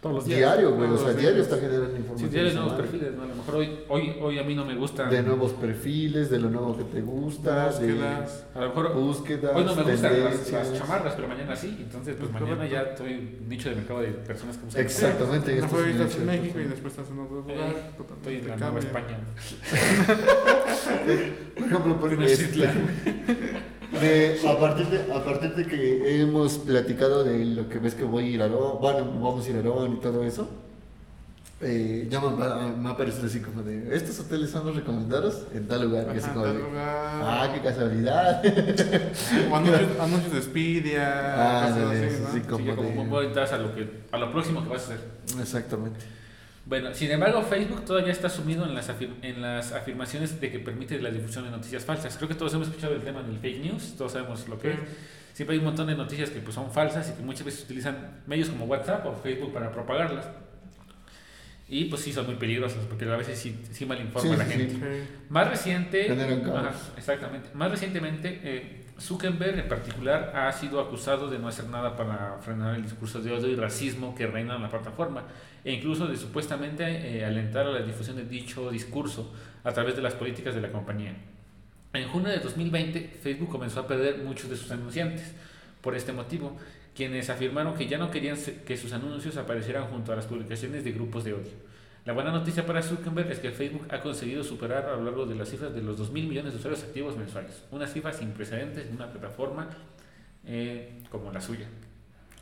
Todos 0.01 0.15
los 0.15 0.25
días. 0.25 0.37
diario, 0.39 0.75
güey, 0.75 0.89
o 0.91 0.97
sea, 0.97 1.13
diario 1.13 1.43
días. 1.43 1.47
está 1.47 1.55
generando 1.57 1.87
Sí, 1.89 1.95
información. 1.97 2.29
tienes 2.29 2.53
nuevos 2.53 2.71
semanal. 2.73 2.91
perfiles, 2.91 3.15
¿no? 3.17 3.23
A 3.23 3.27
lo 3.27 3.35
mejor 3.35 3.55
hoy, 3.55 3.79
hoy, 3.89 4.15
hoy 4.21 4.39
a 4.39 4.43
mí 4.43 4.53
no 4.55 4.63
me 4.65 4.75
gusta. 4.75 5.05
De 5.09 5.23
nuevos 5.23 5.53
perfiles, 5.53 6.29
de 6.29 6.39
lo 6.39 6.49
nuevo 6.51 6.77
que 6.77 6.83
te 6.83 7.01
gusta, 7.01 7.69
de 7.71 7.93
Búsquedas. 7.93 8.45
A 8.53 8.59
lo 8.61 8.67
mejor 8.69 8.93
búsquedas, 8.93 9.51
hoy 9.55 9.63
no 9.63 9.75
me 9.75 9.83
gustan 9.83 10.23
las, 10.23 10.51
las 10.51 10.73
chamarras, 10.77 11.13
pero 11.15 11.27
mañana 11.27 11.55
sí. 11.55 11.75
Entonces, 11.79 12.15
pues 12.17 12.29
Es 12.29 12.39
mañana 12.41 12.67
ya 12.67 12.81
estoy 12.83 13.13
un 13.41 13.49
nicho 13.49 13.69
de 13.69 13.75
mercado 13.75 14.01
de 14.01 14.07
personas 14.09 14.57
que 14.57 14.67
usan. 14.67 14.81
Exactamente. 14.81 15.55
No 15.61 15.67
fue 15.67 15.83
un 15.83 15.89
estás 15.89 16.15
en. 16.15 16.25
México 16.27 16.59
y 16.59 16.63
después 16.65 16.93
estás 16.93 17.09
en 17.11 17.19
otro 17.19 17.35
lugar. 17.37 17.57
Eh, 17.57 17.75
Estoy 18.17 18.35
en 18.35 18.47
la 18.47 18.55
Nueva. 18.57 18.79
España. 18.79 19.17
Por 21.57 21.67
ejemplo, 21.67 21.99
por. 21.99 22.11
de, 23.99 24.39
a, 24.47 24.57
partir 24.59 24.85
de, 24.87 25.13
a 25.13 25.23
partir 25.23 25.55
de 25.55 25.65
que 25.65 26.21
hemos 26.21 26.57
platicado 26.59 27.23
de 27.23 27.45
lo 27.45 27.69
que 27.69 27.79
ves 27.79 27.93
que 27.95 28.03
voy 28.03 28.25
a 28.25 28.27
ir 28.27 28.41
a 28.41 28.45
Arón, 28.45 28.79
bueno, 28.79 29.05
vamos 29.21 29.45
a 29.45 29.49
ir 29.49 29.55
a 29.57 29.59
Arón 29.59 29.93
y 29.93 29.99
todo 29.99 30.23
eso, 30.23 30.47
eh, 31.59 32.07
ya 32.09 32.21
me, 32.21 32.87
ha 32.89 32.95
parecido 32.95 33.25
así 33.25 33.39
como 33.39 33.63
de, 33.63 33.95
estos 33.95 34.19
hoteles 34.19 34.51
son 34.51 34.67
los 34.67 34.75
recomendados 34.75 35.43
en 35.55 35.67
tal 35.67 35.83
lugar, 35.89 36.05
que 36.05 36.19
así 36.19 36.25
Ajá, 36.25 36.33
como 36.33 36.45
tal 36.45 36.53
de, 36.57 36.63
lugar. 36.63 37.21
ah, 37.23 37.51
qué 37.53 37.61
casualidad. 37.61 38.41
O 39.51 39.55
anuncios, 39.55 39.99
anuncios 39.99 40.31
de 40.33 40.37
Expedia. 40.37 41.33
Ah, 41.35 41.65
ándale, 41.65 42.05
así, 42.07 42.17
¿no? 42.21 42.27
sí, 42.29 42.33
Sí, 42.35 42.41
como 42.47 42.75
como 42.75 43.21
de- 43.21 43.41
a 43.41 43.57
lo, 43.57 43.73
que, 43.75 43.89
a 44.11 44.17
lo 44.19 44.31
próximo 44.31 44.63
que 44.63 44.69
vas 44.69 44.81
a 44.81 44.85
hacer. 44.85 44.99
Exactamente. 45.41 46.16
Bueno, 46.67 46.93
sin 46.93 47.09
embargo, 47.11 47.41
Facebook 47.43 47.85
todavía 47.85 48.11
está 48.11 48.29
sumido 48.29 48.65
en 48.65 48.75
las, 48.75 48.91
en 49.21 49.41
las 49.41 49.71
afirmaciones 49.71 50.41
de 50.41 50.51
que 50.51 50.59
permite 50.59 50.99
la 51.01 51.09
difusión 51.09 51.45
de 51.45 51.51
noticias 51.51 51.85
falsas. 51.85 52.17
Creo 52.17 52.27
que 52.27 52.35
todos 52.35 52.53
hemos 52.55 52.67
escuchado 52.67 52.93
el 52.93 53.01
tema 53.01 53.23
del 53.23 53.39
fake 53.39 53.61
news, 53.63 53.95
todos 53.97 54.11
sabemos 54.11 54.47
lo 54.49 54.59
que 54.59 54.71
es. 54.71 54.77
Siempre 55.33 55.53
hay 55.53 55.59
un 55.59 55.65
montón 55.65 55.87
de 55.87 55.95
noticias 55.95 56.29
que 56.29 56.39
pues, 56.41 56.55
son 56.55 56.69
falsas 56.71 57.09
y 57.09 57.13
que 57.13 57.21
muchas 57.23 57.45
veces 57.45 57.63
utilizan 57.63 58.21
medios 58.27 58.49
como 58.49 58.65
WhatsApp 58.65 59.05
o 59.05 59.13
Facebook 59.15 59.53
para 59.53 59.71
propagarlas. 59.71 60.25
Y 61.69 61.85
pues 61.85 62.01
sí, 62.01 62.11
son 62.11 62.25
muy 62.25 62.35
peligrosas 62.35 62.79
porque 62.85 63.05
a 63.05 63.15
veces 63.15 63.39
sí, 63.39 63.57
sí 63.71 63.85
malinforman 63.85 64.35
Sí, 64.35 64.35
a 64.35 64.37
la 64.37 64.45
sí, 64.51 64.57
gente. 64.59 64.73
sí. 64.75 65.09
Más 65.29 65.49
reciente. 65.49 66.11
Ajá, 66.53 66.71
exactamente. 66.97 67.49
Más 67.53 67.71
recientemente, 67.71 68.41
eh, 68.43 68.83
Zuckerberg 68.99 69.59
en 69.59 69.67
particular 69.67 70.31
ha 70.35 70.51
sido 70.51 70.79
acusado 70.79 71.29
de 71.29 71.37
no 71.37 71.47
hacer 71.47 71.65
nada 71.65 71.95
para 71.95 72.37
frenar 72.41 72.75
el 72.75 72.83
discurso 72.83 73.21
de 73.21 73.31
odio 73.31 73.49
y 73.49 73.55
racismo 73.55 74.15
que 74.15 74.25
reina 74.25 74.55
en 74.55 74.63
la 74.63 74.69
plataforma 74.69 75.23
e 75.63 75.71
incluso 75.71 76.07
de 76.07 76.17
supuestamente 76.17 76.83
eh, 76.83 77.23
alentar 77.23 77.67
a 77.67 77.71
la 77.71 77.81
difusión 77.81 78.15
de 78.17 78.25
dicho 78.25 78.71
discurso 78.71 79.33
a 79.63 79.71
través 79.71 79.95
de 79.95 80.01
las 80.01 80.15
políticas 80.15 80.55
de 80.55 80.61
la 80.61 80.71
compañía. 80.71 81.15
En 81.93 82.07
junio 82.09 82.29
de 82.29 82.39
2020, 82.39 83.19
Facebook 83.21 83.49
comenzó 83.49 83.81
a 83.81 83.87
perder 83.87 84.19
muchos 84.19 84.49
de 84.49 84.55
sus 84.55 84.71
anunciantes 84.71 85.33
por 85.81 85.95
este 85.95 86.11
motivo, 86.11 86.57
quienes 86.95 87.29
afirmaron 87.29 87.75
que 87.75 87.87
ya 87.87 87.97
no 87.97 88.09
querían 88.09 88.37
que 88.65 88.77
sus 88.77 88.93
anuncios 88.93 89.37
aparecieran 89.37 89.85
junto 89.85 90.11
a 90.11 90.15
las 90.15 90.25
publicaciones 90.25 90.83
de 90.83 90.91
grupos 90.91 91.23
de 91.23 91.33
odio. 91.33 91.76
La 92.07 92.13
buena 92.13 92.31
noticia 92.31 92.65
para 92.65 92.81
Zuckerberg 92.81 93.29
es 93.31 93.39
que 93.39 93.51
Facebook 93.51 93.85
ha 93.89 93.99
conseguido 93.99 94.41
superar 94.41 94.85
a 94.85 94.95
lo 94.95 95.03
largo 95.03 95.25
de 95.25 95.35
las 95.35 95.49
cifras 95.49 95.75
de 95.75 95.81
los 95.81 95.97
2 95.97 96.13
mil 96.13 96.25
millones 96.25 96.53
de 96.53 96.59
usuarios 96.59 96.81
activos 96.85 97.17
mensuales, 97.17 97.65
una 97.69 97.85
cifra 97.85 98.13
sin 98.13 98.31
precedentes 98.31 98.87
en 98.87 98.95
una 98.95 99.11
plataforma 99.11 99.67
eh, 100.45 101.01
como 101.11 101.33
la 101.33 101.41
suya. 101.41 101.67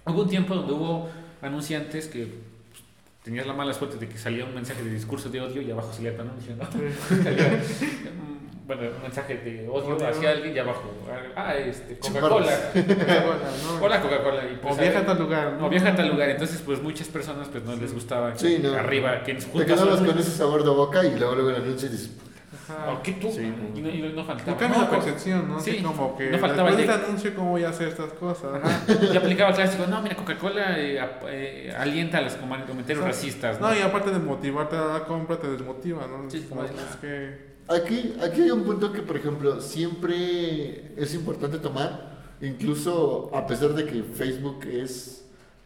Hubo 0.05 0.21
un 0.21 0.29
tiempo 0.29 0.53
donde 0.53 0.71
hubo 0.71 1.09
anunciantes 1.41 2.07
que 2.09 2.27
pues, 2.27 2.83
tenías 3.23 3.47
la 3.47 3.53
mala 3.53 3.73
suerte 3.73 3.97
de 3.97 4.07
que 4.07 4.19
salía 4.19 4.45
un 4.45 4.53
mensaje 4.53 4.83
de 4.83 4.91
discurso 4.91 5.29
de 5.29 5.41
odio 5.41 5.63
y 5.63 5.71
abajo 5.71 5.91
salía 5.91 6.15
tu 6.15 6.21
anuncio, 6.21 6.55
¿no? 6.55 6.65
Bueno, 8.65 8.81
un 8.95 9.01
mensaje 9.03 9.35
de 9.37 9.67
odio 9.69 9.95
hacia 10.07 10.31
alguien 10.31 10.55
y 10.55 10.57
abajo, 10.59 10.91
ah, 11.35 11.53
este. 11.55 11.97
Coca-Cola. 11.99 12.51
¿no? 12.73 13.83
Hola 13.85 14.01
Coca-Cola. 14.01 14.41
Pues, 14.61 14.73
O 14.73 14.77
viaja 14.81 14.99
a 14.99 15.05
tal 15.05 15.19
lugar. 15.19 15.53
no, 15.59 15.69
viaja 15.69 15.89
a 15.89 15.95
tal 15.95 16.07
lugar. 16.09 16.29
Entonces, 16.31 16.61
pues 16.65 16.81
muchas 16.81 17.07
personas 17.07 17.47
pues 17.49 17.63
no 17.63 17.75
les 17.75 17.93
gustaba 17.93 18.33
que 18.33 18.39
Sí, 18.39 18.59
no. 18.63 18.73
arriba, 18.73 19.21
que 19.23 19.31
en 19.33 19.41
su 19.41 19.49
Te 19.49 19.65
quedabas 19.67 19.99
con 19.99 20.17
ese 20.17 20.31
sabor 20.31 20.63
de 20.63 20.69
boca 20.71 21.03
y 21.05 21.15
luego 21.17 21.35
luego 21.35 21.49
el 21.51 21.57
anuncio 21.57 21.87
y 21.89 21.91
dices, 21.91 22.11
Ajá. 22.67 22.93
¿O 22.93 23.03
qué 23.03 23.11
tú? 23.11 23.31
Sí, 23.31 23.41
y, 23.75 23.81
no, 23.81 23.89
y 23.89 24.13
no 24.15 24.23
faltaba. 24.25 24.57
Te 24.57 24.63
cambia 24.63 24.77
No, 24.79 24.83
la 24.85 24.89
pues, 24.89 25.03
percepción, 25.03 25.47
¿no? 25.47 25.59
sí, 25.59 25.83
como 25.83 26.17
que 26.17 26.31
no 26.31 26.39
faltaba 26.39 26.69
después 26.71 26.87
de 26.87 26.93
este 26.95 27.05
anuncio, 27.05 27.35
¿cómo 27.35 27.51
voy 27.51 27.63
a 27.63 27.69
hacer 27.69 27.89
estas 27.89 28.13
cosas? 28.13 28.61
Y 29.13 29.15
aplicaba 29.15 29.49
el 29.51 29.55
clásico, 29.57 29.85
no, 29.87 30.01
mira, 30.01 30.15
Coca-Cola 30.15 30.79
eh, 30.79 30.99
eh, 31.27 31.75
alienta 31.77 32.17
a 32.17 32.21
los 32.21 32.33
comen- 32.33 32.65
comentarios 32.65 33.05
Exacto. 33.05 33.05
racistas. 33.05 33.61
¿no? 33.61 33.67
No, 33.69 33.75
y 33.77 33.81
aparte 33.81 34.09
de 34.09 34.17
motivarte 34.17 34.75
a 34.75 34.85
la 34.85 35.03
compra, 35.03 35.37
te 35.37 35.47
desmotiva, 35.51 36.07
¿no? 36.07 36.27
Sí, 36.31 36.47
como 36.49 36.63
es 36.63 36.71
que... 36.99 37.54
Aquí, 37.67 38.13
aquí 38.21 38.41
hay 38.43 38.51
un 38.51 38.63
punto 38.63 38.93
que, 38.93 39.01
por 39.01 39.17
ejemplo, 39.17 39.59
siempre 39.59 40.93
es 40.97 41.15
importante 41.15 41.57
tomar, 41.57 42.15
incluso 42.39 43.31
a 43.33 43.47
pesar 43.47 43.73
de 43.73 43.85
que 43.85 44.03
Facebook 44.03 44.65
es 44.65 45.25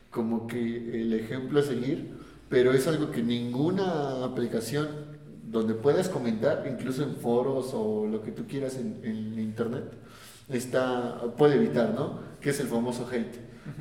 como 0.09 0.47
que 0.47 1.01
el 1.01 1.13
ejemplo 1.13 1.59
a 1.59 1.63
seguir, 1.63 2.13
pero 2.47 2.71
es 2.71 2.87
algo 2.87 3.11
que 3.11 3.21
ninguna 3.21 4.23
aplicación 4.23 4.87
donde 5.43 5.73
puedas 5.73 6.07
comentar, 6.07 6.65
incluso 6.71 7.03
en 7.03 7.17
foros 7.17 7.71
o 7.73 8.07
lo 8.07 8.23
que 8.23 8.31
tú 8.31 8.45
quieras 8.47 8.77
en, 8.77 9.01
en 9.03 9.37
internet, 9.37 9.91
está, 10.47 11.21
puede 11.37 11.55
evitar, 11.55 11.93
¿no? 11.93 12.19
Que 12.39 12.51
es 12.51 12.59
el 12.61 12.67
famoso 12.67 13.09
hate, 13.11 13.35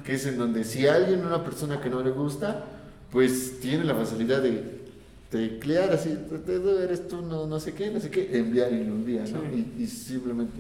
que 0.04 0.14
es 0.14 0.26
en 0.26 0.38
donde 0.38 0.64
si 0.64 0.88
alguien, 0.88 1.24
una 1.24 1.44
persona 1.44 1.80
que 1.80 1.88
no 1.88 2.02
le 2.02 2.10
gusta, 2.10 2.64
pues 3.12 3.60
tiene 3.60 3.84
la 3.84 3.94
facilidad 3.94 4.42
de 4.42 4.88
teclear 5.30 5.92
así, 5.92 6.16
"Tú 6.28 6.36
eres 6.82 7.06
tú, 7.08 7.20
no, 7.22 7.46
no 7.46 7.60
sé 7.60 7.74
qué, 7.74 7.90
no 7.90 8.00
sé 8.00 8.10
qué, 8.10 8.28
enviar 8.38 8.72
y 8.72 8.84
lo 8.84 8.92
envía, 8.94 9.24
¿no? 9.24 9.42
Y, 9.54 9.82
y 9.82 9.86
simplemente. 9.86 10.54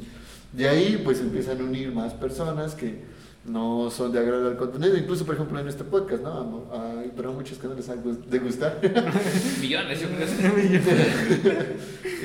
De 0.52 0.68
ahí 0.68 1.00
pues 1.04 1.20
empiezan 1.20 1.60
a 1.60 1.64
unir 1.64 1.92
más 1.92 2.14
personas 2.14 2.74
que 2.74 3.18
no 3.44 3.90
son 3.90 4.12
de 4.12 4.18
agrado 4.18 4.48
al 4.48 4.56
contenido, 4.58 4.96
incluso 4.96 5.24
por 5.24 5.34
ejemplo 5.34 5.58
en 5.58 5.68
este 5.68 5.84
podcast, 5.84 6.22
¿no? 6.22 6.68
Pero 7.16 7.30
a 7.30 7.32
muchos 7.32 7.56
que 7.58 7.66
no 7.68 7.74
les 7.74 7.88
ha 7.88 7.94
gus- 7.96 8.26
de 8.26 8.38
gustar. 8.38 8.78
Millones, 9.60 10.00
yo 10.00 10.08
creo. 10.08 11.64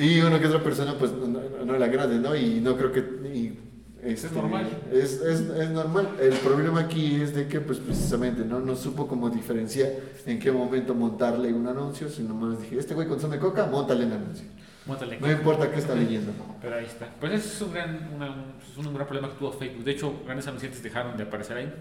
y 0.00 0.20
una 0.20 0.38
que 0.40 0.46
otra 0.46 0.62
persona 0.62 0.96
pues 0.98 1.12
no, 1.12 1.26
no- 1.26 1.64
no 1.64 1.78
le 1.78 1.84
agrade, 1.84 2.18
¿no? 2.18 2.34
Y 2.36 2.60
no 2.60 2.76
creo 2.76 2.92
que... 2.92 3.00
y, 3.34 3.58
este, 4.04 4.30
normal. 4.34 4.68
Es, 4.92 5.20
es, 5.20 5.40
es 5.40 5.70
normal. 5.70 6.08
El 6.20 6.34
problema 6.34 6.80
aquí 6.80 7.20
es 7.20 7.34
de 7.34 7.48
que 7.48 7.60
pues 7.60 7.78
precisamente 7.78 8.44
no, 8.44 8.60
no 8.60 8.76
supo 8.76 9.06
cómo 9.06 9.30
diferenciar 9.30 9.90
en 10.26 10.38
qué 10.38 10.52
momento 10.52 10.94
montarle 10.94 11.52
un 11.52 11.66
anuncio, 11.66 12.08
sino 12.08 12.34
más 12.34 12.60
dije, 12.60 12.78
este 12.78 12.94
güey 12.94 13.08
consume 13.08 13.38
coca, 13.38 13.66
montale 13.66 14.04
un 14.06 14.12
anuncio. 14.12 14.46
Móntale. 14.86 15.18
No 15.18 15.30
importa 15.32 15.70
qué 15.70 15.78
está 15.78 15.94
leyendo. 15.94 16.30
Pero 16.60 16.76
ahí 16.76 16.84
está. 16.84 17.08
Pues 17.18 17.32
ese 17.32 17.48
es 17.54 17.62
un 17.62 17.72
gran, 17.72 18.10
una- 18.14 18.30
un, 18.30 18.44
es 18.70 18.76
un 18.86 18.92
gran 18.94 19.06
problema 19.06 19.30
que 19.30 19.36
tuvo 19.38 19.50
Facebook. 19.50 19.82
De 19.82 19.92
hecho, 19.92 20.14
grandes 20.26 20.46
anunciantes 20.46 20.82
dejaron 20.82 21.16
de 21.16 21.22
aparecer 21.22 21.56
ahí. 21.56 21.72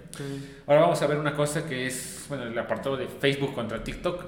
Ahora 0.66 0.82
vamos 0.84 1.02
a 1.02 1.08
ver 1.08 1.18
una 1.18 1.36
cosa 1.36 1.66
que 1.66 1.86
es, 1.88 2.26
bueno, 2.30 2.46
el 2.46 2.58
apartado 2.58 2.96
de 2.96 3.08
Facebook 3.08 3.54
contra 3.54 3.84
TikTok. 3.84 4.24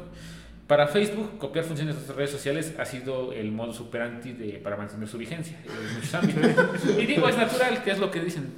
Para 0.68 0.88
Facebook, 0.88 1.38
copiar 1.38 1.63
funciones 1.63 1.95
de 1.95 2.01
otras 2.01 2.18
redes 2.18 2.32
sociales 2.32 2.74
ha 2.80 2.86
sido 2.86 3.32
el 3.34 3.51
modo 3.51 3.72
superanti 3.72 4.34
de, 4.34 4.53
para 4.53 4.76
mantener 4.76 5.07
su 5.07 5.20
vigencia 5.20 5.59
en 5.63 5.93
muchos 5.93 6.16
ámbitos. 6.16 6.86
y 6.99 7.05
digo, 7.05 7.30
es 7.30 7.38
natural, 7.38 7.84
que 7.84 7.91
es 7.91 7.99
lo 7.99 8.09
que 8.09 8.22
dicen. 8.22 8.51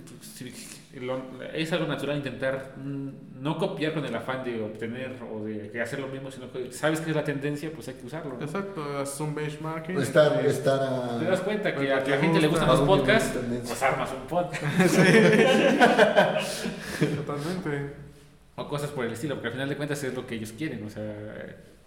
Es 1.53 1.73
algo 1.73 1.85
natural 1.85 2.15
intentar 2.17 2.75
mm, 2.77 3.41
no 3.41 3.57
copiar 3.57 3.93
con 3.93 4.05
el 4.05 4.15
afán 4.15 4.45
de 4.45 4.63
obtener 4.63 5.17
o 5.31 5.43
de 5.43 5.81
hacer 5.81 5.99
lo 5.99 6.07
mismo, 6.07 6.31
sino 6.31 6.49
que 6.49 6.71
sabes 6.71 7.01
que 7.01 7.09
es 7.09 7.15
la 7.15 7.25
tendencia, 7.25 7.69
pues 7.71 7.89
hay 7.89 7.95
que 7.95 8.05
usarlo. 8.05 8.37
¿no? 8.37 8.43
Exacto, 8.43 9.01
es 9.01 9.19
un 9.19 9.35
benchmarking. 9.35 9.97
Estar, 9.97 10.31
este, 10.37 10.47
estar 10.47 10.79
a... 10.81 11.19
Te 11.19 11.25
das 11.25 11.41
cuenta 11.41 11.75
que 11.75 11.91
a 11.91 11.99
la 11.99 12.17
gente 12.17 12.39
le 12.39 12.47
gusta. 12.47 12.65
gustan 12.65 12.69
los 12.69 12.79
podcasts, 12.81 13.37
pues 13.65 13.83
armas 13.83 14.11
un 14.13 14.27
podcast. 14.27 14.97
Totalmente. 16.99 17.93
O 18.55 18.67
cosas 18.67 18.89
por 18.91 19.05
el 19.05 19.11
estilo, 19.11 19.35
porque 19.35 19.49
al 19.49 19.53
final 19.53 19.69
de 19.69 19.75
cuentas 19.75 20.03
es 20.03 20.15
lo 20.15 20.25
que 20.25 20.33
ellos 20.35 20.53
quieren. 20.53 20.83
O 20.83 20.89
sea, 20.89 21.03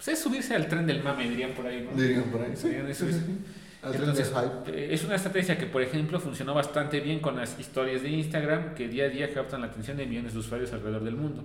pues 0.05 0.09
es 0.09 0.19
subirse 0.23 0.55
al 0.55 0.67
tren 0.67 0.87
del 0.87 1.03
mame, 1.03 1.29
dirían 1.29 1.53
por 1.53 1.67
ahí. 1.67 1.87
¿no? 1.91 2.01
Dirían 2.01 2.25
por 2.25 2.41
ahí. 2.43 2.53
Sí, 2.55 2.69
Dirían 2.69 2.89
eso 2.89 3.05
sí, 3.05 3.11
es- 3.11 3.17
sí. 3.19 3.39
Al 3.83 3.93
tren 3.93 4.09
Entonces, 4.11 4.33
eh, 4.69 4.89
es 4.93 5.05
una 5.05 5.15
estrategia 5.17 5.57
que, 5.59 5.67
por 5.67 5.83
ejemplo, 5.83 6.19
funcionó 6.21 6.55
bastante 6.55 7.01
bien 7.01 7.21
con 7.21 7.37
las 7.37 7.59
historias 7.59 8.03
de 8.03 8.09
Instagram, 8.11 8.75
que 8.75 8.89
día 8.89 9.05
a 9.05 9.09
día 9.09 9.33
captan 9.33 9.61
la 9.63 9.67
atención 9.69 9.97
de 9.97 10.07
millones 10.07 10.33
de 10.35 10.39
usuarios 10.39 10.73
alrededor 10.73 11.05
del 11.05 11.17
mundo. 11.17 11.45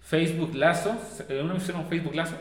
Facebook 0.00 0.54
Lazo, 0.54 0.96
eh, 1.28 1.40
¿una 1.42 1.54
vez 1.54 1.62
hicieron 1.62 1.86
Facebook 1.88 2.14
Lazo? 2.14 2.34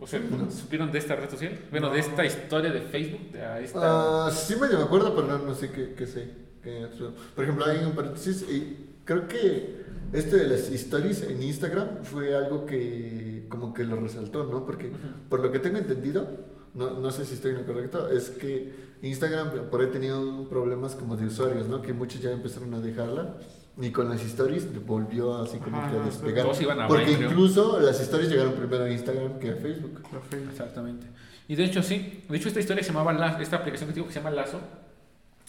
O 0.00 0.06
sea, 0.06 0.18
No. 0.20 0.50
¿supieron 0.50 0.90
de 0.90 0.98
esta 0.98 1.14
red 1.14 1.30
social? 1.30 1.58
Bueno, 1.70 1.88
de 1.90 1.98
No. 1.98 2.04
esta 2.04 2.24
historia 2.24 2.70
de 2.72 2.80
Facebook, 2.80 3.30
de 3.32 3.64
esta... 3.64 4.26
Ah, 4.26 4.30
sí 4.32 4.56
medio 4.56 4.78
me 4.78 4.84
acuerdo, 4.84 5.14
pero 5.14 5.26
no, 5.28 5.38
no 5.38 5.54
sé 5.54 5.70
qué, 5.70 5.94
qué 5.96 6.06
sé. 6.06 6.28
qué- 6.62 6.86
por 7.34 7.44
ejemplo, 7.44 7.64
hay 7.66 7.78
un 7.84 7.92
paréntesis 7.92 8.42
y 8.48 8.76
creo 9.04 9.26
que 9.28 9.82
este 10.12 10.36
de 10.36 10.46
las 10.46 10.68
stories 10.70 11.22
en 11.22 11.42
Instagram 11.42 12.04
fue 12.04 12.36
algo 12.36 12.66
que 12.66 13.46
como 13.48 13.72
que 13.74 13.84
lo 13.84 13.96
resaltó, 13.96 14.44
¿no? 14.44 14.64
Porque 14.66 14.90
por 15.28 15.40
lo 15.40 15.50
que 15.50 15.58
tengo 15.58 15.78
entendido, 15.78 16.28
no, 16.74 16.98
no 16.98 17.10
sé 17.10 17.24
si 17.24 17.34
estoy 17.34 17.52
en 17.52 17.58
lo 17.58 17.66
correcto, 17.66 18.08
es 18.08 18.30
que 18.30 18.92
Instagram 19.02 19.68
por 19.70 19.80
ahí 19.80 19.88
tenía 19.88 20.14
problemas 20.48 20.94
como 20.94 21.16
de 21.16 21.26
usuarios, 21.26 21.68
¿no? 21.68 21.82
Que 21.82 21.92
muchos 21.92 22.20
ya 22.20 22.30
empezaron 22.30 22.72
a 22.74 22.80
dejarla. 22.80 23.36
Y 23.80 23.90
con 23.90 24.10
las 24.10 24.22
stories 24.22 24.68
volvió 24.84 25.34
así 25.38 25.56
como 25.56 25.78
Ajá, 25.78 25.90
que 25.90 25.96
a 25.98 26.02
despegar. 26.02 26.44
Todos 26.44 26.60
iban 26.60 26.78
a 26.78 26.88
Porque 26.88 27.06
Vine, 27.06 27.16
creo. 27.16 27.30
incluso 27.30 27.80
las 27.80 27.98
stories 28.00 28.28
llegaron 28.28 28.52
primero 28.52 28.84
a 28.84 28.90
Instagram 28.90 29.38
que 29.38 29.50
a 29.50 29.56
Facebook. 29.56 30.02
Exactamente. 30.50 31.06
Y 31.48 31.56
de 31.56 31.64
hecho, 31.64 31.82
sí. 31.82 32.22
De 32.28 32.36
hecho, 32.36 32.48
esta 32.48 32.60
historia 32.60 32.82
se 32.82 32.92
llamaba 32.92 33.14
Lazo, 33.14 33.40
esta 33.40 33.56
aplicación 33.56 33.88
que 33.88 33.94
digo 33.94 34.06
que 34.06 34.12
se 34.12 34.20
llama 34.20 34.30
Lazo, 34.30 34.60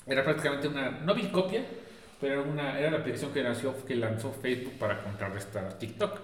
era 0.07 0.23
prácticamente 0.23 0.67
una, 0.69 1.01
no 1.01 1.13
copia, 1.31 1.65
pero 2.23 2.41
era, 2.41 2.49
una, 2.49 2.79
era 2.79 2.89
la 2.89 2.99
aplicación 2.99 3.33
que, 3.33 3.43
nació, 3.43 3.85
que 3.85 3.97
lanzó 3.97 4.31
Facebook 4.31 4.75
para 4.79 5.03
contrarrestar 5.03 5.77
TikTok. 5.77 6.21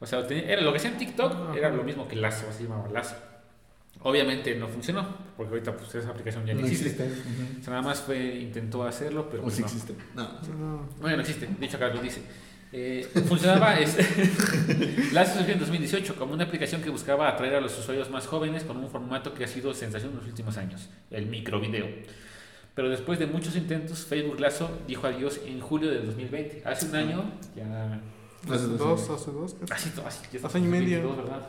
O 0.00 0.06
sea, 0.06 0.20
era, 0.20 0.62
lo 0.62 0.72
que 0.72 0.78
hacía 0.78 0.90
en 0.90 0.96
TikTok 0.96 1.54
era 1.54 1.68
lo 1.68 1.84
mismo 1.84 2.08
que 2.08 2.16
Lazo, 2.16 2.46
así 2.48 2.62
se 2.62 2.64
llamaba 2.64 2.88
Lazo. 2.88 3.14
Obviamente 4.00 4.54
no 4.54 4.68
funcionó, 4.68 5.06
porque 5.36 5.50
ahorita 5.50 5.76
pues, 5.76 5.94
esa 5.96 6.08
aplicación 6.08 6.46
ya 6.46 6.54
no, 6.54 6.60
existe. 6.60 6.94
o 6.94 7.62
sea, 7.62 7.74
nada 7.74 7.82
más 7.82 8.00
fue, 8.00 8.36
intentó 8.36 8.84
hacerlo, 8.84 9.28
pero 9.30 9.42
pues, 9.42 9.56
sí 9.56 9.60
no. 9.60 9.66
existe. 9.66 9.94
No. 10.14 10.88
Bueno, 10.98 11.18
no 11.18 11.22
existe, 11.22 11.46
de 11.46 11.66
hecho 11.66 11.76
acá 11.76 11.88
lo 11.88 12.00
dice. 12.00 12.22
Eh, 12.72 13.06
funcionaba 13.28 13.78
es, 13.78 13.98
Lazo 15.12 15.36
surgió 15.36 15.52
en 15.52 15.60
2018 15.60 16.16
como 16.16 16.32
una 16.32 16.44
aplicación 16.44 16.80
que 16.80 16.88
buscaba 16.88 17.28
atraer 17.28 17.56
a 17.56 17.60
los 17.60 17.78
usuarios 17.78 18.08
más 18.08 18.26
jóvenes 18.26 18.64
con 18.64 18.78
un 18.78 18.88
formato 18.88 19.34
que 19.34 19.44
ha 19.44 19.46
sido 19.46 19.74
sensación 19.74 20.12
en 20.12 20.16
los 20.16 20.26
últimos 20.26 20.56
años, 20.56 20.88
el 21.10 21.26
microvideo. 21.26 21.86
Pero 22.74 22.88
después 22.88 23.18
de 23.18 23.26
muchos 23.26 23.56
intentos, 23.56 24.04
Facebook 24.04 24.40
Lazo 24.40 24.70
dijo 24.86 25.06
adiós 25.06 25.40
en 25.46 25.60
julio 25.60 25.90
de 25.90 26.00
2020. 26.00 26.62
Hace 26.64 26.86
un 26.86 26.96
año 26.96 27.24
ya... 27.54 28.00
Hace 28.50 28.66
dos, 28.66 29.08
hace 29.08 29.30
dos. 29.30 29.56
Hace, 29.70 29.90
hace, 30.04 30.46
hace 30.46 30.58
año 30.58 30.66
y 30.66 30.70
medio. 30.70 31.16
¿verdad? 31.16 31.48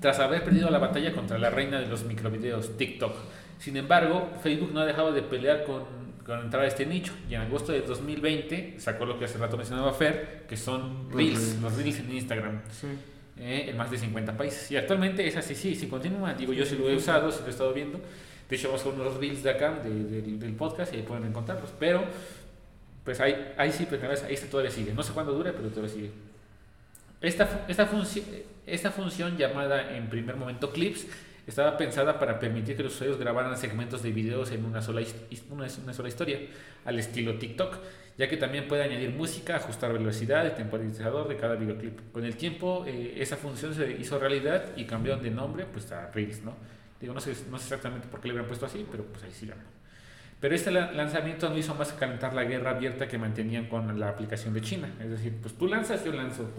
Tras 0.00 0.18
haber 0.18 0.44
perdido 0.44 0.68
la 0.68 0.78
batalla 0.78 1.14
contra 1.14 1.38
la 1.38 1.48
reina 1.48 1.80
de 1.80 1.86
los 1.86 2.04
microvideos, 2.04 2.76
TikTok. 2.76 3.14
Sin 3.58 3.78
embargo, 3.78 4.28
Facebook 4.42 4.72
no 4.74 4.80
ha 4.80 4.84
dejado 4.84 5.12
de 5.12 5.22
pelear 5.22 5.64
con 5.64 6.06
con 6.26 6.40
entrar 6.40 6.64
a 6.64 6.66
este 6.66 6.84
nicho. 6.84 7.12
Y 7.30 7.34
en 7.34 7.42
agosto 7.42 7.70
de 7.70 7.82
2020 7.82 8.74
sacó 8.78 9.06
lo 9.06 9.18
que 9.18 9.26
hace 9.26 9.38
rato 9.38 9.56
mencionaba 9.56 9.92
Fer, 9.92 10.44
que 10.48 10.56
son 10.56 11.08
Reels, 11.12 11.58
los 11.62 11.74
Reels 11.76 12.00
en 12.00 12.12
Instagram. 12.12 12.60
Eh, 13.38 13.66
en 13.68 13.76
más 13.76 13.90
de 13.90 13.98
50 13.98 14.36
países. 14.36 14.70
Y 14.72 14.76
actualmente 14.76 15.26
es 15.26 15.36
así, 15.36 15.54
sí, 15.54 15.76
sí 15.76 15.86
continúa. 15.86 16.34
Digo, 16.34 16.52
yo 16.52 16.64
sí 16.66 16.76
lo 16.76 16.90
he 16.90 16.96
usado, 16.96 17.30
sí 17.30 17.38
lo 17.42 17.46
he 17.46 17.50
estado 17.50 17.72
viendo. 17.72 18.00
De 18.48 18.56
hecho, 18.56 18.68
vamos 18.68 18.82
con 18.82 19.00
unos 19.00 19.16
Reels 19.16 19.42
de 19.42 19.50
acá, 19.50 19.80
del 19.82 20.54
podcast, 20.56 20.92
y 20.94 20.98
ahí 20.98 21.02
pueden 21.02 21.24
encontrarlos. 21.24 21.70
Pero, 21.78 22.04
pues 23.04 23.20
ahí, 23.20 23.52
ahí 23.56 23.72
sí, 23.72 23.86
pues 23.86 24.02
ahí 24.02 24.34
está, 24.34 24.46
todavía 24.48 24.70
sigue. 24.70 24.92
No 24.92 25.02
sé 25.02 25.12
cuándo 25.12 25.32
dura, 25.32 25.52
pero 25.52 25.68
todavía 25.68 25.92
sigue. 25.92 26.10
Esta, 27.20 27.64
esta, 27.66 27.88
esta 28.66 28.90
función 28.90 29.36
llamada 29.36 29.96
en 29.96 30.08
primer 30.08 30.36
momento 30.36 30.70
Clips 30.70 31.06
estaba 31.46 31.76
pensada 31.76 32.18
para 32.18 32.38
permitir 32.38 32.76
que 32.76 32.82
los 32.82 32.94
usuarios 32.94 33.18
grabaran 33.18 33.56
segmentos 33.56 34.02
de 34.02 34.10
videos 34.10 34.50
en 34.50 34.64
una 34.64 34.82
sola, 34.82 35.00
una, 35.50 35.66
una 35.82 35.92
sola 35.92 36.08
historia, 36.08 36.40
al 36.84 36.98
estilo 36.98 37.38
TikTok, 37.38 37.78
ya 38.18 38.28
que 38.28 38.36
también 38.36 38.66
puede 38.66 38.82
añadir 38.82 39.10
música, 39.10 39.56
ajustar 39.56 39.92
velocidad, 39.92 40.44
el 40.44 40.54
temporalizador 40.54 41.28
de 41.28 41.36
cada 41.36 41.54
videoclip. 41.54 42.12
Con 42.12 42.24
el 42.24 42.36
tiempo, 42.36 42.84
eh, 42.86 43.14
esa 43.16 43.36
función 43.36 43.74
se 43.74 43.92
hizo 43.92 44.18
realidad 44.18 44.72
y 44.76 44.84
cambiaron 44.84 45.22
de 45.22 45.30
nombre 45.30 45.66
pues, 45.72 45.90
a 45.92 46.10
Reels, 46.10 46.42
¿no? 46.42 46.54
Digo, 47.00 47.12
no 47.14 47.20
sé, 47.20 47.34
no 47.50 47.58
sé 47.58 47.64
exactamente 47.64 48.08
por 48.08 48.20
qué 48.20 48.28
le 48.28 48.32
habían 48.32 48.46
puesto 48.46 48.66
así, 48.66 48.86
pero 48.90 49.04
pues 49.04 49.22
ahí 49.24 49.30
sí 49.32 49.46
llaman. 49.46 49.64
Pero 50.38 50.54
este 50.54 50.70
lanzamiento 50.70 51.48
no 51.48 51.56
hizo 51.56 51.74
más 51.74 51.92
que 51.92 51.98
calentar 51.98 52.34
la 52.34 52.44
guerra 52.44 52.72
abierta 52.72 53.08
que 53.08 53.16
mantenían 53.16 53.66
con 53.66 53.98
la 53.98 54.10
aplicación 54.10 54.52
de 54.52 54.60
China. 54.60 54.88
Es 55.00 55.08
decir, 55.08 55.34
pues 55.40 55.54
tú 55.54 55.66
lanzas, 55.66 56.04
yo 56.04 56.12
lanzo. 56.12 56.50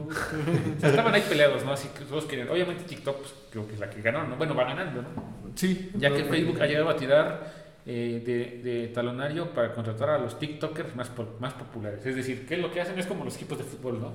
estaban 0.82 1.14
ahí 1.14 1.24
peleados, 1.30 1.64
¿no? 1.64 1.74
Así 1.74 1.88
que 1.90 2.04
todos 2.06 2.26
querían. 2.26 2.50
Obviamente 2.50 2.86
TikTok, 2.86 3.20
pues, 3.20 3.36
creo 3.52 3.68
que 3.68 3.76
es 3.76 3.80
la 3.80 3.90
que 3.90 4.02
ganó, 4.02 4.24
¿no? 4.24 4.36
Bueno, 4.36 4.56
va 4.56 4.64
ganando, 4.64 5.04
¿no? 5.04 5.10
Sí. 5.54 5.92
Ya 5.96 6.12
que 6.12 6.24
Facebook 6.24 6.60
ha 6.60 6.66
llegado 6.66 6.90
a 6.90 6.98
tirar 6.98 7.54
eh, 7.86 8.24
de, 8.26 8.70
de, 8.70 8.88
talonario 8.88 9.52
para 9.52 9.72
contratar 9.72 10.10
a 10.10 10.18
los 10.18 10.40
TikTokers 10.40 10.96
más, 10.96 11.12
más 11.40 11.54
populares. 11.54 12.04
Es 12.04 12.16
decir, 12.16 12.48
que 12.48 12.58
lo 12.58 12.72
que 12.72 12.82
hacen 12.82 12.98
es 12.98 13.06
como 13.06 13.24
los 13.26 13.36
equipos 13.36 13.60
de 13.60 13.64
fútbol, 13.64 14.02
¿no? 14.02 14.14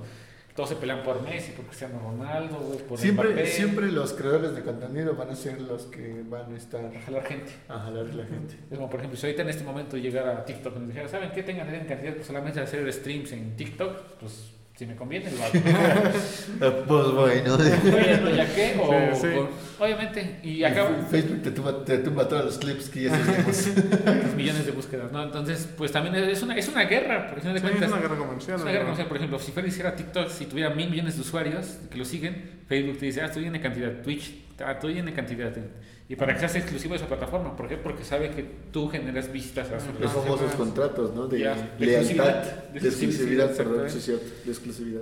Todos 0.55 0.69
se 0.69 0.75
pelean 0.75 1.01
por 1.03 1.21
Messi, 1.23 1.51
por 1.51 1.65
Cristiano 1.65 1.99
Ronaldo, 1.99 2.57
por 2.87 2.99
siempre, 2.99 3.45
Siempre 3.47 3.91
los 3.91 4.13
creadores 4.13 4.55
de 4.55 4.61
contenido 4.61 5.15
van 5.15 5.29
a 5.29 5.35
ser 5.35 5.59
los 5.59 5.83
que 5.83 6.23
van 6.29 6.53
a 6.53 6.57
estar... 6.57 6.85
A 6.85 7.01
jalar 7.01 7.25
gente. 7.25 7.51
A 7.67 7.79
jalar 7.79 8.05
la 8.13 8.25
gente. 8.25 8.55
Es 8.69 8.77
como, 8.77 8.89
por 8.89 8.99
ejemplo, 8.99 9.17
si 9.19 9.25
ahorita 9.25 9.41
en 9.41 9.49
este 9.49 9.63
momento 9.63 9.97
llegara 9.97 10.37
a 10.37 10.45
TikTok 10.45 10.75
y 10.75 10.79
nos 10.79 10.87
dijera, 10.89 11.07
¿saben 11.07 11.31
qué? 11.31 11.41
Tengan, 11.41 11.67
cantidad 11.87 12.13
pues 12.13 12.27
solamente 12.27 12.59
hacer 12.59 12.91
streams 12.93 13.31
en 13.31 13.55
TikTok, 13.55 14.17
pues 14.19 14.51
si 14.75 14.87
me 14.87 14.95
conviene, 14.95 15.29
lo 15.31 15.43
hago. 15.43 15.53
pues 16.87 17.11
bueno. 17.11 17.57
Bueno, 17.57 18.29
¿ya 18.35 18.55
qué? 18.55 18.75
O, 18.79 19.83
obviamente, 19.83 20.39
y 20.41 20.63
acá... 20.63 20.89
Facebook 21.11 21.43
te 21.43 21.51
tumba, 21.51 21.85
te 21.85 21.99
tumba 21.99 22.27
todos 22.27 22.45
los 22.45 22.57
clips 22.57 22.89
que 22.89 23.03
ya 23.03 23.11
tenemos. 23.11 24.35
millones 24.35 24.65
de 24.65 24.71
búsquedas, 24.71 25.11
¿no? 25.11 25.21
Entonces, 25.21 25.69
pues 25.77 25.91
también 25.91 26.15
es 26.15 26.41
una, 26.41 26.57
es 26.57 26.67
una 26.67 26.85
guerra, 26.85 27.27
por 27.27 27.37
ejemplo, 27.37 27.61
de 27.61 27.85
Es 27.85 27.91
una 27.91 28.01
guerra 28.01 28.17
comercial. 28.17 28.55
Es 28.57 28.63
una 28.63 28.71
guerra 28.71 28.85
comercial, 28.85 29.07
por 29.07 29.17
ejemplo, 29.17 29.39
si 29.39 29.51
fuera 29.51 29.67
hiciera 29.67 29.95
TikTok, 29.95 30.29
si 30.29 30.45
tuviera 30.45 30.71
mil 30.71 30.89
millones 30.89 31.15
de 31.15 31.21
usuarios 31.21 31.77
que 31.91 31.97
lo 31.97 32.05
siguen, 32.05 32.63
Facebook 32.67 32.97
te 32.97 33.05
dice, 33.05 33.21
ah, 33.21 33.25
estoy 33.25 33.45
en 33.45 33.59
cantidad, 33.59 34.01
Twitch, 34.01 34.33
ah, 34.59 34.71
estoy 34.71 34.97
en 34.97 35.11
cantidad. 35.11 35.53
Y 36.09 36.15
para 36.15 36.33
que 36.33 36.39
seas 36.41 36.55
exclusivo 36.55 36.93
de 36.93 36.97
esa 36.97 37.07
plataforma, 37.07 37.55
¿por 37.55 37.67
qué? 37.67 37.77
Porque 37.77 38.03
sabe 38.03 38.29
que 38.29 38.43
tú 38.71 38.89
generas 38.89 39.31
vistas 39.31 39.71
a 39.71 39.79
su 39.79 39.87
Los 39.99 40.11
famosos 40.11 40.51
contratos, 40.53 41.13
¿no? 41.15 41.27
De, 41.27 41.39
lealtad, 41.79 42.43
de 42.73 42.79
exclusividad, 42.79 43.55
perdón, 43.55 43.89
sí, 43.89 44.01
cierto, 44.01 44.25
de 44.43 44.51
exclusividad. 44.51 45.01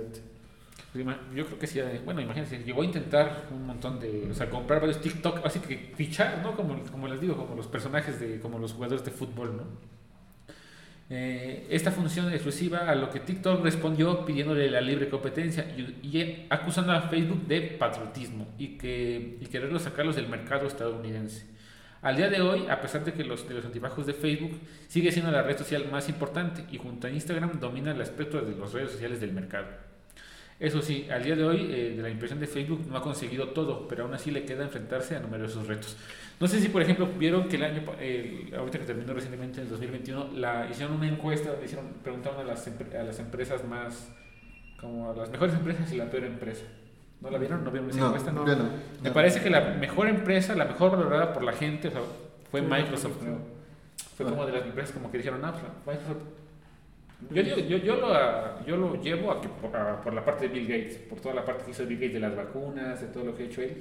Yo 1.34 1.46
creo 1.46 1.58
que 1.58 1.66
sí, 1.66 1.80
bueno, 2.04 2.20
imagínense, 2.20 2.58
llegó 2.58 2.82
a 2.82 2.84
intentar 2.84 3.46
un 3.50 3.66
montón 3.66 3.98
de, 3.98 4.28
o 4.30 4.34
sea, 4.34 4.50
comprar 4.50 4.80
varios 4.80 5.00
TikTok, 5.00 5.44
así 5.44 5.58
que 5.60 5.92
fichar, 5.96 6.40
¿no? 6.42 6.54
Como, 6.54 6.78
como 6.84 7.08
les 7.08 7.20
digo, 7.20 7.34
como 7.36 7.56
los 7.56 7.66
personajes 7.66 8.20
de, 8.20 8.38
como 8.40 8.58
los 8.58 8.74
jugadores 8.74 9.04
de 9.04 9.10
fútbol, 9.10 9.56
¿no? 9.56 9.64
Eh, 11.10 11.66
esta 11.70 11.90
función 11.90 12.32
exclusiva 12.32 12.88
a 12.88 12.94
lo 12.94 13.10
que 13.10 13.20
TikTok 13.20 13.62
respondió 13.62 14.24
pidiéndole 14.24 14.70
la 14.70 14.80
libre 14.80 15.08
competencia 15.08 15.66
y, 15.76 16.46
acusando 16.48 16.92
a 16.92 17.02
Facebook 17.02 17.46
de 17.46 17.60
patriotismo 17.60 18.48
y, 18.58 18.78
que, 18.78 19.36
y 19.40 19.46
quererlo 19.46 19.78
sacarlos 19.78 20.16
del 20.16 20.28
mercado 20.28 20.66
estadounidense. 20.66 21.52
Al 22.02 22.16
día 22.16 22.28
de 22.28 22.40
hoy, 22.40 22.66
a 22.68 22.80
pesar 22.80 23.04
de 23.04 23.12
que 23.12 23.24
los, 23.24 23.48
de 23.48 23.54
los 23.54 23.64
antibajos 23.64 24.06
de 24.06 24.14
Facebook 24.14 24.58
sigue 24.88 25.12
siendo 25.12 25.30
la 25.30 25.42
red 25.42 25.56
social 25.56 25.86
más 25.90 26.08
importante 26.08 26.64
y 26.72 26.78
junto 26.78 27.06
a 27.06 27.10
Instagram 27.10 27.60
domina 27.60 27.92
el 27.92 28.00
aspecto 28.00 28.40
de 28.40 28.56
las 28.56 28.72
redes 28.72 28.90
sociales 28.90 29.20
del 29.20 29.32
mercado. 29.32 29.68
Eso 30.58 30.80
sí, 30.80 31.08
al 31.10 31.24
día 31.24 31.34
de 31.34 31.44
hoy, 31.44 31.68
eh, 31.72 31.94
de 31.96 32.02
la 32.02 32.08
impresión 32.08 32.38
de 32.38 32.46
Facebook 32.46 32.86
no 32.88 32.96
ha 32.96 33.02
conseguido 33.02 33.48
todo, 33.48 33.88
pero 33.88 34.04
aún 34.04 34.14
así 34.14 34.30
le 34.30 34.44
queda 34.44 34.62
enfrentarse 34.62 35.16
a 35.16 35.20
numerosos 35.20 35.66
retos. 35.66 35.96
No 36.42 36.48
sé 36.48 36.60
si, 36.60 36.70
por 36.70 36.82
ejemplo, 36.82 37.06
vieron 37.06 37.48
que 37.48 37.54
el 37.54 37.62
año, 37.62 37.82
ahorita 38.58 38.80
que 38.80 38.84
terminó 38.84 39.14
recientemente 39.14 39.60
en 39.60 39.66
el 39.66 39.70
2021, 39.70 40.30
la, 40.34 40.66
hicieron 40.68 40.96
una 40.96 41.06
encuesta 41.06 41.50
donde 41.50 41.66
hicieron, 41.66 41.86
preguntaron 42.02 42.40
a 42.40 42.42
las, 42.42 42.66
a 42.66 43.02
las 43.04 43.20
empresas 43.20 43.64
más, 43.64 44.10
como 44.80 45.12
a 45.12 45.14
las 45.14 45.30
mejores 45.30 45.54
empresas 45.54 45.92
y 45.92 45.98
la 45.98 46.10
peor 46.10 46.24
empresa. 46.24 46.64
¿No 47.20 47.30
la 47.30 47.38
vieron? 47.38 47.62
¿No 47.62 47.70
vieron 47.70 47.88
esa 47.90 48.06
encuesta? 48.06 48.32
No, 48.32 48.44
Me 49.04 49.12
parece 49.12 49.40
que 49.40 49.50
la 49.50 49.60
mejor 49.74 50.08
empresa, 50.08 50.56
la 50.56 50.64
mejor 50.64 50.90
valorada 50.90 51.32
por 51.32 51.44
la 51.44 51.52
gente, 51.52 51.92
fue 52.50 52.60
Microsoft. 52.60 53.18
Fue 54.16 54.26
como 54.26 54.44
de 54.44 54.50
las 54.50 54.66
empresas 54.66 54.90
como 54.90 55.12
que 55.12 55.18
dijeron, 55.18 55.44
ah, 55.44 55.52
pues, 55.84 55.96
Microsoft. 55.96 56.24
Yo, 57.30 57.42
yo, 57.42 57.76
yo, 57.76 57.96
lo, 57.98 58.66
yo 58.66 58.76
lo 58.76 59.00
llevo 59.00 59.30
a 59.30 59.40
que, 59.40 59.46
por 59.46 60.12
la 60.12 60.24
parte 60.24 60.48
de 60.48 60.54
Bill 60.54 60.66
Gates, 60.66 60.96
por 61.08 61.20
toda 61.20 61.36
la 61.36 61.44
parte 61.44 61.66
que 61.66 61.70
hizo 61.70 61.86
Bill 61.86 61.98
Gates 61.98 62.14
de 62.14 62.20
las 62.20 62.34
vacunas, 62.34 63.00
de 63.00 63.06
todo 63.06 63.26
lo 63.26 63.36
que 63.36 63.44
ha 63.44 63.46
hecho 63.46 63.62
él 63.62 63.80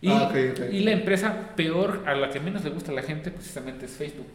y, 0.00 0.10
ah, 0.10 0.32
y 0.70 0.80
la 0.80 0.92
empresa 0.92 1.54
peor, 1.56 2.02
a 2.06 2.14
la 2.14 2.30
que 2.30 2.40
menos 2.40 2.62
le 2.64 2.70
gusta 2.70 2.92
a 2.92 2.94
la 2.94 3.02
gente, 3.02 3.30
precisamente 3.30 3.86
es 3.86 3.92
Facebook. 3.92 4.26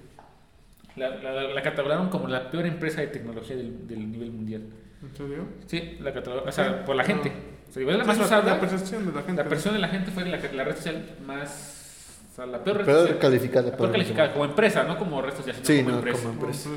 La, 0.95 1.09
la, 1.15 1.43
la 1.43 1.61
catalogaron 1.61 2.09
como 2.09 2.27
la 2.27 2.49
peor 2.49 2.65
empresa 2.65 3.01
de 3.01 3.07
tecnología 3.07 3.55
del, 3.55 3.87
del 3.87 4.11
nivel 4.11 4.31
mundial. 4.31 4.63
¿En 5.01 5.15
serio? 5.15 5.45
Sí, 5.67 5.97
la 6.01 6.13
catalogaron, 6.13 6.49
o 6.49 6.51
sea, 6.51 6.83
por 6.83 6.95
la 6.95 7.03
gente. 7.03 7.31
O 7.69 7.73
sea, 7.73 7.83
la, 7.83 8.03
más 8.03 8.19
usada, 8.19 8.43
la 8.43 8.59
percepción 8.59 9.05
de 9.05 9.11
la 9.13 9.23
gente. 9.23 9.43
La 9.43 9.49
percepción 9.49 9.75
de 9.75 9.79
la 9.79 9.87
gente 9.87 10.11
fue 10.11 10.25
la, 10.25 10.37
la 10.37 10.63
red 10.63 10.75
social 10.75 11.05
más. 11.25 12.19
O 12.31 12.35
sea, 12.35 12.45
la 12.45 12.63
peor 12.63 12.77
red 12.77 12.85
peor 12.85 12.99
social. 13.01 13.19
Calificada, 13.19 13.71
la 13.71 13.77
peor 13.77 13.91
calificada, 13.91 14.33
como 14.33 14.45
empresa, 14.45 14.83
no 14.83 14.97
como 14.97 15.21
red 15.21 15.33
social, 15.33 15.55
sino 15.55 15.65
sí, 15.65 15.77
como, 15.77 15.89
no, 15.89 15.97
empresa. 15.97 16.23
como 16.23 16.33
empresa. 16.33 16.69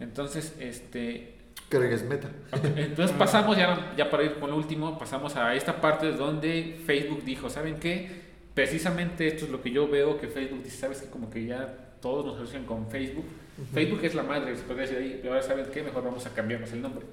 Entonces, 0.00 0.56
este 0.58 1.41
Creo 1.72 1.88
que 1.88 1.94
es 1.94 2.04
meta. 2.04 2.28
Entonces 2.76 3.16
pasamos 3.16 3.56
ya, 3.56 3.94
ya 3.96 4.10
para 4.10 4.24
ir 4.24 4.34
con 4.34 4.50
lo 4.50 4.56
último, 4.56 4.98
pasamos 4.98 5.36
a 5.36 5.54
esta 5.54 5.80
parte 5.80 6.12
donde 6.12 6.78
Facebook 6.84 7.24
dijo, 7.24 7.48
¿saben 7.48 7.80
qué? 7.80 8.10
Precisamente 8.52 9.26
esto 9.26 9.46
es 9.46 9.50
lo 9.50 9.62
que 9.62 9.70
yo 9.70 9.88
veo 9.88 10.20
que 10.20 10.28
Facebook 10.28 10.62
dice, 10.62 10.76
¿sabes 10.76 11.00
qué? 11.00 11.08
Como 11.08 11.30
que 11.30 11.46
ya 11.46 11.74
todos 12.02 12.26
nos 12.26 12.36
asocian 12.36 12.66
con 12.66 12.90
Facebook. 12.90 13.24
Facebook 13.72 14.00
es 14.02 14.14
la 14.14 14.22
madre, 14.22 14.54
se 14.54 14.64
podría 14.64 14.82
decir 14.82 14.98
ahí, 14.98 15.18
pero 15.22 15.32
ahora 15.32 15.46
¿saben 15.46 15.64
qué? 15.72 15.82
Mejor 15.82 16.04
vamos 16.04 16.26
a 16.26 16.34
cambiarnos 16.34 16.70
el 16.74 16.82
nombre. 16.82 17.06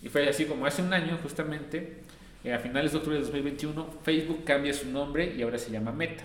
Y 0.00 0.08
fue 0.08 0.28
así 0.28 0.44
como 0.44 0.64
hace 0.64 0.80
un 0.80 0.92
año 0.92 1.18
justamente, 1.20 2.02
eh, 2.44 2.52
a 2.52 2.60
finales 2.60 2.92
de 2.92 2.98
octubre 2.98 3.16
de 3.16 3.24
2021, 3.24 3.98
Facebook 4.04 4.44
cambia 4.44 4.72
su 4.72 4.88
nombre 4.88 5.34
y 5.36 5.42
ahora 5.42 5.58
se 5.58 5.72
llama 5.72 5.90
Meta. 5.90 6.22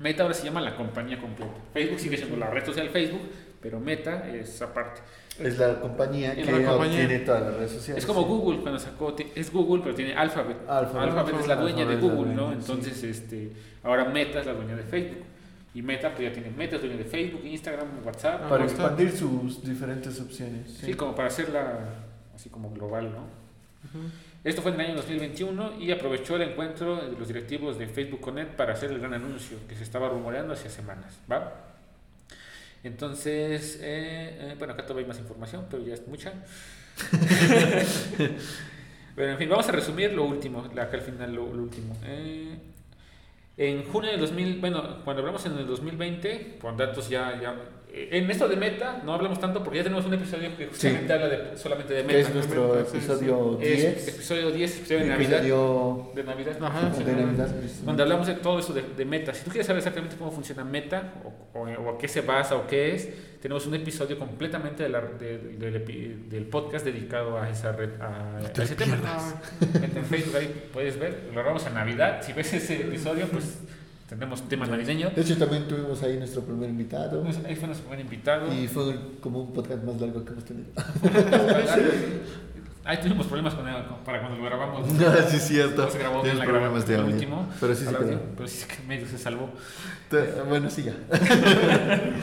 Meta 0.00 0.22
ahora 0.22 0.34
se 0.34 0.44
llama 0.44 0.60
la 0.60 0.76
compañía 0.76 1.18
completa. 1.18 1.54
Facebook 1.72 1.98
sigue 1.98 2.18
siendo 2.18 2.36
la 2.36 2.50
red 2.50 2.66
social 2.66 2.90
Facebook, 2.90 3.22
pero 3.62 3.80
Meta 3.80 4.28
es 4.28 4.60
aparte. 4.60 5.00
Es 5.38 5.58
la 5.58 5.80
compañía 5.80 6.34
que 6.34 6.42
tiene 6.42 7.18
todas 7.20 7.42
las 7.42 7.54
redes 7.54 7.72
sociales. 7.72 8.02
Es 8.02 8.06
como 8.06 8.22
Google 8.22 8.60
cuando 8.60 8.78
sacó, 8.78 9.14
es 9.34 9.52
Google 9.52 9.82
pero 9.82 9.94
tiene 9.94 10.14
Alphabet. 10.14 10.58
Alphabet, 10.68 11.34
es 11.40 11.48
la 11.48 11.56
dueña 11.56 11.84
de 11.84 11.96
Google, 11.96 12.34
¿no? 12.34 12.52
Entonces, 12.52 13.02
este, 13.02 13.52
ahora 13.82 14.04
Meta 14.04 14.40
es 14.40 14.46
la 14.46 14.52
dueña 14.52 14.76
de 14.76 14.84
Facebook. 14.84 15.24
Y 15.74 15.82
Meta 15.82 16.10
pues 16.14 16.28
ya 16.28 16.32
tiene 16.32 16.50
Meta, 16.50 16.76
es 16.76 16.82
dueña 16.82 16.96
de 16.96 17.04
Facebook, 17.04 17.44
Instagram, 17.44 17.88
WhatsApp. 18.04 18.48
Para 18.48 18.64
expandir 18.64 19.10
sus 19.10 19.64
diferentes 19.64 20.20
opciones. 20.20 20.70
Sí. 20.80 20.94
como 20.94 21.16
para 21.16 21.28
hacerla 21.28 21.78
así 22.34 22.48
como 22.48 22.70
global, 22.70 23.10
¿no? 23.12 23.44
Esto 24.44 24.62
fue 24.62 24.72
en 24.72 24.80
el 24.80 24.86
año 24.86 24.96
2021 24.96 25.80
y 25.80 25.90
aprovechó 25.90 26.36
el 26.36 26.42
encuentro 26.42 26.96
de 26.96 27.18
los 27.18 27.28
directivos 27.28 27.78
de 27.78 27.86
Facebook 27.86 28.20
Connect 28.20 28.56
para 28.56 28.74
hacer 28.74 28.90
el 28.90 28.98
gran 28.98 29.14
anuncio 29.14 29.58
que 29.68 29.74
se 29.74 29.82
estaba 29.82 30.08
rumoreando 30.08 30.52
hace 30.52 30.68
semanas. 30.70 31.18
¿va? 31.30 31.73
Entonces, 32.84 33.78
eh, 33.82 34.36
eh, 34.40 34.54
bueno, 34.58 34.74
acá 34.74 34.82
todavía 34.84 35.04
hay 35.04 35.08
más 35.08 35.18
información, 35.18 35.66
pero 35.70 35.82
ya 35.82 35.94
es 35.94 36.06
mucha. 36.06 36.32
Pero 39.16 39.30
en 39.30 39.38
fin, 39.38 39.48
vamos 39.48 39.68
a 39.68 39.72
resumir 39.72 40.12
lo 40.12 40.24
último, 40.24 40.58
acá 40.60 40.90
al 40.92 41.00
final 41.00 41.32
lo, 41.32 41.52
lo 41.54 41.62
último. 41.62 41.96
Eh, 42.04 42.58
en 43.56 43.84
junio 43.84 44.10
del 44.10 44.20
2000, 44.20 44.60
bueno, 44.60 45.04
cuando 45.04 45.20
hablamos 45.20 45.46
en 45.46 45.56
el 45.56 45.66
2020, 45.66 46.58
con 46.60 46.76
datos 46.76 47.08
ya, 47.08 47.40
ya 47.40 47.56
en 47.96 48.28
esto 48.30 48.48
de 48.48 48.56
meta 48.56 49.00
no 49.04 49.14
hablamos 49.14 49.38
tanto 49.38 49.62
porque 49.62 49.78
ya 49.78 49.82
tenemos 49.84 50.04
un 50.04 50.14
episodio 50.14 50.56
que 50.56 50.66
justamente 50.66 51.12
habla 51.12 51.28
de, 51.28 51.56
solamente 51.56 51.94
de 51.94 52.00
Que 52.02 52.06
meta. 52.06 52.18
es 52.28 52.34
nuestro 52.34 52.74
Sí, 52.84 52.90
sí, 52.90 52.96
episodio 52.98 53.58
Es 53.60 53.82
10. 53.82 54.08
episodio 54.08 54.50
10, 54.50 54.76
episodio 54.78 55.00
de 55.00 55.06
Navidad. 55.06 55.38
Episodio 55.38 56.10
De 56.14 56.24
Navidad. 56.24 56.56
Ajá, 56.62 56.92
sí. 56.96 57.04
de 57.04 57.12
Navidad. 57.12 57.48
Donde 57.84 58.02
hablamos 58.02 58.26
de 58.26 58.34
todo 58.34 58.58
eso 58.58 58.72
de, 58.72 58.82
de 58.82 59.04
meta. 59.04 59.32
Si 59.32 59.44
tú 59.44 59.50
quieres 59.50 59.66
saber 59.66 59.78
exactamente 59.78 60.16
cómo 60.16 60.30
funciona 60.32 60.64
meta 60.64 61.12
o, 61.24 61.58
o- 61.60 61.62
o 61.68 61.94
a 61.94 61.98
qué 61.98 62.08
se 62.08 62.20
basa 62.22 62.56
o 62.56 62.66
qué 62.66 62.94
es, 62.94 63.08
tenemos 63.40 63.66
un 63.66 63.74
episodio 63.74 64.18
completamente 64.18 64.82
de 64.82 64.88
la- 64.88 65.00
de- 65.00 65.38
del 65.38 66.28
del 66.28 66.44
podcast 66.46 66.84
dedicado 66.84 67.38
a 67.38 67.48
esa 67.50 67.72
red, 67.72 67.90
a, 68.00 68.38
a 68.38 68.62
ese 68.62 68.74
tema. 68.74 68.96
Vete 69.60 69.98
en 69.98 70.04
Facebook, 70.04 70.36
ahí 70.36 70.68
puedes 70.72 70.98
ver. 70.98 71.24
Lo 71.28 71.32
grabamos 71.34 71.64
a 71.66 71.70
Navidad. 71.70 72.22
Si 72.22 72.32
ves 72.32 72.52
ese 72.54 72.74
episodio, 72.80 73.26
pues 73.28 73.58
tendremos 74.08 74.42
tema 74.48 74.66
navideño. 74.66 75.10
De 75.10 75.22
hecho, 75.22 75.36
también 75.36 75.66
tuvimos 75.68 76.02
ahí 76.02 76.16
nuestro 76.18 76.42
primer 76.42 76.68
invitado. 76.70 77.24
Ahí 77.46 77.56
fue 77.56 77.66
nuestro 77.68 77.88
primer 77.88 78.00
invitado. 78.04 78.52
Y 78.54 78.66
fue 78.68 78.94
como 79.20 79.40
un 79.42 79.52
podcast 79.52 79.82
más 79.84 80.00
largo 80.00 80.24
que 80.24 80.32
hemos 80.32 80.44
tenido. 80.44 80.66
Ahí 82.86 82.98
tuvimos 82.98 83.26
problemas 83.26 83.54
con, 83.54 83.64
con- 83.64 84.04
para 84.04 84.20
cuando 84.20 84.38
lo 84.38 84.44
grabamos. 84.44 84.86
No, 84.92 85.12
sí 85.28 85.36
es 85.36 85.42
cierto. 85.48 85.86
No 85.86 85.90
se 85.90 85.98
grabó 85.98 86.22
bien 86.22 86.38
la 86.38 86.44
problemas 86.44 86.86
de 86.86 86.96
el 86.96 87.04
último. 87.04 87.48
Pero 87.58 87.74
sí 87.74 87.84
se 87.86 87.90
quedó. 87.96 88.20
Pero 88.36 88.46
sí 88.46 88.66
que 88.68 88.86
medio 88.86 89.06
se 89.06 89.16
salvó. 89.16 89.48
Te- 90.10 90.42
Bueno, 90.48 90.68
sí, 90.68 90.82
ya. 90.84 90.92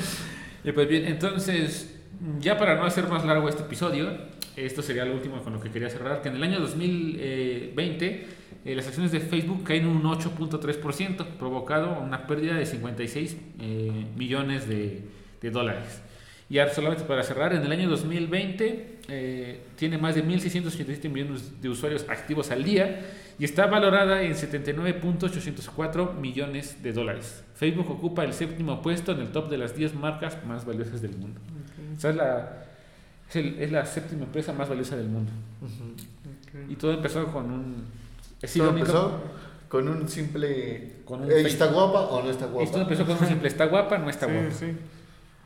Y 0.64 0.72
pues 0.74 0.88
bien, 0.88 1.06
entonces, 1.06 1.96
ya 2.40 2.60
para 2.60 2.76
no 2.76 2.86
hacer 2.86 3.08
más 3.08 3.26
largo 3.26 3.50
este 3.50 3.64
episodio, 3.64 4.12
esto 4.56 4.84
sería 4.84 5.04
lo 5.06 5.16
último 5.16 5.42
con 5.42 5.54
lo 5.54 5.60
que 5.60 5.72
quería 5.72 5.90
cerrar, 5.90 6.22
que 6.22 6.30
en 6.30 6.36
el 6.36 6.44
año 6.44 6.60
2020 6.60 8.28
eh, 8.66 8.76
las 8.76 8.88
acciones 8.88 9.12
de 9.12 9.20
Facebook 9.20 9.64
caen 9.64 9.86
un 9.88 10.04
8.3%, 10.04 11.26
provocado 11.40 12.00
una 12.00 12.28
pérdida 12.28 12.56
de 12.56 12.66
56 12.66 13.38
eh, 13.60 14.06
millones 14.16 14.68
de, 14.68 15.02
de 15.42 15.50
dólares. 15.52 16.02
Y 16.50 16.60
ahora 16.60 16.74
solamente 16.74 17.06
para 17.06 17.24
cerrar, 17.24 17.54
en 17.54 17.62
el 17.64 17.72
año 17.72 17.90
2020 17.90 19.00
eh, 19.08 19.62
tiene 19.78 19.98
más 19.98 20.16
de 20.16 20.24
1.687 20.26 21.10
millones 21.10 21.62
de 21.62 21.70
usuarios 21.70 22.06
activos 22.10 22.52
al 22.52 22.64
día 22.66 23.06
y 23.40 23.46
está 23.46 23.68
valorada 23.68 24.22
en 24.24 24.34
79.804 24.34 26.16
millones 26.20 26.82
de 26.84 26.94
dólares. 26.94 27.44
Facebook 27.56 27.90
ocupa 27.92 28.24
el 28.24 28.34
séptimo 28.34 28.82
puesto 28.82 29.12
en 29.14 29.20
el 29.22 29.28
top 29.32 29.50
de 29.50 29.58
las 29.58 29.76
10 29.76 29.96
marcas 29.96 30.38
más 30.46 30.66
valiosas 30.66 31.02
del 31.02 31.16
mundo. 31.16 31.40
O 31.96 32.00
sea, 32.00 32.10
es 32.12 32.16
la, 32.18 32.64
es, 33.30 33.36
el- 33.38 33.60
es 33.60 33.72
la 33.72 33.86
séptima 33.86 34.24
empresa 34.26 34.54
más 34.54 34.68
valiosa 34.70 34.96
del 34.98 35.08
mundo. 35.08 35.32
Y 36.70 36.76
todo 36.76 36.94
empezó 36.94 37.26
con 37.28 37.50
un... 37.52 38.01
Es 38.42 38.54
Todo 38.54 38.64
irónico. 38.66 38.86
empezó 38.88 39.12
con 39.70 39.88
un 39.88 40.08
simple. 40.10 41.02
Con 41.06 41.22
un 41.24 41.32
eh. 41.32 41.42
¿Está 41.42 41.68
guapa 41.68 42.02
o 42.02 42.24
no 42.24 42.30
está 42.30 42.46
guapa? 42.48 42.72
todo 42.72 42.82
empezó 42.82 43.06
con 43.06 43.18
un 43.18 43.28
simple, 43.28 43.48
¿está 43.48 43.66
guapa 43.66 43.98
no 43.98 44.10
está 44.10 44.26
sí, 44.28 44.32
guapa? 44.34 44.52
sí. 44.52 44.66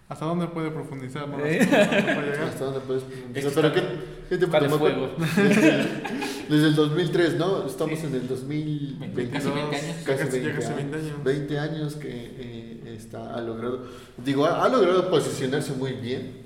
¿Hasta 0.07 0.25
dónde 0.25 0.47
puede 0.47 0.69
profundizar? 0.71 1.27
No? 1.29 1.43
Eh. 1.43 1.59
¿Hasta 1.61 2.65
dónde 2.65 2.79
puedes 2.81 3.03
profundizar? 3.03 3.47
Esto 3.49 3.61
¿Pero 3.61 3.73
qué, 3.73 3.81
qué 4.29 4.37
de 4.37 4.47
tomó? 4.47 4.77
Desde, 5.35 5.69
el- 5.69 5.87
desde 6.47 6.67
el 6.67 6.75
2003, 6.75 7.33
¿no? 7.37 7.65
Estamos 7.65 8.03
en 8.03 8.13
el 8.15 8.27
2022. 8.27 9.31
Casi 9.33 9.49
20 9.49 9.75
años. 9.75 9.95
Casi- 10.05 10.23
Casi 10.25 10.37
ya 10.39 10.43
20 10.45 10.53
casi 10.61 10.73
20 10.73 10.95
años. 10.97 11.07
años. 11.11 11.23
20 11.23 11.59
años 11.59 11.95
que 11.95 12.09
eh, 12.37 12.95
está, 12.95 13.33
ha 13.35 13.41
logrado. 13.41 13.85
Digo, 14.23 14.45
ha, 14.45 14.63
ha 14.63 14.69
logrado 14.69 15.09
posicionarse 15.09 15.73
muy 15.73 15.93
bien. 15.93 16.43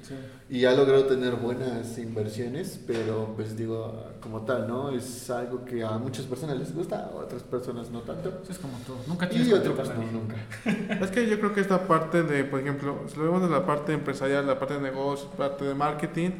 Y 0.52 0.66
ha 0.66 0.72
logrado 0.74 1.06
tener 1.06 1.36
buenas 1.36 1.96
inversiones, 2.00 2.84
pero 2.88 3.34
pues 3.36 3.56
digo, 3.56 4.04
como 4.20 4.42
tal, 4.46 4.68
¿no? 4.68 4.90
Es 4.90 5.30
algo 5.30 5.64
que 5.64 5.84
a 5.84 5.92
muchas 6.00 6.26
personas 6.26 6.58
les 6.58 6.74
gusta, 6.74 7.06
a 7.06 7.10
otras 7.16 7.44
personas 7.44 7.92
no 7.92 8.00
tanto. 8.02 8.40
Eso 8.42 8.52
es 8.54 8.58
como 8.58 8.74
todo. 8.80 8.98
Nunca 9.08 9.30
tienes 9.30 9.48
Y 9.48 9.52
contento 9.52 9.76
pues 9.76 9.90
no, 9.96 10.12
nunca. 10.12 10.36
Es 11.06 11.12
que 11.12 11.30
yo 11.30 11.38
creo 11.40 11.54
que 11.54 11.62
esta 11.62 11.88
parte 11.88 12.24
de, 12.24 12.46
por 12.46 12.60
ejemplo, 12.62 13.04
si 13.08 13.18
lo 13.18 13.26
vemos 13.26 13.44
de 13.44 13.50
la 13.50 13.64
parte 13.64 13.94
empresarial, 13.94 14.48
la 14.48 14.58
parte 14.58 14.74
de 14.74 14.82
negocios, 14.82 15.30
parte 15.38 15.66
de 15.66 15.76
marketing, 15.76 16.32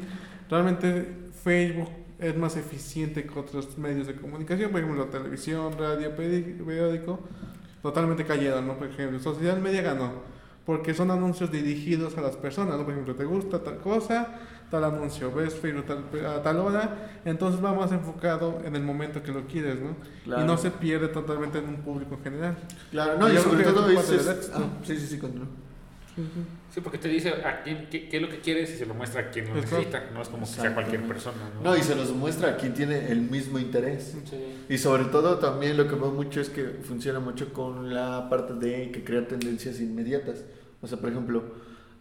realmente 0.48 1.06
Facebook 1.44 1.88
es 2.18 2.36
más 2.36 2.56
eficiente 2.56 3.24
que 3.24 3.38
otros 3.38 3.78
medios 3.78 4.08
de 4.08 4.16
comunicación, 4.16 4.72
por 4.72 4.80
ejemplo, 4.80 5.04
televisión, 5.06 5.74
radio, 5.78 6.10
peri- 6.16 6.58
periódico, 6.66 7.20
totalmente 7.80 8.24
cayeron, 8.24 8.66
¿no? 8.66 8.76
Por 8.76 8.88
ejemplo, 8.88 9.20
social 9.20 9.60
media 9.60 9.82
ganó, 9.82 10.14
porque 10.70 10.94
son 10.94 11.10
anuncios 11.10 11.50
dirigidos 11.50 12.16
a 12.16 12.20
las 12.20 12.36
personas, 12.36 12.78
¿no? 12.78 12.84
Por 12.84 12.92
ejemplo, 12.92 13.16
te 13.16 13.24
gusta 13.24 13.58
tal 13.58 13.78
cosa, 13.78 14.28
tal 14.70 14.84
anuncio, 14.84 15.32
ves 15.32 15.52
Facebook 15.56 15.84
tal, 15.84 16.04
a 16.24 16.40
tal 16.44 16.58
hora, 16.58 17.10
entonces 17.24 17.60
va 17.64 17.74
más 17.74 17.90
enfocado 17.90 18.62
en 18.64 18.76
el 18.76 18.82
momento 18.84 19.20
que 19.20 19.32
lo 19.32 19.48
quieres, 19.48 19.80
¿no? 19.80 19.96
Claro. 20.22 20.44
Y 20.44 20.46
no 20.46 20.56
se 20.56 20.70
pierde 20.70 21.08
totalmente 21.08 21.58
en 21.58 21.70
un 21.70 21.76
público 21.78 22.14
en 22.14 22.22
general. 22.22 22.56
Claro, 22.92 23.18
no, 23.18 23.28
y 23.32 23.36
sobre 23.38 23.64
todo 23.64 23.90
es 23.90 23.98
es. 23.98 24.04
parte 24.06 24.12
del 24.12 24.20
es- 24.20 24.28
éxito. 24.46 24.58
ah, 24.58 24.78
sí, 24.84 24.96
sí, 24.96 25.06
sí, 25.08 25.18
continúa. 25.18 25.48
Sí, 26.72 26.80
porque 26.82 26.98
te 26.98 27.08
dice 27.08 27.30
a 27.30 27.62
quién, 27.62 27.88
qué, 27.90 28.08
qué 28.08 28.16
es 28.18 28.22
lo 28.22 28.28
que 28.28 28.38
quieres 28.40 28.70
y 28.70 28.76
se 28.76 28.86
lo 28.86 28.94
muestra 28.94 29.22
a 29.22 29.30
quien 29.30 29.46
lo 29.46 29.54
Exacto. 29.56 29.76
necesita. 29.78 30.04
No 30.12 30.22
es 30.22 30.28
como 30.28 30.44
que 30.46 30.52
sea 30.52 30.72
cualquier 30.74 31.02
persona. 31.02 31.38
¿no? 31.56 31.70
No, 31.70 31.76
y 31.76 31.82
se 31.82 31.96
los 31.96 32.10
muestra 32.14 32.50
a 32.50 32.56
quien 32.56 32.74
tiene 32.74 33.10
el 33.10 33.22
mismo 33.22 33.58
interés. 33.58 34.16
Sí. 34.28 34.36
Y 34.68 34.78
sobre 34.78 35.04
todo 35.06 35.38
también 35.38 35.76
lo 35.76 35.88
que 35.88 35.94
veo 35.96 36.12
mucho 36.12 36.40
es 36.40 36.48
que 36.50 36.62
funciona 36.82 37.18
mucho 37.18 37.52
con 37.52 37.92
la 37.92 38.28
parte 38.28 38.52
de 38.54 38.92
que 38.92 39.02
crea 39.02 39.26
tendencias 39.26 39.80
inmediatas. 39.80 40.44
O 40.82 40.86
sea, 40.86 40.98
por 40.98 41.10
ejemplo, 41.10 41.42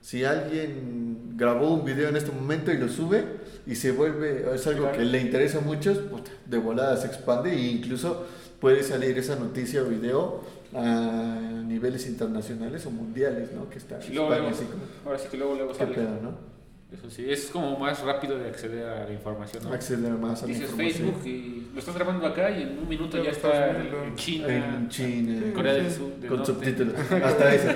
si 0.02 0.24
alguien 0.24 1.34
grabó 1.36 1.74
un 1.74 1.84
video 1.86 2.10
en 2.10 2.16
este 2.16 2.32
momento 2.32 2.72
y 2.72 2.78
lo 2.78 2.88
sube 2.88 3.24
y 3.68 3.76
se 3.76 3.92
vuelve, 3.92 4.46
es 4.56 4.66
algo 4.68 4.84
Claro. 4.84 4.98
que 4.98 5.06
le 5.06 5.20
interesa 5.22 5.58
a 5.58 5.62
muchos, 5.62 5.98
puta, 6.00 6.32
de 6.46 6.58
volada 6.58 6.96
se 6.98 7.08
expande 7.08 7.52
e 7.54 7.68
incluso 7.68 8.26
puede 8.62 8.84
salir 8.84 9.18
esa 9.18 9.36
noticia 9.36 9.82
o 9.84 9.86
video 9.86 10.42
a 10.74 11.62
niveles 11.66 12.08
internacionales 12.08 12.86
o 12.86 12.92
mundiales, 12.92 13.52
¿no? 13.54 13.70
Que 13.70 13.78
está 13.80 14.00
Y 14.08 14.14
luego, 14.14 14.34
España 14.34 14.50
luego- 14.50 14.56
así 14.56 14.66
como, 14.66 14.84
ahora 15.06 15.20
sí 15.20 15.28
que 15.30 15.38
luego, 15.38 15.56
luego 15.56 15.72
¿qué 15.72 15.78
sale. 15.78 15.96
pedo, 15.96 16.20
no? 16.22 16.49
Eso 16.92 17.08
sí, 17.08 17.24
es 17.30 17.52
como 17.52 17.78
más 17.78 18.02
rápido 18.02 18.40
de 18.40 18.48
acceder 18.50 18.84
a 18.90 19.04
la 19.06 19.14
información. 19.14 19.64
¿no? 19.64 19.72
Acceder 19.74 20.12
más 20.14 20.42
a 20.42 20.48
la 20.48 20.54
Dices 20.54 20.72
información. 20.72 21.08
Facebook 21.14 21.28
y 21.28 21.68
lo 21.72 21.80
estás 21.80 21.94
grabando 21.94 22.26
acá 22.26 22.50
y 22.50 22.64
en 22.64 22.80
un 22.80 22.90
minuto 22.90 23.24
Ya 23.24 23.30
está 23.30 23.68
estás 23.68 23.86
en, 24.08 24.16
China, 24.16 24.48
En 24.48 24.90
China. 24.90 25.38
en 25.46 25.52
Corea 25.54 25.74
del 25.74 25.92
Sur, 25.92 26.16
del 26.16 26.28
Con 26.30 26.38
Norte, 26.40 26.52
subtítulos. 26.54 26.96
Hasta 27.24 27.54
eso. 27.54 27.68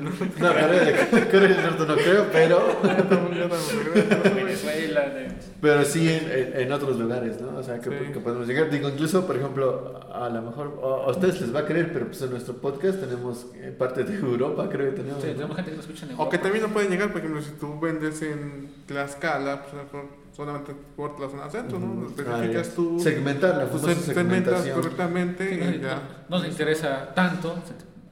No, 0.00 0.10
Corea, 0.48 0.68
de- 0.68 1.26
Corea 1.26 1.48
del 1.48 1.62
Norte 1.62 1.84
no 1.86 1.94
creo, 1.96 2.26
pero, 2.32 2.80
en 4.30 4.34
Venezuela, 4.36 5.12
pero 5.60 5.84
sí 5.84 6.08
en, 6.08 6.30
en- 6.30 6.60
en 6.60 6.72
otros 6.72 6.98
lugares, 6.98 7.40
¿no? 7.40 7.56
O 7.58 7.62
sea, 7.62 7.78
que, 7.80 7.90
Sí. 7.90 8.12
que 8.12 8.20
podemos 8.20 8.46
llegar. 8.46 8.70
Digo, 8.70 8.88
incluso, 8.88 9.26
por 9.26 9.36
ejemplo, 9.36 10.00
a 10.12 10.28
lo 10.28 10.42
mejor 10.42 10.80
a 10.82 11.06
a 11.08 11.10
ustedes 11.10 11.40
les 11.40 11.54
va 11.54 11.60
a 11.60 11.64
creer, 11.66 11.92
pero 11.92 12.06
pues 12.06 12.20
en 12.22 12.30
nuestro 12.30 12.54
podcast 12.54 13.00
tenemos 13.00 13.46
eh, 13.54 13.74
parte 13.76 14.04
de 14.04 14.14
Europa, 14.16 14.68
creo 14.70 14.90
que 14.90 14.96
tenemos. 15.02 15.22
Sí, 15.22 15.28
¿no? 15.28 15.34
tenemos 15.34 15.56
gente 15.56 15.70
que 15.70 15.76
nos 15.76 15.86
escucha 15.86 16.04
en 16.06 16.10
O 16.10 16.12
Europa. 16.14 16.30
que 16.30 16.38
también 16.38 16.64
no 16.64 16.70
pueden 16.72 16.90
llegar, 16.90 17.08
por 17.10 17.18
ejemplo, 17.20 17.40
si 17.42 17.50
tú 17.52 17.78
vendes 17.80 18.20
en 18.22 18.70
Tlaxcala, 18.86 19.62
pues 19.62 19.72
a 19.74 19.76
lo 19.76 19.82
mejor 19.84 20.04
solamente 20.36 20.72
por 20.96 21.18
la 21.20 21.28
zona 21.30 21.48
centro, 21.50 21.78
¿no? 21.78 22.06
Especificas 22.08 22.68
Ah, 22.70 22.74
tu. 22.76 23.00
Segmentar, 23.00 23.56
la 23.56 23.64
tu 23.70 23.78
famosa 23.78 23.94
se- 24.00 24.14
segmentas 24.14 24.66
correctamente 24.68 25.48
Sí, 25.48 25.54
y 25.54 25.78
no, 25.78 25.82
ya. 25.88 26.02
no 26.28 26.38
nos 26.38 26.46
interesa 26.48 27.14
tanto. 27.14 27.54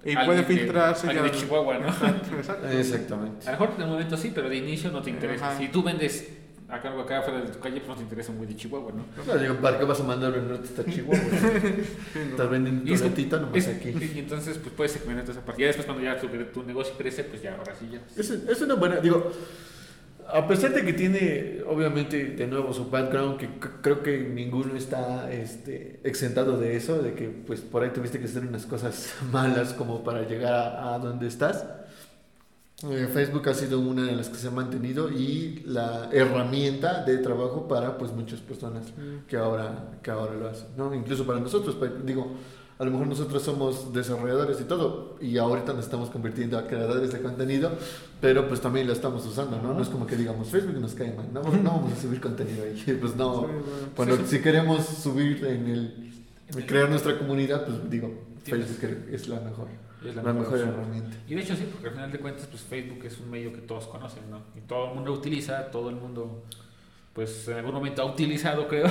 Y 0.06 0.10
Alguien 0.10 0.26
puede 0.26 0.38
de- 0.38 0.44
filtrarse 0.44 1.06
alguien 1.08 1.24
ya. 1.26 1.32
de 1.32 1.38
Chihuahua, 1.38 1.78
¿no? 1.78 1.88
Exacto. 1.88 2.68
Exactamente. 2.68 3.48
A 3.48 3.52
lo 3.52 3.58
mejor 3.58 3.76
de 3.78 3.86
momento 3.86 4.16
sí, 4.18 4.32
pero 4.34 4.48
de 4.50 4.56
inicio 4.56 4.90
no 4.90 5.00
te 5.02 5.10
interesa. 5.10 5.48
Ajá. 5.50 5.58
Si 5.58 5.68
tú 5.68 5.82
vendes 5.82 6.28
acá 6.74 6.90
acá 7.00 7.22
fuera 7.22 7.40
de 7.40 7.48
tu 7.48 7.58
calle, 7.60 7.76
pues 7.80 7.88
no 7.88 7.94
te 7.96 8.02
interesa 8.02 8.32
güey 8.32 8.48
de 8.48 8.56
Chihuahua, 8.56 8.92
¿no? 8.92 9.04
No, 9.26 9.38
digo, 9.40 9.54
¿para 9.56 9.78
qué 9.78 9.84
vas 9.84 10.00
a 10.00 10.04
mandar 10.04 10.32
un 10.38 10.48
norte 10.48 10.64
hasta 10.68 10.84
Chihuahua? 10.84 11.18
Sí, 12.12 12.18
no. 12.18 12.30
Estás 12.30 12.50
vendiendo 12.50 12.84
tu 12.84 13.02
gatita 13.04 13.38
nomás 13.38 13.56
es- 13.56 13.68
aquí. 13.76 13.88
Y 14.14 14.18
entonces, 14.18 14.58
pues 14.58 14.74
puedes 14.74 14.92
segmentar 14.92 15.28
esa 15.30 15.40
parte. 15.44 15.60
Ya 15.62 15.68
después, 15.68 15.86
cuando 15.86 16.02
ya 16.04 16.18
tu, 16.18 16.28
tu 16.28 16.62
negocio 16.62 16.94
crece, 16.96 17.24
pues 17.24 17.42
ya, 17.42 17.56
ahora 17.56 17.74
sí 17.74 17.88
ya. 17.92 18.00
Es, 18.16 18.30
es 18.30 18.60
una 18.62 18.74
buena, 18.74 18.96
digo, 19.00 19.30
a 20.26 20.48
pesar 20.48 20.72
de 20.72 20.84
que 20.84 20.92
tiene, 20.94 21.60
obviamente, 21.66 22.24
de 22.24 22.46
nuevo 22.46 22.72
su 22.72 22.88
background, 22.90 23.36
que 23.38 23.48
creo 23.82 24.02
que 24.02 24.18
ninguno 24.20 24.74
está 24.74 25.30
este, 25.32 26.00
exentado 26.02 26.58
de 26.58 26.76
eso, 26.76 27.02
de 27.02 27.12
que 27.14 27.28
pues 27.28 27.60
por 27.60 27.82
ahí 27.82 27.90
tuviste 27.90 28.18
que 28.18 28.24
hacer 28.24 28.42
unas 28.44 28.64
cosas 28.66 29.14
malas 29.32 29.74
como 29.74 30.02
para 30.02 30.26
llegar 30.26 30.52
a, 30.54 30.94
a 30.94 30.98
donde 30.98 31.26
estás. 31.28 31.64
Eh, 32.82 33.08
Facebook 33.12 33.48
ha 33.48 33.54
sido 33.54 33.78
una 33.80 34.02
de 34.04 34.12
las 34.16 34.28
que 34.28 34.36
se 34.36 34.48
ha 34.48 34.50
mantenido 34.50 35.08
y 35.10 35.62
la 35.64 36.10
herramienta 36.12 37.04
de 37.04 37.18
trabajo 37.18 37.66
para 37.68 37.96
pues 37.96 38.12
muchas 38.12 38.40
personas 38.40 38.86
que 39.28 39.36
ahora, 39.36 39.92
que 40.02 40.10
ahora 40.10 40.34
lo 40.34 40.48
hacen, 40.48 40.66
¿no? 40.76 40.92
Incluso 40.94 41.24
para 41.24 41.38
nosotros, 41.40 41.76
pa- 41.76 41.86
digo, 42.04 42.32
a 42.76 42.84
lo 42.84 42.90
mejor 42.90 43.06
nosotros 43.06 43.42
somos 43.42 43.92
desarrolladores 43.94 44.60
y 44.60 44.64
todo, 44.64 45.16
y 45.20 45.38
ahorita 45.38 45.72
nos 45.72 45.84
estamos 45.84 46.10
convirtiendo 46.10 46.58
a 46.58 46.66
creadores 46.66 47.12
de 47.12 47.22
contenido, 47.22 47.70
pero 48.20 48.48
pues 48.48 48.60
también 48.60 48.88
lo 48.88 48.92
estamos 48.92 49.24
usando, 49.24 49.62
¿no? 49.62 49.72
No 49.72 49.80
es 49.80 49.88
como 49.88 50.06
que 50.06 50.16
digamos, 50.16 50.48
Facebook 50.48 50.78
nos 50.80 50.94
cae 50.94 51.14
mal, 51.14 51.26
no, 51.32 51.42
no 51.62 51.70
vamos 51.70 51.92
a 51.92 52.02
subir 52.02 52.20
contenido 52.20 52.64
ahí, 52.64 52.98
pues 53.00 53.14
no. 53.16 53.34
Sí, 53.34 53.46
bueno. 53.46 53.62
Cuando 53.96 54.16
Sí, 54.16 54.22
sí. 54.26 54.36
si 54.36 54.42
queremos 54.42 54.84
subir 54.84 55.44
en 55.46 55.68
el, 55.68 56.66
crear 56.66 56.90
nuestra 56.90 57.16
comunidad, 57.16 57.64
pues 57.64 57.88
digo, 57.88 58.12
Facebook 58.42 58.98
es 59.12 59.28
la 59.28 59.40
mejor, 59.40 59.68
Es 60.04 60.14
la, 60.16 60.22
la 60.22 60.32
mejor, 60.32 60.58
herramienta. 60.58 61.16
Y 61.26 61.34
de 61.34 61.40
hecho 61.40 61.56
sí, 61.56 61.66
porque 61.70 61.88
al 61.88 61.94
final 61.94 62.12
de 62.12 62.18
cuentas, 62.18 62.46
pues 62.46 62.62
Facebook 62.62 63.04
es 63.04 63.18
un 63.20 63.30
medio 63.30 63.52
que 63.52 63.60
todos 63.60 63.86
conocen, 63.86 64.30
¿no? 64.30 64.42
Y 64.54 64.60
todo 64.60 64.88
el 64.88 64.94
mundo 64.94 65.12
utiliza, 65.12 65.70
todo 65.70 65.88
el 65.88 65.96
mundo, 65.96 66.44
pues 67.14 67.46
en 67.46 67.58
algún 67.58 67.74
momento 67.74 68.02
ha 68.02 68.06
utilizado, 68.06 68.66
creo. 68.68 68.86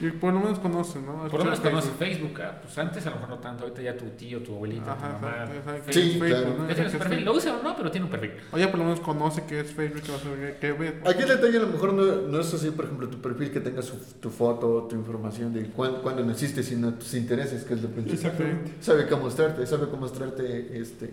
Y 0.00 0.08
por 0.10 0.32
lo 0.32 0.40
menos 0.40 0.58
conocen, 0.58 1.04
¿no? 1.04 1.28
Por 1.28 1.38
lo 1.40 1.44
menos 1.44 1.60
conoce 1.60 1.90
Facebook, 1.98 2.40
ah, 2.40 2.58
pues 2.62 2.76
antes 2.78 3.06
a 3.06 3.10
lo 3.10 3.16
mejor 3.16 3.28
no 3.28 3.38
tanto, 3.38 3.64
ahorita 3.64 3.82
ya 3.82 3.94
tu 3.96 4.06
tío, 4.16 4.42
tu 4.42 4.54
abuelita, 4.54 4.84
tu 4.96 5.04
Ajá, 5.04 5.08
mamá. 5.20 5.28
exacto, 5.44 5.54
exacto. 5.58 5.92
Sí, 5.92 6.00
Facebook, 6.18 6.26
claro. 6.26 6.54
¿no? 6.58 6.70
Exacto, 6.70 6.98
perfil, 6.98 7.18
es 7.18 7.24
lo 7.26 7.32
usa 7.34 7.56
o 7.58 7.62
no, 7.62 7.76
pero 7.76 7.90
tiene 7.90 8.06
un 8.06 8.10
perfil. 8.10 8.30
Oye, 8.52 8.68
por 8.68 8.78
lo 8.78 8.84
menos 8.86 9.00
conoce 9.00 9.44
que 9.44 9.60
es 9.60 9.70
Facebook, 9.72 10.00
que 10.02 10.10
va 10.10 10.16
a 10.16 10.20
saber 10.20 10.56
qué 10.58 10.72
ve. 10.72 11.00
Aquí 11.04 11.22
el 11.22 11.28
detalle 11.28 11.58
a 11.58 11.60
lo 11.60 11.68
mejor 11.68 11.92
no, 11.92 12.02
no 12.22 12.40
es 12.40 12.54
así, 12.54 12.70
por 12.70 12.86
ejemplo, 12.86 13.08
tu 13.10 13.20
perfil 13.20 13.50
que 13.50 13.60
tenga 13.60 13.82
su- 13.82 13.98
tu 14.20 14.30
foto, 14.30 14.86
tu 14.88 14.96
información 14.96 15.52
de 15.52 15.66
cuándo, 15.66 16.00
cuándo 16.00 16.24
naciste, 16.24 16.62
sino 16.62 16.94
tus 16.94 17.12
intereses, 17.12 17.62
que 17.64 17.74
es 17.74 17.82
lo 17.82 17.90
principal. 17.90 18.16
Exactamente. 18.32 18.72
Sabe 18.80 19.06
cómo 19.06 19.24
mostrarte, 19.24 19.66
sabe 19.66 19.84
cómo 19.88 19.98
mostrarte, 19.98 20.80
este, 20.80 21.10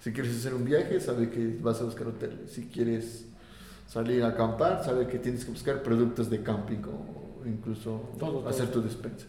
si 0.00 0.12
quieres 0.12 0.36
hacer 0.36 0.52
un 0.52 0.66
viaje, 0.66 1.00
sabe 1.00 1.30
que 1.30 1.56
vas 1.62 1.80
a 1.80 1.84
buscar 1.84 2.06
hoteles. 2.08 2.50
Si 2.52 2.66
quieres 2.66 3.24
salir 3.94 4.24
a 4.24 4.28
acampar, 4.28 4.82
sabe 4.84 5.06
que 5.06 5.20
tienes 5.20 5.44
que 5.44 5.52
buscar 5.52 5.80
productos 5.82 6.28
de 6.28 6.42
camping 6.42 6.82
o 6.84 7.46
incluso 7.46 8.10
Todo, 8.18 8.40
todo. 8.40 8.48
hacer 8.48 8.66
tu 8.66 8.82
despensa. 8.82 9.26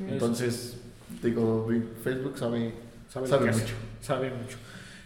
Entonces, 0.00 0.78
digo, 1.22 1.68
Facebook 2.02 2.36
sabe, 2.36 2.74
Sabe, 3.08 3.26
Sabe 3.26 3.44
que 3.44 3.50
hace, 3.50 3.62
mucho. 3.62 3.74
Sabe 4.00 4.30
mucho. 4.30 4.56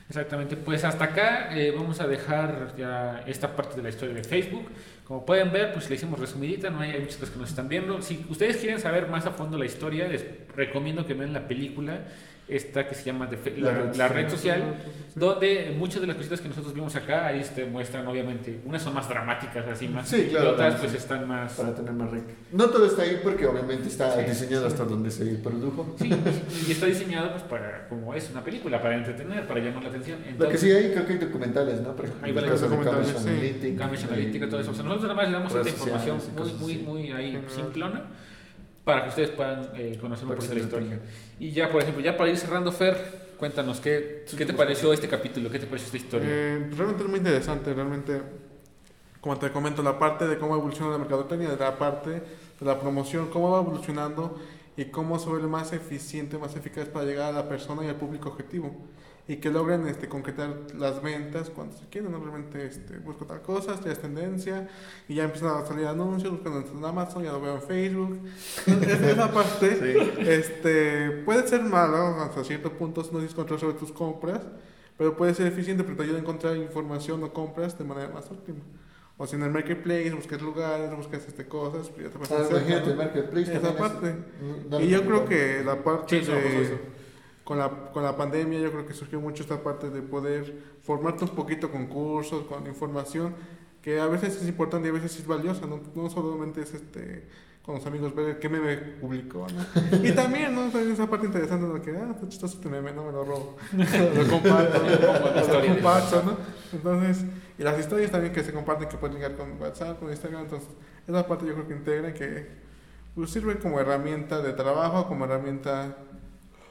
Exactamente. 0.08 0.56
Pues 0.56 0.84
hasta 0.84 1.04
acá 1.04 1.56
eh, 1.56 1.72
vamos 1.74 2.00
a 2.00 2.06
dejar 2.06 2.74
ya 2.76 3.24
esta 3.26 3.56
parte 3.56 3.76
de 3.76 3.82
la 3.82 3.88
historia 3.88 4.14
de 4.14 4.24
Facebook. 4.24 4.66
Como 5.04 5.24
pueden 5.24 5.50
ver, 5.52 5.72
pues 5.72 5.88
le 5.88 5.96
hicimos 5.96 6.18
resumidita, 6.18 6.70
no 6.70 6.80
hay, 6.80 6.92
hay 6.92 7.00
muchos 7.00 7.30
que 7.30 7.38
nos 7.38 7.48
están 7.50 7.68
viendo. 7.68 8.00
Si 8.02 8.24
ustedes 8.28 8.58
quieren 8.58 8.78
saber 8.80 9.08
más 9.08 9.26
a 9.26 9.30
fondo 9.32 9.56
la 9.58 9.64
historia, 9.66 10.06
les 10.08 10.24
recomiendo 10.54 11.06
que 11.06 11.14
vean 11.14 11.32
la 11.32 11.46
película 11.48 12.00
esta 12.46 12.86
que 12.86 12.94
se 12.94 13.04
llama 13.04 13.26
de 13.26 13.36
Fe- 13.38 13.54
la, 13.56 13.72
La 13.72 13.78
red 13.78 13.94
la 13.96 14.08
red 14.08 14.28
social. 14.28 14.74
donde 15.14 15.74
muchas 15.78 16.00
de 16.00 16.06
las 16.06 16.16
cositas 16.16 16.40
que 16.40 16.48
nosotros 16.48 16.74
vimos 16.74 16.94
acá, 16.96 17.26
ahí 17.26 17.42
te 17.54 17.64
muestran 17.64 18.06
obviamente, 18.06 18.60
unas 18.66 18.82
son 18.82 18.92
más 18.94 19.08
dramáticas, 19.08 19.66
así 19.66 19.88
más, 19.88 20.08
Sí, 20.08 20.26
claro, 20.30 20.50
y 20.50 20.52
otras 20.52 20.74
sí. 20.74 20.78
pues 20.82 20.94
están 20.94 21.26
más... 21.28 21.52
para 21.54 21.74
tener 21.74 21.92
más 21.92 22.10
rico. 22.10 22.26
No 22.52 22.66
todo 22.68 22.84
está 22.86 23.02
ahí 23.02 23.20
porque 23.22 23.46
obviamente 23.46 23.88
está 23.88 24.12
Sí, 24.14 24.28
diseñado 24.28 24.66
hasta 24.66 24.84
donde 24.84 25.10
se 25.10 25.24
produjo. 25.36 25.94
Sí, 25.98 26.10
y 26.68 26.72
está 26.72 26.86
diseñado 26.86 27.30
pues 27.30 27.42
para, 27.44 27.88
como 27.88 28.12
es 28.14 28.28
una 28.30 28.42
película, 28.44 28.82
para 28.82 28.96
entretener, 28.96 29.46
para 29.46 29.60
llamar 29.60 29.84
la 29.84 29.88
atención. 29.90 30.18
Lo 30.18 30.24
que 30.24 30.30
Entonces, 30.30 30.60
sí 30.60 30.70
hay, 30.72 30.90
creo 30.92 31.06
que 31.06 31.12
hay 31.14 31.18
documentales, 31.20 31.80
¿no? 31.80 31.94
Por 31.96 32.04
ejemplo, 32.06 32.26
Ahí 32.26 32.34
caso 32.34 32.68
de 32.68 32.76
documentales, 32.76 33.06
Cambridge 33.12 33.22
sí. 33.22 33.28
Analytica. 33.28 33.78
Cambridge 33.78 34.04
Analytica, 34.04 34.48
todo 34.48 34.60
eso. 34.60 34.70
O 34.70 34.74
sea, 34.74 34.84
nosotros 34.84 35.08
nada 35.08 35.14
más 35.14 35.26
le 35.28 35.32
damos 35.32 35.54
esta 35.54 35.68
información 35.70 36.18
muy, 36.36 36.52
muy, 36.52 36.76
muy 36.78 37.12
ahí 37.12 37.42
simplona 37.48 38.02
para 38.84 39.02
que 39.02 39.08
ustedes 39.08 39.30
puedan 39.30 39.70
eh, 39.74 39.98
conocer 40.00 40.26
un 40.26 40.34
poquito 40.34 40.54
la 40.54 40.60
historia. 40.60 41.00
Y 41.40 41.50
ya, 41.52 41.70
por 41.70 41.82
ejemplo, 41.82 42.02
ya 42.02 42.16
para 42.16 42.30
ir 42.30 42.36
cerrando, 42.36 42.70
Fer, 42.70 43.32
cuéntanos, 43.38 43.80
¿qué, 43.80 44.24
¿qué 44.36 44.44
te 44.44 44.52
pareció 44.52 44.92
este 44.92 45.08
capítulo? 45.08 45.50
¿Qué 45.50 45.58
te 45.58 45.66
pareció 45.66 45.86
esta 45.86 45.96
historia? 45.96 46.28
Eh, 46.30 46.70
realmente 46.76 47.02
es 47.02 47.08
muy 47.08 47.18
interesante, 47.18 47.72
realmente, 47.72 48.20
como 49.20 49.38
te 49.38 49.50
comento, 49.50 49.82
la 49.82 49.98
parte 49.98 50.28
de 50.28 50.38
cómo 50.38 50.54
evoluciona 50.54 50.92
la 50.92 50.98
mercadotecnia, 50.98 51.50
de 51.50 51.56
la 51.56 51.78
parte 51.78 52.10
de 52.10 52.66
la 52.66 52.78
promoción, 52.78 53.28
cómo 53.30 53.50
va 53.50 53.60
evolucionando 53.60 54.38
y 54.76 54.86
cómo 54.86 55.18
se 55.18 55.28
vuelve 55.28 55.48
más 55.48 55.72
eficiente, 55.72 56.36
más 56.36 56.54
eficaz 56.54 56.88
para 56.88 57.06
llegar 57.06 57.32
a 57.32 57.32
la 57.32 57.48
persona 57.48 57.84
y 57.84 57.88
al 57.88 57.96
público 57.96 58.28
objetivo. 58.28 58.70
Y 59.26 59.36
que 59.36 59.48
logren 59.48 59.86
este, 59.86 60.06
concretar 60.06 60.54
las 60.78 61.02
ventas 61.02 61.48
cuando 61.48 61.74
se 61.78 61.86
quieren, 61.86 62.12
¿no? 62.12 62.18
Realmente 62.18 62.66
este, 62.66 62.98
busco 62.98 63.24
tal 63.24 63.40
cosa, 63.40 63.80
ya 63.82 63.90
es 63.92 63.98
tendencia, 63.98 64.68
y 65.08 65.14
ya 65.14 65.24
empiezan 65.24 65.56
a 65.56 65.64
salir 65.64 65.86
anuncios, 65.86 66.30
buscan 66.30 66.52
en 66.76 66.84
Amazon, 66.84 67.22
ya 67.24 67.32
lo 67.32 67.40
veo 67.40 67.54
en 67.54 67.62
Facebook. 67.62 68.18
Entonces, 68.66 69.00
esa 69.00 69.32
parte 69.32 70.38
este, 70.38 71.10
puede 71.24 71.46
ser 71.48 71.62
malo 71.62 71.96
hasta 72.20 72.44
cierto 72.44 72.70
punto 72.72 73.02
si 73.02 73.10
no 73.12 73.18
tienes 73.18 73.34
control 73.34 73.58
sobre 73.60 73.74
tus 73.78 73.92
compras, 73.92 74.42
pero 74.98 75.16
puede 75.16 75.32
ser 75.34 75.46
eficiente 75.46 75.84
porque 75.84 75.96
te 75.98 76.02
ayuda 76.04 76.18
a 76.18 76.20
encontrar 76.20 76.56
información 76.58 77.22
o 77.24 77.32
compras 77.32 77.78
de 77.78 77.84
manera 77.84 78.10
más 78.12 78.30
óptima. 78.30 78.58
O 79.16 79.26
si 79.26 79.36
en 79.36 79.42
el 79.44 79.50
marketplace 79.52 80.10
buscas 80.12 80.42
lugares, 80.42 80.94
buscas 80.94 81.26
este, 81.26 81.46
cosas, 81.46 81.88
pues 81.88 82.06
ya 82.06 82.10
te 82.12 82.18
vas 82.18 82.30
a 82.30 82.36
el 82.90 82.96
marketplace 82.96 83.56
Esa 83.56 83.70
es- 83.70 83.74
parte. 83.76 84.14
no- 84.68 84.78
no 84.78 84.80
Y 84.84 84.88
yo 84.88 85.02
creo 85.04 85.24
que 85.24 85.62
la 85.64 85.82
parte 85.82 86.20
Sí, 86.22 86.30
pues 86.30 86.70
de... 86.70 86.93
Con 87.44 87.58
la, 87.58 87.68
con 87.92 88.02
la 88.02 88.16
pandemia 88.16 88.58
yo 88.58 88.72
creo 88.72 88.86
que 88.86 88.94
surgió 88.94 89.20
mucho 89.20 89.42
esta 89.42 89.62
parte 89.62 89.90
de 89.90 90.00
poder 90.00 90.62
formarte 90.82 91.24
un 91.24 91.30
poquito 91.30 91.70
con 91.70 91.86
cursos, 91.86 92.44
con 92.44 92.66
información, 92.66 93.34
que 93.82 94.00
a 94.00 94.06
veces 94.06 94.40
es 94.40 94.48
importante 94.48 94.88
y 94.88 94.90
a 94.90 94.94
veces 94.94 95.18
es 95.18 95.26
valiosa, 95.26 95.66
no, 95.66 95.80
no 95.94 96.08
solamente 96.08 96.62
es 96.62 96.72
este 96.72 97.28
con 97.64 97.76
los 97.76 97.86
amigos 97.86 98.14
ver 98.14 98.38
qué 98.38 98.50
meme 98.50 98.76
publicó, 98.76 99.46
¿no? 99.48 100.06
Y 100.06 100.12
también, 100.12 100.54
¿no? 100.54 100.66
Esa 100.78 101.08
parte 101.08 101.26
interesante 101.26 101.66
de 101.66 101.80
que, 101.80 101.96
ah, 101.96 102.10
está 102.14 102.28
chistoso 102.28 102.56
este 102.58 102.68
meme, 102.68 102.92
no 102.92 103.06
me 103.06 103.12
lo 103.12 103.24
robo. 103.24 103.56
lo 103.72 104.28
comparto, 104.28 104.82
lo 104.82 105.66
comparto, 105.74 106.22
¿no? 106.24 106.36
Entonces, 106.74 107.24
y 107.58 107.62
las 107.62 107.80
historias 107.80 108.10
también 108.10 108.34
que 108.34 108.44
se 108.44 108.52
comparten 108.52 108.86
que 108.86 108.98
pueden 108.98 109.16
llegar 109.16 109.34
con 109.36 109.58
WhatsApp, 109.58 109.98
con 109.98 110.10
Instagram, 110.10 110.42
entonces, 110.42 110.68
esa 111.08 111.26
parte 111.26 111.46
yo 111.46 111.54
creo 111.54 111.66
que 111.66 111.74
integra 111.74 112.12
que 112.12 112.48
pues, 113.14 113.30
sirve 113.30 113.58
como 113.58 113.80
herramienta 113.80 114.42
de 114.42 114.52
trabajo, 114.52 115.08
como 115.08 115.24
herramienta 115.24 115.96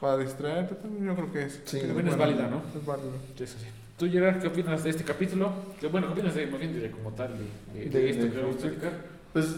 para 0.04 0.18
distraerte 0.18 0.74
también, 0.74 1.06
yo 1.06 1.14
creo 1.14 1.32
que 1.32 1.42
es. 1.44 1.60
Sí, 1.64 1.80
que 1.80 1.86
también 1.86 2.08
es 2.08 2.16
bueno, 2.16 2.32
válida, 2.32 2.48
¿no? 2.50 2.62
Es 2.78 2.84
válido. 2.86 3.10
Eso 3.38 3.58
sí. 3.58 3.66
¿Tú, 3.96 4.08
Gerard, 4.10 4.40
qué 4.40 4.48
opinas 4.48 4.84
de 4.84 4.90
este 4.90 5.04
capítulo? 5.04 5.50
Que, 5.80 5.86
Bueno, 5.86 6.08
¿qué 6.08 6.12
opinas 6.14 6.34
de, 6.34 6.46
más 6.48 6.60
bien 6.60 6.78
de 6.78 6.90
como 6.90 7.10
tal, 7.12 7.30
de, 7.72 7.78
de- 7.80 7.88
de 7.90 7.98
De- 8.00 8.10
esto 8.10 8.30
que 8.34 8.40
vamos 8.42 8.56
a 8.56 8.58
platicar? 8.60 8.92
Pues 9.32 9.56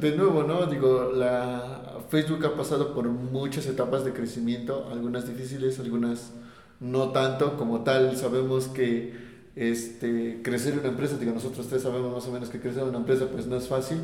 de 0.00 0.16
nuevo, 0.16 0.42
¿no? 0.42 0.66
Digo, 0.66 1.12
la 1.14 1.98
Facebook 2.10 2.44
ha 2.46 2.56
pasado 2.56 2.94
por 2.94 3.06
muchas 3.08 3.66
etapas 3.66 4.04
de 4.04 4.12
crecimiento, 4.12 4.88
algunas 4.90 5.28
difíciles, 5.28 5.78
algunas 5.78 6.32
no 6.80 7.10
tanto 7.12 7.56
como 7.56 7.82
tal. 7.84 8.16
Sabemos 8.16 8.68
que 8.68 9.12
este 9.56 10.40
crecer 10.42 10.76
una 10.78 10.88
empresa, 10.88 11.16
digo, 11.16 11.32
nosotros 11.32 11.68
tres 11.68 11.82
sabemos 11.82 12.12
más 12.12 12.26
o 12.26 12.32
menos 12.32 12.48
que 12.48 12.60
crecer 12.60 12.82
una 12.82 12.98
empresa 12.98 13.26
pues 13.30 13.46
no 13.46 13.56
es 13.56 13.68
fácil. 13.68 13.98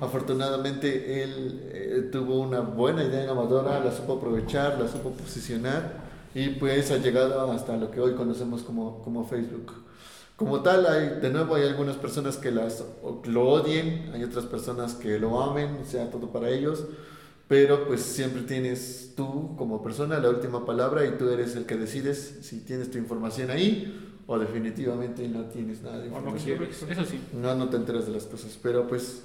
Afortunadamente 0.00 1.22
él 1.22 1.68
eh, 1.72 2.08
tuvo 2.10 2.40
una 2.40 2.60
buena 2.60 3.04
idea 3.04 3.24
innovadora, 3.24 3.78
la 3.80 3.92
supo 3.92 4.14
aprovechar, 4.14 4.78
la 4.78 4.88
supo 4.88 5.10
posicionar 5.10 6.08
y 6.34 6.50
pues 6.50 6.90
ha 6.90 6.98
llegado 6.98 7.50
hasta 7.52 7.76
lo 7.76 7.90
que 7.90 8.00
hoy 8.00 8.14
conocemos 8.14 8.62
como, 8.62 9.02
como 9.02 9.24
Facebook. 9.24 9.72
Como 10.36 10.62
tal, 10.62 10.86
hay, 10.86 11.20
de 11.20 11.30
nuevo 11.30 11.56
hay 11.56 11.64
algunas 11.64 11.96
personas 11.96 12.36
que 12.36 12.52
las, 12.52 12.84
lo 13.24 13.48
odien, 13.48 14.10
hay 14.14 14.22
otras 14.22 14.44
personas 14.46 14.94
que 14.94 15.18
lo 15.18 15.40
amen, 15.42 15.78
sea 15.84 16.10
todo 16.10 16.30
para 16.30 16.48
ellos, 16.48 16.84
pero 17.48 17.88
pues 17.88 18.02
siempre 18.02 18.42
tienes 18.42 19.14
tú 19.16 19.56
como 19.56 19.82
persona 19.82 20.18
la 20.18 20.30
última 20.30 20.64
palabra 20.64 21.04
y 21.06 21.18
tú 21.18 21.28
eres 21.28 21.56
el 21.56 21.66
que 21.66 21.76
decides 21.76 22.38
si 22.42 22.60
tienes 22.60 22.90
tu 22.90 22.98
información 22.98 23.50
ahí 23.50 24.07
o 24.30 24.38
definitivamente 24.38 25.26
no 25.26 25.46
tienes 25.46 25.80
nada 25.80 25.98
de 25.98 26.10
no 26.10 26.18
información. 26.18 26.58
quieres, 26.58 26.82
eso 26.82 27.04
sí. 27.04 27.18
No, 27.32 27.54
no 27.54 27.68
te 27.70 27.76
enteras 27.76 28.06
de 28.06 28.12
las 28.12 28.24
cosas, 28.24 28.58
pero 28.62 28.86
pues 28.86 29.22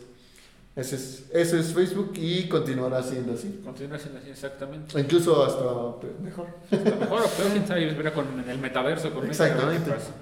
ese 0.78 0.96
es, 0.96 1.26
eso 1.34 1.58
es 1.58 1.74
Facebook 1.74 2.14
y 2.16 2.48
continuará 2.48 3.04
siendo 3.04 3.34
así. 3.34 3.60
Continúa 3.66 4.00
siendo 4.00 4.20
así, 4.20 4.30
exactamente. 4.30 4.96
O 4.96 5.00
incluso 5.00 5.44
hasta 5.44 6.00
pues, 6.00 6.20
mejor. 6.22 6.48
A 6.72 6.76
lo 6.76 6.96
mejor 6.96 7.22
o 7.22 7.28
peor, 7.28 7.52
quién 7.52 7.68
sabe, 7.68 7.94
verá 7.94 8.14
con 8.14 8.26
el 8.48 8.58
metaverso. 8.60 9.14
Con 9.14 9.28
Exactamente. 9.28 9.92
Pasa. 9.92 10.14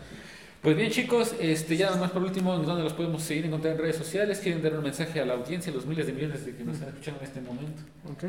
Pues 0.64 0.76
bien 0.76 0.90
chicos, 0.90 1.36
este, 1.40 1.78
ya 1.78 1.88
nada 1.88 2.02
más 2.02 2.12
por 2.12 2.24
último, 2.24 2.58
¿dónde 2.58 2.84
los 2.84 2.94
podemos 2.94 3.22
seguir 3.22 3.46
encontrar 3.46 3.76
en 3.76 3.82
redes 3.82 3.98
sociales? 3.98 4.40
¿Quieren 4.40 4.64
dar 4.64 4.76
un 4.76 4.84
mensaje 4.84 5.22
a 5.22 5.26
la 5.26 5.34
audiencia, 5.34 5.72
a 5.72 5.76
los 5.76 5.86
miles 5.86 6.08
de 6.08 6.14
millones 6.14 6.44
de 6.44 6.56
que 6.56 6.64
nos 6.64 6.76
están 6.76 6.90
escuchando 6.90 7.20
en 7.20 7.28
este 7.28 7.42
momento? 7.42 7.82
Ok. 8.12 8.24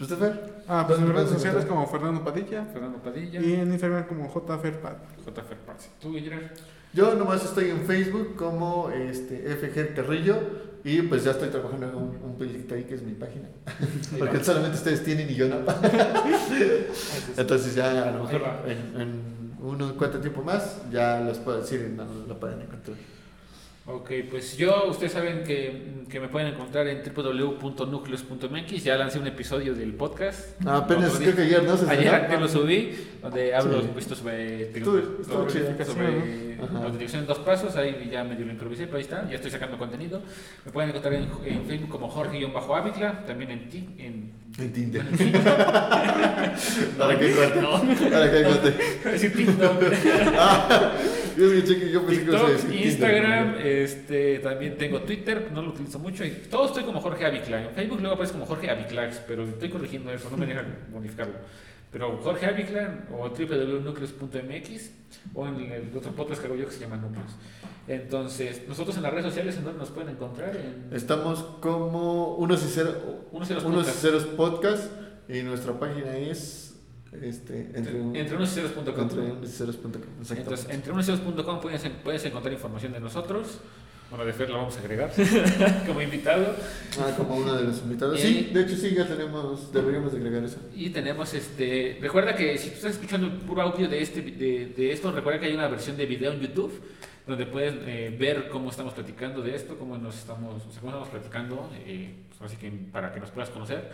¿Pues 0.00 0.08
te 0.08 0.16
Fer? 0.16 0.62
Ah, 0.66 0.84
pues 0.86 0.98
en 0.98 1.04
¿Dónde 1.04 1.20
redes 1.20 1.34
sociales 1.34 1.64
encontrar? 1.64 1.84
como 1.84 1.86
Fernando 1.86 2.24
Padilla 2.24 2.64
Fernando 2.72 2.98
Padilla, 3.02 3.38
y 3.38 3.52
en 3.52 3.70
Instagram 3.70 4.06
como 4.06 4.32
JFerpad. 4.32 4.94
JF 5.26 5.54
Parsi. 5.66 5.90
¿Tú, 6.00 6.14
Gerard? 6.14 6.44
Yo 6.94 7.14
nomás 7.16 7.44
estoy 7.44 7.68
en 7.68 7.82
Facebook 7.82 8.34
como 8.34 8.88
este, 8.88 9.36
FG 9.56 9.94
Carrillo 9.94 10.38
y 10.84 11.02
pues 11.02 11.24
ya 11.24 11.32
estoy 11.32 11.50
trabajando 11.50 11.86
en 11.86 11.94
un, 11.96 12.18
un 12.22 12.38
proyecto 12.38 12.76
ahí 12.76 12.84
que 12.84 12.94
es 12.94 13.02
mi 13.02 13.12
página. 13.12 13.50
Porque 14.18 14.42
solamente 14.42 14.78
ustedes 14.78 15.04
tienen 15.04 15.28
y 15.28 15.34
yo 15.34 15.48
no. 15.48 15.56
Entonces 17.36 17.74
ya 17.74 18.08
a 18.08 18.10
lo 18.10 18.24
mejor 18.24 18.42
en, 18.66 19.00
en 19.02 19.56
uno 19.60 19.94
cuánto 19.98 20.18
tiempo 20.18 20.42
más 20.42 20.78
ya 20.90 21.20
les 21.20 21.36
puedo 21.36 21.60
decir 21.60 21.90
y 21.92 21.94
no 21.94 22.06
lo 22.26 22.40
pueden 22.40 22.62
encontrar. 22.62 22.96
Ok, 23.92 24.10
pues 24.30 24.56
yo, 24.56 24.86
ustedes 24.88 25.12
saben 25.12 25.42
que, 25.42 26.04
que 26.08 26.20
me 26.20 26.28
pueden 26.28 26.54
encontrar 26.54 26.86
en 26.86 27.02
www.nucleos.mx. 27.02 28.84
Ya 28.84 28.96
lancé 28.96 29.18
un 29.18 29.26
episodio 29.26 29.74
del 29.74 29.94
podcast. 29.94 30.50
Ah, 30.64 30.76
apenas 30.78 31.16
creo 31.18 31.34
que 31.34 31.42
ayer 31.42 31.62
no 31.64 31.76
se 31.76 31.90
Ayer 31.90 32.14
antes 32.14 32.40
lo 32.40 32.46
subí, 32.48 32.94
donde 33.20 33.52
hablo 33.54 33.80
Sí. 33.80 33.88
poquito 33.88 34.14
sobre, 34.14 34.62
estuvo 34.62 35.00
sobre, 35.24 35.52
chido. 35.52 35.84
sobre 35.84 36.56
autenticación 36.76 37.22
en 37.22 37.26
dos 37.26 37.38
pasos. 37.40 37.74
Ahí 37.76 38.08
ya 38.10 38.22
medio 38.22 38.46
lo 38.46 38.52
improvisé, 38.52 38.84
pero 38.86 38.98
ahí 38.98 39.02
está. 39.02 39.28
Ya 39.28 39.34
estoy 39.36 39.50
sacando 39.50 39.76
contenido. 39.76 40.22
Me 40.64 40.70
pueden 40.70 40.90
encontrar 40.90 41.14
en, 41.14 41.28
en 41.44 41.64
Facebook 41.66 41.88
como 41.90 42.08
Jorge-Ávila, 42.08 43.24
también 43.26 43.50
en, 43.50 43.68
ti, 43.68 43.88
en 43.98 44.32
En 44.58 44.72
Tinder. 44.72 45.02
Para 46.98 47.18
que 47.18 47.32
corte. 47.32 47.60
No. 47.60 47.82
Para 48.10 48.30
que 48.30 48.42
corte. 48.44 48.74
Decir 49.10 49.32
TikTok. 49.34 49.82
Yo 51.40 52.02
pensé 52.06 52.20
TikTok, 52.24 52.72
Instagram, 52.72 53.54
Tinder. 53.54 53.66
este, 53.66 54.38
también 54.40 54.76
tengo 54.76 55.00
Twitter, 55.00 55.50
no 55.52 55.62
lo 55.62 55.70
utilizo 55.70 55.98
mucho. 55.98 56.24
Y 56.24 56.30
todo 56.50 56.66
estoy 56.66 56.84
como 56.84 57.00
Jorge 57.00 57.24
Aviclax. 57.24 57.68
En 57.68 57.74
Facebook 57.74 58.00
luego 58.00 58.14
aparece 58.14 58.32
como 58.34 58.46
Jorge 58.46 58.70
Aviclax, 58.70 59.22
pero 59.26 59.44
estoy 59.44 59.68
corrigiendo 59.70 60.12
eso, 60.12 60.28
no 60.30 60.36
me 60.36 60.46
dejan 60.46 60.66
modificarlo. 60.92 61.34
Pero 61.92 62.18
Jorge 62.18 62.46
Aviclax 62.46 63.10
o 63.12 63.28
www.nucleus.mx 63.28 64.90
o 65.34 65.46
en 65.46 65.72
el 65.72 65.96
otro 65.96 66.12
podcast 66.12 66.40
que 66.40 66.46
hago 66.46 66.56
yo 66.56 66.66
que 66.66 66.72
se 66.72 66.80
llama 66.80 66.96
Núcleos. 66.96 67.32
Entonces, 67.88 68.62
nosotros 68.68 68.96
en 68.96 69.02
las 69.02 69.12
redes 69.12 69.26
sociales, 69.26 69.56
¿en 69.56 69.64
dónde 69.64 69.80
nos 69.80 69.90
pueden 69.90 70.10
encontrar? 70.10 70.54
En 70.54 70.94
Estamos 70.94 71.42
como 71.60 72.36
unos 72.36 72.62
y 72.64 72.68
cero, 72.68 73.26
Unos 73.32 73.48
y 73.48 73.54
ceros 73.54 73.64
unos 73.64 73.88
y 73.88 73.90
ceros 73.90 74.24
podcast 74.24 74.92
y 75.28 75.42
nuestra 75.42 75.72
página 75.78 76.16
es 76.16 76.69
este 77.22 77.70
entre 77.74 77.98
entre 78.20 78.36
unosyceros.com. 78.36 79.00
entre 79.00 79.20
unos 79.20 79.48
y 79.48 79.52
ceros.com. 79.52 80.02
Entonces, 80.36 80.66
entre 80.70 80.92
unosyceros.com 80.92 81.60
puedes, 81.60 81.82
puedes 82.04 82.24
encontrar 82.24 82.52
información 82.52 82.92
de 82.92 83.00
nosotros. 83.00 83.58
Bueno, 84.10 84.24
de 84.24 84.32
Fer 84.32 84.50
la 84.50 84.56
vamos 84.56 84.76
a 84.76 84.80
agregar 84.80 85.12
como 85.86 86.02
invitado. 86.02 86.56
Ah, 86.98 87.14
como 87.16 87.36
uno 87.36 87.54
de 87.54 87.62
los 87.62 87.78
invitados. 87.82 88.18
Y- 88.18 88.22
Sí, 88.22 88.50
de 88.52 88.62
hecho 88.62 88.74
sí, 88.76 88.92
ya 88.92 89.06
tenemos, 89.06 89.72
deberíamos 89.72 90.10
de 90.12 90.18
agregar 90.18 90.42
eso. 90.42 90.58
Y 90.74 90.90
tenemos 90.90 91.32
este. 91.32 91.96
Recuerda 92.00 92.34
que 92.34 92.58
si 92.58 92.70
tú 92.70 92.74
estás 92.76 92.92
escuchando 92.92 93.28
el 93.28 93.34
puro 93.34 93.62
audio 93.62 93.88
de, 93.88 94.02
este, 94.02 94.20
de, 94.22 94.66
de 94.76 94.92
esto, 94.92 95.12
recuerda 95.12 95.38
que 95.38 95.46
hay 95.46 95.54
una 95.54 95.68
versión 95.68 95.96
de 95.96 96.06
video 96.06 96.32
en 96.32 96.40
YouTube 96.40 96.72
donde 97.24 97.46
puedes 97.46 97.74
eh, 97.86 98.16
ver 98.18 98.48
cómo 98.48 98.70
estamos 98.70 98.94
platicando 98.94 99.42
de 99.42 99.54
esto, 99.54 99.78
cómo 99.78 99.96
nos 99.96 100.16
estamos, 100.18 100.66
o 100.66 100.70
sea, 100.72 100.80
cómo 100.80 100.90
estamos 100.90 101.08
platicando, 101.10 101.70
eh, 101.86 102.12
pues, 102.36 102.50
así 102.50 102.56
que 102.60 102.68
para 102.90 103.12
que 103.14 103.20
nos 103.20 103.30
puedas 103.30 103.50
conocer. 103.50 103.92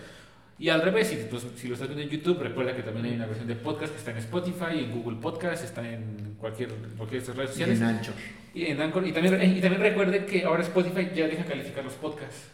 Y 0.59 0.71
al 0.71 0.81
revés, 0.81 1.09
si, 1.09 1.17
pues, 1.31 1.47
si 1.57 1.69
lo 1.69 1.75
estás 1.75 1.89
viendo 1.89 2.03
en 2.03 2.09
YouTube, 2.09 2.41
recuerda 2.41 2.75
que 2.75 2.83
también 2.83 3.07
hay 3.07 3.13
una 3.15 3.27
versión 3.27 3.47
de 3.47 3.57
podcast 3.57 3.93
que 3.93 3.99
está 3.99 4.11
en 4.13 4.17
Spotify, 4.19 4.79
en 4.85 4.93
Google 4.93 5.19
Podcast, 5.21 5.63
está 5.65 5.87
en 5.87 6.35
cualquier, 6.41 6.71
cualquier 6.97 7.21
de 7.21 7.25
estas 7.31 7.37
redes 7.37 7.51
Y 7.51 7.53
sociales. 7.53 7.79
en 7.81 7.85
ancho. 7.87 8.13
Y 8.55 8.65
en 8.65 8.81
Anchor, 8.81 9.07
y 9.07 9.13
también, 9.13 9.35
y 9.55 9.61
también 9.61 9.83
recuerde 9.83 10.25
que 10.25 10.45
ahora 10.45 10.63
Spotify 10.63 11.11
ya 11.15 11.29
deja 11.29 11.45
calificar 11.45 11.85
los 11.85 11.93
podcasts. 11.93 12.47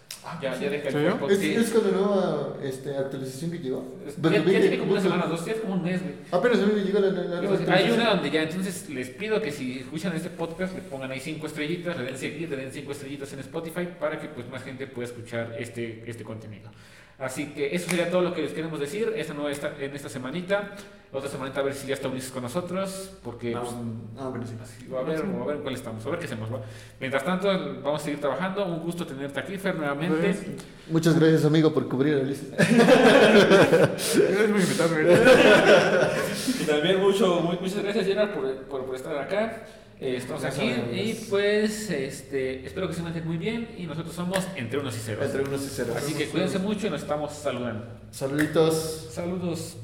Ya, 0.43 0.53
ya 0.59 0.69
deja 0.69 0.91
calificar 0.91 1.21
los 1.21 1.31
¿Es, 1.31 1.39
podcasts. 1.39 1.45
es 1.45 1.71
con 1.71 1.85
la 1.85 1.91
nueva 1.97 2.57
este, 2.65 2.97
actualización 2.97 3.51
que 3.53 3.59
llegó? 3.61 3.99
Ya, 4.21 4.31
ya 4.33 4.43
tiene 4.43 4.79
como 4.79 4.93
una 4.93 5.01
semana, 5.01 5.27
dos, 5.27 5.47
ya 5.47 5.53
es 5.53 5.61
como 5.61 5.75
un 5.75 5.85
mes, 5.85 6.03
güey. 6.03 6.15
Apenas 6.33 6.59
a 6.59 6.67
mí 6.67 6.73
me 6.75 6.83
llegó 6.83 6.99
la, 6.99 7.13
la, 7.13 7.41
la 7.43 7.75
Hay 7.75 7.91
una 7.93 8.11
donde 8.15 8.31
ya, 8.33 8.43
entonces 8.43 8.91
les 8.91 9.11
pido 9.11 9.41
que 9.41 9.53
si 9.53 9.79
escuchan 9.79 10.13
este 10.17 10.31
podcast, 10.31 10.75
le 10.75 10.83
pongan 10.83 11.13
ahí 11.13 11.21
cinco 11.21 11.47
estrellitas, 11.47 11.97
le 11.97 12.03
den 12.03 12.19
seguir, 12.19 12.51
le 12.51 12.57
den 12.57 12.73
cinco 12.73 12.91
estrellitas 12.91 13.33
en 13.35 13.39
Spotify 13.39 13.87
para 14.01 14.19
que 14.19 14.27
pues 14.27 14.49
más 14.49 14.65
gente 14.65 14.89
pueda 14.89 15.07
escuchar 15.07 15.55
este, 15.57 16.03
este 16.11 16.25
contenido. 16.25 16.69
Así 17.23 17.47
que 17.55 17.75
eso 17.75 17.89
sería 17.89 18.11
todo 18.11 18.23
lo 18.23 18.35
que 18.35 18.43
les 18.43 18.53
queremos 18.53 18.81
decir 18.81 19.13
esta 19.17 19.33
nueva 19.33 19.51
esta, 19.53 19.73
en 19.79 19.95
esta 19.95 20.09
semanita. 20.09 20.75
Otra 21.15 21.29
semanita 21.29 21.61
a 21.61 21.63
ver 21.63 21.75
si 21.75 21.87
ya 21.87 21.95
está 21.95 22.09
Ulises 22.09 22.33
con 22.33 22.43
nosotros, 22.43 23.11
porque 23.23 23.53
pues, 23.53 23.69
sí. 24.49 24.55
así 24.63 24.87
a 24.91 25.03
ver, 25.03 25.23
va 25.39 25.43
a 25.43 25.47
ver 25.47 25.57
en 25.57 25.63
cuál 25.63 25.75
estamos, 25.75 26.05
a 26.07 26.11
ver 26.11 26.19
qué 26.19 26.25
hacemos. 26.25 26.51
¿va? 26.53 26.63
Mientras 26.99 27.23
tanto, 27.23 27.49
vamos 27.83 28.01
a 28.01 28.05
seguir 28.05 28.19
trabajando. 28.19 28.65
Un 28.65 28.81
gusto 28.81 29.07
tenerte 29.07 29.39
aquí, 29.39 29.59
Fer, 29.59 29.77
nuevamente. 29.77 30.35
Muchas 30.91 31.17
gracias, 31.19 31.45
amigo, 31.45 31.73
por 31.73 31.87
cubrir 31.87 32.15
a 32.15 32.21
Ulises. 32.23 32.49
Y 36.61 36.65
también 36.65 37.01
mucho, 37.01 37.41
muy- 37.41 37.59
muchas 37.61 37.83
gracias, 37.83 38.07
Gerard, 38.07 38.31
por, 38.31 38.55
por, 38.65 38.85
por 38.87 38.97
estar 38.97 39.17
acá. 39.17 39.63
Eh, 40.03 40.17
estamos 40.17 40.43
aquí 40.43 40.65
y 40.65 41.15
pues 41.31 41.89
este, 41.89 42.67
espero 42.67 42.89
que 42.89 42.95
se 42.95 43.03
mantengan 43.03 43.29
muy 43.29 43.39
bien 43.39 43.69
y 43.79 43.87
nosotros 43.87 44.13
somos 44.13 44.41
entre 44.57 44.81
unos 44.81 44.97
y 44.97 44.99
ceros. 44.99 45.27
Entre 45.27 45.43
unos 45.43 45.63
y 45.63 45.69
ceros. 45.69 45.95
Así 45.95 46.15
que 46.15 46.27
cuídense 46.27 46.59
mucho 46.59 46.89
y 46.89 46.91
nos 46.91 47.03
estamos 47.03 47.33
saludando. 47.33 47.87
Saluditos. 48.11 49.11
Saludos. 49.13 49.77